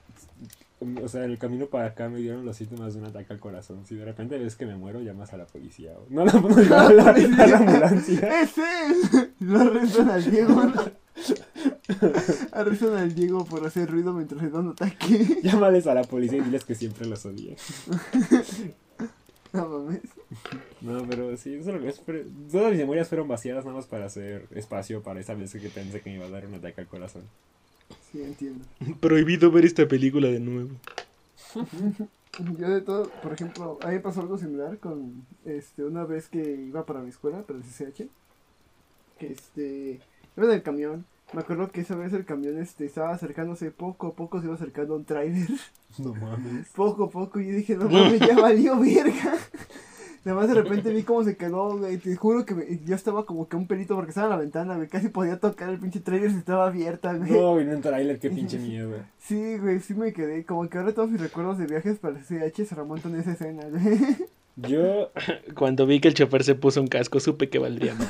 o 1.02 1.08
sea, 1.08 1.24
en 1.24 1.30
el 1.32 1.38
camino 1.38 1.66
para 1.66 1.86
acá 1.86 2.08
me 2.08 2.18
dieron 2.18 2.44
los 2.44 2.56
síntomas 2.56 2.94
de 2.94 3.00
un 3.00 3.06
ataque 3.06 3.32
al 3.32 3.38
corazón. 3.40 3.86
Si 3.86 3.94
de 3.94 4.04
repente 4.04 4.38
ves 4.38 4.56
que 4.56 4.66
me 4.66 4.76
muero, 4.76 5.00
llamas 5.00 5.32
a 5.32 5.36
la 5.36 5.46
policía. 5.46 5.92
o- 5.98 6.06
No, 6.10 6.24
no, 6.24 6.32
no, 6.40 6.48
no, 6.48 6.56
a 6.78 6.92
la, 6.92 7.10
a 7.10 7.46
la 7.46 7.56
ambulancia. 7.58 8.42
¡Es 8.42 8.52
él! 8.58 9.32
Lo 9.40 9.60
arrestan 9.60 10.10
al 10.10 10.30
Diego. 10.30 10.62
Arrestan 12.52 12.94
al 12.96 13.14
Diego 13.14 13.44
por 13.44 13.66
hacer 13.66 13.90
ruido 13.90 14.12
mientras 14.12 14.42
le 14.42 14.50
da 14.50 14.60
un 14.60 14.68
ataque. 14.70 15.38
Llámales 15.42 15.86
a 15.86 15.94
la 15.94 16.02
policía 16.04 16.38
y 16.38 16.42
diles 16.42 16.64
que 16.64 16.74
siempre 16.74 17.06
los 17.06 17.24
odié. 17.26 17.56
No 19.52 19.68
mames. 19.68 20.00
No, 20.80 21.04
pero 21.06 21.36
sí, 21.36 21.54
eso 21.54 21.70
es 21.70 21.76
lo 21.76 21.82
que 21.82 21.88
es. 21.90 22.00
Todas 22.50 22.70
mis 22.70 22.78
memorias 22.80 23.08
fueron 23.08 23.28
vaciadas 23.28 23.64
nada 23.64 23.76
más 23.76 23.86
para 23.86 24.06
hacer 24.06 24.46
espacio 24.54 25.02
para 25.02 25.20
esa 25.20 25.34
vez 25.34 25.52
que 25.52 25.68
pensé 25.68 26.00
que 26.00 26.10
me 26.10 26.16
iba 26.16 26.26
a 26.26 26.30
dar 26.30 26.46
un 26.46 26.54
ataque 26.54 26.80
al 26.80 26.86
corazón. 26.86 27.22
Sí, 28.12 28.22
entiendo. 28.22 28.64
Prohibido 29.00 29.50
ver 29.50 29.64
esta 29.64 29.88
película 29.88 30.28
de 30.28 30.40
nuevo. 30.40 30.70
Yo 32.58 32.70
de 32.70 32.80
todo, 32.80 33.10
por 33.22 33.32
ejemplo, 33.32 33.78
a 33.82 33.88
mí 33.88 33.94
me 33.94 34.00
pasó 34.00 34.20
algo 34.20 34.38
similar 34.38 34.78
con 34.78 35.26
este 35.44 35.84
una 35.84 36.04
vez 36.04 36.28
que 36.28 36.38
iba 36.40 36.86
para 36.86 37.00
mi 37.00 37.10
escuela, 37.10 37.42
para 37.42 37.58
el 37.58 37.64
CCH. 37.64 38.08
Que 39.18 39.32
este 39.32 40.00
iba 40.36 40.46
en 40.46 40.52
el 40.52 40.62
camión. 40.62 41.04
Me 41.34 41.40
acuerdo 41.40 41.70
que 41.70 41.80
esa 41.80 41.94
vez 41.94 42.12
el 42.12 42.24
camión 42.24 42.58
este 42.58 42.84
estaba 42.84 43.12
acercándose 43.12 43.70
poco 43.70 44.08
a 44.08 44.14
poco 44.14 44.40
se 44.40 44.46
iba 44.46 44.54
acercando 44.54 44.94
a 44.94 44.96
un 44.98 45.04
tráiler. 45.04 45.48
No 45.98 46.14
mames. 46.14 46.68
Poco 46.74 47.04
a 47.04 47.10
poco 47.10 47.40
y 47.40 47.48
yo 47.48 47.56
dije, 47.56 47.76
no 47.76 47.88
mames, 47.88 48.20
ya 48.20 48.34
valió 48.38 48.78
verga. 48.78 49.36
Nada 50.24 50.38
más 50.38 50.48
de 50.48 50.54
repente 50.54 50.90
vi 50.92 51.02
cómo 51.02 51.24
se 51.24 51.36
quedó, 51.36 51.76
güey. 51.78 51.96
Te 51.98 52.14
juro 52.14 52.44
que 52.46 52.54
me- 52.54 52.80
yo 52.84 52.94
estaba 52.94 53.26
como 53.26 53.48
que 53.48 53.56
un 53.56 53.66
pelito 53.66 53.96
porque 53.96 54.10
estaba 54.10 54.28
en 54.28 54.30
la 54.30 54.36
ventana, 54.36 54.76
güey. 54.76 54.88
Casi 54.88 55.08
podía 55.08 55.38
tocar 55.40 55.68
el 55.70 55.78
pinche 55.78 55.98
trailer 56.00 56.30
si 56.30 56.36
estaba 56.38 56.66
abierta, 56.68 57.12
güey. 57.14 57.32
No, 57.32 57.56
vino 57.56 57.72
un 57.74 57.80
trailer, 57.82 58.18
qué 58.20 58.30
pinche 58.30 58.58
miedo. 58.58 58.90
Sí, 59.18 59.56
güey, 59.58 59.80
sí 59.80 59.94
me 59.94 60.12
quedé. 60.12 60.44
Como 60.44 60.68
que 60.68 60.78
ahora 60.78 60.92
todos 60.92 61.08
mis 61.10 61.20
recuerdos 61.20 61.56
de 61.58 61.66
viajes 61.66 61.98
para 61.98 62.18
el 62.18 62.24
CH 62.24 62.66
se 62.66 62.74
remontan 62.74 63.14
a 63.14 63.20
esa 63.20 63.32
escena, 63.32 63.62
güey. 63.70 63.98
Yo, 64.56 65.10
Cuando 65.54 65.86
vi 65.86 65.98
que 66.00 66.08
el 66.08 66.14
chofer 66.14 66.44
se 66.44 66.54
puso 66.54 66.80
un 66.82 66.86
casco, 66.88 67.20
supe 67.20 67.48
que 67.48 67.58
valdría 67.58 67.94
más. 67.94 68.08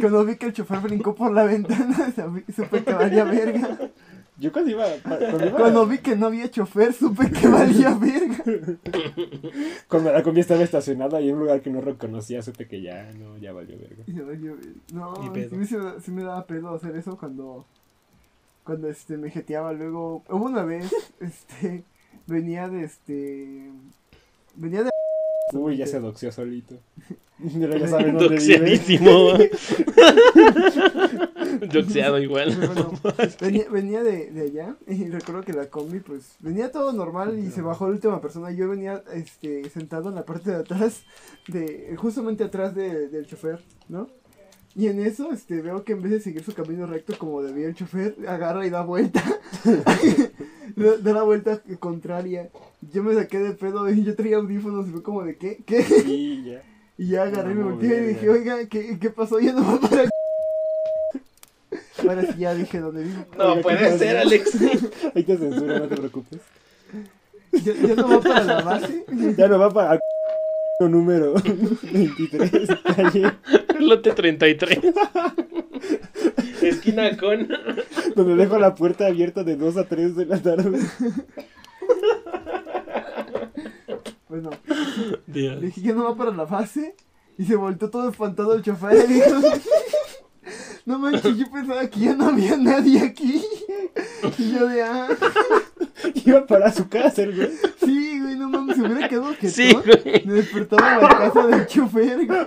Cuando 0.00 0.24
vi 0.24 0.36
que 0.36 0.46
el 0.46 0.52
chofer 0.52 0.78
brincó 0.80 1.14
por 1.14 1.32
la 1.32 1.44
ventana, 1.44 2.12
supe 2.56 2.84
que 2.84 2.92
valía 2.92 3.24
verga. 3.24 3.78
Yo 4.36 4.50
cuando 4.52 4.70
iba. 4.72 4.84
Cuando, 5.02 5.46
iba- 5.46 5.56
Cuando 5.56 5.86
vi 5.86 5.98
que 5.98 6.16
no 6.16 6.26
había 6.26 6.50
chofer, 6.50 6.92
supe 6.92 7.30
que 7.30 7.46
valía 7.48 7.94
verga. 7.94 8.44
cuando 9.88 10.12
la 10.12 10.22
combi 10.24 10.40
estaba 10.40 10.62
estacionada 10.62 11.20
y 11.20 11.28
en 11.28 11.34
un 11.36 11.40
lugar 11.42 11.60
que 11.60 11.70
no 11.70 11.80
reconocía, 11.80 12.42
supe 12.42 12.66
que 12.66 12.82
ya, 12.82 13.12
no, 13.12 13.38
ya 13.38 13.52
valió 13.52 13.78
verga. 13.78 14.02
Y 14.06 14.14
yo, 14.14 14.32
yo, 14.34 14.56
no, 14.92 15.14
sí 15.16 15.30
me- 15.76 16.00
sí 16.00 16.10
me 16.10 16.22
daba 16.24 16.44
pedo 16.46 16.74
hacer 16.74 16.96
eso 16.96 17.16
cuando, 17.16 17.64
cuando 18.64 18.88
este, 18.88 19.16
me 19.16 19.30
jeteaba. 19.30 19.72
Luego, 19.72 20.24
hubo 20.28 20.44
una 20.46 20.64
vez, 20.64 20.92
este, 21.20 21.84
venía 22.26 22.68
de 22.68 22.84
este, 22.84 23.70
venía 24.56 24.82
de... 24.82 24.90
Uy, 25.52 25.76
ya 25.76 25.86
se 25.86 26.00
doxió 26.00 26.32
solito. 26.32 26.76
Pero 27.38 27.76
ya 27.76 27.86
saben 27.88 28.16
dónde 28.16 28.38
vive. 28.38 29.50
Doxeado 31.72 32.18
igual. 32.18 32.54
Bueno, 32.56 32.92
venía, 33.40 33.68
venía 33.70 34.02
de, 34.02 34.30
de 34.30 34.42
allá 34.42 34.76
y 34.86 35.08
recuerdo 35.08 35.42
que 35.42 35.52
la 35.52 35.66
combi 35.66 36.00
pues 36.00 36.36
venía 36.40 36.70
todo 36.70 36.92
normal 36.92 37.38
y 37.38 37.50
se 37.50 37.62
bajó 37.62 37.86
la 37.86 37.94
última 37.94 38.20
persona. 38.20 38.50
Yo 38.50 38.68
venía 38.68 39.02
este 39.12 39.68
sentado 39.70 40.08
en 40.08 40.14
la 40.16 40.24
parte 40.24 40.50
de 40.50 40.56
atrás, 40.56 41.02
de 41.48 41.94
justamente 41.96 42.44
atrás 42.44 42.74
de- 42.74 43.08
del 43.08 43.26
chofer, 43.26 43.60
¿no? 43.88 44.08
Y 44.76 44.88
en 44.88 44.98
eso 45.00 45.30
este 45.32 45.62
veo 45.62 45.84
que 45.84 45.92
en 45.92 46.02
vez 46.02 46.10
de 46.10 46.20
seguir 46.20 46.42
su 46.42 46.52
camino 46.52 46.84
recto 46.86 47.16
como 47.16 47.42
debía 47.42 47.68
el 47.68 47.74
chofer, 47.76 48.16
agarra 48.26 48.66
y 48.66 48.70
da 48.70 48.82
vuelta. 48.82 49.22
da, 50.76 51.12
la 51.12 51.22
vuelta 51.22 51.60
contraria. 51.78 52.50
Yo 52.92 53.02
me 53.04 53.14
saqué 53.14 53.38
de 53.38 53.52
pedo 53.52 53.88
y 53.88 54.02
yo 54.04 54.16
traía 54.16 54.36
audífonos 54.38 54.88
y 54.88 54.90
fue 54.90 55.02
como 55.02 55.22
de 55.22 55.36
¿qué? 55.36 55.62
¿Qué? 55.64 55.82
Sí, 55.84 56.42
ya. 56.46 56.62
Y 56.98 57.08
ya 57.08 57.22
agarré 57.24 57.52
y 57.52 57.54
me 57.54 57.64
volteé 57.64 58.02
y 58.02 58.06
dije, 58.08 58.28
oiga, 58.28 58.66
¿qué, 58.68 58.98
qué 58.98 59.10
pasó? 59.10 59.38
Ya 59.40 59.52
no 59.52 59.62
va 59.64 59.80
para. 59.80 60.10
Ahora 61.98 62.22
sí 62.22 62.38
ya 62.38 62.54
dije 62.54 62.80
dónde 62.80 63.04
vivo. 63.04 63.24
No 63.38 63.44
Oiga, 63.44 63.56
¿qué 63.56 63.62
puede 63.62 63.98
ser, 63.98 64.16
Alex. 64.16 64.58
Ahí 65.14 65.22
te 65.22 65.36
censura, 65.36 65.78
no 65.78 65.88
te 65.88 65.96
preocupes. 65.96 66.40
Ya, 67.52 67.72
ya 67.72 67.94
no 67.94 68.08
va 68.08 68.20
para 68.20 68.44
la 68.44 68.62
base. 68.62 69.04
Ya 69.36 69.48
no 69.48 69.58
va 69.58 69.70
para 69.70 70.00
número 70.80 71.34
23, 71.34 72.68
calle, 72.96 73.32
Lote 73.78 74.12
33. 74.12 74.78
Esquina 76.62 77.16
con. 77.16 77.48
donde 78.14 78.36
dejo 78.36 78.58
la 78.58 78.74
puerta 78.74 79.06
abierta 79.06 79.44
de 79.44 79.56
2 79.56 79.76
a 79.76 79.84
3 79.84 80.16
de 80.16 80.26
la 80.26 80.42
tarde. 80.42 80.80
Bueno, 84.28 84.50
Dios. 85.26 85.60
le 85.60 85.66
dije, 85.66 85.80
ya 85.80 85.94
no 85.94 86.04
va 86.04 86.16
para 86.16 86.32
la 86.32 86.44
base. 86.44 86.96
Y 87.38 87.44
se 87.44 87.56
volteó 87.56 87.90
todo 87.90 88.08
espantado 88.08 88.54
el 88.54 88.62
chofer. 88.62 89.08
Y 89.08 89.14
dijo, 89.14 89.40
no 90.86 90.98
manches, 90.98 91.36
yo 91.36 91.50
pensaba 91.50 91.86
que 91.88 92.00
ya 92.00 92.14
no 92.14 92.26
había 92.28 92.56
nadie 92.56 93.00
aquí. 93.00 93.42
Y 94.38 94.52
yo 94.52 94.66
de, 94.68 94.82
ah, 94.82 95.08
Iba 96.24 96.46
para 96.46 96.72
su 96.72 96.88
casa, 96.88 97.22
el 97.22 97.34
güey. 97.36 97.48
sí, 97.84 98.20
güey, 98.20 98.36
no 98.36 98.48
mames, 98.50 98.76
se 98.76 98.82
hubiera 98.82 99.08
quedado 99.08 99.36
que 99.38 99.48
Sí, 99.48 99.72
güey. 99.72 100.24
Me 100.26 100.34
despertaba 100.34 100.94
en 100.96 101.02
la 101.02 101.08
casa 101.08 101.46
del 101.46 101.66
chofer. 101.66 102.26
güey. 102.26 102.38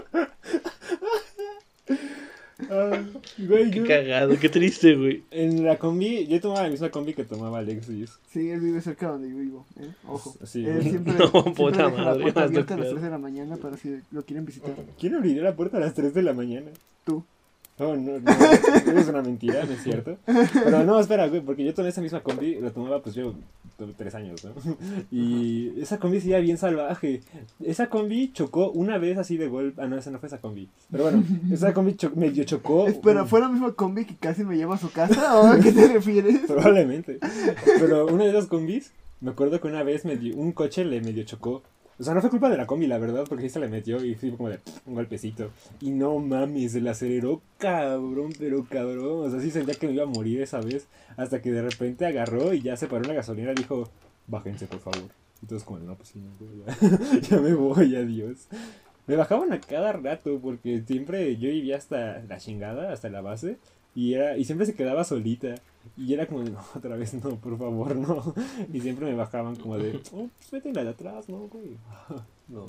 Ah, 2.71 3.03
güey, 3.37 3.69
Qué 3.69 3.77
yo- 3.79 3.85
cagado, 3.87 4.37
qué 4.39 4.49
triste, 4.49 4.95
güey. 4.95 5.23
En 5.29 5.63
la 5.63 5.77
combi, 5.77 6.25
yo 6.25 6.41
tomaba 6.41 6.63
la 6.63 6.69
misma 6.69 6.89
combi 6.89 7.13
que 7.13 7.23
tomaba 7.23 7.59
Alexis. 7.59 8.17
Sí, 8.31 8.49
él 8.49 8.59
vive 8.59 8.81
cerca 8.81 9.09
donde 9.09 9.29
yo 9.29 9.35
vivo, 9.37 9.65
¿eh? 9.79 9.91
Ojo. 10.07 10.35
Sí, 10.43 10.65
él 10.65 10.73
güey. 10.79 10.89
siempre, 10.89 11.13
No, 11.19 11.27
siempre 11.29 11.53
puta 11.53 11.77
deja 11.77 11.83
la 11.83 12.03
madre, 12.05 12.21
puerta 12.23 12.43
abierta 12.43 12.73
a 12.73 12.77
las 12.77 12.85
descuidado. 12.87 12.91
3 12.95 13.03
de 13.03 13.09
la 13.11 13.17
mañana 13.19 13.57
para 13.57 13.77
si 13.77 14.01
lo 14.11 14.23
quieren 14.25 14.45
visitar. 14.45 14.73
¿Quién 14.99 15.15
abriría 15.15 15.43
la 15.43 15.55
puerta 15.55 15.77
a 15.77 15.79
las 15.81 15.93
3 15.93 16.13
de 16.15 16.23
la 16.23 16.33
mañana? 16.33 16.71
Tú. 17.05 17.23
No, 17.79 17.95
no, 17.95 18.15
eso 18.17 18.91
es 18.97 19.07
una 19.07 19.21
mentira, 19.21 19.63
no 19.65 19.71
es 19.73 19.83
cierto. 19.83 20.17
Pero 20.25 20.83
no, 20.83 20.99
espera, 20.99 21.27
güey, 21.27 21.41
porque 21.41 21.63
yo 21.63 21.73
tomé 21.75 21.89
esa 21.89 22.01
misma 22.01 22.21
combi, 22.21 22.55
la 22.59 22.71
tomaba 22.71 23.01
pues 23.03 23.13
yo 23.15 23.35
tres 23.95 24.15
años, 24.15 24.43
¿no? 24.43 24.51
Y 25.11 25.79
esa 25.79 25.99
combi 25.99 26.19
sí 26.19 26.31
era 26.31 26.39
bien 26.39 26.57
salvaje. 26.57 27.21
Esa 27.63 27.87
combi 27.89 28.31
chocó 28.33 28.71
una 28.71 28.97
vez 28.97 29.19
así 29.19 29.37
de 29.37 29.47
golpe. 29.47 29.79
Ah, 29.81 29.87
no, 29.87 29.95
esa 29.97 30.09
no 30.09 30.17
fue 30.19 30.27
esa 30.27 30.39
combi. 30.39 30.67
Pero 30.89 31.03
bueno, 31.03 31.23
esa 31.51 31.73
combi 31.73 31.93
cho- 31.95 32.11
medio 32.15 32.43
chocó. 32.45 32.87
Espera, 32.87 33.25
¿fue 33.25 33.39
la 33.41 33.49
misma 33.49 33.71
combi 33.73 34.05
que 34.05 34.15
casi 34.15 34.43
me 34.43 34.57
lleva 34.57 34.73
a 34.75 34.79
su 34.79 34.91
casa? 34.91 35.39
¿O 35.39 35.45
a 35.45 35.59
qué 35.59 35.71
te 35.71 35.87
refieres? 35.87 36.39
Probablemente. 36.47 37.19
Pero 37.79 38.07
una 38.07 38.23
de 38.23 38.31
esas 38.31 38.47
combis, 38.47 38.91
me 39.21 39.29
acuerdo 39.31 39.61
que 39.61 39.67
una 39.67 39.83
vez 39.83 40.03
un 40.35 40.51
coche 40.51 40.83
le 40.83 40.99
medio 41.01 41.23
chocó. 41.25 41.61
O 41.99 42.03
sea, 42.03 42.13
no 42.13 42.21
fue 42.21 42.29
culpa 42.29 42.49
de 42.49 42.57
la 42.57 42.67
combi, 42.67 42.85
la 42.85 42.99
verdad, 42.99 43.25
porque 43.27 43.43
sí 43.43 43.49
se 43.49 43.59
le 43.59 43.67
metió 43.67 44.03
y 44.03 44.13
fue 44.13 44.31
como 44.31 44.49
de 44.49 44.59
un 44.85 44.93
golpecito. 44.93 45.49
Y 45.81 45.89
no 45.89 46.19
mames, 46.19 46.73
se 46.73 46.81
le 46.81 46.91
aceleró 46.91 47.41
cabrón, 47.57 48.33
pero 48.37 48.65
cabrón. 48.65 49.27
O 49.27 49.29
sea, 49.31 49.39
sí 49.39 49.49
sentía 49.49 49.73
que 49.73 49.87
me 49.87 49.93
iba 49.93 50.03
a 50.03 50.07
morir 50.07 50.41
esa 50.41 50.61
vez. 50.61 50.87
Hasta 51.15 51.41
que 51.41 51.51
de 51.51 51.63
repente 51.63 52.05
agarró 52.05 52.53
y 52.53 52.61
ya 52.61 52.77
se 52.77 52.87
paró 52.87 53.03
en 53.03 53.09
la 53.09 53.15
gasolinera 53.15 53.53
y 53.53 53.55
dijo, 53.55 53.89
bájense 54.27 54.67
por 54.67 54.79
favor. 54.79 55.09
Todos 55.47 55.63
como, 55.63 55.79
no, 55.79 55.95
pues 55.95 56.09
sí, 56.09 56.21
ya, 56.65 57.19
ya 57.29 57.39
me 57.39 57.53
voy, 57.53 57.95
adiós. 57.95 58.47
Me 59.07 59.15
bajaban 59.15 59.53
a 59.53 59.61
cada 59.61 59.93
rato 59.93 60.39
porque 60.39 60.83
siempre 60.85 61.37
yo 61.37 61.49
vivía 61.49 61.77
hasta 61.77 62.21
la 62.23 62.37
chingada, 62.37 62.91
hasta 62.91 63.09
la 63.09 63.21
base. 63.21 63.57
Y, 63.97 64.13
era, 64.13 64.37
y 64.37 64.45
siempre 64.45 64.67
se 64.67 64.75
quedaba 64.75 65.03
solita. 65.03 65.55
Y 65.97 66.13
era 66.13 66.27
como 66.27 66.43
no, 66.43 66.59
otra 66.75 66.95
vez 66.95 67.15
no, 67.15 67.31
por 67.37 67.57
favor, 67.57 67.95
no. 67.95 68.31
Y 68.73 68.79
siempre 68.79 69.07
me 69.07 69.15
bajaban 69.15 69.55
como 69.55 69.75
de, 69.79 69.99
oh, 70.13 70.29
pues 70.37 70.51
vete 70.51 70.71
la 70.71 70.83
de 70.83 70.91
atrás, 70.91 71.27
no, 71.27 71.47
güey. 71.47 71.77
No. 72.47 72.65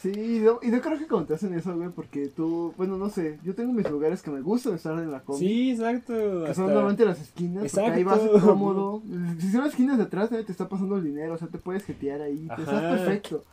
Sí, 0.00 0.10
y 0.10 0.40
no, 0.40 0.58
y 0.62 0.68
no 0.68 0.80
creo 0.80 0.98
que 0.98 1.06
cuando 1.06 1.28
te 1.28 1.34
hacen 1.34 1.54
eso, 1.54 1.76
güey, 1.76 1.90
porque 1.90 2.26
tú, 2.26 2.74
bueno, 2.76 2.96
no 2.96 3.08
sé, 3.08 3.38
yo 3.44 3.54
tengo 3.54 3.72
mis 3.72 3.88
lugares 3.88 4.20
que 4.20 4.32
me 4.32 4.40
gustan 4.40 4.74
estar 4.74 4.98
en 4.98 5.12
la 5.12 5.20
combi. 5.20 5.46
Sí, 5.46 5.70
exacto. 5.72 6.44
Que 6.44 6.54
son 6.54 6.66
normalmente 6.66 7.04
las 7.04 7.20
esquinas, 7.20 7.70
porque 7.70 7.90
ahí 7.90 8.02
vas 8.02 8.20
Exacto. 8.20 8.40
cómodo. 8.40 9.02
Si 9.38 9.52
son 9.52 9.60
las 9.60 9.70
esquinas 9.70 9.98
de 9.98 10.04
atrás, 10.04 10.32
nadie 10.32 10.44
te 10.44 10.52
está 10.52 10.68
pasando 10.68 10.96
el 10.96 11.04
dinero, 11.04 11.34
o 11.34 11.38
sea, 11.38 11.46
te 11.46 11.58
puedes 11.58 11.84
jetear 11.84 12.22
ahí, 12.22 12.48
Ajá. 12.50 12.62
estás 12.62 12.82
perfecto. 12.82 13.44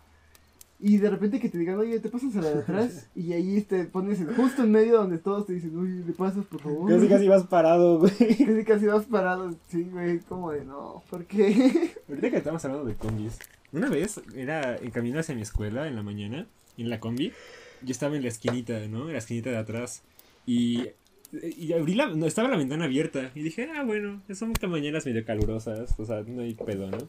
Y 0.86 0.98
de 0.98 1.10
repente 1.10 1.40
que 1.40 1.48
te 1.48 1.58
digan, 1.58 1.80
oye, 1.80 1.98
te 2.02 2.10
pasas 2.10 2.36
a 2.36 2.42
la 2.42 2.50
de 2.50 2.60
atrás, 2.60 3.08
y 3.16 3.32
ahí 3.32 3.62
te 3.62 3.86
pones 3.86 4.20
justo 4.36 4.64
en 4.64 4.72
medio 4.72 4.98
donde 4.98 5.18
todos 5.18 5.48
te 5.48 5.54
dicen, 5.54 5.80
oye, 5.80 6.06
le 6.06 6.12
pasas, 6.12 6.44
por 6.46 6.60
favor. 6.60 6.92
Casi, 6.92 7.08
casi 7.08 7.26
vas 7.30 7.48
parado, 7.48 8.00
güey. 8.00 8.12
Casi, 8.12 8.66
casi 8.66 8.86
vas 8.88 9.06
parado, 9.06 9.56
sí, 9.70 9.88
güey, 9.90 10.20
como 10.20 10.52
de, 10.52 10.66
no, 10.66 11.02
¿por 11.10 11.24
qué? 11.24 11.94
Ahorita 12.10 12.30
que 12.30 12.36
estamos 12.36 12.66
hablando 12.66 12.86
de 12.86 12.96
combis. 12.96 13.40
Una 13.72 13.88
vez 13.88 14.20
era 14.36 14.76
en 14.76 14.92
camino 14.92 15.22
hacia 15.22 15.34
mi 15.34 15.44
escuela 15.44 15.88
en 15.88 15.96
la 15.96 16.04
mañana, 16.04 16.48
en 16.78 16.90
la 16.90 17.00
combi. 17.00 17.32
Yo 17.82 17.92
estaba 17.92 18.18
en 18.18 18.24
la 18.24 18.28
esquinita, 18.28 18.86
¿no? 18.90 19.08
En 19.08 19.14
la 19.14 19.20
esquinita 19.20 19.52
de 19.52 19.58
atrás. 19.58 20.04
Y, 20.46 20.90
y 21.32 21.72
abrí 21.72 21.96
la. 21.96 22.08
No, 22.08 22.26
estaba 22.26 22.50
la 22.50 22.58
ventana 22.58 22.86
abierta. 22.86 23.32
Y 23.36 23.42
dije, 23.42 23.70
ah, 23.74 23.84
bueno, 23.84 24.22
son 24.34 24.52
mañanas 24.68 25.06
medio 25.06 25.24
calurosas. 25.24 25.98
O 25.98 26.06
sea, 26.06 26.24
no 26.28 26.42
hay 26.42 26.56
pedo, 26.56 26.92
¿no? 26.92 27.08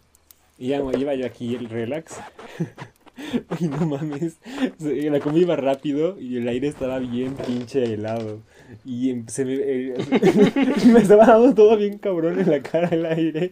Y 0.58 0.68
ya 0.68 0.76
iba 0.78 1.14
yo 1.16 1.26
aquí 1.26 1.56
el 1.56 1.68
relax. 1.68 2.20
y 3.60 3.68
no 3.68 3.86
mames. 3.86 4.36
La 4.78 5.20
combi 5.20 5.42
iba 5.42 5.56
rápido 5.56 6.20
y 6.20 6.36
el 6.36 6.48
aire 6.48 6.68
estaba 6.68 6.98
bien 6.98 7.34
pinche 7.34 7.84
helado. 7.84 8.40
Y 8.84 9.10
em- 9.10 9.26
se 9.28 9.44
me, 9.44 9.54
eh, 9.54 9.94
me 10.92 11.00
estaba 11.00 11.26
dando 11.26 11.54
todo 11.54 11.76
bien 11.76 11.98
cabrón 11.98 12.38
en 12.40 12.50
la 12.50 12.60
cara 12.62 12.88
el 12.88 13.06
aire. 13.06 13.50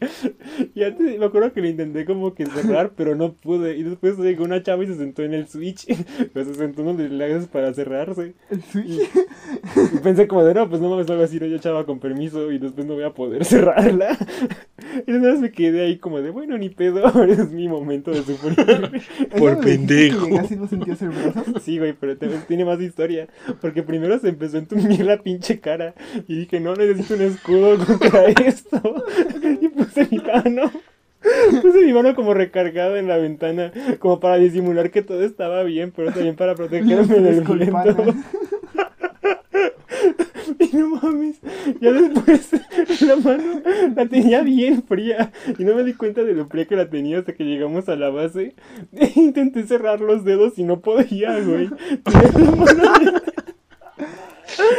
Y 0.75 0.83
antes 0.83 1.19
me 1.19 1.25
acuerdo 1.25 1.53
que 1.53 1.61
lo 1.61 1.69
intenté 1.69 2.05
como 2.05 2.35
que 2.35 2.47
cerrar, 2.47 2.93
pero 2.97 3.15
no 3.15 3.33
pude. 3.35 3.77
Y 3.77 3.83
después 3.83 4.19
llegó 4.19 4.45
una 4.45 4.63
chava 4.63 4.85
y 4.85 4.89
se 4.89 4.97
sentó 4.97 5.23
en 5.23 5.35
el 5.35 5.49
switch. 5.49 5.87
Pero 6.33 6.47
se 6.47 6.55
sentó 6.55 6.83
en 6.89 6.97
los 6.99 7.11
lados 7.11 7.47
para 7.47 7.73
cerrarse. 7.75 8.35
El 8.51 8.63
switch. 8.63 9.01
Y 9.95 9.99
pensé 9.99 10.27
como 10.27 10.45
de, 10.45 10.55
no, 10.55 10.69
pues 10.69 10.81
no 10.81 10.91
mames, 10.91 11.09
algo 11.11 11.23
así, 11.23 11.39
no, 11.39 11.47
yo 11.47 11.59
chava 11.59 11.85
con 11.87 11.99
permiso 11.99 12.51
y 12.53 12.59
después 12.59 12.87
no 12.87 12.95
voy 12.95 13.05
a 13.05 13.11
poder 13.11 13.45
cerrarla. 13.47 14.17
Y 15.07 15.13
más 15.13 15.41
me 15.41 15.53
quedé 15.53 15.83
ahí 15.87 15.99
como 15.99 16.21
de, 16.21 16.31
bueno, 16.31 16.59
ni 16.59 16.69
pedo, 16.69 17.07
ahora 17.07 17.33
es 17.33 17.51
mi 17.51 17.69
momento 17.69 18.11
de 18.11 18.23
sufrir. 18.23 18.57
Por 18.57 19.53
¿Eso 19.53 19.61
me 19.63 19.71
dijiste 19.71 19.77
pendejo. 19.77 20.29
Y 20.29 20.57
no 20.57 20.67
brazo? 21.11 21.61
Sí, 21.61 21.79
güey, 21.79 21.93
pero 21.99 22.17
te- 22.17 22.29
tiene 22.49 22.65
más 22.65 22.81
historia. 22.81 23.29
Porque 23.61 23.83
primero 23.83 24.19
se 24.19 24.29
empezó 24.29 24.57
a 24.57 24.61
la 25.07 25.23
pinche 25.23 25.61
cara. 25.61 25.95
Y 26.29 26.37
dije, 26.41 26.61
no, 26.61 26.75
necesito 26.75 27.15
un 27.15 27.23
escudo 27.23 27.79
contra 27.87 28.27
esto. 28.27 28.81
Y 29.61 29.69
puse 29.69 30.09
mi 30.11 30.19
mano. 30.19 30.71
Puse 31.63 31.85
mi 31.85 31.93
mano 31.93 32.15
como 32.15 32.35
recargada 32.35 32.99
en 32.99 33.09
la 33.09 33.17
ventana. 33.17 33.73
Como 33.99 34.21
para 34.21 34.37
disimular 34.37 34.91
que 34.91 35.03
todo 35.03 35.23
estaba 35.23 35.63
bien, 35.63 35.93
pero 35.95 36.13
también 36.13 36.37
para 36.37 36.55
protegerme 36.55 37.21
del 37.21 37.43
viento. 37.43 38.15
Y 40.59 40.77
no 40.77 40.89
mames, 40.89 41.41
ya 41.81 41.93
después 41.93 42.51
la 43.03 43.17
mano 43.17 43.63
la 43.95 44.07
tenía 44.07 44.43
bien 44.43 44.83
fría 44.83 45.33
y 45.59 45.65
no 45.65 45.75
me 45.75 45.85
di 45.85 45.95
cuenta 45.95 46.23
de 46.23 46.35
lo 46.35 46.47
fría 46.47 46.67
que 46.67 46.77
la 46.77 46.89
tenía 46.89 47.19
hasta 47.19 47.35
que 47.35 47.45
llegamos 47.45 47.89
a 47.89 47.97
la 47.97 48.11
base. 48.11 48.55
E 48.93 49.13
intenté 49.17 49.65
cerrar 49.65 50.01
los 50.01 50.25
dedos 50.25 50.59
y 50.59 50.65
no 50.65 50.81
podía, 50.81 51.39
güey. 51.41 51.71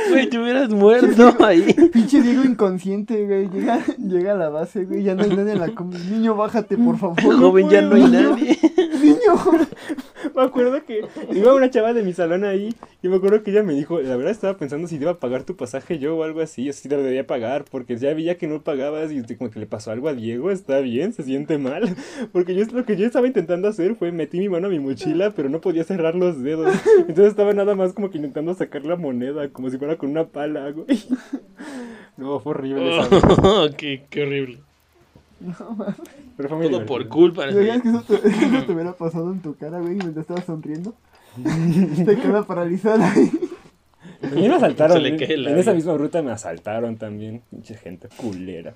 Güey, 0.10 0.30
te 0.30 0.40
hubieras 0.40 0.70
muerto 0.70 1.36
ahí. 1.46 1.74
Pinche 1.92 2.22
Diego 2.22 2.44
inconsciente, 2.44 3.26
güey. 3.26 3.50
Llega, 3.50 3.84
llega 3.98 4.34
a 4.34 4.36
la 4.36 4.50
base, 4.50 4.86
güey. 4.86 5.04
Ya 5.04 5.16
no 5.16 5.24
hay 5.24 5.36
nadie 5.36 5.54
en 5.54 5.60
la 5.60 5.74
combi. 5.74 5.98
Niño, 5.98 6.36
bájate, 6.36 6.78
por 6.78 6.98
favor. 6.98 7.18
Joven, 7.22 7.70
ya 7.70 7.82
no 7.82 7.96
hay 7.96 8.04
Niño, 8.04 8.30
nadie. 8.32 8.58
Niño. 9.04 9.68
me 10.36 10.42
acuerdo 10.42 10.84
que 10.86 11.06
iba 11.32 11.54
una 11.54 11.70
chava 11.70 11.94
de 11.94 12.04
mi 12.04 12.14
salón 12.14 12.44
ahí 12.44 12.74
y 13.02 13.08
me 13.10 13.18
acuerdo 13.18 13.44
que 13.44 13.52
ella 13.52 13.64
me 13.64 13.74
dijo, 13.74 14.00
la 14.00 14.16
verdad 14.16 14.32
estaba 14.32 14.58
pensando 14.58 14.88
si 14.88 14.98
te 14.98 15.04
iba 15.04 15.12
a 15.12 15.20
pagar 15.20 15.44
tu 15.44 15.56
pasaje 15.56 16.00
yo 16.00 16.16
o 16.16 16.24
algo 16.24 16.42
así, 16.42 16.70
o 16.70 16.74
si 16.74 16.88
te 16.88 16.96
lo 16.96 17.04
debía 17.04 17.28
pagar, 17.28 17.66
porque 17.70 17.98
ya 17.98 18.14
veía 18.14 18.38
que 18.38 18.48
no 18.48 18.64
pagabas 18.64 19.12
y 19.12 19.22
como 19.36 19.52
que 19.52 19.60
le 19.60 19.66
pasó 19.66 19.92
algo 19.92 20.08
a 20.08 20.14
Diego, 20.14 20.52
está 20.52 20.80
bien, 20.80 21.14
se 21.14 21.24
siente 21.24 21.58
mal, 21.58 21.96
porque 22.32 22.56
yo 22.56 22.64
lo 22.72 22.86
que 22.86 22.96
yo 22.96 23.06
estaba 23.06 23.28
intentando 23.28 23.68
hacer 23.68 23.96
fue 23.96 24.12
metí 24.12 24.40
mi 24.40 24.50
mano 24.50 24.68
a 24.68 24.70
mi 24.70 24.80
mochila, 24.80 25.32
pero 25.32 25.50
no 25.50 25.60
podía 25.60 25.84
cerrar 25.84 26.16
los 26.16 26.42
dedos, 26.42 26.74
entonces 27.00 27.28
estaba 27.28 27.54
nada 27.54 27.76
más 27.76 27.94
como 27.94 28.10
que 28.10 28.18
intentando 28.18 28.54
sacar 28.54 28.86
la 28.86 28.96
moneda, 28.96 29.50
como 29.50 29.63
si 29.70 29.78
fuera 29.78 29.98
con 29.98 30.10
una 30.12 30.26
pala, 30.26 30.70
güey. 30.72 30.86
No, 32.18 32.40
fue 32.40 32.52
horrible. 32.52 33.00
Oh, 33.44 33.68
qué, 33.76 34.04
qué 34.10 34.22
horrible. 34.24 34.60
No, 35.40 35.72
mames. 35.76 35.96
pero 36.38 36.50
fue 36.50 36.58
muy 36.60 36.70
Todo 36.70 36.86
por 36.86 37.08
culpa. 37.10 37.48
¿Te 37.48 37.52
imaginas 37.54 37.82
que 37.82 37.90
eso 37.90 38.02
te, 38.22 38.28
eso 38.30 38.66
te 38.66 38.72
hubiera 38.72 38.94
pasado 38.94 39.32
en 39.32 39.40
tu 39.42 39.56
cara, 39.56 39.80
güey, 39.80 39.96
mientras 39.96 40.18
estabas 40.24 40.46
sonriendo? 40.46 40.94
Te 42.06 42.16
queda 42.18 42.44
paralizada 42.44 43.12
ahí. 43.12 43.32
A 44.22 44.28
mí 44.28 44.48
me 44.48 44.56
asaltaron, 44.56 44.98
Se 44.98 45.02
le 45.04 45.10
en- 45.10 45.48
en 45.48 45.58
esa 45.58 45.74
misma 45.74 45.96
ruta 45.98 46.22
me 46.22 46.32
asaltaron 46.32 46.96
también, 46.98 47.42
pinche 47.50 47.76
gente 47.76 48.08
culera. 48.16 48.74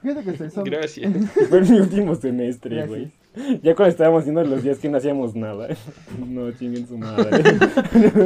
Fíjate 0.00 0.22
que 0.24 0.36
se 0.38 0.50
son... 0.50 0.64
Gracias. 0.64 1.12
Fue 1.48 1.60
mi 1.62 1.80
último 1.80 2.14
semestre, 2.14 2.76
Gracias. 2.76 2.88
güey. 2.88 3.10
Ya 3.62 3.74
cuando 3.74 3.90
estábamos 3.90 4.22
haciendo 4.22 4.42
los 4.44 4.62
días 4.62 4.78
que 4.78 4.88
no 4.88 4.96
hacíamos 4.98 5.34
nada. 5.34 5.68
No, 6.26 6.50
chinguen 6.52 6.86
su 6.88 6.96
madre. 6.98 7.42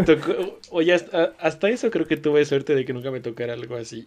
Tocó- 0.06 0.58
oye, 0.70 0.94
hasta, 0.94 1.32
hasta 1.40 1.68
eso 1.68 1.90
creo 1.90 2.06
que 2.06 2.16
tuve 2.16 2.44
suerte 2.44 2.74
de 2.74 2.84
que 2.84 2.92
nunca 2.92 3.11
me 3.11 3.20
tocara 3.20 3.52
algo 3.54 3.76
así. 3.76 4.06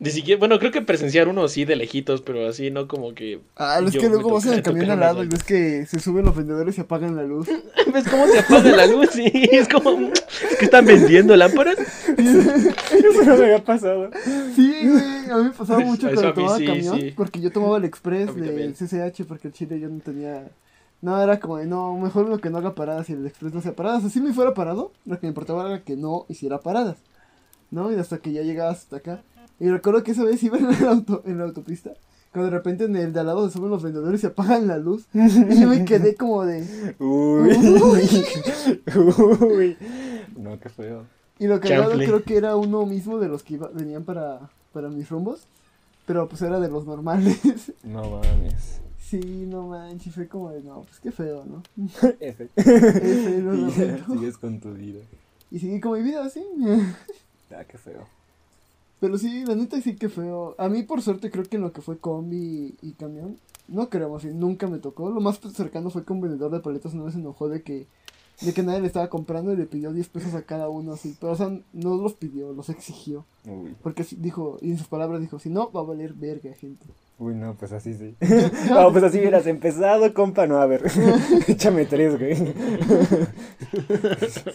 Ni 0.00 0.10
siquiera, 0.10 0.40
bueno, 0.40 0.58
creo 0.58 0.72
que 0.72 0.82
presenciar 0.82 1.28
uno 1.28 1.46
sí 1.46 1.64
de 1.64 1.76
lejitos, 1.76 2.20
pero 2.20 2.48
así 2.48 2.68
no 2.72 2.88
como 2.88 3.14
que. 3.14 3.40
Ah, 3.56 3.80
es 3.86 3.92
que 3.92 4.08
luego 4.08 4.32
vas 4.32 4.44
en 4.46 4.54
el 4.54 4.62
camión 4.62 4.90
al 4.90 4.98
lado 4.98 5.22
y 5.22 5.28
ves 5.28 5.44
que 5.44 5.86
se 5.86 6.00
suben 6.00 6.24
los 6.24 6.34
vendedores 6.34 6.76
y 6.76 6.80
apagan 6.80 7.14
la 7.14 7.22
luz. 7.22 7.46
¿Ves 7.92 8.04
cómo 8.10 8.26
se 8.26 8.40
apaga 8.40 8.76
la 8.76 8.86
luz? 8.86 9.10
Sí, 9.12 9.30
es 9.52 9.68
como. 9.68 10.08
Es 10.08 10.56
que 10.58 10.64
están 10.64 10.84
vendiendo 10.84 11.36
lámparas. 11.36 11.78
Eso 12.18 13.24
no 13.24 13.36
me 13.36 13.44
había 13.44 13.64
pasado. 13.64 14.10
Sí, 14.56 14.74
güey, 14.82 15.30
a 15.30 15.36
mí 15.36 15.44
me 15.44 15.50
pasaba 15.50 15.78
mucho 15.84 16.10
cuando 16.12 16.34
tomaba 16.34 16.58
sí, 16.58 16.66
camión, 16.66 17.00
sí. 17.00 17.12
porque 17.16 17.40
yo 17.40 17.52
tomaba 17.52 17.78
el 17.78 17.84
express 17.84 18.34
del. 18.34 18.74
CCH 18.74 19.24
porque 19.28 19.48
el 19.48 19.54
chile 19.54 19.78
yo 19.78 19.88
no 19.88 20.00
tenía... 20.00 20.48
No, 21.02 21.22
era 21.22 21.38
como 21.38 21.58
de, 21.58 21.66
no, 21.66 21.96
mejor 21.98 22.24
uno 22.24 22.38
que 22.38 22.50
no 22.50 22.58
haga 22.58 22.74
paradas 22.74 23.10
y 23.10 23.12
el 23.12 23.26
express 23.26 23.52
no 23.52 23.60
hacía 23.60 23.76
paradas. 23.76 24.04
Así 24.04 24.20
me 24.20 24.32
fuera 24.32 24.54
parado, 24.54 24.92
lo 25.04 25.20
que 25.20 25.26
me 25.26 25.28
importaba 25.28 25.68
era 25.68 25.84
que 25.84 25.96
no 25.96 26.26
hiciera 26.28 26.60
paradas, 26.60 26.96
¿no? 27.70 27.92
Y 27.92 27.94
hasta 27.94 28.18
que 28.18 28.32
ya 28.32 28.42
llegabas 28.42 28.78
hasta 28.78 28.96
acá. 28.96 29.22
Y 29.64 29.70
recuerdo 29.70 30.02
que 30.02 30.10
esa 30.12 30.24
vez 30.24 30.42
iba 30.42 30.58
en, 30.58 30.66
el 30.72 30.84
auto, 30.86 31.22
en 31.24 31.38
la 31.38 31.44
autopista, 31.44 31.92
cuando 32.32 32.50
de 32.50 32.56
repente 32.56 32.84
en 32.84 32.96
el 32.96 33.12
de 33.12 33.20
al 33.20 33.26
lado 33.26 33.46
se 33.48 33.54
suben 33.56 33.70
los 33.70 33.82
vendedores 33.82 34.22
y 34.22 34.26
apagan 34.26 34.66
la 34.66 34.76
luz. 34.78 35.06
Y 35.14 35.60
yo 35.60 35.68
me 35.68 35.84
quedé 35.84 36.14
como 36.16 36.44
de... 36.44 36.94
Uy. 36.98 37.56
Uy. 39.40 39.76
No, 40.36 40.58
qué 40.60 40.68
feo. 40.68 41.06
Y 41.38 41.46
lo 41.46 41.60
cagado 41.60 41.90
Chanfle. 41.90 42.06
creo 42.06 42.22
que 42.24 42.36
era 42.36 42.56
uno 42.56 42.86
mismo 42.86 43.18
de 43.18 43.28
los 43.28 43.42
que 43.42 43.54
iba- 43.54 43.70
venían 43.72 44.04
para, 44.04 44.50
para 44.72 44.88
mis 44.88 45.08
rumbos. 45.08 45.46
Pero 46.06 46.28
pues 46.28 46.42
era 46.42 46.60
de 46.60 46.68
los 46.68 46.84
normales. 46.86 47.40
No 47.84 48.02
mames. 48.10 48.80
sí, 49.00 49.46
no 49.48 49.68
manches, 49.68 50.14
fue 50.14 50.28
como 50.28 50.50
de 50.50 50.62
no, 50.62 50.82
pues 50.82 51.00
qué 51.00 51.10
feo, 51.12 51.44
¿no? 51.46 51.62
F. 52.20 52.48
Y 52.56 52.62
ya 52.62 53.40
lo- 53.40 54.14
sigues 54.14 54.36
con 54.38 54.60
tu 54.60 54.72
vida. 54.74 55.00
y 55.50 55.58
seguí 55.58 55.80
con 55.80 55.92
mi 55.94 56.02
vida 56.02 56.24
así. 56.24 56.42
Ah, 57.50 57.64
qué 57.64 57.78
feo. 57.78 58.06
Pero 59.04 59.18
sí, 59.18 59.44
la 59.44 59.54
neta 59.54 59.78
sí 59.82 59.96
que 59.96 60.08
feo. 60.08 60.54
A 60.56 60.70
mí 60.70 60.82
por 60.82 61.02
suerte 61.02 61.30
creo 61.30 61.44
que 61.44 61.56
en 61.56 61.62
lo 61.62 61.74
que 61.74 61.82
fue 61.82 61.98
combi 61.98 62.74
y, 62.80 62.88
y 62.88 62.92
camión, 62.92 63.36
no 63.68 63.90
creo, 63.90 64.16
así, 64.16 64.28
nunca 64.28 64.66
me 64.66 64.78
tocó. 64.78 65.10
Lo 65.10 65.20
más 65.20 65.38
cercano 65.52 65.90
fue 65.90 66.06
que 66.06 66.14
un 66.14 66.22
vendedor 66.22 66.50
de 66.50 66.60
paletas 66.60 66.94
una 66.94 67.04
vez 67.04 67.12
se 67.12 67.20
enojó 67.20 67.50
de 67.50 67.62
que 67.62 67.86
de 68.40 68.54
que 68.54 68.62
nadie 68.62 68.80
le 68.80 68.86
estaba 68.86 69.10
comprando 69.10 69.52
y 69.52 69.56
le 69.56 69.66
pidió 69.66 69.92
10 69.92 70.08
pesos 70.08 70.32
a 70.32 70.46
cada 70.46 70.70
uno 70.70 70.94
así. 70.94 71.14
Pero 71.20 71.32
o 71.32 71.36
sea, 71.36 71.50
no 71.74 71.96
los 71.98 72.14
pidió, 72.14 72.54
los 72.54 72.70
exigió. 72.70 73.26
Uy. 73.44 73.76
Porque 73.82 74.06
dijo, 74.16 74.56
y 74.62 74.70
en 74.70 74.78
sus 74.78 74.86
palabras 74.86 75.20
dijo, 75.20 75.38
si 75.38 75.50
no, 75.50 75.70
va 75.70 75.82
a 75.82 75.84
valer 75.84 76.14
verga, 76.14 76.54
gente. 76.54 76.86
Uy, 77.16 77.34
no, 77.34 77.54
pues 77.54 77.72
así 77.72 77.94
sí. 77.94 78.16
No, 78.68 78.90
pues 78.90 79.04
así 79.04 79.18
hubieras 79.18 79.46
empezado, 79.46 80.12
compa. 80.12 80.46
No, 80.46 80.58
a 80.58 80.66
ver. 80.66 80.82
Échame 81.48 81.84
tres, 81.84 82.18
güey. 82.18 82.34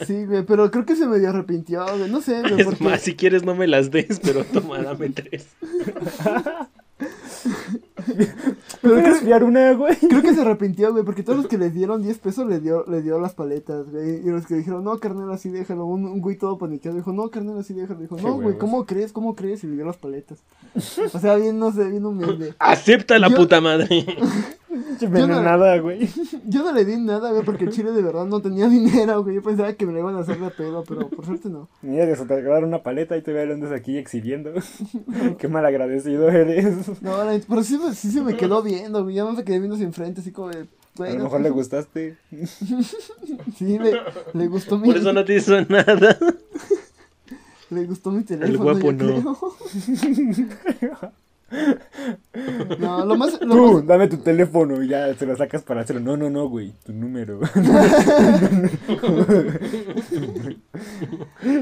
Sí, 0.06 0.26
güey, 0.26 0.44
pero 0.46 0.70
creo 0.70 0.86
que 0.86 0.96
se 0.96 1.08
medio 1.08 1.30
arrepintió, 1.30 1.86
güey, 1.98 2.10
no 2.12 2.22
sé, 2.22 2.42
güey, 2.42 2.60
Es 2.60 2.66
porque... 2.66 2.84
más, 2.84 3.02
si 3.02 3.16
quieres 3.16 3.44
no 3.44 3.56
me 3.56 3.68
las 3.68 3.92
des, 3.92 4.20
pero 4.20 4.44
toma, 4.44 4.82
dame 4.82 5.10
tres. 5.10 5.48
Pero 8.82 8.94
¿Puedes 8.96 9.04
creo, 9.04 9.16
fiar 9.22 9.44
una, 9.44 9.74
güey? 9.74 9.96
creo 9.98 10.22
que 10.22 10.34
se 10.34 10.42
arrepintió, 10.42 10.92
güey, 10.92 11.04
porque 11.04 11.24
todos 11.24 11.38
los 11.38 11.48
que 11.48 11.58
le 11.58 11.70
dieron 11.70 12.02
10 12.02 12.18
pesos 12.20 12.48
le 12.48 12.60
dio, 12.60 12.86
le 12.88 13.02
dio 13.02 13.20
las 13.20 13.34
paletas, 13.34 13.90
güey, 13.92 14.18
y 14.26 14.30
los 14.30 14.46
que 14.46 14.56
dijeron, 14.56 14.84
no, 14.84 14.98
carnal, 15.00 15.32
así 15.32 15.50
déjalo, 15.50 15.86
un, 15.86 16.06
un 16.06 16.22
güey 16.22 16.38
todo 16.38 16.58
paniqueado 16.58 16.98
dijo, 16.98 17.12
no, 17.12 17.30
carnal, 17.30 17.60
así 17.60 17.74
déjalo, 17.74 18.00
dijo, 18.00 18.18
no, 18.18 18.36
güey. 18.36 18.58
¿cómo 18.58 18.86
crees, 18.86 19.12
cómo 19.12 19.36
crees? 19.36 19.64
Y 19.64 19.68
le 19.68 19.76
dio 19.76 19.86
las 19.86 19.98
paletas. 19.98 20.40
O 21.14 21.20
sea, 21.20 21.36
bien, 21.36 21.60
no 21.60 21.72
sé, 21.72 21.84
bien 21.90 22.06
humilde. 22.06 22.54
Acepta 22.60 23.20
la 23.20 23.30
Yo- 23.30 23.36
puta 23.36 23.60
madre. 23.62 23.88
Pinche 24.70 25.06
envenenada, 25.08 25.80
güey. 25.80 26.08
Yo 26.46 26.64
no 26.64 26.72
le 26.72 26.86
di 26.86 26.98
nada, 26.98 27.32
güey, 27.32 27.44
porque 27.44 27.66
el 27.66 27.72
chile 27.72 27.92
de 27.92 28.04
verdad 28.04 28.26
no 28.26 28.40
tenía 28.40 28.68
dinero, 28.70 29.24
güey, 29.24 29.36
yo 29.36 29.42
pensaba 29.42 29.74
que 29.74 29.86
me 29.86 29.94
lo 29.94 30.00
iban 30.00 30.16
a 30.16 30.20
hacer 30.20 30.40
de 30.40 30.52
pedo, 30.52 30.84
pero 30.88 31.10
por 31.10 31.26
suerte 31.26 31.50
no. 31.50 31.68
Mira, 31.82 32.06
de 32.06 32.44
dar 32.44 32.64
una 32.64 32.84
paleta 32.84 33.18
y 33.18 33.22
te 33.22 33.34
veo 33.34 33.52
andas 33.52 33.72
aquí 33.72 33.98
exhibiendo. 33.98 34.54
Qué 35.40 35.48
mal 35.48 35.66
agradecido 35.66 36.30
eres. 36.30 37.02
No, 37.02 37.18
pero 37.48 37.64
sí, 37.64 37.80
sí 37.96 38.12
se 38.12 38.22
me 38.22 38.38
quedó 38.38 38.62
viendo, 38.62 39.04
güey, 39.04 39.16
ya 39.16 39.24
no 39.24 39.34
me 39.34 39.44
quedé 39.44 39.58
viendo 39.58 39.76
hacia 39.76 39.88
enfrente, 39.88 40.22
así 40.22 40.32
como 40.32 40.50
de... 40.50 40.60
A 40.60 40.66
güey, 40.98 41.14
lo 41.14 41.18
no, 41.20 41.24
mejor 41.26 41.42
le 41.42 41.50
gustaste. 41.50 42.18
Sí, 43.58 43.80
le, 43.80 43.94
le 44.34 44.48
gustó 44.48 44.78
mi... 44.78 44.88
Por 44.88 44.98
eso 44.98 45.14
no 45.14 45.26
te 45.26 45.36
hizo 45.36 45.60
nada. 45.62 46.18
Le 47.70 47.86
gustó 47.86 48.12
mi 48.12 48.24
teléfono. 48.24 48.64
guapo 48.64 48.92
yo 48.92 48.94
no. 48.94 49.40
no, 52.80 53.06
lo 53.06 53.16
más. 53.18 53.40
Lo 53.42 53.56
Tú, 53.56 53.74
más 53.74 53.88
dame 53.88 54.08
tu 54.08 54.18
teléfono 54.18 54.84
y 54.84 54.90
ya 54.90 55.14
se 55.16 55.26
lo 55.26 55.36
sacas 55.36 55.64
para 55.64 55.82
hacerlo. 55.82 56.02
No, 56.02 56.16
no, 56.18 56.30
no, 56.30 56.48
güey. 56.48 56.74
Tu 56.86 56.94
número. 56.94 57.40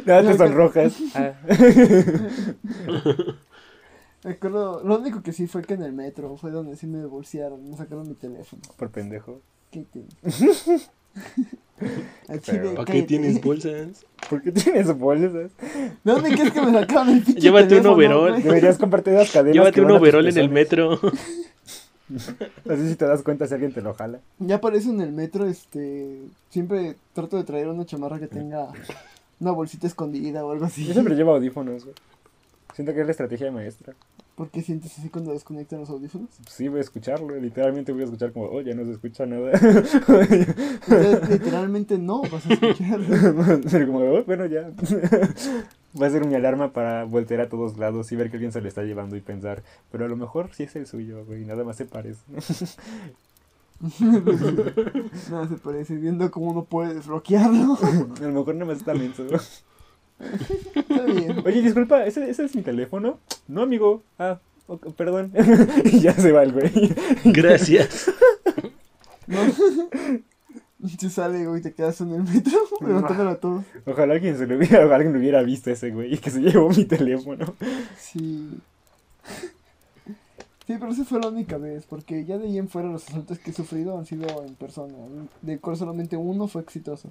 Nada, 0.06 0.24
te 0.24 0.38
sonrojas. 0.38 0.96
Ah. 1.16 1.34
me 4.24 4.32
acuerdo, 4.32 4.84
lo 4.84 5.00
único 5.00 5.22
que 5.22 5.32
sí 5.34 5.48
fue 5.48 5.64
que 5.64 5.76
en 5.76 5.84
el 5.84 5.94
metro 5.94 6.36
fue 6.38 6.52
donde 6.52 6.76
sí 6.76 6.88
me 6.88 7.06
bolsearon, 7.06 7.70
me 7.70 7.78
sacaron 7.78 8.08
mi 8.08 8.16
teléfono. 8.16 8.62
Por 8.76 8.90
pendejo. 8.92 9.42
¿Qué 9.72 9.86
tienes? 9.92 10.90
¿Para 12.76 12.86
qué 12.86 13.04
tienes 13.04 13.42
bolsas? 13.42 14.06
¿Por 14.30 14.42
qué 14.42 14.52
tienes 14.52 14.98
bolsas? 14.98 15.32
¿De 15.34 15.52
dónde 16.04 16.30
quieres 16.32 16.54
que 16.54 16.62
me 16.62 16.72
sacaron 16.72 17.10
el 17.10 17.22
pinche 17.24 17.42
Llévate 17.42 17.80
un 17.80 17.88
overol. 17.88 18.44
Deberías 18.44 18.78
comprarte 18.78 19.14
esas 19.14 19.32
cadenas. 19.32 19.54
Llévate 19.54 19.82
un 19.82 19.92
overol 19.92 20.28
en 20.28 20.38
el 20.38 20.50
metro. 20.50 21.00
Así 22.70 22.90
si 22.90 22.96
te 22.96 23.06
das 23.06 23.22
cuenta 23.22 23.48
si 23.48 23.54
alguien 23.54 23.74
te 23.74 23.82
lo 23.82 23.94
jala. 23.94 24.20
Ya 24.40 24.60
eso 24.74 24.90
en 24.90 25.02
el 25.02 25.12
metro, 25.12 25.46
este. 25.46 26.20
Siempre 26.50 26.96
trato 27.14 27.38
de 27.38 27.44
traer 27.44 27.68
una 27.68 27.86
chamarra 27.86 28.20
que 28.20 28.28
tenga 28.28 28.70
una 29.40 29.52
bolsita 29.52 29.88
escondida 29.88 30.46
o 30.46 30.52
algo 30.52 30.66
así. 30.66 30.86
Yo 30.86 30.94
siempre 30.94 31.16
llevo 31.16 31.36
audífonos, 31.36 31.84
güey. 31.84 31.96
Siento 32.74 32.94
que 32.94 33.02
es 33.02 33.06
la 33.08 33.12
estrategia 33.12 33.48
de 33.48 33.52
maestra. 33.52 33.94
¿Por 34.38 34.52
qué 34.52 34.62
sientes 34.62 34.96
así 35.00 35.10
cuando 35.10 35.34
desconectan 35.34 35.80
los 35.80 35.90
audífonos? 35.90 36.30
Sí, 36.48 36.68
voy 36.68 36.78
a 36.78 36.82
escucharlo. 36.82 37.36
Literalmente 37.38 37.92
voy 37.92 38.02
a 38.02 38.06
escuchar 38.06 38.32
como, 38.32 38.46
oh, 38.46 38.62
ya 38.62 38.76
no 38.76 38.86
se 38.86 38.92
escucha 38.92 39.26
nada. 39.26 39.50
Entonces, 39.60 41.28
literalmente 41.28 41.98
no 41.98 42.22
vas 42.22 42.46
a 42.46 42.54
escucharlo. 42.54 43.08
Pero 43.72 43.88
como, 43.88 44.00
oh, 44.02 44.24
bueno, 44.26 44.46
ya. 44.46 44.70
Va 46.00 46.06
a 46.06 46.10
ser 46.12 46.28
mi 46.28 46.36
alarma 46.36 46.72
para 46.72 47.04
voltear 47.06 47.42
a 47.42 47.50
todos 47.50 47.80
lados 47.80 48.12
y 48.12 48.16
ver 48.16 48.30
que 48.30 48.36
alguien 48.36 48.52
se 48.52 48.62
lo 48.62 48.68
está 48.68 48.84
llevando 48.84 49.16
y 49.16 49.22
pensar, 49.22 49.64
pero 49.90 50.06
a 50.06 50.08
lo 50.08 50.16
mejor 50.16 50.54
sí 50.54 50.64
es 50.64 50.76
el 50.76 50.86
suyo, 50.86 51.26
güey, 51.26 51.44
nada 51.44 51.64
más 51.64 51.78
se 51.78 51.86
parece. 51.86 52.22
Nada 55.32 55.48
se 55.48 55.56
parece, 55.56 55.96
viendo 55.96 56.30
cómo 56.30 56.52
uno 56.52 56.66
puede 56.66 56.94
desbloquearlo. 56.94 57.80
a 57.82 58.22
lo 58.22 58.32
mejor 58.32 58.54
nada 58.54 58.66
más 58.68 58.78
está 58.78 58.94
menso. 58.94 59.24
Está 60.20 61.04
bien. 61.04 61.44
Oye, 61.46 61.62
disculpa, 61.62 62.06
¿ese, 62.06 62.30
¿ese 62.30 62.46
es 62.46 62.56
mi 62.56 62.62
teléfono? 62.62 63.20
No, 63.48 63.62
amigo. 63.64 64.04
Ah, 64.18 64.40
perdón. 64.96 65.32
y 65.86 66.00
ya 66.00 66.14
se 66.14 66.32
va 66.32 66.44
el 66.44 66.54
güey. 66.54 66.72
Gracias. 67.26 68.12
No. 69.28 69.40
Se 71.00 71.10
sale, 71.10 71.46
güey, 71.46 71.62
te 71.62 71.74
quedas 71.74 72.00
en 72.02 72.14
el 72.14 72.24
metro 72.24 72.60
preguntándole 72.80 73.32
a 73.32 73.40
todos. 73.40 73.66
Ojalá 73.86 74.14
alguien 74.14 74.38
se 74.38 74.48
lo 74.48 74.58
hubiera, 74.58 74.80
ojalá 74.80 74.96
alguien 74.96 75.14
lo 75.14 75.20
hubiera 75.20 75.42
visto 75.44 75.72
ese 75.72 75.90
güey 75.92 76.14
y 76.14 76.18
que 76.18 76.30
se 76.30 76.40
llevó 76.40 76.70
mi 76.70 76.86
teléfono. 76.86 77.56
Sí. 78.00 78.60
Sí, 80.68 80.76
pero 80.78 80.92
esa 80.92 81.06
fue 81.06 81.22
la 81.22 81.30
única 81.30 81.58
vez, 81.58 81.86
porque 81.86 82.26
ya 82.26 82.38
de 82.38 82.46
ahí 82.48 82.58
en 82.58 82.68
fuera 82.68 82.90
los 82.90 83.08
asaltos 83.08 83.40
que 83.40 83.52
he 83.52 83.54
sufrido 83.54 83.98
han 83.98 84.06
sido 84.06 84.44
en 84.46 84.54
persona. 84.56 84.94
De 85.42 85.60
cual 85.60 85.78
solamente 85.78 86.18
uno 86.18 86.50
fue 86.50 86.62
exitoso. 86.62 87.10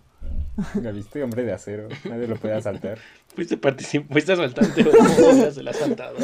¿La 0.82 0.90
viste, 0.92 1.22
hombre 1.22 1.42
de 1.42 1.54
acero? 1.54 1.88
Nadie 2.04 2.26
lo 2.28 2.36
puede 2.36 2.52
asaltar. 2.54 2.98
Fuiste, 3.34 3.58
particip- 3.58 4.08
fuiste 4.10 4.32
asaltante 4.34 4.82
o 4.82 4.92
no 4.92 5.40
eras 5.40 5.56
el 5.56 5.68
asaltado. 5.68 6.16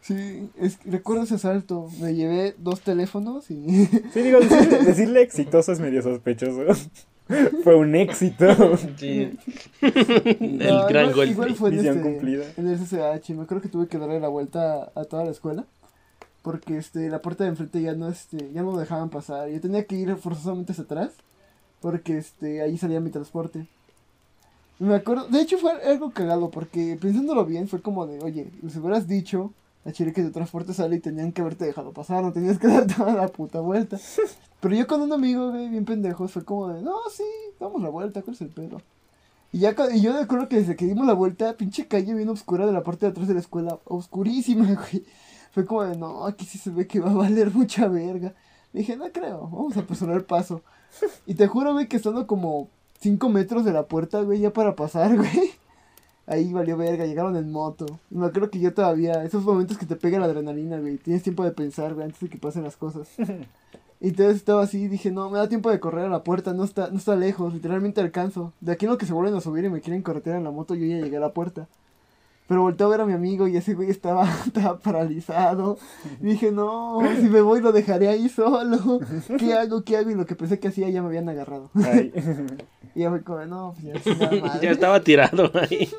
Sí, 0.00 0.48
es, 0.58 0.78
recuerdo 0.84 1.22
ese 1.22 1.36
asalto. 1.36 1.88
Me 2.00 2.14
llevé 2.16 2.56
dos 2.58 2.80
teléfonos 2.80 3.48
y... 3.52 3.86
Sí, 4.12 4.20
digo, 4.22 4.40
decirle, 4.40 4.78
decirle 4.84 5.22
exitoso 5.22 5.70
es 5.70 5.78
medio 5.78 6.02
sospechoso. 6.02 6.64
Fue 7.62 7.76
un 7.76 7.94
éxito. 7.94 8.76
Sí. 8.98 9.38
El 9.80 10.58
gran 10.88 11.10
igual, 11.10 11.14
golpe. 11.14 11.30
Igual 11.30 11.54
fue 11.54 11.70
en, 11.70 11.78
este, 11.86 12.00
cumplida. 12.00 12.44
en 12.56 12.68
el 12.68 12.78
SSH. 12.78 13.30
Me 13.34 13.42
acuerdo 13.42 13.62
que 13.62 13.68
tuve 13.68 13.86
que 13.86 13.98
darle 13.98 14.18
la 14.20 14.28
vuelta 14.28 14.90
a 14.96 15.04
toda 15.04 15.24
la 15.24 15.30
escuela. 15.30 15.64
Porque 16.44 16.76
este, 16.76 17.08
la 17.08 17.22
puerta 17.22 17.44
de 17.44 17.50
enfrente 17.50 17.80
ya 17.80 17.94
no, 17.94 18.06
este, 18.06 18.52
ya 18.52 18.62
no 18.62 18.72
me 18.72 18.80
dejaban 18.80 19.08
pasar. 19.08 19.48
Yo 19.48 19.58
tenía 19.62 19.86
que 19.86 19.96
ir 19.96 20.14
forzosamente 20.16 20.72
hacia 20.72 20.84
atrás. 20.84 21.12
Porque 21.80 22.18
este, 22.18 22.60
ahí 22.60 22.76
salía 22.76 23.00
mi 23.00 23.08
transporte. 23.08 23.66
Me 24.78 24.94
acuerdo, 24.94 25.26
de 25.28 25.40
hecho 25.40 25.56
fue 25.56 25.72
algo 25.72 26.10
cagado. 26.10 26.50
Porque 26.50 26.98
pensándolo 27.00 27.46
bien, 27.46 27.66
fue 27.66 27.80
como 27.80 28.06
de, 28.06 28.22
oye, 28.22 28.50
si 28.68 28.78
hubieras 28.78 29.08
dicho 29.08 29.54
a 29.86 29.92
Chile 29.92 30.12
que 30.12 30.22
tu 30.22 30.32
transporte 30.32 30.74
sale 30.74 30.96
y 30.96 31.00
tenían 31.00 31.32
que 31.32 31.40
haberte 31.40 31.64
dejado 31.64 31.92
pasar. 31.92 32.22
No 32.22 32.30
tenías 32.30 32.58
que 32.58 32.66
dar 32.68 32.86
toda 32.86 33.14
la 33.14 33.28
puta 33.28 33.60
vuelta. 33.60 33.98
Pero 34.60 34.76
yo 34.76 34.86
con 34.86 35.00
un 35.00 35.14
amigo, 35.14 35.50
güey, 35.50 35.70
bien 35.70 35.86
pendejos, 35.86 36.30
fue 36.30 36.44
como 36.44 36.68
de, 36.68 36.82
no, 36.82 36.94
sí, 37.10 37.24
damos 37.58 37.80
la 37.80 37.88
vuelta, 37.88 38.20
¿cuál 38.20 38.34
es 38.34 38.42
el 38.42 38.48
pedo? 38.48 38.82
Y, 39.50 39.60
ya, 39.60 39.74
y 39.94 40.02
yo 40.02 40.12
me 40.12 40.18
acuerdo 40.18 40.48
que 40.48 40.56
desde 40.56 40.76
que 40.76 40.84
dimos 40.84 41.06
la 41.06 41.12
vuelta, 41.14 41.56
pinche 41.56 41.86
calle 41.86 42.12
bien 42.12 42.28
oscura 42.28 42.66
de 42.66 42.72
la 42.72 42.82
parte 42.82 43.06
de 43.06 43.12
atrás 43.12 43.28
de 43.28 43.34
la 43.34 43.40
escuela, 43.40 43.78
oscurísima, 43.84 44.66
güey. 44.92 45.04
Fue 45.54 45.64
como 45.64 45.84
de, 45.84 45.96
no, 45.96 46.26
aquí 46.26 46.44
sí 46.44 46.58
se 46.58 46.70
ve 46.70 46.86
que 46.88 46.98
va 46.98 47.12
a 47.12 47.14
valer 47.14 47.52
mucha 47.54 47.86
verga. 47.86 48.34
Dije, 48.72 48.96
no 48.96 49.10
creo, 49.12 49.42
vamos 49.42 49.76
a 49.76 49.80
apresurar 49.80 50.16
el 50.16 50.24
paso. 50.24 50.62
Y 51.26 51.34
te 51.34 51.46
juro, 51.46 51.72
güey, 51.72 51.86
que 51.88 51.96
estando 51.96 52.26
como 52.26 52.68
5 52.98 53.28
metros 53.28 53.64
de 53.64 53.72
la 53.72 53.84
puerta, 53.86 54.20
güey, 54.22 54.40
ya 54.40 54.52
para 54.52 54.74
pasar, 54.74 55.16
güey. 55.16 55.52
Ahí 56.26 56.52
valió 56.52 56.76
verga, 56.76 57.06
llegaron 57.06 57.36
en 57.36 57.52
moto. 57.52 57.86
Y 58.10 58.16
me 58.16 58.26
acuerdo 58.26 58.50
que 58.50 58.58
yo 58.58 58.74
todavía, 58.74 59.22
esos 59.22 59.44
momentos 59.44 59.78
que 59.78 59.86
te 59.86 59.94
pega 59.94 60.18
la 60.18 60.24
adrenalina, 60.24 60.78
güey, 60.80 60.96
tienes 60.96 61.22
tiempo 61.22 61.44
de 61.44 61.52
pensar, 61.52 61.94
güey, 61.94 62.06
antes 62.06 62.20
de 62.20 62.28
que 62.28 62.38
pasen 62.38 62.64
las 62.64 62.76
cosas. 62.76 63.08
Y 64.00 64.08
entonces 64.08 64.36
estaba 64.36 64.62
así, 64.62 64.88
dije, 64.88 65.10
no, 65.12 65.30
me 65.30 65.38
da 65.38 65.48
tiempo 65.48 65.70
de 65.70 65.80
correr 65.80 66.06
a 66.06 66.08
la 66.10 66.24
puerta, 66.24 66.52
no 66.52 66.64
está, 66.64 66.90
no 66.90 66.98
está 66.98 67.14
lejos, 67.16 67.54
literalmente 67.54 68.00
alcanzo. 68.00 68.52
De 68.60 68.72
aquí 68.72 68.86
en 68.86 68.90
lo 68.90 68.98
que 68.98 69.06
se 69.06 69.12
vuelven 69.12 69.34
a 69.34 69.40
subir 69.40 69.64
y 69.64 69.70
me 69.70 69.80
quieren 69.80 70.02
corretear 70.02 70.36
en 70.36 70.44
la 70.44 70.50
moto, 70.50 70.74
yo 70.74 70.84
ya 70.84 70.98
llegué 70.98 71.16
a 71.16 71.20
la 71.20 71.32
puerta. 71.32 71.68
Pero 72.46 72.60
volteé 72.60 72.86
a 72.86 72.90
ver 72.90 73.00
a 73.00 73.06
mi 73.06 73.14
amigo 73.14 73.48
y 73.48 73.56
ese 73.56 73.74
güey 73.74 73.90
estaba, 73.90 74.28
estaba 74.46 74.78
paralizado. 74.78 75.78
Y 76.20 76.26
dije, 76.26 76.52
no, 76.52 77.00
si 77.16 77.28
me 77.28 77.40
voy 77.40 77.60
lo 77.60 77.72
dejaré 77.72 78.08
ahí 78.08 78.28
solo. 78.28 79.00
¿Qué 79.38 79.54
hago? 79.54 79.82
¿Qué 79.82 79.96
hago? 79.96 80.10
Y 80.10 80.14
lo 80.14 80.26
que 80.26 80.36
pensé 80.36 80.58
que 80.58 80.68
hacía 80.68 80.88
ya 80.90 81.00
me 81.00 81.08
habían 81.08 81.28
agarrado. 81.28 81.70
Ay. 81.74 82.12
Y 82.96 83.00
ya 83.00 83.10
fue 83.10 83.24
como, 83.24 83.44
no, 83.44 83.74
pues 83.82 84.04
ya, 84.04 84.30
madre. 84.40 84.60
Ya 84.62 84.70
estaba 84.70 85.00
tirado 85.00 85.50
ahí. 85.54 85.90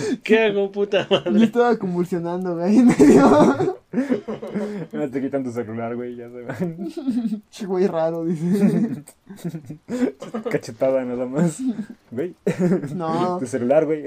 ¿Qué 0.22 0.38
hago, 0.44 0.70
puta 0.72 1.06
Yo 1.08 1.20
madre? 1.24 1.44
estaba 1.44 1.76
convulsionando, 1.76 2.56
güey, 2.56 2.78
en 2.78 2.86
medio. 2.86 3.80
No 4.92 5.10
te 5.10 5.20
quitan 5.20 5.42
tu 5.42 5.50
celular, 5.50 5.96
güey, 5.96 6.14
ya 6.14 6.28
se 6.30 6.42
van. 6.42 6.92
Che, 7.50 7.66
güey 7.66 7.88
raro, 7.88 8.24
dice. 8.24 9.02
Cachetada 10.48 11.04
nada 11.04 11.26
más. 11.26 11.58
Güey, 12.12 12.36
No, 12.94 13.38
tu 13.38 13.46
celular, 13.46 13.86
güey. 13.86 14.04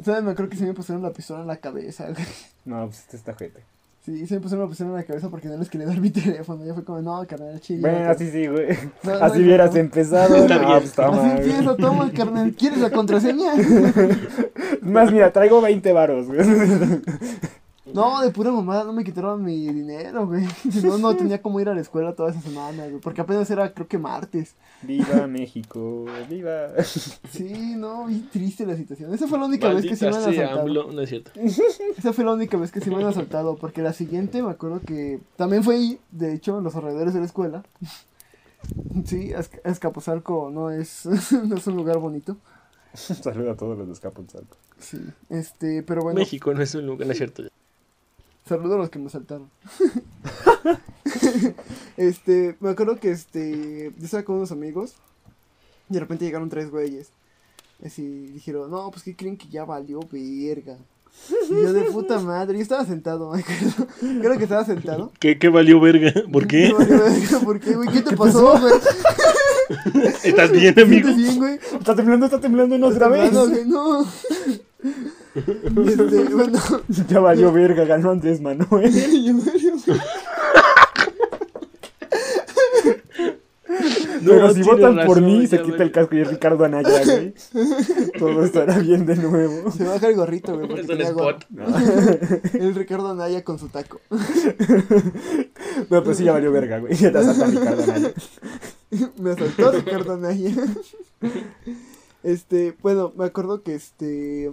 ¿sabes? 0.00 0.22
Me 0.22 0.34
creo 0.36 0.48
que 0.48 0.56
se 0.56 0.64
me 0.64 0.74
pusieron 0.74 1.02
la 1.02 1.12
pistola 1.12 1.40
en 1.40 1.48
la 1.48 1.56
cabeza, 1.56 2.04
güey. 2.10 2.24
No, 2.64 2.86
pues 2.86 3.00
este 3.00 3.16
está 3.16 3.34
gente. 3.34 3.64
Sí, 4.04 4.26
se 4.26 4.34
me 4.34 4.40
pusieron 4.42 4.64
la 4.64 4.68
pistola 4.68 4.90
en 4.90 4.96
la 4.96 5.02
cabeza 5.04 5.30
porque 5.30 5.48
no 5.48 5.56
les 5.56 5.70
quería 5.70 5.86
dar 5.86 5.98
mi 5.98 6.10
teléfono. 6.10 6.62
Ya 6.64 6.74
fue 6.74 6.84
como, 6.84 7.00
no, 7.00 7.26
carnal, 7.26 7.58
chido. 7.60 7.80
Bueno, 7.80 8.10
así 8.10 8.30
sí, 8.30 8.46
güey. 8.46 8.68
No, 9.02 9.18
no 9.18 9.24
Así 9.24 9.40
hubieras 9.42 9.74
empezado. 9.76 10.36
Está 10.36 10.58
No, 10.58 10.66
bien. 10.68 10.78
pues 10.80 10.92
toma, 10.92 11.08
Así 11.08 11.30
güey. 11.30 11.38
empiezo, 11.50 11.76
toma, 11.76 12.12
carnal. 12.12 12.52
¿Quieres 12.52 12.80
la 12.80 12.90
contraseña? 12.90 13.52
Más, 14.82 15.10
mira, 15.10 15.32
traigo 15.32 15.62
20 15.62 15.92
varos, 15.94 16.26
güey. 16.26 16.40
No, 17.92 18.22
de 18.22 18.30
pura 18.30 18.50
mamada 18.50 18.84
no 18.84 18.94
me 18.94 19.04
quitaron 19.04 19.44
mi 19.44 19.66
dinero, 19.66 20.26
güey. 20.26 20.46
Si 20.70 20.82
no, 20.82 20.96
no 20.96 21.14
tenía 21.16 21.42
como 21.42 21.60
ir 21.60 21.68
a 21.68 21.74
la 21.74 21.80
escuela 21.80 22.14
toda 22.14 22.30
esa 22.30 22.40
semana, 22.40 22.86
güey. 22.86 23.00
Porque 23.00 23.20
apenas 23.20 23.50
era, 23.50 23.72
creo 23.74 23.86
que 23.86 23.98
martes. 23.98 24.54
Viva 24.82 25.26
México, 25.28 26.06
viva. 26.28 26.68
Sí, 26.82 27.74
no, 27.76 28.06
bien 28.06 28.28
triste 28.30 28.64
la 28.64 28.76
situación. 28.76 29.12
Esa 29.12 29.28
fue 29.28 29.38
la 29.38 29.46
única 29.46 29.68
vez 29.68 29.84
que 29.84 29.96
se 29.96 30.08
me 30.08 30.16
han 30.16 30.22
asaltado. 30.22 30.60
AMLO. 30.62 30.92
No 30.92 31.00
es 31.02 31.08
cierto. 31.10 31.30
Esa 31.34 32.12
fue 32.12 32.24
la 32.24 32.32
única 32.32 32.56
vez 32.56 32.72
que 32.72 32.80
se 32.80 32.90
me 32.90 32.96
han 32.96 33.06
asaltado. 33.06 33.56
Porque 33.56 33.82
la 33.82 33.92
siguiente 33.92 34.42
me 34.42 34.50
acuerdo 34.50 34.80
que 34.80 35.20
también 35.36 35.62
fue 35.62 35.76
ahí, 35.76 36.00
de 36.10 36.32
hecho, 36.34 36.58
en 36.58 36.64
los 36.64 36.74
alrededores 36.76 37.12
de 37.12 37.20
la 37.20 37.26
escuela. 37.26 37.64
Sí, 39.04 39.32
Azcapotzalco 39.64 40.50
no 40.50 40.70
es, 40.70 41.04
no 41.44 41.56
es 41.56 41.66
un 41.66 41.76
lugar 41.76 41.98
bonito. 41.98 42.38
Saluda 42.94 43.52
a 43.52 43.56
todos 43.56 43.76
los 43.76 43.86
de 43.88 43.92
Escaponzalco. 43.92 44.56
Sí, 44.78 44.98
este, 45.28 45.82
pero 45.82 46.02
bueno. 46.02 46.18
México 46.18 46.54
no 46.54 46.62
es 46.62 46.74
un 46.74 46.86
lugar, 46.86 47.06
no 47.06 47.12
es 47.12 47.18
cierto. 47.18 47.42
Saludo 48.46 48.74
a 48.74 48.78
los 48.78 48.90
que 48.90 48.98
me 48.98 49.08
saltaron. 49.08 49.48
este, 51.96 52.56
me 52.60 52.70
acuerdo 52.70 53.00
que 53.00 53.10
este, 53.10 53.92
yo 53.96 54.04
estaba 54.04 54.22
con 54.22 54.36
unos 54.36 54.52
amigos 54.52 54.94
y 55.88 55.94
de 55.94 56.00
repente 56.00 56.26
llegaron 56.26 56.50
tres 56.50 56.70
güeyes. 56.70 57.08
Así 57.84 58.26
dijeron, 58.28 58.70
no, 58.70 58.90
pues 58.90 59.02
que 59.02 59.16
creen 59.16 59.36
que 59.36 59.48
ya 59.48 59.64
valió 59.64 60.00
verga. 60.12 60.76
Y 61.48 61.62
yo 61.62 61.72
de 61.72 61.84
puta 61.84 62.18
madre, 62.18 62.58
yo 62.58 62.62
estaba 62.62 62.84
sentado, 62.84 63.30
me 63.32 63.40
acuerdo. 63.40 63.86
Creo 64.20 64.36
que 64.36 64.44
estaba 64.44 64.64
sentado. 64.64 65.10
¿Qué, 65.20 65.38
qué 65.38 65.48
valió 65.48 65.80
verga? 65.80 66.12
¿Por 66.30 66.46
qué? 66.46 66.68
No 66.68 66.78
valió 66.78 67.02
verga, 67.02 67.40
¿Por 67.40 67.60
qué, 67.60 67.74
güey? 67.74 67.88
¿Qué 67.90 68.02
te 68.02 68.16
pasó, 68.16 68.60
güey? 68.60 68.74
¿Estás 70.22 70.52
bien, 70.52 70.74
¿Te 70.74 70.82
amigo? 70.82 71.08
sientes 71.08 71.16
bien, 71.16 71.38
güey? 71.38 71.58
Está 71.78 71.94
temblando, 71.94 72.26
está 72.26 72.40
temblando 72.40 72.76
no 72.76 72.88
otra 72.88 73.08
vez. 73.08 73.32
No. 73.66 74.06
Este, 75.86 76.24
bueno, 76.34 76.58
Ya 77.08 77.18
valió 77.18 77.52
verga, 77.52 77.84
ganó 77.84 78.10
Andrés 78.10 78.40
Manuel. 78.40 78.92
yo, 78.92 79.34
güey, 79.34 79.44
Pero 84.24 84.54
si 84.54 84.62
votan 84.62 85.06
por 85.06 85.20
mí, 85.20 85.46
se 85.46 85.60
quita 85.60 85.82
el 85.82 85.90
casco 85.90 86.14
y 86.14 86.20
es 86.20 86.28
Ricardo 86.28 86.64
Anaya, 86.64 87.04
güey. 87.04 87.34
Todo 88.18 88.44
estará 88.44 88.78
bien 88.78 89.06
de 89.06 89.16
nuevo. 89.16 89.72
se 89.72 89.84
baja 89.84 90.06
el 90.08 90.14
gorrito, 90.14 90.56
güey. 90.56 90.80
Es 90.80 90.88
un. 90.88 91.34
El 92.54 92.74
Ricardo 92.74 93.10
Anaya 93.10 93.42
con 93.42 93.58
su 93.58 93.68
taco. 93.68 94.00
No, 95.90 96.04
pues 96.04 96.18
sí, 96.18 96.24
ya 96.24 96.32
valió 96.32 96.52
verga, 96.52 96.78
güey. 96.78 96.94
Ya 96.94 97.10
te 97.10 97.18
asalta 97.18 97.46
Ricardo 97.46 97.82
Anaya. 97.82 98.12
Me 99.18 99.30
asaltó 99.30 99.72
Ricardo 99.72 100.12
Anaya. 100.14 100.52
Este, 102.22 102.76
bueno, 102.80 103.12
me 103.16 103.24
acuerdo 103.24 103.62
que 103.62 103.74
este. 103.74 104.52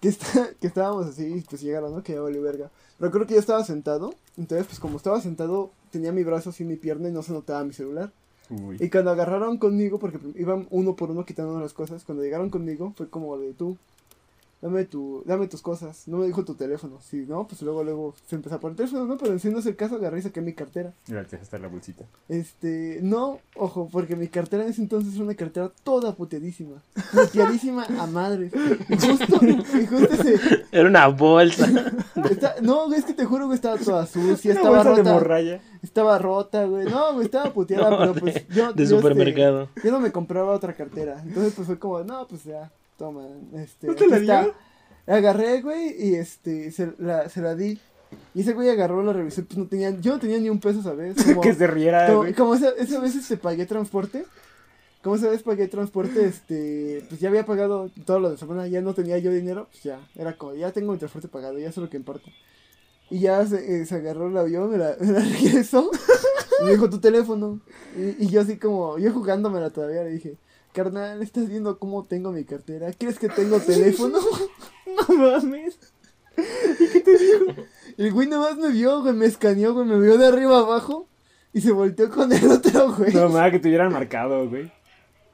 Que, 0.00 0.08
está, 0.08 0.50
que 0.60 0.66
estábamos 0.66 1.06
así, 1.06 1.44
pues 1.48 1.62
llegaron, 1.62 1.94
¿no? 1.94 2.02
Que 2.02 2.14
ya 2.14 2.20
valió 2.20 2.40
verga. 2.42 2.70
Recuerdo 3.00 3.26
que 3.26 3.34
yo 3.34 3.40
estaba 3.40 3.64
sentado. 3.64 4.14
Entonces, 4.36 4.66
pues 4.66 4.78
como 4.78 4.96
estaba 4.96 5.20
sentado, 5.20 5.70
tenía 5.90 6.12
mi 6.12 6.22
brazo 6.24 6.50
así 6.50 6.62
en 6.62 6.68
mi 6.68 6.76
pierna 6.76 7.08
y 7.08 7.12
no 7.12 7.22
se 7.22 7.32
notaba 7.32 7.64
mi 7.64 7.72
celular. 7.72 8.12
Uy. 8.50 8.76
Y 8.80 8.90
cuando 8.90 9.10
agarraron 9.10 9.58
conmigo, 9.58 9.98
porque 9.98 10.18
iban 10.36 10.66
uno 10.70 10.94
por 10.96 11.10
uno 11.10 11.24
quitando 11.24 11.60
las 11.60 11.72
cosas, 11.72 12.04
cuando 12.04 12.24
llegaron 12.24 12.50
conmigo 12.50 12.92
fue 12.96 13.08
como 13.08 13.36
de 13.38 13.52
tú, 13.52 13.76
dame 14.60 14.84
tu, 14.84 15.22
dame 15.24 15.46
tus 15.46 15.62
cosas, 15.62 16.08
no 16.08 16.16
me 16.18 16.26
dijo 16.26 16.44
tu 16.44 16.54
teléfono, 16.54 16.98
si 17.00 17.18
no, 17.18 17.46
pues 17.46 17.62
luego 17.62 17.84
luego 17.84 18.14
se 18.26 18.34
empezó 18.36 18.56
a 18.56 18.60
poner 18.60 18.72
el 18.72 18.76
teléfono, 18.88 19.06
no, 19.06 19.16
pero 19.16 19.32
en 19.32 19.38
sí 19.40 19.50
no 19.50 19.58
es 19.60 19.66
el 19.66 19.76
caso, 19.76 19.94
agarré 19.96 20.18
y 20.18 20.22
saqué 20.22 20.40
mi 20.40 20.52
cartera. 20.52 20.92
Gracias, 21.06 21.42
está 21.42 21.56
en 21.56 21.62
la 21.62 21.68
bolsita. 21.68 22.04
Este, 22.28 22.98
no, 23.02 23.38
ojo, 23.56 23.88
porque 23.92 24.16
mi 24.16 24.28
cartera 24.28 24.64
en 24.64 24.70
ese 24.70 24.82
entonces 24.82 25.14
era 25.14 25.24
una 25.24 25.34
cartera 25.34 25.70
toda 25.84 26.14
puteadísima, 26.14 26.82
puteadísima 27.12 27.84
a 27.84 28.06
madres. 28.06 28.52
Y 28.88 28.94
justo, 28.96 29.38
y 29.46 29.86
justo 29.86 30.14
ese, 30.14 30.64
Era 30.72 30.88
una 30.88 31.06
bolsa. 31.08 31.66
está- 32.30 32.56
no, 32.60 32.86
güey, 32.86 32.98
es 32.98 33.04
que 33.04 33.14
te 33.14 33.24
juro, 33.24 33.46
güey, 33.46 33.54
estaba 33.56 33.76
toda 33.78 34.06
sucia, 34.06 34.50
Una 34.52 34.60
estaba 34.60 34.78
de 34.78 34.84
rota, 34.96 35.12
morralla. 35.12 35.60
estaba 35.82 36.18
rota, 36.18 36.64
güey, 36.64 36.84
no, 36.86 37.12
güey, 37.14 37.26
estaba 37.26 37.52
puteada, 37.52 37.90
No, 37.90 37.98
pero 37.98 38.14
pues 38.14 38.48
yo, 38.48 38.72
De 38.72 38.84
yo, 38.86 38.96
este, 38.96 38.96
supermercado. 38.96 39.68
yo 39.84 39.90
no 39.92 40.00
me 40.00 40.10
compraba 40.12 40.52
otra 40.52 40.74
cartera. 40.74 41.22
Entonces, 41.24 41.52
pues 41.54 41.66
fue 41.66 41.78
como, 41.78 42.02
no, 42.02 42.26
pues 42.26 42.44
ya, 42.44 42.70
toma. 42.98 43.26
Este, 43.54 43.86
¿No 43.86 43.94
te 43.94 44.04
aquí 44.04 44.10
la 44.10 44.16
está. 44.18 44.42
dio? 44.42 44.54
Agarré, 45.06 45.62
güey, 45.62 45.94
y 45.98 46.14
este, 46.16 46.70
se 46.70 46.92
la, 46.98 47.30
se 47.30 47.40
la 47.40 47.54
di. 47.54 47.80
Y 48.34 48.40
ese 48.42 48.52
güey 48.52 48.68
agarró, 48.68 49.02
la 49.02 49.12
revisó, 49.14 49.44
pues 49.44 49.56
no 49.58 49.66
tenía, 49.66 49.90
yo 49.90 50.12
no 50.12 50.18
tenía 50.18 50.38
ni 50.38 50.50
un 50.50 50.60
peso, 50.60 50.82
¿sabes? 50.82 51.16
Como, 51.24 51.40
Que 51.40 51.54
se 51.54 51.66
riera, 51.66 52.06
como, 52.06 52.18
güey. 52.18 52.34
como 52.34 52.54
esa, 52.54 52.70
esa 52.78 53.00
vez 53.00 53.14
este, 53.14 53.36
pagué 53.38 53.64
transporte. 53.64 54.24
Como 55.02 55.14
esa 55.16 55.28
vez 55.30 55.42
pagué 55.42 55.68
transporte, 55.68 56.24
este, 56.24 57.04
pues 57.08 57.20
ya 57.20 57.28
había 57.28 57.46
pagado 57.46 57.88
todo 58.04 58.18
lo 58.18 58.30
de 58.30 58.36
semana, 58.36 58.66
ya 58.66 58.80
no 58.80 58.94
tenía 58.94 59.16
yo 59.18 59.30
dinero, 59.30 59.68
pues 59.70 59.84
ya, 59.84 60.00
era 60.16 60.36
como, 60.36 60.54
ya 60.54 60.72
tengo 60.72 60.92
mi 60.92 60.98
transporte 60.98 61.28
pagado, 61.28 61.56
ya 61.58 61.70
sé 61.70 61.80
lo 61.80 61.88
que 61.88 61.96
importa. 61.96 62.28
Y 63.08 63.20
ya 63.20 63.46
se, 63.46 63.80
eh, 63.80 63.86
se 63.86 63.94
agarró 63.94 64.26
el 64.28 64.36
avión, 64.36 64.70
me 64.70 64.76
la, 64.76 64.96
me 65.00 65.12
la 65.12 65.20
regresó, 65.20 65.88
y 66.60 66.64
me 66.64 66.72
dijo 66.72 66.90
tu 66.90 66.98
teléfono. 66.98 67.60
Y, 67.96 68.24
y 68.24 68.28
yo 68.28 68.40
así 68.40 68.56
como, 68.58 68.98
yo 68.98 69.12
jugándomela 69.12 69.70
todavía, 69.70 70.02
le 70.02 70.10
dije, 70.10 70.36
carnal, 70.82 71.22
¿estás 71.22 71.48
viendo 71.48 71.78
cómo 71.78 72.04
tengo 72.04 72.30
mi 72.30 72.44
cartera? 72.44 72.92
¿Crees 72.96 73.18
que 73.18 73.28
tengo 73.28 73.58
teléfono? 73.72 74.18
No 75.08 75.14
mames. 75.16 75.78
El 77.96 78.12
güey 78.12 78.28
nada 78.28 78.50
más 78.50 78.58
me 78.58 78.70
vio, 78.72 79.02
güey, 79.02 79.14
me 79.14 79.26
escaneó, 79.26 79.74
güey, 79.74 79.86
me 79.86 79.98
vio 80.00 80.16
de 80.18 80.26
arriba 80.26 80.58
abajo 80.60 81.08
y 81.52 81.60
se 81.60 81.72
volteó 81.72 82.10
con 82.10 82.32
el 82.32 82.46
otro, 82.50 82.94
güey. 82.94 83.12
No, 83.12 83.28
más 83.28 83.50
que 83.50 83.58
te 83.58 83.68
hubieran 83.68 83.92
marcado, 83.92 84.48
güey. 84.48 84.70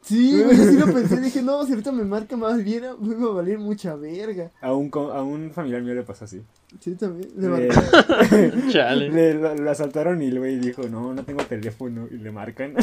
Sí, 0.03 0.43
güey, 0.43 0.57
yo 0.57 0.65
sí 0.65 0.77
lo 0.79 0.93
pensé, 0.93 1.21
dije, 1.21 1.41
no, 1.49 1.65
si 1.65 1.73
ahorita 1.73 1.93
me 1.93 2.05
marca 2.05 2.37
más 2.37 2.63
bien, 2.63 2.85
me 3.01 3.15
va 3.15 3.31
a 3.31 3.35
valer 3.35 3.59
mucha 3.59 3.95
verga. 3.97 4.51
A 4.61 4.75
un, 4.75 4.91
co- 4.91 5.13
a 5.13 5.23
un 5.23 5.51
familiar 5.53 5.83
mío 5.83 5.95
le 5.95 6.03
pasó 6.03 6.25
así. 6.25 6.43
Sí, 6.81 6.95
también, 6.95 7.31
le 7.37 7.49
Le. 7.69 8.73
Chale. 8.73 9.09
le- 9.11 9.35
lo, 9.35 9.55
lo 9.55 9.71
asaltaron 9.71 10.21
y 10.21 10.27
el 10.27 10.39
güey 10.41 10.59
dijo, 10.59 10.83
no, 10.89 11.15
no 11.15 11.25
tengo 11.25 11.43
teléfono. 11.45 12.07
Y 12.11 12.17
le 12.19 12.31
marcan. 12.33 12.75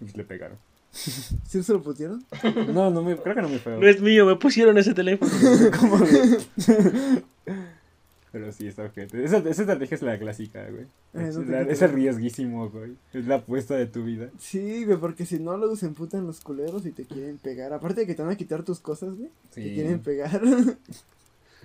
y 0.00 0.16
le 0.16 0.24
pegaron. 0.24 0.56
¿Sí 1.48 1.62
se 1.62 1.72
lo 1.72 1.82
pusieron? 1.82 2.24
No, 2.72 2.90
no 2.90 3.02
me, 3.02 3.16
creo 3.16 3.34
que 3.34 3.42
no 3.42 3.48
me 3.48 3.58
fue. 3.58 3.76
No 3.78 3.86
es 3.86 4.00
mío, 4.00 4.24
me 4.26 4.36
pusieron 4.36 4.78
ese 4.78 4.94
teléfono. 4.94 5.30
¿Cómo? 5.80 5.98
Pero 8.32 8.50
sí, 8.50 8.66
está 8.66 8.82
ojete. 8.84 9.22
Esa, 9.22 9.38
esa 9.38 9.62
estrategia 9.62 9.94
es 9.94 10.02
la 10.02 10.18
clásica, 10.18 10.68
güey. 10.68 10.86
Ay, 11.14 11.26
es, 11.28 11.36
te 11.36 11.44
la- 11.44 11.60
el 11.60 11.92
riesguísimo, 11.92 12.68
güey. 12.68 12.94
Es 13.12 13.26
la 13.26 13.36
apuesta 13.36 13.76
de 13.76 13.86
tu 13.86 14.02
vida. 14.02 14.28
Sí, 14.40 14.84
güey, 14.84 14.98
porque 14.98 15.24
si 15.24 15.38
no, 15.38 15.56
luego 15.56 15.76
se 15.76 15.86
emputan 15.86 16.26
los 16.26 16.40
culeros 16.40 16.84
y 16.84 16.90
te 16.90 17.04
quieren 17.04 17.38
pegar. 17.38 17.72
Aparte 17.72 18.00
de 18.00 18.06
que 18.08 18.14
te 18.16 18.22
van 18.22 18.32
a 18.32 18.36
quitar 18.36 18.64
tus 18.64 18.80
cosas, 18.80 19.14
güey, 19.16 19.30
te 19.52 19.62
Sí. 19.62 19.74
quieren 19.74 20.00
pegar. 20.00 20.40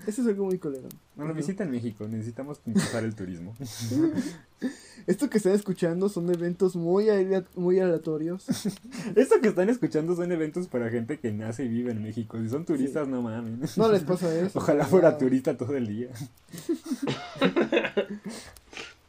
Eso 0.08 0.22
es 0.22 0.28
algo 0.28 0.46
muy 0.46 0.58
culero. 0.58 0.88
No 1.16 1.24
nos 1.24 1.32
Ajá. 1.32 1.38
visitan 1.40 1.72
México, 1.72 2.08
necesitamos 2.08 2.60
impulsar 2.66 3.04
el 3.04 3.16
turismo. 3.16 3.56
Esto 5.08 5.30
que 5.30 5.38
están 5.38 5.54
escuchando 5.54 6.10
son 6.10 6.30
eventos 6.30 6.76
muy, 6.76 7.08
muy 7.56 7.80
aleatorios. 7.80 8.46
Esto 9.16 9.42
que 9.42 9.48
están 9.48 9.70
escuchando 9.70 10.16
son 10.16 10.32
eventos 10.32 10.68
para 10.68 10.90
gente 10.90 11.18
que 11.20 11.32
nace 11.32 11.66
y 11.66 11.68
vive 11.68 11.92
en 11.92 12.04
México. 12.04 12.38
Si 12.40 12.50
son 12.50 12.66
turistas, 12.66 13.08
no 13.08 13.22
mames. 13.22 13.78
No 13.78 13.92
les 13.92 14.04
pasa 14.04 14.34
eso. 14.40 14.60
Ojalá 14.60 14.86
fuera 14.86 15.18
turista 15.18 15.58
todo 15.58 15.76
el 15.76 15.88
día. 15.88 16.10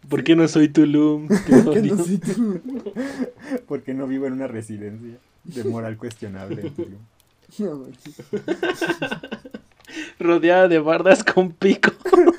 ¿Por 0.08 0.24
qué 0.24 0.34
no 0.34 0.48
soy 0.48 0.68
Tulum? 0.68 1.28
Que 1.28 1.54
odio. 1.54 1.94
no 1.94 2.04
sé 2.04 2.18
tú. 2.18 2.60
Porque 3.68 3.94
no 3.94 4.06
vivo 4.06 4.26
en 4.26 4.32
una 4.32 4.46
residencia 4.48 5.18
de 5.44 5.64
moral 5.64 5.96
cuestionable. 5.96 6.62
en 6.62 6.74
Tulum. 6.74 6.98
No. 7.58 7.86
Rodeada 10.18 10.68
de 10.68 10.78
bardas 10.78 11.24
con 11.24 11.52
pico. 11.52 11.92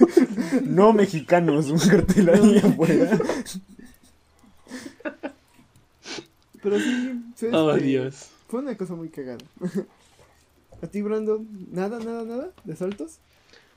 No 0.64 0.91
mexicanos, 0.91 1.69
un 1.69 1.80
cartel 1.80 2.30
ahí 2.30 2.57
afuera. 2.57 3.18
Pero 6.61 6.80
sí, 6.80 7.22
sí, 7.36 7.48
Oh, 7.53 7.72
este, 7.72 7.86
Dios. 7.86 8.30
Fue 8.48 8.60
una 8.60 8.76
cosa 8.76 8.95
muy 8.95 9.10
cagada. 9.10 9.44
¿A 10.82 10.88
ti, 10.88 11.02
Brandon? 11.02 11.48
¿Nada, 11.72 11.99
nada, 11.99 12.23
nada? 12.23 12.49
¿De 12.64 12.76
saltos? 12.76 13.19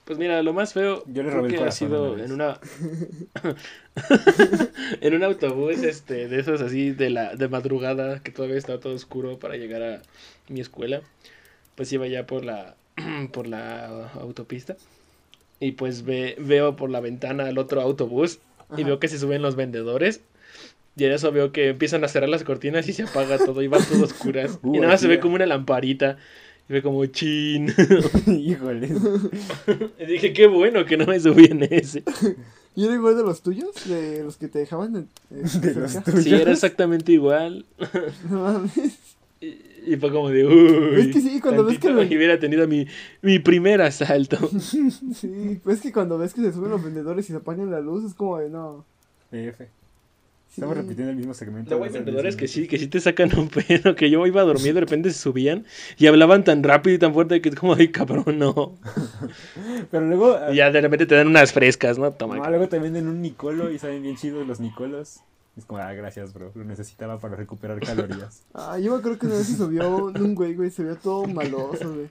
Pues 0.05 0.19
mira, 0.19 0.43
lo 0.43 0.53
más 0.53 0.75
feo 0.75 1.03
Yo 1.07 1.23
le 1.23 1.31
robé 1.31 1.49
que 1.49 1.65
ha 1.65 1.71
sido 1.71 2.13
una 2.13 2.25
en 2.25 2.33
una 2.33 2.61
en 5.01 5.15
un 5.15 5.25
autobús 5.25 5.83
este 5.83 6.29
de 6.29 6.41
esos 6.41 6.61
así 6.61 6.91
de 6.91 7.09
la 7.09 7.37
de 7.37 7.49
madrugada 7.49 8.23
que 8.23 8.31
todavía 8.31 8.59
estaba 8.59 8.81
todo 8.81 8.95
oscuro 8.95 9.39
para 9.39 9.57
llegar 9.57 9.83
a 9.83 10.03
mi 10.49 10.61
escuela. 10.61 11.01
Pues 11.75 11.91
iba 11.93 12.07
ya 12.07 12.27
por 12.27 12.45
la 12.45 12.77
por 13.33 13.47
la 13.47 14.09
autopista 14.15 14.77
y 15.61 15.73
pues 15.73 16.05
ve, 16.05 16.37
veo 16.39 16.77
por 16.77 16.91
la 16.91 17.01
ventana 17.01 17.47
al 17.47 17.59
otro 17.59 17.81
autobús 17.81 18.39
y 18.71 18.75
Ajá. 18.75 18.85
veo 18.85 18.99
que 18.99 19.09
se 19.09 19.19
suben 19.19 19.43
los 19.43 19.57
vendedores. 19.57 20.21
Y 20.97 21.05
en 21.05 21.13
eso 21.13 21.33
veo 21.33 21.51
que 21.53 21.71
empiezan 21.71 22.05
a 22.05 22.09
cerrar 22.09 22.29
las 22.29 22.45
cortinas 22.45 22.89
y 22.89 22.93
se 22.93 23.03
apaga 23.03 23.37
todo 23.39 23.63
y 23.63 23.67
van 23.67 23.85
todas 23.85 24.03
oscuras. 24.13 24.59
Uh, 24.63 24.75
y 24.77 24.79
nada 24.79 24.93
más 24.93 25.01
se 25.01 25.09
ve 25.09 25.19
como 25.21 25.35
una 25.35 25.47
lamparita. 25.47 26.19
Y 26.69 26.73
ve 26.73 26.83
como 26.83 27.05
chin. 27.07 27.73
Híjole. 28.27 28.89
Y 29.99 30.07
dije, 30.07 30.33
qué 30.33 30.47
bueno 30.47 30.85
que 30.85 30.97
no 30.97 31.07
me 31.07 31.19
subí 31.19 31.47
en 31.47 31.63
ese. 31.65 32.05
¿Y 32.77 32.85
era 32.85 32.95
igual 32.95 33.17
de 33.17 33.23
los 33.25 33.43
tuyos? 33.43 33.71
¿De 33.89 34.23
los 34.23 34.37
que 34.37 34.49
te 34.49 34.61
dejaban? 34.61 34.97
eh, 34.97 35.05
De 35.61 35.75
los 35.75 35.93
cerca? 35.93 36.11
tuyos. 36.13 36.25
Sí, 36.25 36.35
era 36.35 36.53
exactamente 36.53 37.13
igual. 37.13 37.65
No 38.31 38.43
mames. 38.43 38.99
Y, 39.87 39.97
fue 39.97 40.11
como 40.11 40.31
de, 40.31 40.47
uy. 40.47 41.01
Es 41.01 41.07
que 41.09 41.21
sí, 41.21 41.41
cuando 41.41 41.65
ves 41.65 41.79
que 41.79 41.91
lo- 41.91 42.01
hubiera 42.03 42.39
tenido 42.39 42.67
mi, 42.67 42.87
mi 43.23 43.39
primer 43.39 43.83
asalto. 43.83 44.39
Sí, 44.61 44.89
pues 45.63 45.77
es 45.77 45.83
que 45.83 45.93
cuando 45.93 46.19
ves 46.19 46.33
que 46.35 46.43
se 46.43 46.53
suben 46.53 46.71
los 46.71 46.83
vendedores 46.83 47.29
y 47.29 47.33
se 47.33 47.39
apagan 47.39 47.71
la 47.71 47.81
luz, 47.81 48.05
es 48.05 48.15
como 48.15 48.39
de 48.39 48.49
no. 48.51 48.85
F. 49.33 49.65
Sí. 50.49 50.61
Estamos 50.61 50.77
repitiendo 50.77 51.11
el 51.11 51.17
mismo 51.17 51.35
segmento. 51.35 51.71
Luego 51.71 51.85
hay 51.85 51.91
vendedores 51.91 52.37
que 52.37 52.47
sí, 52.47 52.69
que 52.69 52.79
sí 52.79 52.87
te 52.87 53.01
sacan 53.01 53.37
un 53.37 53.49
pedo, 53.49 53.97
que 53.97 54.09
yo 54.09 54.25
iba 54.25 54.41
a 54.41 54.45
dormir, 54.45 54.73
de 54.73 54.81
repente 54.81 55.11
se 55.11 55.19
subían 55.19 55.67
y 55.99 56.07
hablaban 56.07 56.45
tan 56.45 56.63
rápido 56.63 56.95
y 56.95 56.99
tan 57.01 57.13
fuerte 57.13 57.41
que 57.41 57.49
es 57.49 57.57
como, 57.57 57.75
ay, 57.75 57.89
cabrón, 57.89 58.39
no. 58.39 58.75
Pero 59.91 60.07
luego. 60.07 60.39
Y 60.53 60.57
ya 60.57 60.71
de 60.71 60.81
repente 60.81 61.07
te 61.07 61.17
dan 61.17 61.27
unas 61.27 61.53
frescas, 61.53 61.99
¿no? 61.99 62.13
Toma. 62.13 62.37
no, 62.37 62.49
luego 62.49 62.69
te 62.69 62.79
venden 62.79 63.09
un 63.09 63.21
Nicolo 63.21 63.73
y 63.73 63.79
saben 63.81 64.03
bien 64.03 64.17
chidos 64.17 64.47
los 64.47 64.61
Nicolos. 64.61 65.21
Es 65.57 65.65
como, 65.65 65.79
ah, 65.79 65.93
gracias, 65.93 66.33
bro. 66.33 66.51
Lo 66.55 66.65
necesitaba 66.65 67.19
para 67.19 67.37
recuperar 67.37 67.81
calorías. 67.81 68.43
Ah, 68.55 68.79
yo 68.79 68.93
me 68.93 68.99
acuerdo 68.99 69.19
que 69.19 69.27
una 69.27 69.37
vez 69.37 69.47
se 69.47 69.57
subió 69.57 70.07
un 70.07 70.35
güey, 70.35 70.55
güey, 70.55 70.71
se 70.71 70.83
veía 70.83 70.99
todo 70.99 71.27
maloso, 71.27 71.95
güey. 71.95 72.09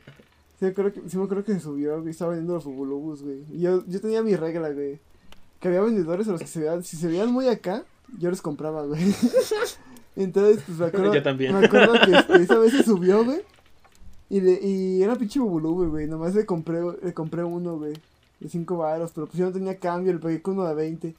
Sí 0.60 0.66
me 0.66 0.68
acuerdo 0.70 0.94
que, 0.94 1.10
sí 1.10 1.18
me 1.18 1.24
acuerdo 1.24 1.44
que 1.44 1.54
se 1.54 1.60
subió, 1.60 2.00
güey, 2.00 2.12
estaba 2.12 2.32
vendiendo 2.32 2.54
los 2.56 2.64
fubulubus, 2.64 3.22
güey. 3.24 3.44
Y 3.52 3.62
yo, 3.62 3.86
yo 3.86 4.00
tenía 4.00 4.22
mi 4.22 4.36
regla, 4.36 4.70
güey. 4.72 5.00
Que 5.60 5.68
había 5.68 5.82
vendedores 5.82 6.28
a 6.28 6.32
los 6.32 6.42
que 6.42 6.48
se 6.48 6.60
veían, 6.60 6.84
si 6.84 6.96
se 6.96 7.08
veían 7.08 7.32
muy 7.32 7.48
acá, 7.48 7.84
yo 8.18 8.30
les 8.30 8.42
compraba, 8.42 8.86
güey. 8.86 9.02
Entonces, 10.16 10.64
pues 10.66 10.78
me 10.78 10.86
acuerdo. 10.86 11.14
Yo 11.16 11.24
también. 11.24 11.58
Me 11.58 11.66
acuerdo 11.66 11.94
que 12.06 12.16
este, 12.16 12.44
esa 12.44 12.60
vez 12.60 12.72
se 12.72 12.84
subió, 12.84 13.26
güey. 13.26 13.42
Y, 14.30 14.42
le, 14.42 14.60
y 14.62 15.04
era 15.04 15.16
pinche 15.16 15.40
bubulú, 15.40 15.90
güey. 15.90 16.08
Nomás 16.08 16.36
le 16.36 16.46
compré, 16.46 16.80
le 17.02 17.14
compré 17.14 17.44
uno, 17.44 17.78
güey. 17.78 17.94
De 18.40 18.50
5 18.50 18.78
varos, 18.78 19.12
pero 19.14 19.28
pues 19.28 19.38
yo 19.38 19.46
no 19.46 19.52
tenía 19.52 19.78
cambio, 19.80 20.14
le 20.14 20.20
pegué 20.20 20.42
con 20.42 20.56
uno 20.56 20.68
de 20.68 20.76
20. 20.76 21.16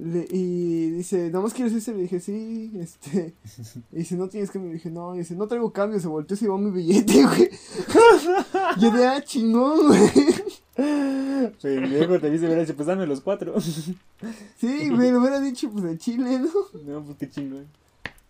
Le- 0.00 0.28
y 0.30 0.90
dice, 0.90 1.26
¿nada 1.30 1.40
más 1.42 1.52
quieres 1.54 1.72
ese? 1.74 1.92
Le 1.92 2.02
dije, 2.02 2.20
sí, 2.20 2.70
este. 2.78 3.34
Y 3.92 3.96
dice, 3.98 4.16
¿no 4.16 4.28
tienes 4.28 4.50
cambio? 4.50 4.68
Le 4.70 4.76
dije, 4.76 4.90
no. 4.90 5.14
Y 5.14 5.18
dice, 5.18 5.34
no 5.34 5.46
traigo 5.48 5.72
cambio. 5.72 5.98
Se 5.98 6.06
volteó 6.06 6.34
y 6.34 6.38
se 6.38 6.44
llevó 6.44 6.58
mi 6.58 6.70
billete, 6.70 7.24
güey. 7.26 7.50
Yo 8.78 8.90
de, 8.92 9.06
ah, 9.06 9.22
chingón, 9.24 9.88
güey. 9.88 10.10
Pendejo, 11.60 12.20
te 12.20 12.30
dice, 12.30 12.46
hubiera 12.46 12.60
dicho, 12.62 12.76
pues 12.76 12.86
dame 12.86 13.06
los 13.06 13.20
cuatro. 13.20 13.54
Sí, 13.60 14.88
güey, 14.90 15.10
lo 15.10 15.20
hubiera 15.20 15.40
dicho, 15.40 15.70
pues 15.70 15.84
de 15.84 15.98
Chile, 15.98 16.38
¿no? 16.38 16.48
No, 16.86 17.02
pues 17.04 17.16
qué 17.18 17.28
chingón. 17.28 17.66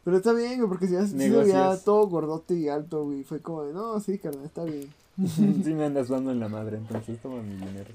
Pero 0.05 0.17
está 0.17 0.33
bien, 0.33 0.57
güey, 0.57 0.69
porque 0.69 0.87
si 0.87 0.95
ya 0.95 1.77
todo 1.85 2.07
gordote 2.09 2.55
y 2.55 2.69
alto, 2.69 3.05
güey. 3.05 3.25
Fue 3.25 3.41
como 3.41 3.65
de, 3.65 3.75
no, 3.75 4.01
sí, 4.01 4.19
carnal, 4.19 4.47
está 4.47 4.65
bien. 4.65 4.89
Sí 5.27 5.43
me 5.75 5.85
andas 5.85 6.09
dando 6.09 6.31
en 6.31 6.39
la 6.41 6.49
madre, 6.49 6.77
entonces 6.77 7.19
toma 7.19 7.43
mi 7.43 7.55
dinero. 7.57 7.91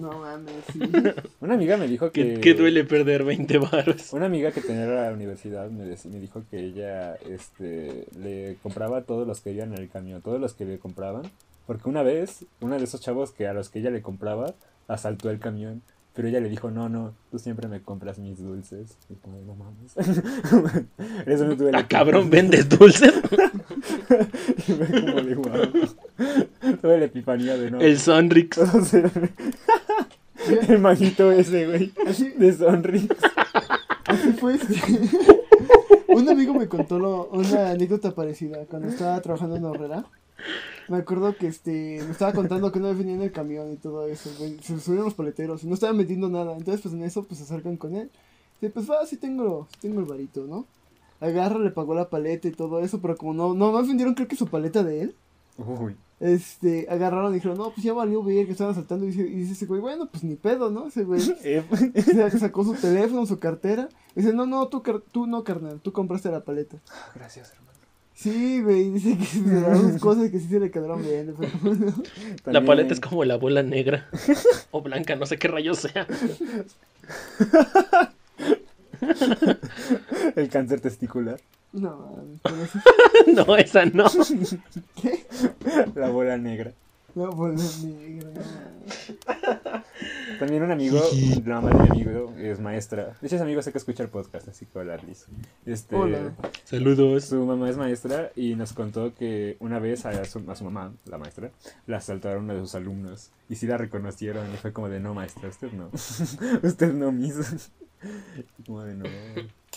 No 0.00 0.18
mames, 0.18 0.52
sí. 0.72 0.80
Una 1.40 1.54
amiga 1.54 1.76
me 1.76 1.86
dijo 1.86 2.10
que... 2.10 2.34
¿Qué, 2.34 2.40
qué 2.40 2.54
duele 2.54 2.84
perder 2.84 3.22
20 3.24 3.58
baros? 3.58 4.12
Una 4.12 4.26
amiga 4.26 4.50
que 4.50 4.60
tenía 4.60 4.84
en 4.84 4.94
la 4.96 5.12
universidad 5.12 5.70
me, 5.70 5.84
dec- 5.84 6.06
me 6.06 6.18
dijo 6.18 6.42
que 6.50 6.58
ella 6.58 7.14
este, 7.16 8.06
le 8.18 8.56
compraba 8.62 8.98
a 8.98 9.02
todos 9.02 9.26
los 9.26 9.40
que 9.40 9.52
iban 9.52 9.72
en 9.74 9.78
el 9.80 9.88
camión, 9.88 10.22
todos 10.22 10.40
los 10.40 10.54
que 10.54 10.64
le 10.64 10.78
compraban. 10.78 11.22
Porque 11.66 11.88
una 11.88 12.02
vez, 12.02 12.44
uno 12.60 12.76
de 12.78 12.84
esos 12.84 13.00
chavos 13.00 13.30
que 13.32 13.46
a 13.46 13.52
los 13.52 13.68
que 13.70 13.78
ella 13.80 13.90
le 13.90 14.02
compraba, 14.02 14.54
asaltó 14.88 15.30
el 15.30 15.38
camión. 15.38 15.82
Pero 16.16 16.28
ella 16.28 16.40
le 16.40 16.48
dijo, 16.48 16.70
no, 16.70 16.88
no, 16.88 17.12
tú 17.30 17.38
siempre 17.38 17.68
me 17.68 17.82
compras 17.82 18.18
mis 18.18 18.38
dulces. 18.42 18.96
Y 19.10 19.14
como, 19.16 19.38
no 19.42 19.54
mames. 19.54 19.94
Eso 21.26 21.44
no 21.46 21.56
tuve 21.56 21.70
la 21.72 21.80
Ah, 21.80 21.86
cabrón, 21.88 22.30
¿vendes 22.30 22.68
dulces? 22.68 23.12
Y 24.58 24.72
fue 24.72 24.86
como 24.86 25.20
de 25.22 25.34
wow. 25.34 25.50
Tuve 26.80 26.98
la 26.98 27.04
epifanía 27.04 27.56
de 27.58 27.70
no. 27.70 27.80
El 27.80 27.98
Sonrix. 27.98 28.58
El 30.68 30.78
manito 30.78 31.30
ese, 31.32 31.66
güey. 31.66 31.92
De 32.38 32.52
Sonrix. 32.52 33.06
así 34.06 34.32
fue. 34.32 34.58
Un 36.08 36.28
amigo 36.28 36.54
me 36.54 36.68
contó 36.68 36.98
lo- 36.98 37.28
una 37.28 37.70
anécdota 37.70 38.12
parecida 38.14 38.64
cuando 38.70 38.88
estaba 38.88 39.20
trabajando 39.20 39.56
en 39.56 39.64
Horrera. 39.64 40.04
Me 40.88 40.98
acuerdo 40.98 41.36
que 41.36 41.48
este 41.48 42.00
me 42.04 42.12
estaba 42.12 42.32
contando 42.32 42.70
que 42.70 42.78
una 42.78 42.88
vez 42.88 42.98
venía 42.98 43.14
en 43.14 43.22
el 43.22 43.32
camión 43.32 43.72
y 43.72 43.76
todo 43.76 44.06
eso. 44.06 44.30
Se 44.62 44.78
subieron 44.78 45.06
los 45.06 45.14
paleteros 45.14 45.64
y 45.64 45.66
no 45.66 45.74
estaban 45.74 45.98
vendiendo 45.98 46.28
nada. 46.28 46.56
Entonces, 46.56 46.80
pues 46.80 46.94
en 46.94 47.02
eso, 47.02 47.24
pues 47.24 47.38
se 47.38 47.44
acercan 47.44 47.76
con 47.76 47.96
él. 47.96 48.10
Dice, 48.60 48.72
pues 48.72 48.88
va, 48.88 49.04
sí 49.04 49.16
tengo, 49.16 49.66
sí 49.72 49.78
tengo 49.80 50.00
el 50.00 50.06
varito, 50.06 50.46
¿no? 50.46 50.64
Agarra, 51.20 51.58
le 51.58 51.70
pagó 51.70 51.94
la 51.94 52.08
paleta 52.08 52.46
y 52.46 52.52
todo 52.52 52.80
eso, 52.80 53.00
pero 53.00 53.16
como 53.16 53.34
no, 53.34 53.54
no 53.54 53.72
más 53.72 53.88
vendieron 53.88 54.14
creo 54.14 54.28
que 54.28 54.36
su 54.36 54.46
paleta 54.46 54.84
de 54.84 55.02
él. 55.02 55.16
Uy. 55.58 55.96
Este, 56.18 56.86
agarraron 56.88 57.32
y 57.32 57.34
dijeron, 57.34 57.58
no, 57.58 57.70
pues 57.70 57.82
ya 57.82 57.92
valió 57.92 58.22
ver 58.22 58.46
que 58.46 58.52
estaban 58.52 58.72
asaltando. 58.72 59.04
Y 59.06 59.08
dice, 59.08 59.22
y 59.22 59.34
dice 59.34 59.52
ese 59.52 59.66
güey, 59.66 59.80
bueno, 59.80 60.06
pues 60.06 60.24
ni 60.24 60.36
pedo, 60.36 60.70
¿no? 60.70 60.86
Ese 60.86 61.04
güey. 61.04 61.20
Eh, 61.44 61.64
que 61.94 62.38
sacó 62.38 62.64
su 62.64 62.74
teléfono, 62.74 63.26
su 63.26 63.38
cartera. 63.38 63.88
Dice, 64.14 64.32
no, 64.32 64.46
no, 64.46 64.68
tú, 64.68 64.82
tú 65.12 65.26
no, 65.26 65.44
carnal, 65.44 65.80
tú 65.80 65.92
compraste 65.92 66.30
la 66.30 66.44
paleta. 66.44 66.78
Gracias, 67.14 67.52
hermano. 67.52 67.75
Sí, 68.16 68.62
güey, 68.62 68.92
dice 68.92 69.18
que 69.18 69.24
se 69.26 69.98
cosas 70.00 70.30
que 70.30 70.40
sí 70.40 70.48
se 70.48 70.58
le 70.58 70.70
quedaron 70.70 71.02
bien. 71.02 71.34
pero 71.38 71.52
bueno. 71.62 71.94
La 72.46 72.64
paleta 72.64 72.94
es 72.94 73.00
como 73.00 73.24
la 73.24 73.36
bola 73.36 73.62
negra. 73.62 74.08
O 74.70 74.80
blanca, 74.80 75.14
no 75.16 75.26
sé 75.26 75.38
qué 75.38 75.48
rayos 75.48 75.78
sea. 75.78 76.06
El 80.34 80.48
cáncer 80.48 80.80
testicular. 80.80 81.40
No. 81.72 82.24
No, 83.26 83.56
esa 83.56 83.84
no. 83.84 84.06
¿Qué? 85.00 85.26
La 85.94 86.08
bola 86.08 86.38
negra. 86.38 86.72
La 87.16 87.30
bola 87.30 87.54
negra. 87.82 88.28
no 88.28 88.42
mames. 88.42 89.16
También 90.38 90.62
un 90.62 90.70
amigo, 90.70 91.00
la 91.46 91.62
mamá 91.62 91.70
de 91.70 91.82
mi 91.84 92.02
amigo 92.02 92.34
es 92.36 92.60
maestra. 92.60 93.16
De 93.22 93.26
hecho, 93.26 93.36
ese 93.36 93.42
amigo 93.42 93.62
sé 93.62 93.72
que 93.72 93.78
escucha 93.78 94.02
el 94.02 94.10
podcast, 94.10 94.48
así 94.48 94.66
que 94.66 94.78
hola, 94.78 94.98
Liz. 94.98 95.24
Este, 95.64 95.96
Hola. 95.96 96.34
Saludos. 96.64 97.24
Su 97.24 97.42
mamá 97.46 97.70
es 97.70 97.78
maestra 97.78 98.32
y 98.36 98.54
nos 98.54 98.74
contó 98.74 99.14
que 99.14 99.56
una 99.60 99.78
vez 99.78 100.04
a 100.04 100.26
su, 100.26 100.44
a 100.46 100.54
su 100.54 100.64
mamá, 100.64 100.92
la 101.06 101.16
maestra, 101.16 101.52
la 101.86 101.96
asaltaron 101.96 102.44
uno 102.44 102.52
de 102.52 102.60
sus 102.60 102.74
alumnos. 102.74 103.30
Y 103.48 103.56
sí 103.56 103.66
la 103.66 103.78
reconocieron 103.78 104.52
y 104.52 104.56
fue 104.58 104.74
como 104.74 104.90
de, 104.90 105.00
no, 105.00 105.14
maestra, 105.14 105.48
usted 105.48 105.72
no. 105.72 105.88
usted 106.62 106.92
no, 106.92 107.12
miss. 107.12 107.70
Como 108.66 108.82
de, 108.82 108.94
no. 108.94 109.04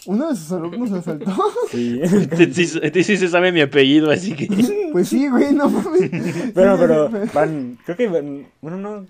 Uno 0.06 0.30
de 0.30 0.36
sus 0.36 0.52
alumnos 0.52 0.92
asaltó. 0.94 1.32
Sí. 1.72 2.00
Este 2.02 2.54
sí, 2.66 2.80
este 2.82 3.04
sí 3.04 3.18
se 3.18 3.28
sabe 3.28 3.52
mi 3.52 3.62
apellido, 3.62 4.12
así 4.12 4.36
que. 4.36 4.48
Pues 4.92 5.10
sí, 5.10 5.28
güey, 5.28 5.54
no 5.54 5.70
mames. 5.70 6.10
Pero, 6.54 6.78
pero, 6.80 7.10
van, 7.34 7.78
creo 7.86 7.98
que, 7.98 8.08
van- 8.08 8.48
bueno, 8.62 8.78
no. 8.78 9.06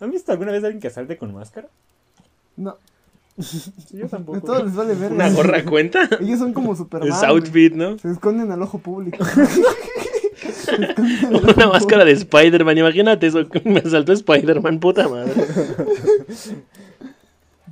¿Han 0.00 0.10
visto 0.10 0.30
alguna 0.32 0.52
vez 0.52 0.62
a 0.62 0.66
alguien 0.66 0.80
que 0.80 0.88
asalte 0.88 1.16
con 1.16 1.34
máscara? 1.34 1.68
No, 2.56 2.76
yo 3.92 4.06
a 4.06 4.08
tampoco. 4.08 4.40
todos 4.40 4.64
les 4.64 4.74
vale 4.74 4.94
ver. 4.94 5.12
¿Una 5.12 5.30
gorra 5.30 5.64
cuenta? 5.64 6.08
Ellos 6.20 6.38
son 6.40 6.52
como 6.52 6.74
Superman. 6.74 7.08
Es 7.08 7.18
güey. 7.18 7.30
outfit, 7.30 7.72
¿no? 7.72 7.98
Se 7.98 8.10
esconden 8.10 8.50
al 8.50 8.62
ojo 8.62 8.78
público. 8.78 9.24
Una 11.30 11.66
máscara 11.68 12.04
de 12.04 12.12
Spider-Man, 12.12 12.78
imagínate 12.78 13.26
eso. 13.28 13.46
Me 13.64 13.78
asaltó 13.80 14.12
Spider-Man, 14.12 14.80
puta 14.80 15.08
madre. 15.08 15.32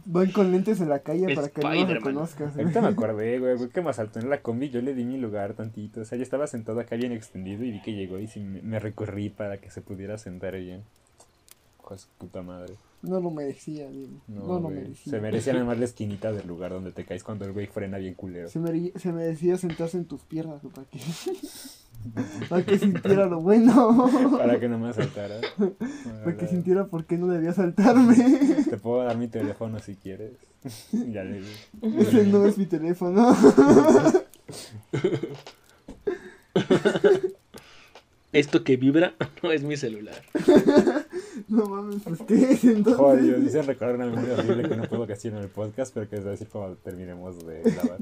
Van 0.08 0.30
con 0.30 0.52
lentes 0.52 0.80
en 0.80 0.88
la 0.88 1.00
calle 1.00 1.34
para 1.34 1.48
que 1.48 1.60
no 1.60 1.74
los 1.74 1.88
reconozcas. 1.88 2.56
Ahorita 2.56 2.80
me 2.80 2.88
acordé, 2.90 3.38
güey, 3.40 3.56
güey, 3.56 3.68
que 3.70 3.82
me 3.82 3.90
asaltó 3.90 4.20
en 4.20 4.30
la 4.30 4.40
combi, 4.40 4.70
yo 4.70 4.80
le 4.80 4.94
di 4.94 5.04
mi 5.04 5.18
lugar 5.18 5.54
tantito, 5.54 6.00
o 6.00 6.04
sea, 6.04 6.16
yo 6.16 6.22
estaba 6.22 6.46
sentado 6.46 6.78
acá 6.78 6.94
bien 6.96 7.12
extendido 7.12 7.64
y 7.64 7.72
vi 7.72 7.82
que 7.82 7.92
llegó 7.92 8.18
y 8.18 8.28
sí 8.28 8.40
me, 8.40 8.62
me 8.62 8.78
recorrí 8.78 9.30
para 9.30 9.58
que 9.58 9.70
se 9.70 9.82
pudiera 9.82 10.16
sentar 10.16 10.56
bien. 10.56 10.84
Hijo 11.80 11.94
de 11.94 11.98
su 11.98 12.08
puta 12.18 12.42
madre. 12.42 12.74
No 13.06 13.20
lo 13.20 13.30
merecía, 13.30 13.88
Diego. 13.90 14.20
No, 14.28 14.46
No, 14.46 14.60
lo 14.60 14.68
merecía. 14.70 15.10
Se 15.12 15.20
merecía 15.20 15.52
nada 15.52 15.64
más 15.64 15.78
la 15.78 15.84
esquinita 15.84 16.32
del 16.32 16.46
lugar 16.46 16.72
donde 16.72 16.92
te 16.92 17.04
caes 17.04 17.22
cuando 17.24 17.44
el 17.44 17.52
güey 17.52 17.66
frena 17.66 17.98
bien 17.98 18.14
culero. 18.14 18.48
Se, 18.48 18.58
mere- 18.58 18.92
se 18.98 19.12
merecía 19.12 19.56
sentarse 19.56 19.96
en 19.96 20.06
tus 20.06 20.22
piernas, 20.22 20.60
güey, 20.62 20.74
para 20.74 20.86
que, 20.88 20.98
para 22.48 22.64
que 22.64 22.78
sintiera 22.78 23.26
lo 23.26 23.40
bueno. 23.40 24.10
Para 24.38 24.58
que 24.60 24.68
no 24.68 24.78
me 24.78 24.88
asaltara. 24.90 25.36
Para 26.24 26.36
que 26.36 26.46
sintiera 26.48 26.86
por 26.86 27.04
qué 27.04 27.16
no 27.18 27.28
debía 27.28 27.52
saltarme. 27.52 28.16
Te 28.70 28.76
puedo 28.78 29.04
dar 29.04 29.16
mi 29.16 29.28
teléfono 29.28 29.78
si 29.78 29.94
quieres. 29.94 30.32
ya 30.92 31.22
le 31.24 31.40
di. 31.40 31.46
Ese 32.00 32.26
no 32.26 32.44
es 32.46 32.58
mi 32.58 32.66
teléfono. 32.66 33.34
Esto 38.32 38.64
que 38.64 38.76
vibra 38.76 39.14
no 39.42 39.52
es 39.52 39.62
mi 39.62 39.76
celular. 39.76 40.20
No 41.48 41.66
mames, 41.66 42.02
pues 42.04 42.20
qué 42.26 42.52
es 42.52 42.64
entonces. 42.64 42.96
Joder, 42.96 43.40
dicen 43.40 43.66
recordar 43.66 43.94
una 43.96 44.06
memoria 44.06 44.34
horrible 44.34 44.68
que 44.68 44.76
no 44.76 44.84
puedo 44.84 45.06
decir 45.06 45.32
en 45.32 45.38
el 45.38 45.48
podcast, 45.48 45.92
pero 45.94 46.08
que 46.08 46.16
les 46.16 46.24
voy 46.24 46.28
a 46.28 46.32
decir 46.32 46.48
cuando 46.48 46.76
terminemos 46.76 47.46
de 47.46 47.62
grabar. 47.62 47.98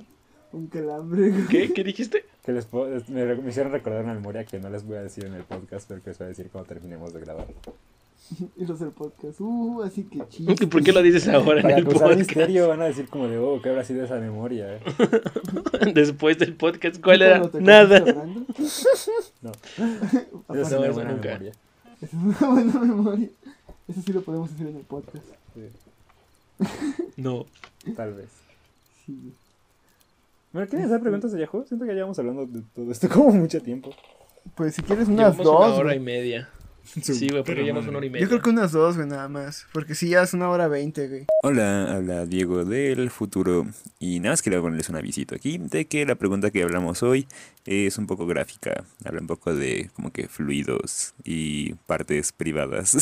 Un 0.52 0.66
calambre. 0.68 1.32
¿Qué? 1.50 1.72
¿Qué 1.72 1.82
dijiste? 1.82 2.24
Que 2.44 2.52
les 2.52 2.64
puedo, 2.66 3.02
me, 3.08 3.34
me 3.34 3.48
hicieron 3.50 3.72
recordar 3.72 4.04
una 4.04 4.14
memoria 4.14 4.44
que 4.44 4.58
no 4.60 4.70
les 4.70 4.86
voy 4.86 4.96
a 4.96 5.02
decir 5.02 5.24
en 5.24 5.34
el 5.34 5.42
podcast, 5.42 5.88
pero 5.88 6.00
que 6.02 6.10
les 6.10 6.18
voy 6.18 6.26
a 6.26 6.28
decir 6.28 6.48
cuando 6.52 6.68
terminemos 6.68 7.12
de 7.12 7.20
grabar. 7.20 7.46
Y 8.56 8.64
los 8.64 8.80
del 8.80 8.88
podcast. 8.90 9.38
Uh, 9.40 9.82
así 9.82 10.04
que 10.04 10.26
chiste. 10.28 10.54
¿Y 10.64 10.66
por 10.66 10.82
qué 10.82 10.92
lo 10.92 11.02
dices 11.02 11.28
ahora 11.28 11.56
en 11.58 11.62
Para 11.62 11.76
el 11.76 11.84
podcast? 11.84 12.16
misterio 12.16 12.68
van 12.68 12.80
a 12.80 12.84
decir 12.86 13.06
como 13.08 13.28
de, 13.28 13.36
oh, 13.36 13.60
¿qué 13.60 13.68
habrá 13.68 13.84
sido 13.84 14.02
esa 14.02 14.16
memoria? 14.18 14.78
Después 15.94 16.38
del 16.38 16.54
podcast, 16.54 17.02
¿cuál 17.02 17.18
¿Tú 17.18 17.24
era? 17.24 17.50
Nada. 17.60 18.02
No. 19.42 19.52
Esa 19.52 19.82
es 19.82 20.40
No, 20.40 20.48
una 20.48 20.60
eso 20.62 20.92
buena 20.94 21.12
nunca. 21.12 21.28
memoria. 21.28 21.52
Esa 22.00 22.16
es 22.16 22.22
una 22.42 22.48
buena 22.52 22.80
memoria. 22.80 23.28
Eso 23.88 24.00
sí 24.02 24.12
lo 24.12 24.22
podemos 24.22 24.50
hacer 24.52 24.66
en 24.68 24.76
el 24.76 24.82
podcast. 24.82 25.24
Sí, 25.54 25.68
No. 27.16 27.46
tal 27.96 28.14
vez. 28.14 28.28
Sí. 29.04 29.32
Bueno, 30.52 30.68
¿quieren 30.68 30.86
hacer 30.86 31.00
preguntas 31.00 31.34
a 31.34 31.38
Yahoo? 31.38 31.64
Siento 31.66 31.84
que 31.84 31.90
ya 31.90 31.94
llevamos 31.96 32.18
hablando 32.18 32.46
de 32.46 32.62
todo 32.74 32.90
esto 32.92 33.08
como 33.08 33.30
mucho 33.30 33.60
tiempo. 33.60 33.90
Pues 34.54 34.74
si 34.74 34.82
quieres 34.82 35.08
unas 35.08 35.36
Llevamos 35.36 35.44
dos. 35.44 35.56
una 35.66 35.74
hora 35.74 35.82
güey. 35.84 35.96
y 35.96 36.00
media. 36.00 36.48
Sí, 36.84 37.28
güey, 37.28 37.42
porque 37.42 37.62
llevamos 37.62 37.86
una 37.88 37.98
hora 37.98 38.06
y 38.06 38.10
media. 38.10 38.24
Yo 38.24 38.28
creo 38.28 38.42
que 38.42 38.50
unas 38.50 38.72
dos, 38.72 38.96
güey, 38.96 39.08
nada 39.08 39.28
más. 39.28 39.66
Porque 39.72 39.94
si 39.94 40.10
ya 40.10 40.22
es 40.22 40.34
una 40.34 40.48
hora 40.48 40.68
veinte, 40.68 41.08
güey. 41.08 41.26
Hola, 41.42 41.94
habla 41.94 42.26
Diego 42.26 42.64
del 42.64 43.10
futuro 43.10 43.66
y 43.98 44.20
nada 44.20 44.32
más 44.32 44.42
quería 44.42 44.60
ponerles 44.60 44.88
un 44.88 44.96
avisito 44.96 45.34
aquí 45.34 45.58
de 45.58 45.86
que 45.86 46.06
la 46.06 46.14
pregunta 46.14 46.50
que 46.50 46.62
hablamos 46.62 47.02
hoy 47.02 47.26
es 47.66 47.98
un 47.98 48.06
poco 48.06 48.26
gráfica, 48.26 48.84
habla 49.04 49.20
un 49.20 49.26
poco 49.26 49.54
de 49.54 49.90
como 49.94 50.12
que 50.12 50.28
fluidos 50.28 51.14
y 51.24 51.74
partes 51.86 52.32
privadas. 52.32 52.94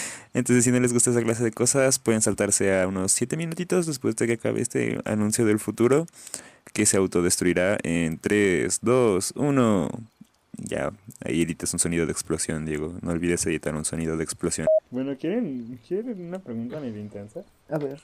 Entonces 0.34 0.64
si 0.64 0.70
no 0.70 0.80
les 0.80 0.92
gusta 0.92 1.10
esa 1.10 1.22
clase 1.22 1.44
de 1.44 1.52
cosas 1.52 1.98
pueden 1.98 2.22
saltarse 2.22 2.80
a 2.80 2.88
unos 2.88 3.12
7 3.12 3.36
minutitos 3.36 3.86
después 3.86 4.16
de 4.16 4.26
que 4.26 4.32
acabe 4.34 4.60
este 4.60 5.00
anuncio 5.04 5.44
del 5.44 5.58
futuro 5.58 6.06
que 6.72 6.86
se 6.86 6.96
autodestruirá 6.96 7.78
en 7.82 8.18
3, 8.18 8.80
2, 8.82 9.32
1. 9.36 9.90
Ya, 10.62 10.92
ahí 11.24 11.42
editas 11.42 11.72
un 11.72 11.78
sonido 11.78 12.06
de 12.06 12.12
explosión, 12.12 12.66
Diego. 12.66 12.94
No 13.02 13.10
olvides 13.12 13.44
editar 13.46 13.74
un 13.74 13.84
sonido 13.84 14.16
de 14.16 14.24
explosión. 14.24 14.66
Bueno, 14.90 15.16
¿quieren, 15.18 15.78
¿quieren 15.86 16.26
una 16.28 16.38
pregunta 16.38 16.80
medio 16.80 17.00
intensa? 17.00 17.40
A 17.70 17.78
ver, 17.78 18.00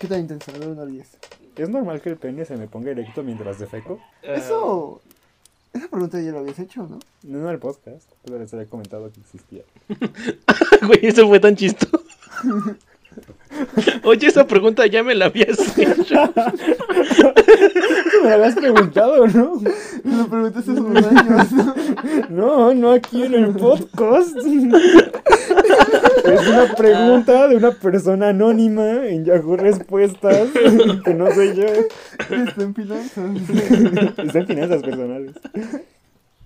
¿qué 0.00 0.08
tan 0.08 0.20
intenso? 0.20 0.50
A 0.54 0.58
ver, 0.58 0.68
una 0.68 0.84
diez. 0.84 1.08
¿Es 1.56 1.68
normal 1.68 2.00
que 2.00 2.08
el 2.10 2.16
pene 2.16 2.44
se 2.44 2.56
me 2.56 2.66
ponga 2.66 2.90
erecto 2.90 3.22
mientras 3.22 3.58
defeco? 3.58 4.00
Ah, 4.22 4.34
Eso. 4.34 5.00
Esa 5.72 5.88
pregunta 5.88 6.20
ya 6.20 6.32
lo 6.32 6.40
habías 6.40 6.58
hecho, 6.58 6.86
¿no? 6.86 6.98
No 7.22 7.38
en 7.38 7.48
el 7.48 7.58
podcast, 7.58 8.10
pero 8.24 8.38
les 8.38 8.52
había 8.52 8.66
comentado 8.66 9.10
que 9.12 9.20
existía. 9.20 9.62
Güey, 10.86 10.98
eso 11.06 11.26
fue 11.28 11.38
tan 11.40 11.54
chistoso. 11.56 12.02
Oye, 14.04 14.26
esa 14.28 14.46
pregunta 14.46 14.86
ya 14.86 15.02
me 15.02 15.14
la 15.14 15.26
habías 15.26 15.58
hecho. 15.78 16.14
me 18.22 18.28
lo 18.28 18.34
habías 18.34 18.54
preguntado, 18.54 19.26
¿no? 19.28 19.60
Me 20.04 20.16
lo 20.16 20.26
preguntaste 20.28 20.70
hace 20.70 20.80
unos 20.80 21.06
años. 21.06 21.52
¿no? 21.52 21.74
No, 22.30 22.74
no 22.74 22.92
aquí 22.92 23.22
en 23.24 23.34
el 23.34 23.50
podcast. 23.54 24.36
Es 26.24 26.48
una 26.48 26.74
pregunta 26.76 27.48
de 27.48 27.56
una 27.56 27.72
persona 27.72 28.28
anónima 28.28 29.06
en 29.06 29.24
Yahoo 29.24 29.56
Respuestas, 29.56 30.48
que 31.04 31.14
no 31.14 31.30
soy 31.32 31.54
yo. 31.54 31.64
Está 31.64 32.62
en 32.62 32.74
finanzas. 32.74 33.30
Está 34.18 34.38
en 34.38 34.46
finanzas 34.46 34.82
personales. 34.82 35.32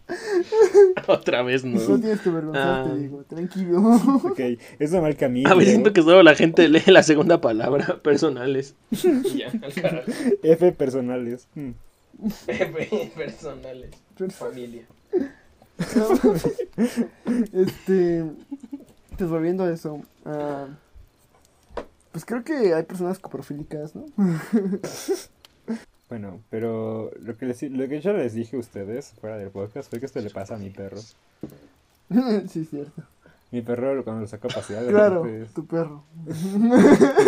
Otra 1.08 1.42
vez 1.42 1.64
No 1.64 1.80
no. 1.80 1.98
tienes 2.00 2.20
que 2.20 2.28
avergonzarte, 2.28 2.90
Ah. 2.90 2.94
digo. 2.94 3.24
Tranquilo. 3.24 3.80
Ok, 4.24 4.40
es 4.78 4.92
normal 4.92 5.16
que 5.16 5.24
a 5.24 5.28
mí. 5.28 5.42
A 5.46 5.54
veces 5.54 5.72
siento 5.72 5.92
que 5.92 6.02
solo 6.02 6.22
la 6.22 6.34
gente 6.34 6.68
lee 6.68 6.82
la 6.86 7.02
segunda 7.02 7.40
palabra, 7.40 7.98
personales. 8.02 8.74
Y 8.90 9.38
ya, 9.38 9.48
al 9.62 9.74
carajo. 9.74 10.10
F 10.42 10.72
personales. 10.72 11.48
Mm. 11.54 11.70
personales. 13.16 13.90
Familia. 14.30 14.84
Este. 17.52 18.24
Pues 19.18 19.30
volviendo 19.30 19.64
a 19.64 19.72
eso. 19.72 20.02
ah, 20.24 20.66
pues 22.12 22.24
creo 22.24 22.44
que 22.44 22.72
hay 22.74 22.82
personas 22.84 23.18
coprofílicas, 23.18 23.94
¿no? 23.94 24.06
Bueno, 26.08 26.40
pero 26.50 27.10
lo 27.20 27.36
que, 27.36 27.46
les, 27.46 27.62
lo 27.62 27.88
que 27.88 28.00
yo 28.00 28.12
les 28.12 28.34
dije 28.34 28.56
a 28.56 28.60
ustedes 28.60 29.12
fuera 29.20 29.36
del 29.38 29.50
podcast 29.50 29.90
fue 29.90 29.98
que 29.98 30.06
esto 30.06 30.20
le 30.20 30.30
pasa 30.30 30.54
a 30.54 30.58
mi 30.58 30.70
perro. 30.70 31.00
sí, 32.48 32.60
es 32.60 32.70
cierto. 32.70 33.02
Mi 33.52 33.62
perro 33.62 34.02
cuando 34.02 34.22
lo 34.22 34.26
saco 34.26 34.48
a 34.48 34.54
pasear, 34.54 34.82
de 34.84 34.90
Claro, 34.90 35.22
repente, 35.22 35.48
tu 35.54 35.66
perro. 35.66 36.04
mi 36.58 36.68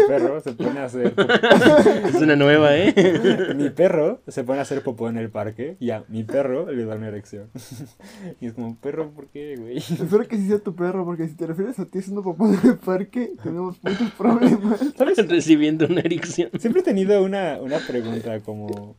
perro 0.09 0.41
se 0.41 0.53
pone 0.53 0.81
a 0.81 0.85
hacer 0.87 1.15
Es 2.07 2.15
una 2.17 2.35
nueva, 2.35 2.77
¿eh? 2.77 3.55
mi 3.55 3.71
perro 3.71 4.21
se 4.27 4.43
pone 4.43 4.59
a 4.59 4.63
hacer 4.63 4.83
popó 4.83 5.09
en 5.09 5.17
el 5.17 5.31
parque 5.31 5.77
y 5.79 5.91
a 5.91 6.05
mi 6.09 6.25
perro 6.25 6.71
le 6.73 6.85
da 6.85 6.97
una 6.97 7.07
erección. 7.09 7.51
y 8.41 8.47
es 8.47 8.53
como, 8.55 8.77
perro, 8.77 9.11
¿por 9.11 9.29
qué, 9.29 9.55
güey? 9.57 9.77
Espero 9.79 10.27
que 10.27 10.37
sí 10.37 10.49
sea 10.49 10.59
tu 10.59 10.75
perro, 10.75 11.05
porque 11.05 11.29
si 11.29 11.35
te 11.35 11.47
refieres 11.47 11.79
a 11.79 11.87
ti 11.87 12.03
siendo 12.03 12.25
papá 12.25 12.47
en 12.49 12.69
el 12.69 12.79
parque, 12.79 13.33
tenemos 13.41 13.77
muchos 13.83 14.11
problemas. 14.13 14.81
Recibiendo 15.29 15.87
una 15.87 16.01
erección. 16.01 16.51
Siempre 16.59 16.81
he 16.81 16.85
tenido 16.85 17.23
una, 17.23 17.59
una 17.61 17.79
pregunta 17.79 18.41
como... 18.41 18.97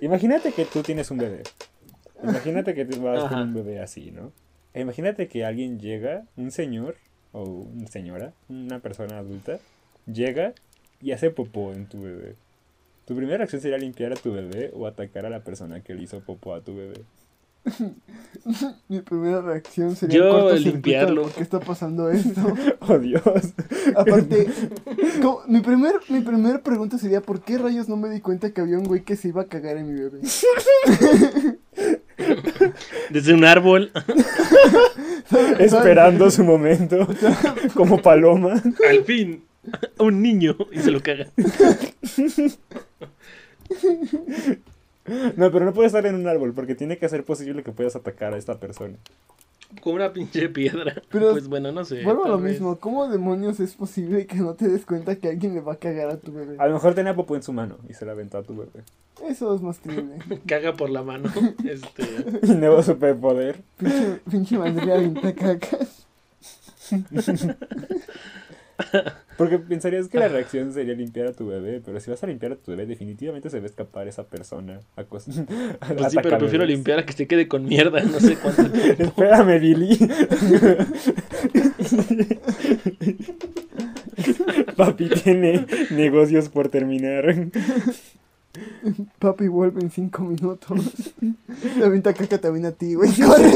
Imagínate 0.00 0.52
que 0.52 0.64
tú 0.64 0.82
tienes 0.82 1.10
un 1.10 1.18
bebé. 1.18 1.42
Imagínate 2.22 2.74
que 2.74 2.84
tú 2.86 3.02
vas 3.02 3.20
con 3.24 3.32
Ajá. 3.34 3.42
un 3.42 3.52
bebé 3.52 3.80
así, 3.80 4.10
¿no? 4.12 4.32
Imagínate 4.74 5.28
que 5.28 5.44
alguien 5.44 5.78
llega, 5.78 6.24
un 6.36 6.50
señor 6.50 6.96
o 7.32 7.42
una 7.44 7.88
señora, 7.88 8.32
una 8.48 8.78
persona 8.78 9.18
adulta, 9.18 9.58
llega 10.06 10.54
y 11.00 11.12
hace 11.12 11.30
popó 11.30 11.72
en 11.72 11.86
tu 11.86 12.02
bebé. 12.02 12.36
¿Tu 13.06 13.16
primera 13.16 13.38
reacción 13.38 13.60
sería 13.60 13.78
limpiar 13.78 14.12
a 14.12 14.16
tu 14.16 14.32
bebé 14.32 14.70
o 14.74 14.86
atacar 14.86 15.26
a 15.26 15.30
la 15.30 15.40
persona 15.40 15.80
que 15.80 15.94
le 15.94 16.02
hizo 16.04 16.20
popó 16.20 16.54
a 16.54 16.60
tu 16.60 16.74
bebé? 16.76 17.02
Mi 18.88 19.00
primera 19.00 19.40
reacción 19.40 19.94
sería 19.94 20.18
Yo, 20.18 20.52
limpiarlo. 20.56 21.22
¿Por 21.22 21.32
qué 21.32 21.42
está 21.42 21.60
pasando 21.60 22.10
esto? 22.10 22.40
¡Oh, 22.80 22.98
Dios! 22.98 23.22
Aparte, 23.94 24.48
como- 25.20 25.42
mi, 25.46 25.60
primer, 25.60 25.94
mi 26.08 26.20
primer 26.20 26.62
pregunta 26.62 26.98
sería: 26.98 27.20
¿por 27.20 27.42
qué 27.42 27.58
rayos 27.58 27.88
no 27.88 27.96
me 27.96 28.08
di 28.10 28.20
cuenta 28.20 28.52
que 28.52 28.60
había 28.60 28.78
un 28.78 28.84
güey 28.84 29.02
que 29.02 29.16
se 29.16 29.28
iba 29.28 29.42
a 29.42 29.46
cagar 29.46 29.76
en 29.76 29.92
mi 29.92 30.00
bebé? 30.00 30.20
Desde 33.10 33.34
un 33.34 33.44
árbol. 33.44 33.92
Esperando 35.58 36.30
su 36.30 36.44
momento. 36.44 37.06
Como 37.74 38.00
paloma. 38.00 38.62
Al 38.88 39.04
fin. 39.04 39.44
Un 39.98 40.22
niño. 40.22 40.56
Y 40.72 40.80
se 40.80 40.90
lo 40.90 41.00
caga. 41.00 41.28
No, 45.36 45.50
pero 45.50 45.64
no 45.64 45.72
puede 45.72 45.86
estar 45.86 46.06
en 46.06 46.14
un 46.14 46.28
árbol 46.28 46.52
porque 46.52 46.74
tiene 46.74 46.98
que 46.98 47.08
ser 47.08 47.24
posible 47.24 47.62
que 47.62 47.72
puedas 47.72 47.96
atacar 47.96 48.34
a 48.34 48.38
esta 48.38 48.58
persona. 48.58 48.96
Con 49.80 49.94
una 49.94 50.12
pinche 50.12 50.48
piedra. 50.48 50.94
Pero- 51.10 51.30
pues 51.32 51.48
bueno, 51.48 51.72
no 51.72 51.84
sé. 51.84 52.02
Vuelvo 52.04 52.24
a 52.24 52.28
lo 52.28 52.38
vez. 52.38 52.52
mismo. 52.52 52.78
¿Cómo 52.78 53.08
demonios 53.08 53.60
es 53.60 53.74
posible 53.74 54.26
que 54.26 54.36
no 54.36 54.54
te 54.54 54.68
des 54.68 54.84
cuenta 54.84 55.16
que 55.16 55.28
alguien 55.28 55.54
le 55.54 55.60
va 55.60 55.74
a 55.74 55.76
cagar 55.76 56.10
a 56.10 56.16
tu 56.18 56.32
bebé? 56.32 56.56
A 56.58 56.66
lo 56.66 56.74
mejor 56.74 56.94
tenía 56.94 57.14
popó 57.14 57.36
en 57.36 57.42
su 57.42 57.52
mano 57.52 57.76
y 57.88 57.94
se 57.94 58.04
la 58.04 58.12
aventó 58.12 58.38
a 58.38 58.42
tu 58.42 58.56
bebé. 58.56 58.82
Eso 59.28 59.54
es 59.54 59.62
más 59.62 59.78
creíble. 59.78 60.16
Caga 60.46 60.72
por 60.74 60.90
la 60.90 61.02
mano. 61.02 61.30
Este. 61.64 62.02
Y 62.42 62.54
nuevo 62.54 62.82
superpoder. 62.82 63.60
Pinche, 63.78 64.20
pinche 64.30 64.58
madre 64.58 64.92
avienta 64.92 65.32
cacas. 65.34 66.06
Porque 69.36 69.58
pensarías 69.58 70.08
que 70.08 70.18
la 70.18 70.28
reacción 70.28 70.72
sería 70.72 70.94
limpiar 70.94 71.26
a 71.28 71.32
tu 71.32 71.46
bebé, 71.46 71.82
pero 71.84 71.98
si 72.00 72.10
vas 72.10 72.22
a 72.22 72.26
limpiar 72.26 72.52
a 72.52 72.56
tu 72.56 72.70
bebé, 72.70 72.86
definitivamente 72.86 73.50
se 73.50 73.58
va 73.58 73.64
a 73.64 73.66
escapar 73.66 74.08
esa 74.08 74.24
persona. 74.24 74.80
A 74.96 75.04
Pues 75.12 75.24
sí, 75.24 75.44
pero 76.22 76.38
prefiero 76.38 76.64
limpiar 76.64 77.00
a 77.00 77.06
que 77.06 77.12
se 77.12 77.26
quede 77.26 77.48
con 77.48 77.64
mierda. 77.64 78.02
No 78.02 78.20
sé 78.20 78.36
cuánto 78.36 78.70
tiempo. 78.70 79.02
Espérame, 79.02 79.60
Billy. 79.60 79.98
Papi 84.76 85.08
tiene 85.08 85.66
negocios 85.90 86.48
por 86.48 86.68
terminar. 86.68 87.50
Papi 89.18 89.48
vuelve 89.48 89.80
en 89.80 89.90
cinco 89.90 90.22
minutos. 90.22 90.80
La 91.78 91.86
avienta 91.86 92.12
caca 92.14 92.38
también 92.38 92.66
a 92.66 92.72
ti, 92.72 92.94
güey. 92.94 93.10
Corre. 93.12 93.50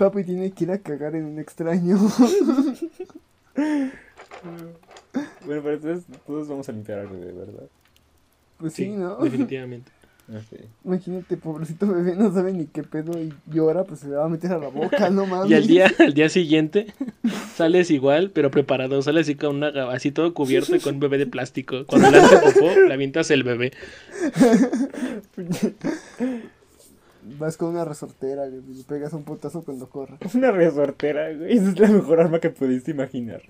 Papi 0.00 0.24
tiene 0.24 0.50
que 0.50 0.64
ir 0.64 0.70
a 0.70 0.78
cagar 0.78 1.14
en 1.14 1.26
un 1.26 1.38
extraño. 1.38 1.98
Bueno, 5.44 5.62
pero 5.62 5.74
entonces 5.74 6.04
todos 6.26 6.48
vamos 6.48 6.68
a 6.68 6.72
limpiar 6.72 7.00
al 7.00 7.08
bebé, 7.08 7.32
¿verdad? 7.32 7.64
Pues 8.58 8.72
sí, 8.72 8.88
¿no? 8.88 9.16
Definitivamente. 9.16 9.90
Ok. 10.28 10.60
Imagínate, 10.84 11.36
pobrecito 11.36 11.86
bebé, 11.88 12.14
no 12.14 12.32
sabe 12.32 12.52
ni 12.52 12.66
qué 12.66 12.82
pedo 12.82 13.20
y 13.20 13.34
llora, 13.52 13.84
pues 13.84 14.00
se 14.00 14.08
le 14.08 14.16
va 14.16 14.24
a 14.24 14.28
meter 14.28 14.52
a 14.52 14.58
la 14.58 14.68
boca, 14.68 15.10
no 15.10 15.26
mames. 15.26 15.50
Y 15.50 15.54
al 15.54 15.66
día, 15.66 15.92
al 15.98 16.14
día 16.14 16.28
siguiente 16.28 16.86
sales 17.56 17.90
igual, 17.90 18.30
pero 18.30 18.50
preparado. 18.50 19.02
Sales 19.02 19.26
así 19.26 19.34
con 19.34 19.56
una 19.56 19.90
así 19.90 20.12
todo 20.12 20.32
cubierto 20.32 20.76
y 20.76 20.80
con 20.80 20.94
un 20.94 21.00
bebé 21.00 21.18
de 21.18 21.26
plástico. 21.26 21.84
Cuando 21.86 22.10
le 22.10 22.18
hace 22.18 22.38
popó, 22.38 22.70
le 22.70 22.94
avientas 22.94 23.30
el 23.30 23.42
bebé. 23.42 23.72
Vas 27.38 27.56
con 27.56 27.70
una 27.70 27.84
resortera, 27.84 28.46
güey, 28.48 28.62
y 28.70 28.74
le 28.78 28.84
pegas 28.84 29.12
un 29.12 29.24
putazo 29.24 29.62
cuando 29.62 29.88
corra. 29.88 30.16
Una 30.34 30.50
resortera, 30.50 31.32
güey. 31.32 31.56
Esa 31.56 31.70
es 31.70 31.78
la 31.78 31.88
mejor 31.88 32.20
arma 32.20 32.38
que 32.40 32.50
pudiste 32.50 32.90
imaginar. 32.90 33.42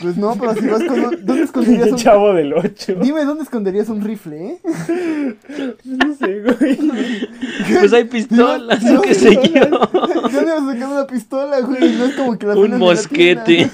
Pues 0.00 0.16
no, 0.16 0.34
pero 0.34 0.54
si 0.54 0.66
vas 0.66 0.82
con 0.82 1.04
un... 1.04 1.24
¿Dónde 1.24 1.42
esconderías 1.44 1.92
un... 1.92 1.96
Chavo 1.98 2.34
del 2.34 2.52
8. 2.52 2.96
Dime, 3.00 3.24
¿dónde 3.24 3.44
esconderías 3.44 3.88
un 3.88 4.02
rifle, 4.02 4.52
eh? 4.52 4.58
No 5.84 6.14
sé, 6.14 6.40
güey. 6.40 6.78
Pues 7.78 7.92
hay 7.92 8.04
pistolas, 8.04 8.82
No, 8.82 9.02
qué 9.02 9.14
sé 9.14 9.34
yo. 9.34 9.66
¿Dónde 9.68 10.50
vas 10.52 10.62
a 10.62 10.72
sacar 10.72 10.88
una 10.88 11.06
pistola, 11.06 11.60
güey? 11.60 11.96
No 11.96 12.04
es 12.06 12.14
como 12.16 12.36
que 12.38 12.46
la 12.46 12.56
Un 12.56 12.70
la 12.72 12.78
mosquete. 12.78 13.70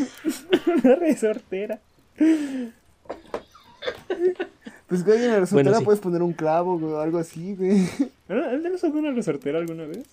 Una 0.85 0.95
resortera. 0.97 1.81
Pues, 4.91 5.05
güey, 5.05 5.25
en 5.25 5.29
la 5.31 5.41
resortera 5.41 5.71
Bueno, 5.71 5.79
sí. 5.79 5.85
puedes 5.85 6.01
poner 6.01 6.23
un 6.23 6.33
clavo, 6.35 6.79
güey, 6.79 6.93
o 6.93 7.01
algo 7.01 7.19
así, 7.19 7.55
güey. 7.55 7.89
¿Alguien 8.29 8.73
nos 8.73 8.83
usado 8.83 8.99
una 8.99 9.13
resortera 9.13 9.59
alguna 9.59 9.85
vez? 9.87 10.05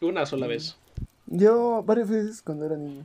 Una 0.00 0.26
sola 0.26 0.46
vez. 0.46 0.76
Yo 1.26 1.82
varias 1.84 2.08
veces 2.10 2.42
cuando 2.42 2.66
era 2.66 2.76
niño. 2.76 3.04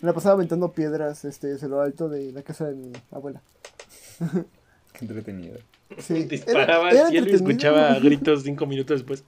Me 0.00 0.06
la 0.06 0.12
pasaba 0.12 0.34
aventando 0.34 0.72
piedras, 0.72 1.24
este, 1.24 1.54
hacia 1.54 1.68
lo 1.68 1.80
alto 1.80 2.08
de 2.08 2.32
la 2.32 2.42
casa 2.42 2.66
de 2.68 2.74
mi 2.74 2.92
abuela. 3.10 3.40
Qué 4.92 5.04
entretenido. 5.04 5.58
Sí. 5.98 6.24
Disparaba 6.28 6.90
era- 6.90 7.06
al 7.06 7.10
cielo 7.10 7.28
y 7.30 7.34
escuchaba 7.34 7.98
gritos 8.02 8.42
cinco 8.44 8.66
minutos 8.66 9.00
después. 9.00 9.24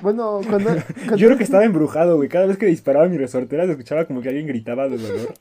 Bueno, 0.00 0.40
cuando... 0.48 0.70
cuando- 0.70 1.16
Yo 1.16 1.26
creo 1.28 1.38
que 1.38 1.44
estaba 1.44 1.64
embrujado, 1.64 2.16
güey. 2.16 2.28
Cada 2.28 2.46
vez 2.46 2.56
que 2.56 2.66
disparaba 2.66 3.06
mi 3.08 3.16
resortera 3.18 3.64
se 3.66 3.72
escuchaba 3.72 4.06
como 4.06 4.22
que 4.22 4.28
alguien 4.30 4.46
gritaba 4.46 4.88
de 4.88 4.98
dolor. 4.98 5.34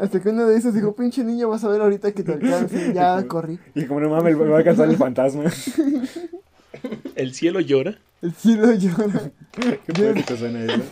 Hasta 0.00 0.20
que 0.20 0.28
uno 0.28 0.46
de 0.46 0.56
esos 0.56 0.74
dijo, 0.74 0.94
pinche 0.94 1.24
niño, 1.24 1.48
vas 1.48 1.64
a 1.64 1.68
ver 1.68 1.80
ahorita 1.80 2.12
que 2.12 2.22
te 2.22 2.32
alcance. 2.34 2.90
Y 2.90 2.92
ya 2.94 3.22
corrí. 3.26 3.58
Y 3.74 3.84
como 3.86 4.00
no 4.00 4.10
mames, 4.10 4.36
me 4.36 4.44
va 4.44 4.56
a 4.56 4.58
alcanzar 4.58 4.88
el 4.88 4.96
fantasma. 4.96 5.44
El 7.14 7.32
cielo 7.32 7.60
llora. 7.60 7.96
El 8.20 8.32
cielo 8.34 8.72
llora. 8.74 9.30
Qué 9.86 9.92
poético 9.92 10.36
suena 10.36 10.64
eso. 10.64 10.82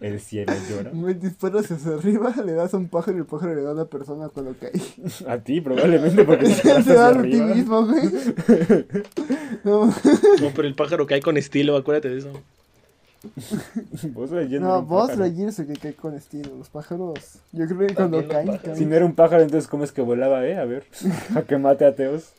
El 0.00 0.18
cielo 0.20 0.52
llora. 0.68 0.90
Me 0.92 1.14
disparas 1.14 1.70
hacia 1.70 1.94
arriba, 1.94 2.34
le 2.44 2.52
das 2.52 2.72
a 2.74 2.78
un 2.78 2.88
pájaro 2.88 3.18
y 3.18 3.20
el 3.20 3.26
pájaro 3.26 3.54
le 3.54 3.62
da 3.62 3.70
a 3.70 3.74
una 3.74 3.84
persona 3.84 4.28
cuando 4.30 4.54
cae. 4.58 4.72
A 5.28 5.38
ti, 5.38 5.60
probablemente, 5.60 6.24
porque 6.24 6.46
te 6.46 6.54
Se 6.54 6.94
da 6.94 7.08
a 7.08 7.12
ti 7.12 7.18
arriba. 7.18 7.46
mismo, 7.54 7.86
güey. 7.86 8.08
No, 9.64 9.86
No, 9.86 10.50
pero 10.56 10.66
el 10.66 10.74
pájaro 10.74 11.06
cae 11.06 11.20
con 11.20 11.36
estilo, 11.36 11.76
acuérdate 11.76 12.08
de 12.08 12.18
eso. 12.18 12.32
Vos 14.12 14.30
leyendo 14.30 14.66
no 14.66 14.78
un 14.78 14.88
vos 14.88 15.08
pájaro. 15.08 15.20
Lightyear 15.20 15.48
es 15.50 15.58
el 15.58 15.66
que 15.66 15.76
cae 15.76 15.94
con 15.94 16.14
estilo. 16.14 16.56
Los 16.56 16.70
pájaros, 16.70 17.38
yo 17.52 17.66
creo 17.66 17.86
que 17.86 17.94
cuando 17.94 18.26
caen, 18.26 18.56
caen. 18.58 18.76
Si 18.76 18.86
no 18.86 18.94
era 18.94 19.04
un 19.04 19.14
pájaro, 19.14 19.42
entonces 19.42 19.68
¿cómo 19.68 19.84
es 19.84 19.92
que 19.92 20.00
volaba, 20.00 20.46
eh? 20.46 20.56
A 20.56 20.64
ver. 20.64 20.84
A 21.36 21.42
que 21.42 21.58
mate 21.58 21.84
ateos. 21.84 22.32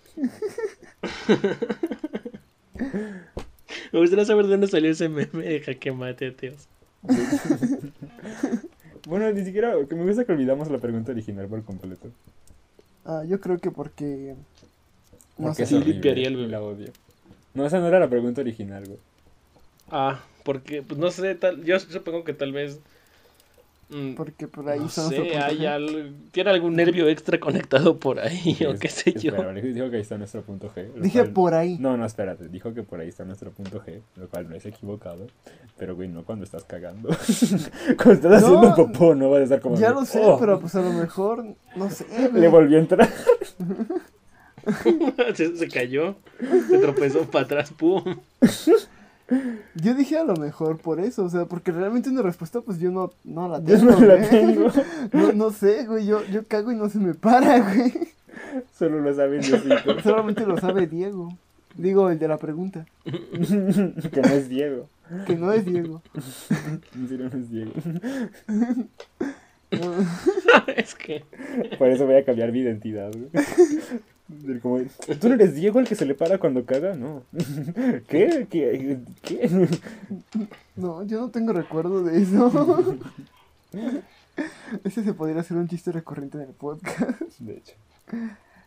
Me 3.91 3.99
gustaría 3.99 4.25
saber 4.25 4.45
de 4.45 4.51
dónde 4.51 4.67
salió 4.67 4.91
ese 4.91 5.09
meme 5.09 5.43
de 5.43 5.61
jaque 5.61 5.91
mate 5.91 6.27
ateos. 6.27 6.67
Bueno, 9.07 9.31
ni 9.31 9.43
siquiera. 9.43 9.73
Que 9.89 9.95
me 9.95 10.05
gusta 10.05 10.25
que 10.25 10.31
olvidamos 10.31 10.69
la 10.69 10.77
pregunta 10.77 11.11
original 11.11 11.47
por 11.47 11.63
completo. 11.63 12.09
Ah, 13.03 13.23
yo 13.27 13.39
creo 13.41 13.57
que 13.57 13.71
porque... 13.71 14.35
No 15.39 15.47
Porque 15.47 15.65
sé. 15.65 15.79
Sí, 15.79 15.83
limpiaría 15.83 16.27
el. 16.27 16.51
La 16.51 16.61
odio. 16.61 16.91
No, 17.55 17.65
esa 17.65 17.79
no 17.79 17.87
era 17.87 17.99
la 17.99 18.07
pregunta 18.07 18.41
original, 18.41 18.85
güey. 18.85 18.99
Ah, 19.89 20.19
porque, 20.43 20.81
pues 20.81 20.99
no 20.99 21.11
sé, 21.11 21.35
tal, 21.35 21.63
yo 21.63 21.79
supongo 21.79 22.23
que 22.23 22.33
tal 22.33 22.51
vez. 22.51 22.79
mm, 23.89 24.13
Porque 24.15 24.47
por 24.47 24.69
ahí 24.69 24.79
no 24.79 24.89
son 24.89 25.09
sé, 25.09 25.37
hay 25.37 25.65
al- 25.65 26.13
tiene 26.31 26.49
algún 26.51 26.75
nervio 26.75 27.07
extra 27.09 27.39
conectado 27.39 27.97
por 27.97 28.19
ahí, 28.19 28.57
o 28.67 28.71
Es- 28.71 28.79
qué 28.79 28.87
sé 28.87 29.11
yo. 29.13 29.31
espera, 29.31 29.47
vale, 29.47 29.61
dijo 29.61 29.89
que 29.89 29.97
ahí 29.97 30.01
está 30.01 30.17
nuestro 30.17 30.41
punto 30.43 30.71
G. 30.73 30.93
Dije 30.95 31.19
cual- 31.19 31.33
por 31.33 31.53
ahí. 31.53 31.77
No, 31.79 31.97
no, 31.97 32.05
espérate. 32.05 32.47
Dijo 32.47 32.73
que 32.73 32.83
por 32.83 32.99
ahí 33.01 33.09
está 33.09 33.25
nuestro 33.25 33.51
punto 33.51 33.83
G, 33.85 33.99
lo 34.15 34.27
cual 34.29 34.49
no 34.49 34.55
es 34.55 34.65
equivocado. 34.65 35.27
Pero, 35.77 35.95
güey, 35.95 36.07
no 36.09 36.23
cuando 36.23 36.45
estás 36.45 36.63
cagando. 36.63 37.09
cuando 37.97 38.13
estás 38.13 38.41
No, 38.43 38.59
haciendo 38.59 38.75
popó, 38.75 39.15
no 39.15 39.29
vas 39.29 39.41
a 39.41 39.43
estar 39.43 39.59
como. 39.61 39.75
Ya 39.77 39.89
lo 39.91 40.05
sé, 40.05 40.21
"Oh". 40.23 40.37
pero 40.39 40.59
pues 40.59 40.73
a 40.75 40.81
lo 40.81 40.91
mejor, 40.93 41.43
no 41.75 41.89
sé. 41.89 42.05
Le 42.33 42.47
volvió 42.47 42.77
a 42.77 42.81
entrar. 42.81 43.09
se, 45.33 45.55
se 45.57 45.67
cayó, 45.69 46.15
se 46.69 46.77
tropezó 46.77 47.21
para 47.29 47.45
atrás, 47.45 47.71
pum. 47.75 48.03
Yo 49.75 49.93
dije 49.93 50.17
a 50.17 50.23
lo 50.23 50.35
mejor 50.35 50.77
por 50.77 50.99
eso, 50.99 51.23
o 51.23 51.29
sea, 51.29 51.45
porque 51.45 51.71
realmente 51.71 52.09
una 52.09 52.21
respuesta 52.21 52.61
pues 52.61 52.79
yo 52.79 52.91
no, 52.91 53.11
no 53.23 53.47
la 53.47 53.59
Yo 53.63 53.77
tengo. 53.77 53.91
no 53.91 53.99
la 54.05 54.15
güey. 54.17 54.29
tengo. 54.29 54.67
No, 55.13 55.31
no 55.33 55.51
sé, 55.51 55.85
güey, 55.85 56.05
yo, 56.05 56.23
yo 56.25 56.43
cago 56.45 56.71
y 56.71 56.75
no 56.75 56.89
se 56.89 56.99
me 56.99 57.13
para, 57.13 57.59
güey. 57.59 57.93
Solo 58.77 58.99
lo 59.01 59.13
saben 59.13 59.41
Diosito. 59.41 59.99
Solamente 60.03 60.45
lo 60.45 60.57
sabe 60.57 60.87
Diego. 60.87 61.33
Digo, 61.77 62.09
el 62.09 62.19
de 62.19 62.27
la 62.27 62.37
pregunta, 62.37 62.85
que 63.05 64.21
no 64.21 64.29
es 64.29 64.49
Diego. 64.49 64.89
que 65.25 65.35
no 65.37 65.53
es 65.53 65.65
Diego. 65.65 66.01
No 66.95 67.27
es 67.27 67.49
Diego. 67.49 67.71
es 70.75 70.95
que. 70.95 71.23
Por 71.77 71.87
eso 71.89 72.05
voy 72.05 72.15
a 72.15 72.25
cambiar 72.25 72.51
mi 72.51 72.59
identidad, 72.59 73.11
güey. 73.13 73.29
Como, 74.61 74.79
¿Tú 75.19 75.29
no 75.29 75.35
eres 75.35 75.55
Diego 75.55 75.79
el 75.79 75.87
que 75.87 75.95
se 75.95 76.05
le 76.05 76.15
para 76.15 76.37
cuando 76.37 76.65
caga? 76.65 76.95
No. 76.95 77.23
¿Qué? 78.07 78.47
¿Qué? 78.49 78.99
¿Qué? 79.21 79.49
No, 80.75 81.03
yo 81.03 81.21
no 81.21 81.29
tengo 81.29 81.53
recuerdo 81.53 82.03
de 82.03 82.21
eso. 82.21 82.99
Ese 84.83 85.03
se 85.03 85.13
podría 85.13 85.41
hacer 85.41 85.57
un 85.57 85.67
chiste 85.67 85.91
recurrente 85.91 86.37
en 86.37 86.43
el 86.45 86.53
podcast. 86.53 87.21
De 87.39 87.57
hecho. 87.57 87.73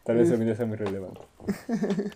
Tal 0.05 0.17
vez 0.17 0.31
el 0.31 0.39
video 0.39 0.55
sea 0.55 0.67
muy 0.67 0.77
relevante. 0.77 1.21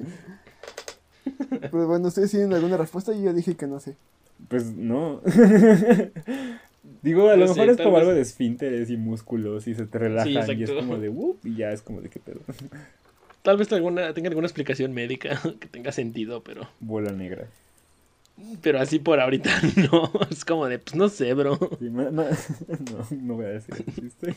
Pero 1.70 1.86
bueno, 1.86 2.08
¿ustedes 2.08 2.30
tienen 2.30 2.52
alguna 2.52 2.76
respuesta? 2.76 3.12
Yo 3.12 3.22
ya 3.22 3.32
dije 3.32 3.54
que 3.56 3.66
no 3.66 3.80
sé. 3.80 3.96
Pues 4.48 4.72
no. 4.74 5.20
Digo, 7.02 7.28
a 7.28 7.36
lo 7.36 7.46
sé, 7.48 7.54
mejor 7.54 7.70
es 7.70 7.76
como 7.76 7.92
vez- 7.92 8.00
algo 8.00 8.14
de 8.14 8.20
esfínteres 8.20 8.90
y 8.90 8.96
músculos 8.96 9.66
y 9.68 9.74
se 9.74 9.86
te 9.86 9.98
relajan 9.98 10.58
y 10.58 10.62
es 10.62 10.70
como 10.70 10.96
de 10.98 11.08
whoop 11.08 11.38
y 11.44 11.56
ya 11.56 11.70
es 11.72 11.82
como 11.82 12.00
de 12.00 12.08
qué 12.08 12.20
pedo. 12.20 12.40
Tal 13.42 13.56
vez 13.56 13.72
alguna, 13.72 14.12
tenga 14.14 14.28
alguna 14.28 14.46
explicación 14.46 14.92
médica 14.92 15.40
que 15.60 15.66
tenga 15.68 15.92
sentido, 15.92 16.42
pero. 16.42 16.68
Bola 16.80 17.12
negra. 17.12 17.46
Pero 18.62 18.78
así 18.80 18.98
por 19.00 19.18
ahorita 19.20 19.50
no. 19.92 20.10
Es 20.30 20.44
como 20.44 20.66
de, 20.66 20.78
pues 20.78 20.94
no 20.96 21.08
sé, 21.08 21.34
bro. 21.34 21.56
Sí, 21.78 21.88
no, 21.90 22.10
no 22.10 22.24
voy 23.34 23.46
a 23.46 23.48
decir 23.48 23.74
el 23.86 23.94
chiste. 23.94 24.34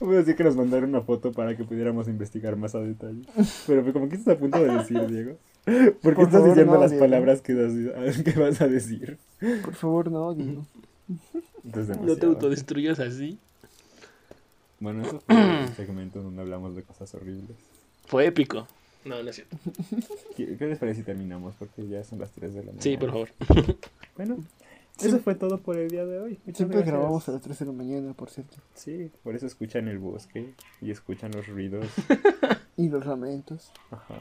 Voy 0.00 0.16
a 0.16 0.18
decir 0.20 0.34
que 0.36 0.44
nos 0.44 0.56
mandaron 0.56 0.90
una 0.90 1.02
foto 1.02 1.32
para 1.32 1.56
que 1.56 1.64
pudiéramos 1.64 2.08
investigar 2.08 2.56
más 2.56 2.74
a 2.74 2.80
detalle. 2.80 3.22
Pero 3.66 3.82
pues, 3.82 3.92
como 3.92 4.08
que 4.08 4.16
estás 4.16 4.36
a 4.36 4.38
punto 4.38 4.58
de 4.62 4.74
decir, 4.78 5.06
Diego. 5.06 5.36
¿Por 5.64 5.74
qué 5.74 5.90
Por 6.02 6.12
estás 6.14 6.30
favor, 6.32 6.48
diciendo 6.48 6.74
no, 6.74 6.80
las 6.80 6.90
Diego. 6.90 7.04
palabras 7.04 7.40
que, 7.42 7.54
das- 7.54 8.22
que 8.22 8.32
vas 8.38 8.60
a 8.60 8.66
decir? 8.68 9.18
Por 9.62 9.74
favor, 9.74 10.10
no, 10.10 10.34
Diego. 10.34 10.64
No 12.02 12.16
te 12.16 12.26
autodestruyas 12.26 12.98
así. 12.98 13.38
Bueno, 14.80 15.02
eso 15.02 15.20
fue 15.20 15.62
el 15.62 15.68
segmento 15.76 16.22
donde 16.22 16.40
hablamos 16.42 16.74
de 16.74 16.82
cosas 16.82 17.14
horribles. 17.14 17.56
Fue 18.06 18.26
épico. 18.26 18.66
No, 19.04 19.22
no 19.22 19.30
es 19.30 19.36
cierto. 19.36 19.56
¿Qué, 20.36 20.56
qué 20.56 20.66
les 20.66 20.78
parece 20.78 21.00
si 21.00 21.06
terminamos? 21.06 21.54
Porque 21.58 21.86
ya 21.86 22.02
son 22.04 22.18
las 22.18 22.30
3 22.32 22.52
de 22.52 22.60
la 22.60 22.66
mañana. 22.66 22.82
Sí, 22.82 22.96
por 22.96 23.10
favor. 23.10 23.28
Bueno, 24.16 24.36
eso 25.00 25.18
fue 25.20 25.34
todo 25.34 25.56
por 25.58 25.78
el 25.78 25.88
día 25.90 26.04
de 26.04 26.18
hoy. 26.18 26.38
Muchas 26.44 26.58
Siempre 26.58 26.78
gracias. 26.78 26.94
grabamos 26.94 27.26
a 27.28 27.32
las 27.32 27.40
3 27.40 27.58
de 27.60 27.64
la 27.66 27.72
mañana, 27.72 28.12
por 28.12 28.28
cierto. 28.28 28.56
Sí, 28.74 29.10
por 29.22 29.34
eso 29.34 29.46
escuchan 29.46 29.88
el 29.88 29.98
bosque 29.98 30.52
y 30.82 30.90
escuchan 30.90 31.30
los 31.32 31.46
ruidos. 31.46 31.86
Y 32.76 32.88
los 32.88 33.04
lamentos. 33.04 33.72
Ajá. 33.90 34.14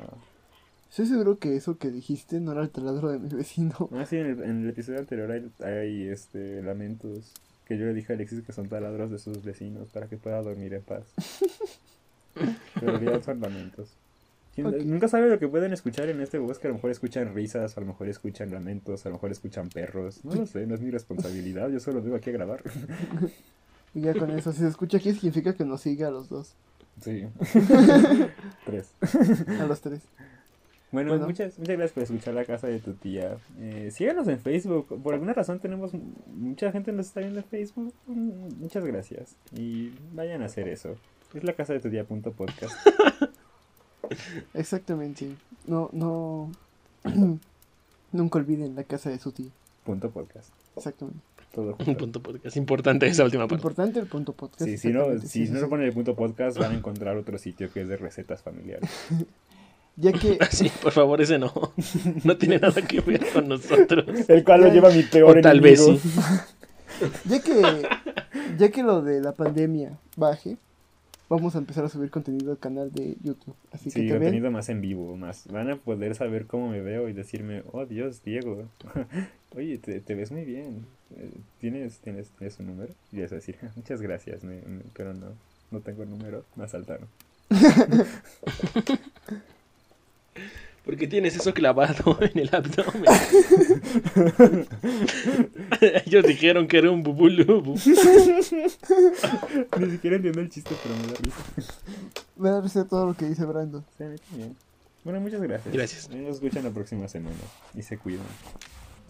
Estoy 0.90 1.06
seguro 1.06 1.38
que 1.40 1.56
eso 1.56 1.78
que 1.78 1.90
dijiste 1.90 2.42
no 2.42 2.52
era 2.52 2.62
el 2.62 2.70
taladro 2.70 3.08
de 3.10 3.20
mi 3.20 3.30
vecino. 3.30 3.90
Ah, 3.94 4.06
sí, 4.06 4.18
en 4.18 4.26
el, 4.26 4.44
en 4.44 4.64
el 4.64 4.70
episodio 4.70 5.00
anterior 5.00 5.32
hay, 5.32 5.50
hay, 5.64 6.08
este, 6.10 6.62
lamentos 6.62 7.32
que 7.70 7.78
yo 7.78 7.86
le 7.86 7.94
dije 7.94 8.12
a 8.12 8.16
Alexis 8.18 8.42
que 8.42 8.52
son 8.52 8.68
taladros 8.68 9.10
de 9.12 9.20
sus 9.20 9.42
vecinos 9.44 9.88
para 9.94 10.08
que 10.08 10.18
pueda 10.18 10.42
dormir 10.42 10.74
en 10.74 10.82
paz. 10.82 11.04
Pero 12.80 12.92
realidad 12.98 13.22
son 13.24 13.40
lamentos. 13.40 13.90
¿Quién- 14.56 14.68
Ok. 14.68 14.76
Nunca 14.84 15.08
sabe 15.08 15.30
lo 15.30 15.40
que 15.40 15.48
pueden 15.48 15.72
escuchar 15.72 16.10
en 16.10 16.20
este 16.22 16.38
bosque. 16.40 16.68
A 16.68 16.70
lo 16.70 16.76
mejor 16.76 16.92
escuchan 16.92 17.34
risas, 17.34 17.78
a 17.78 17.82
lo 17.82 17.88
mejor 17.88 18.10
escuchan 18.10 18.52
lamentos, 18.52 19.06
a 19.06 19.10
lo 19.10 19.16
mejor 19.16 19.32
escuchan 19.32 19.70
perros. 19.70 20.26
No 20.26 20.34
lo 20.36 20.46
sé, 20.46 20.66
no 20.68 20.76
es 20.76 20.82
mi 20.82 20.90
responsabilidad. 20.92 21.70
Yo 21.70 21.80
solo 21.80 22.02
vengo 22.02 22.16
aquí 22.18 22.30
a 22.32 22.34
grabar. 22.34 22.64
Y 23.96 24.02
ya 24.02 24.14
con 24.14 24.30
eso, 24.30 24.52
si 24.52 24.60
se 24.60 24.68
escucha 24.68 24.98
aquí, 24.98 25.12
significa 25.14 25.56
que 25.56 25.66
nos 25.66 25.82
sigue 25.82 26.06
a 26.06 26.12
los 26.12 26.30
dos. 26.30 26.54
Sí. 27.02 27.26
Tres. 28.66 28.92
A 29.60 29.66
los 29.66 29.82
tres. 29.82 30.02
Bueno, 30.92 31.12
Bueno. 31.12 31.28
Muchas, 31.28 31.60
muchas 31.60 31.76
gracias 31.78 31.92
por 31.94 32.04
escuchar 32.04 32.34
la 32.34 32.46
casa 32.46 32.68
de 32.68 32.80
tu 32.80 32.94
tía. 32.94 33.38
Eh, 33.60 33.92
síganos 33.94 34.28
en 34.28 34.40
Facebook. 34.40 34.88
Por 35.04 35.14
alguna 35.14 35.34
razón 35.34 35.60
tenemos 35.60 35.92
mucha 36.36 36.72
gente 36.72 36.92
nos 36.92 37.08
está 37.08 37.20
viendo 37.20 37.40
en 37.40 37.46
Facebook. 37.46 37.94
Mm, 38.08 38.60
Muchas 38.62 38.84
gracias. 38.84 39.36
Y 39.56 39.92
vayan 40.14 40.42
a 40.42 40.46
hacer 40.46 40.68
eso. 40.68 40.96
Es 41.34 41.44
la 41.44 41.54
casa 41.54 41.74
de 41.74 41.80
tu 41.80 41.90
tía 41.92 42.06
punto 42.06 42.32
podcast. 42.32 42.74
Exactamente. 44.54 45.30
No, 45.68 45.90
no. 45.94 46.52
Nunca 48.12 48.40
olviden 48.40 48.76
la 48.76 48.84
casa 48.84 49.10
de 49.12 49.20
su 49.20 49.32
tío. 49.32 49.50
punto 49.84 50.10
podcast. 50.10 50.50
Exactamente. 50.76 51.20
Todo 51.54 51.74
junto. 51.74 51.98
punto 51.98 52.22
podcast. 52.22 52.58
Importante 52.58 53.08
esa 53.08 53.24
última 53.24 53.44
parte. 53.48 53.56
Importante 53.56 54.00
el 54.00 54.08
punto 54.08 54.34
podcast. 54.34 54.64
Sí, 54.66 54.78
si 54.78 54.90
no, 54.90 55.18
si 55.20 55.28
sí, 55.28 55.40
no 55.52 55.56
sí. 55.56 55.62
lo 55.62 55.70
ponen 55.70 55.88
el 55.88 55.94
punto 55.94 56.16
podcast 56.16 56.58
van 56.58 56.72
a 56.72 56.76
encontrar 56.78 57.18
otro 57.18 57.38
sitio 57.38 57.72
que 57.72 57.82
es 57.82 57.88
de 57.88 57.98
recetas 57.98 58.42
familiares. 58.42 58.90
Ya 60.00 60.12
que, 60.14 60.38
Sí, 60.52 60.72
por 60.82 60.92
favor, 60.94 61.20
ese 61.22 61.38
no. 61.40 61.52
No 62.24 62.38
tiene 62.38 62.58
nada 62.60 62.82
que 62.82 63.02
ver 63.02 63.26
con 63.34 63.48
nosotros. 63.50 64.06
El 64.30 64.44
cual 64.44 64.62
lo 64.62 64.72
lleva 64.74 64.90
mi 64.92 65.04
peor 65.04 65.38
O 65.38 65.42
tal 65.42 65.60
vez 65.62 65.84
sí. 65.84 66.00
ya 67.26 67.42
que, 67.42 67.62
ya 68.58 68.70
que 68.70 68.84
lo 68.84 69.02
de 69.02 69.20
la 69.22 69.34
pandemia 69.34 69.98
baje, 70.16 70.58
vamos 71.28 71.56
a 71.56 71.60
empezar 71.60 71.84
a 71.86 71.90
subir 71.90 72.10
contenido 72.12 72.52
al 72.52 72.58
canal 72.60 72.92
de 72.92 73.16
YouTube. 73.24 73.56
Así 73.72 73.90
Sí, 73.92 74.02
que 74.02 74.10
también, 74.10 74.20
contenido 74.32 74.52
más 74.52 74.70
en 74.70 74.82
vivo, 74.82 75.16
más. 75.18 75.46
Van 75.52 75.70
a 75.70 75.76
poder 75.76 76.16
saber 76.16 76.46
cómo 76.46 76.70
me 76.70 76.82
veo 76.82 77.10
y 77.10 77.14
decirme, 77.14 77.64
oh 77.74 77.86
Dios, 77.86 78.24
Diego, 78.24 78.64
oye, 79.56 79.78
te, 79.80 80.00
te 80.00 80.16
ves 80.16 80.32
muy 80.32 80.46
bien. 80.46 80.86
Eh, 81.18 81.30
¿Tienes, 81.60 81.98
tienes, 82.00 82.30
tienes 82.38 82.58
un 82.60 82.68
número? 82.68 82.94
Y 83.12 83.22
a 83.22 83.28
decir, 83.28 83.58
muchas 83.76 84.02
gracias, 84.02 84.44
me- 84.44 84.62
me- 84.62 84.84
pero 84.94 85.14
no, 85.14 85.28
no 85.72 85.80
tengo 85.82 86.04
el 86.04 86.10
número, 86.10 86.46
me 86.56 86.64
asaltaron. 86.64 87.08
Porque 90.86 91.08
tienes 91.08 91.36
eso 91.36 91.54
clavado 91.54 92.18
en 92.22 92.40
el 92.40 92.50
abdomen. 92.54 93.04
Ellos 96.06 96.26
dijeron 96.26 96.68
que 96.68 96.78
era 96.80 96.90
un 96.90 97.04
bubulubu. 97.04 97.74
Ni 99.80 99.92
siquiera 99.92 100.16
entiendo 100.16 100.40
el 100.42 100.50
chiste, 100.50 100.74
pero 100.82 100.96
me 100.96 101.04
da 101.08 101.14
risa. 101.22 101.44
me 102.38 102.50
da 102.50 102.62
risa 102.62 102.88
todo 102.88 103.08
lo 103.08 103.14
que 103.14 103.26
dice 103.26 103.46
Brandon. 103.46 103.84
Sí, 103.98 104.04
a 104.04 104.08
mí 104.08 104.16
también. 104.30 104.56
Bueno, 105.04 105.20
muchas 105.22 105.42
gracias. 105.42 105.74
Gracias. 105.74 106.10
Nos 106.10 106.36
escuchan 106.36 106.64
la 106.64 106.72
próxima 106.72 107.08
semana 107.08 107.36
y 107.76 107.82
se 107.84 107.98
cuidan. 107.98 108.26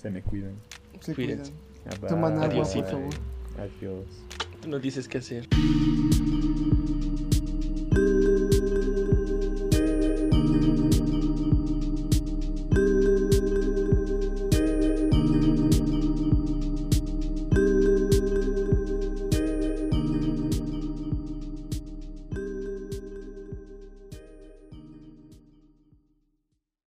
Se 0.02 0.10
me 0.10 0.22
cuidan. 0.22 0.54
Se 1.02 1.14
Cuídense. 1.16 1.52
cuidan. 1.52 2.00
Toman 2.10 2.44
agua, 2.44 2.64
por 2.64 2.86
favor. 2.86 3.10
Adiós. 3.58 4.06
Tú 4.62 4.70
nos 4.70 4.82
dices 4.82 5.08
qué 5.08 5.20
hacer. 5.20 5.48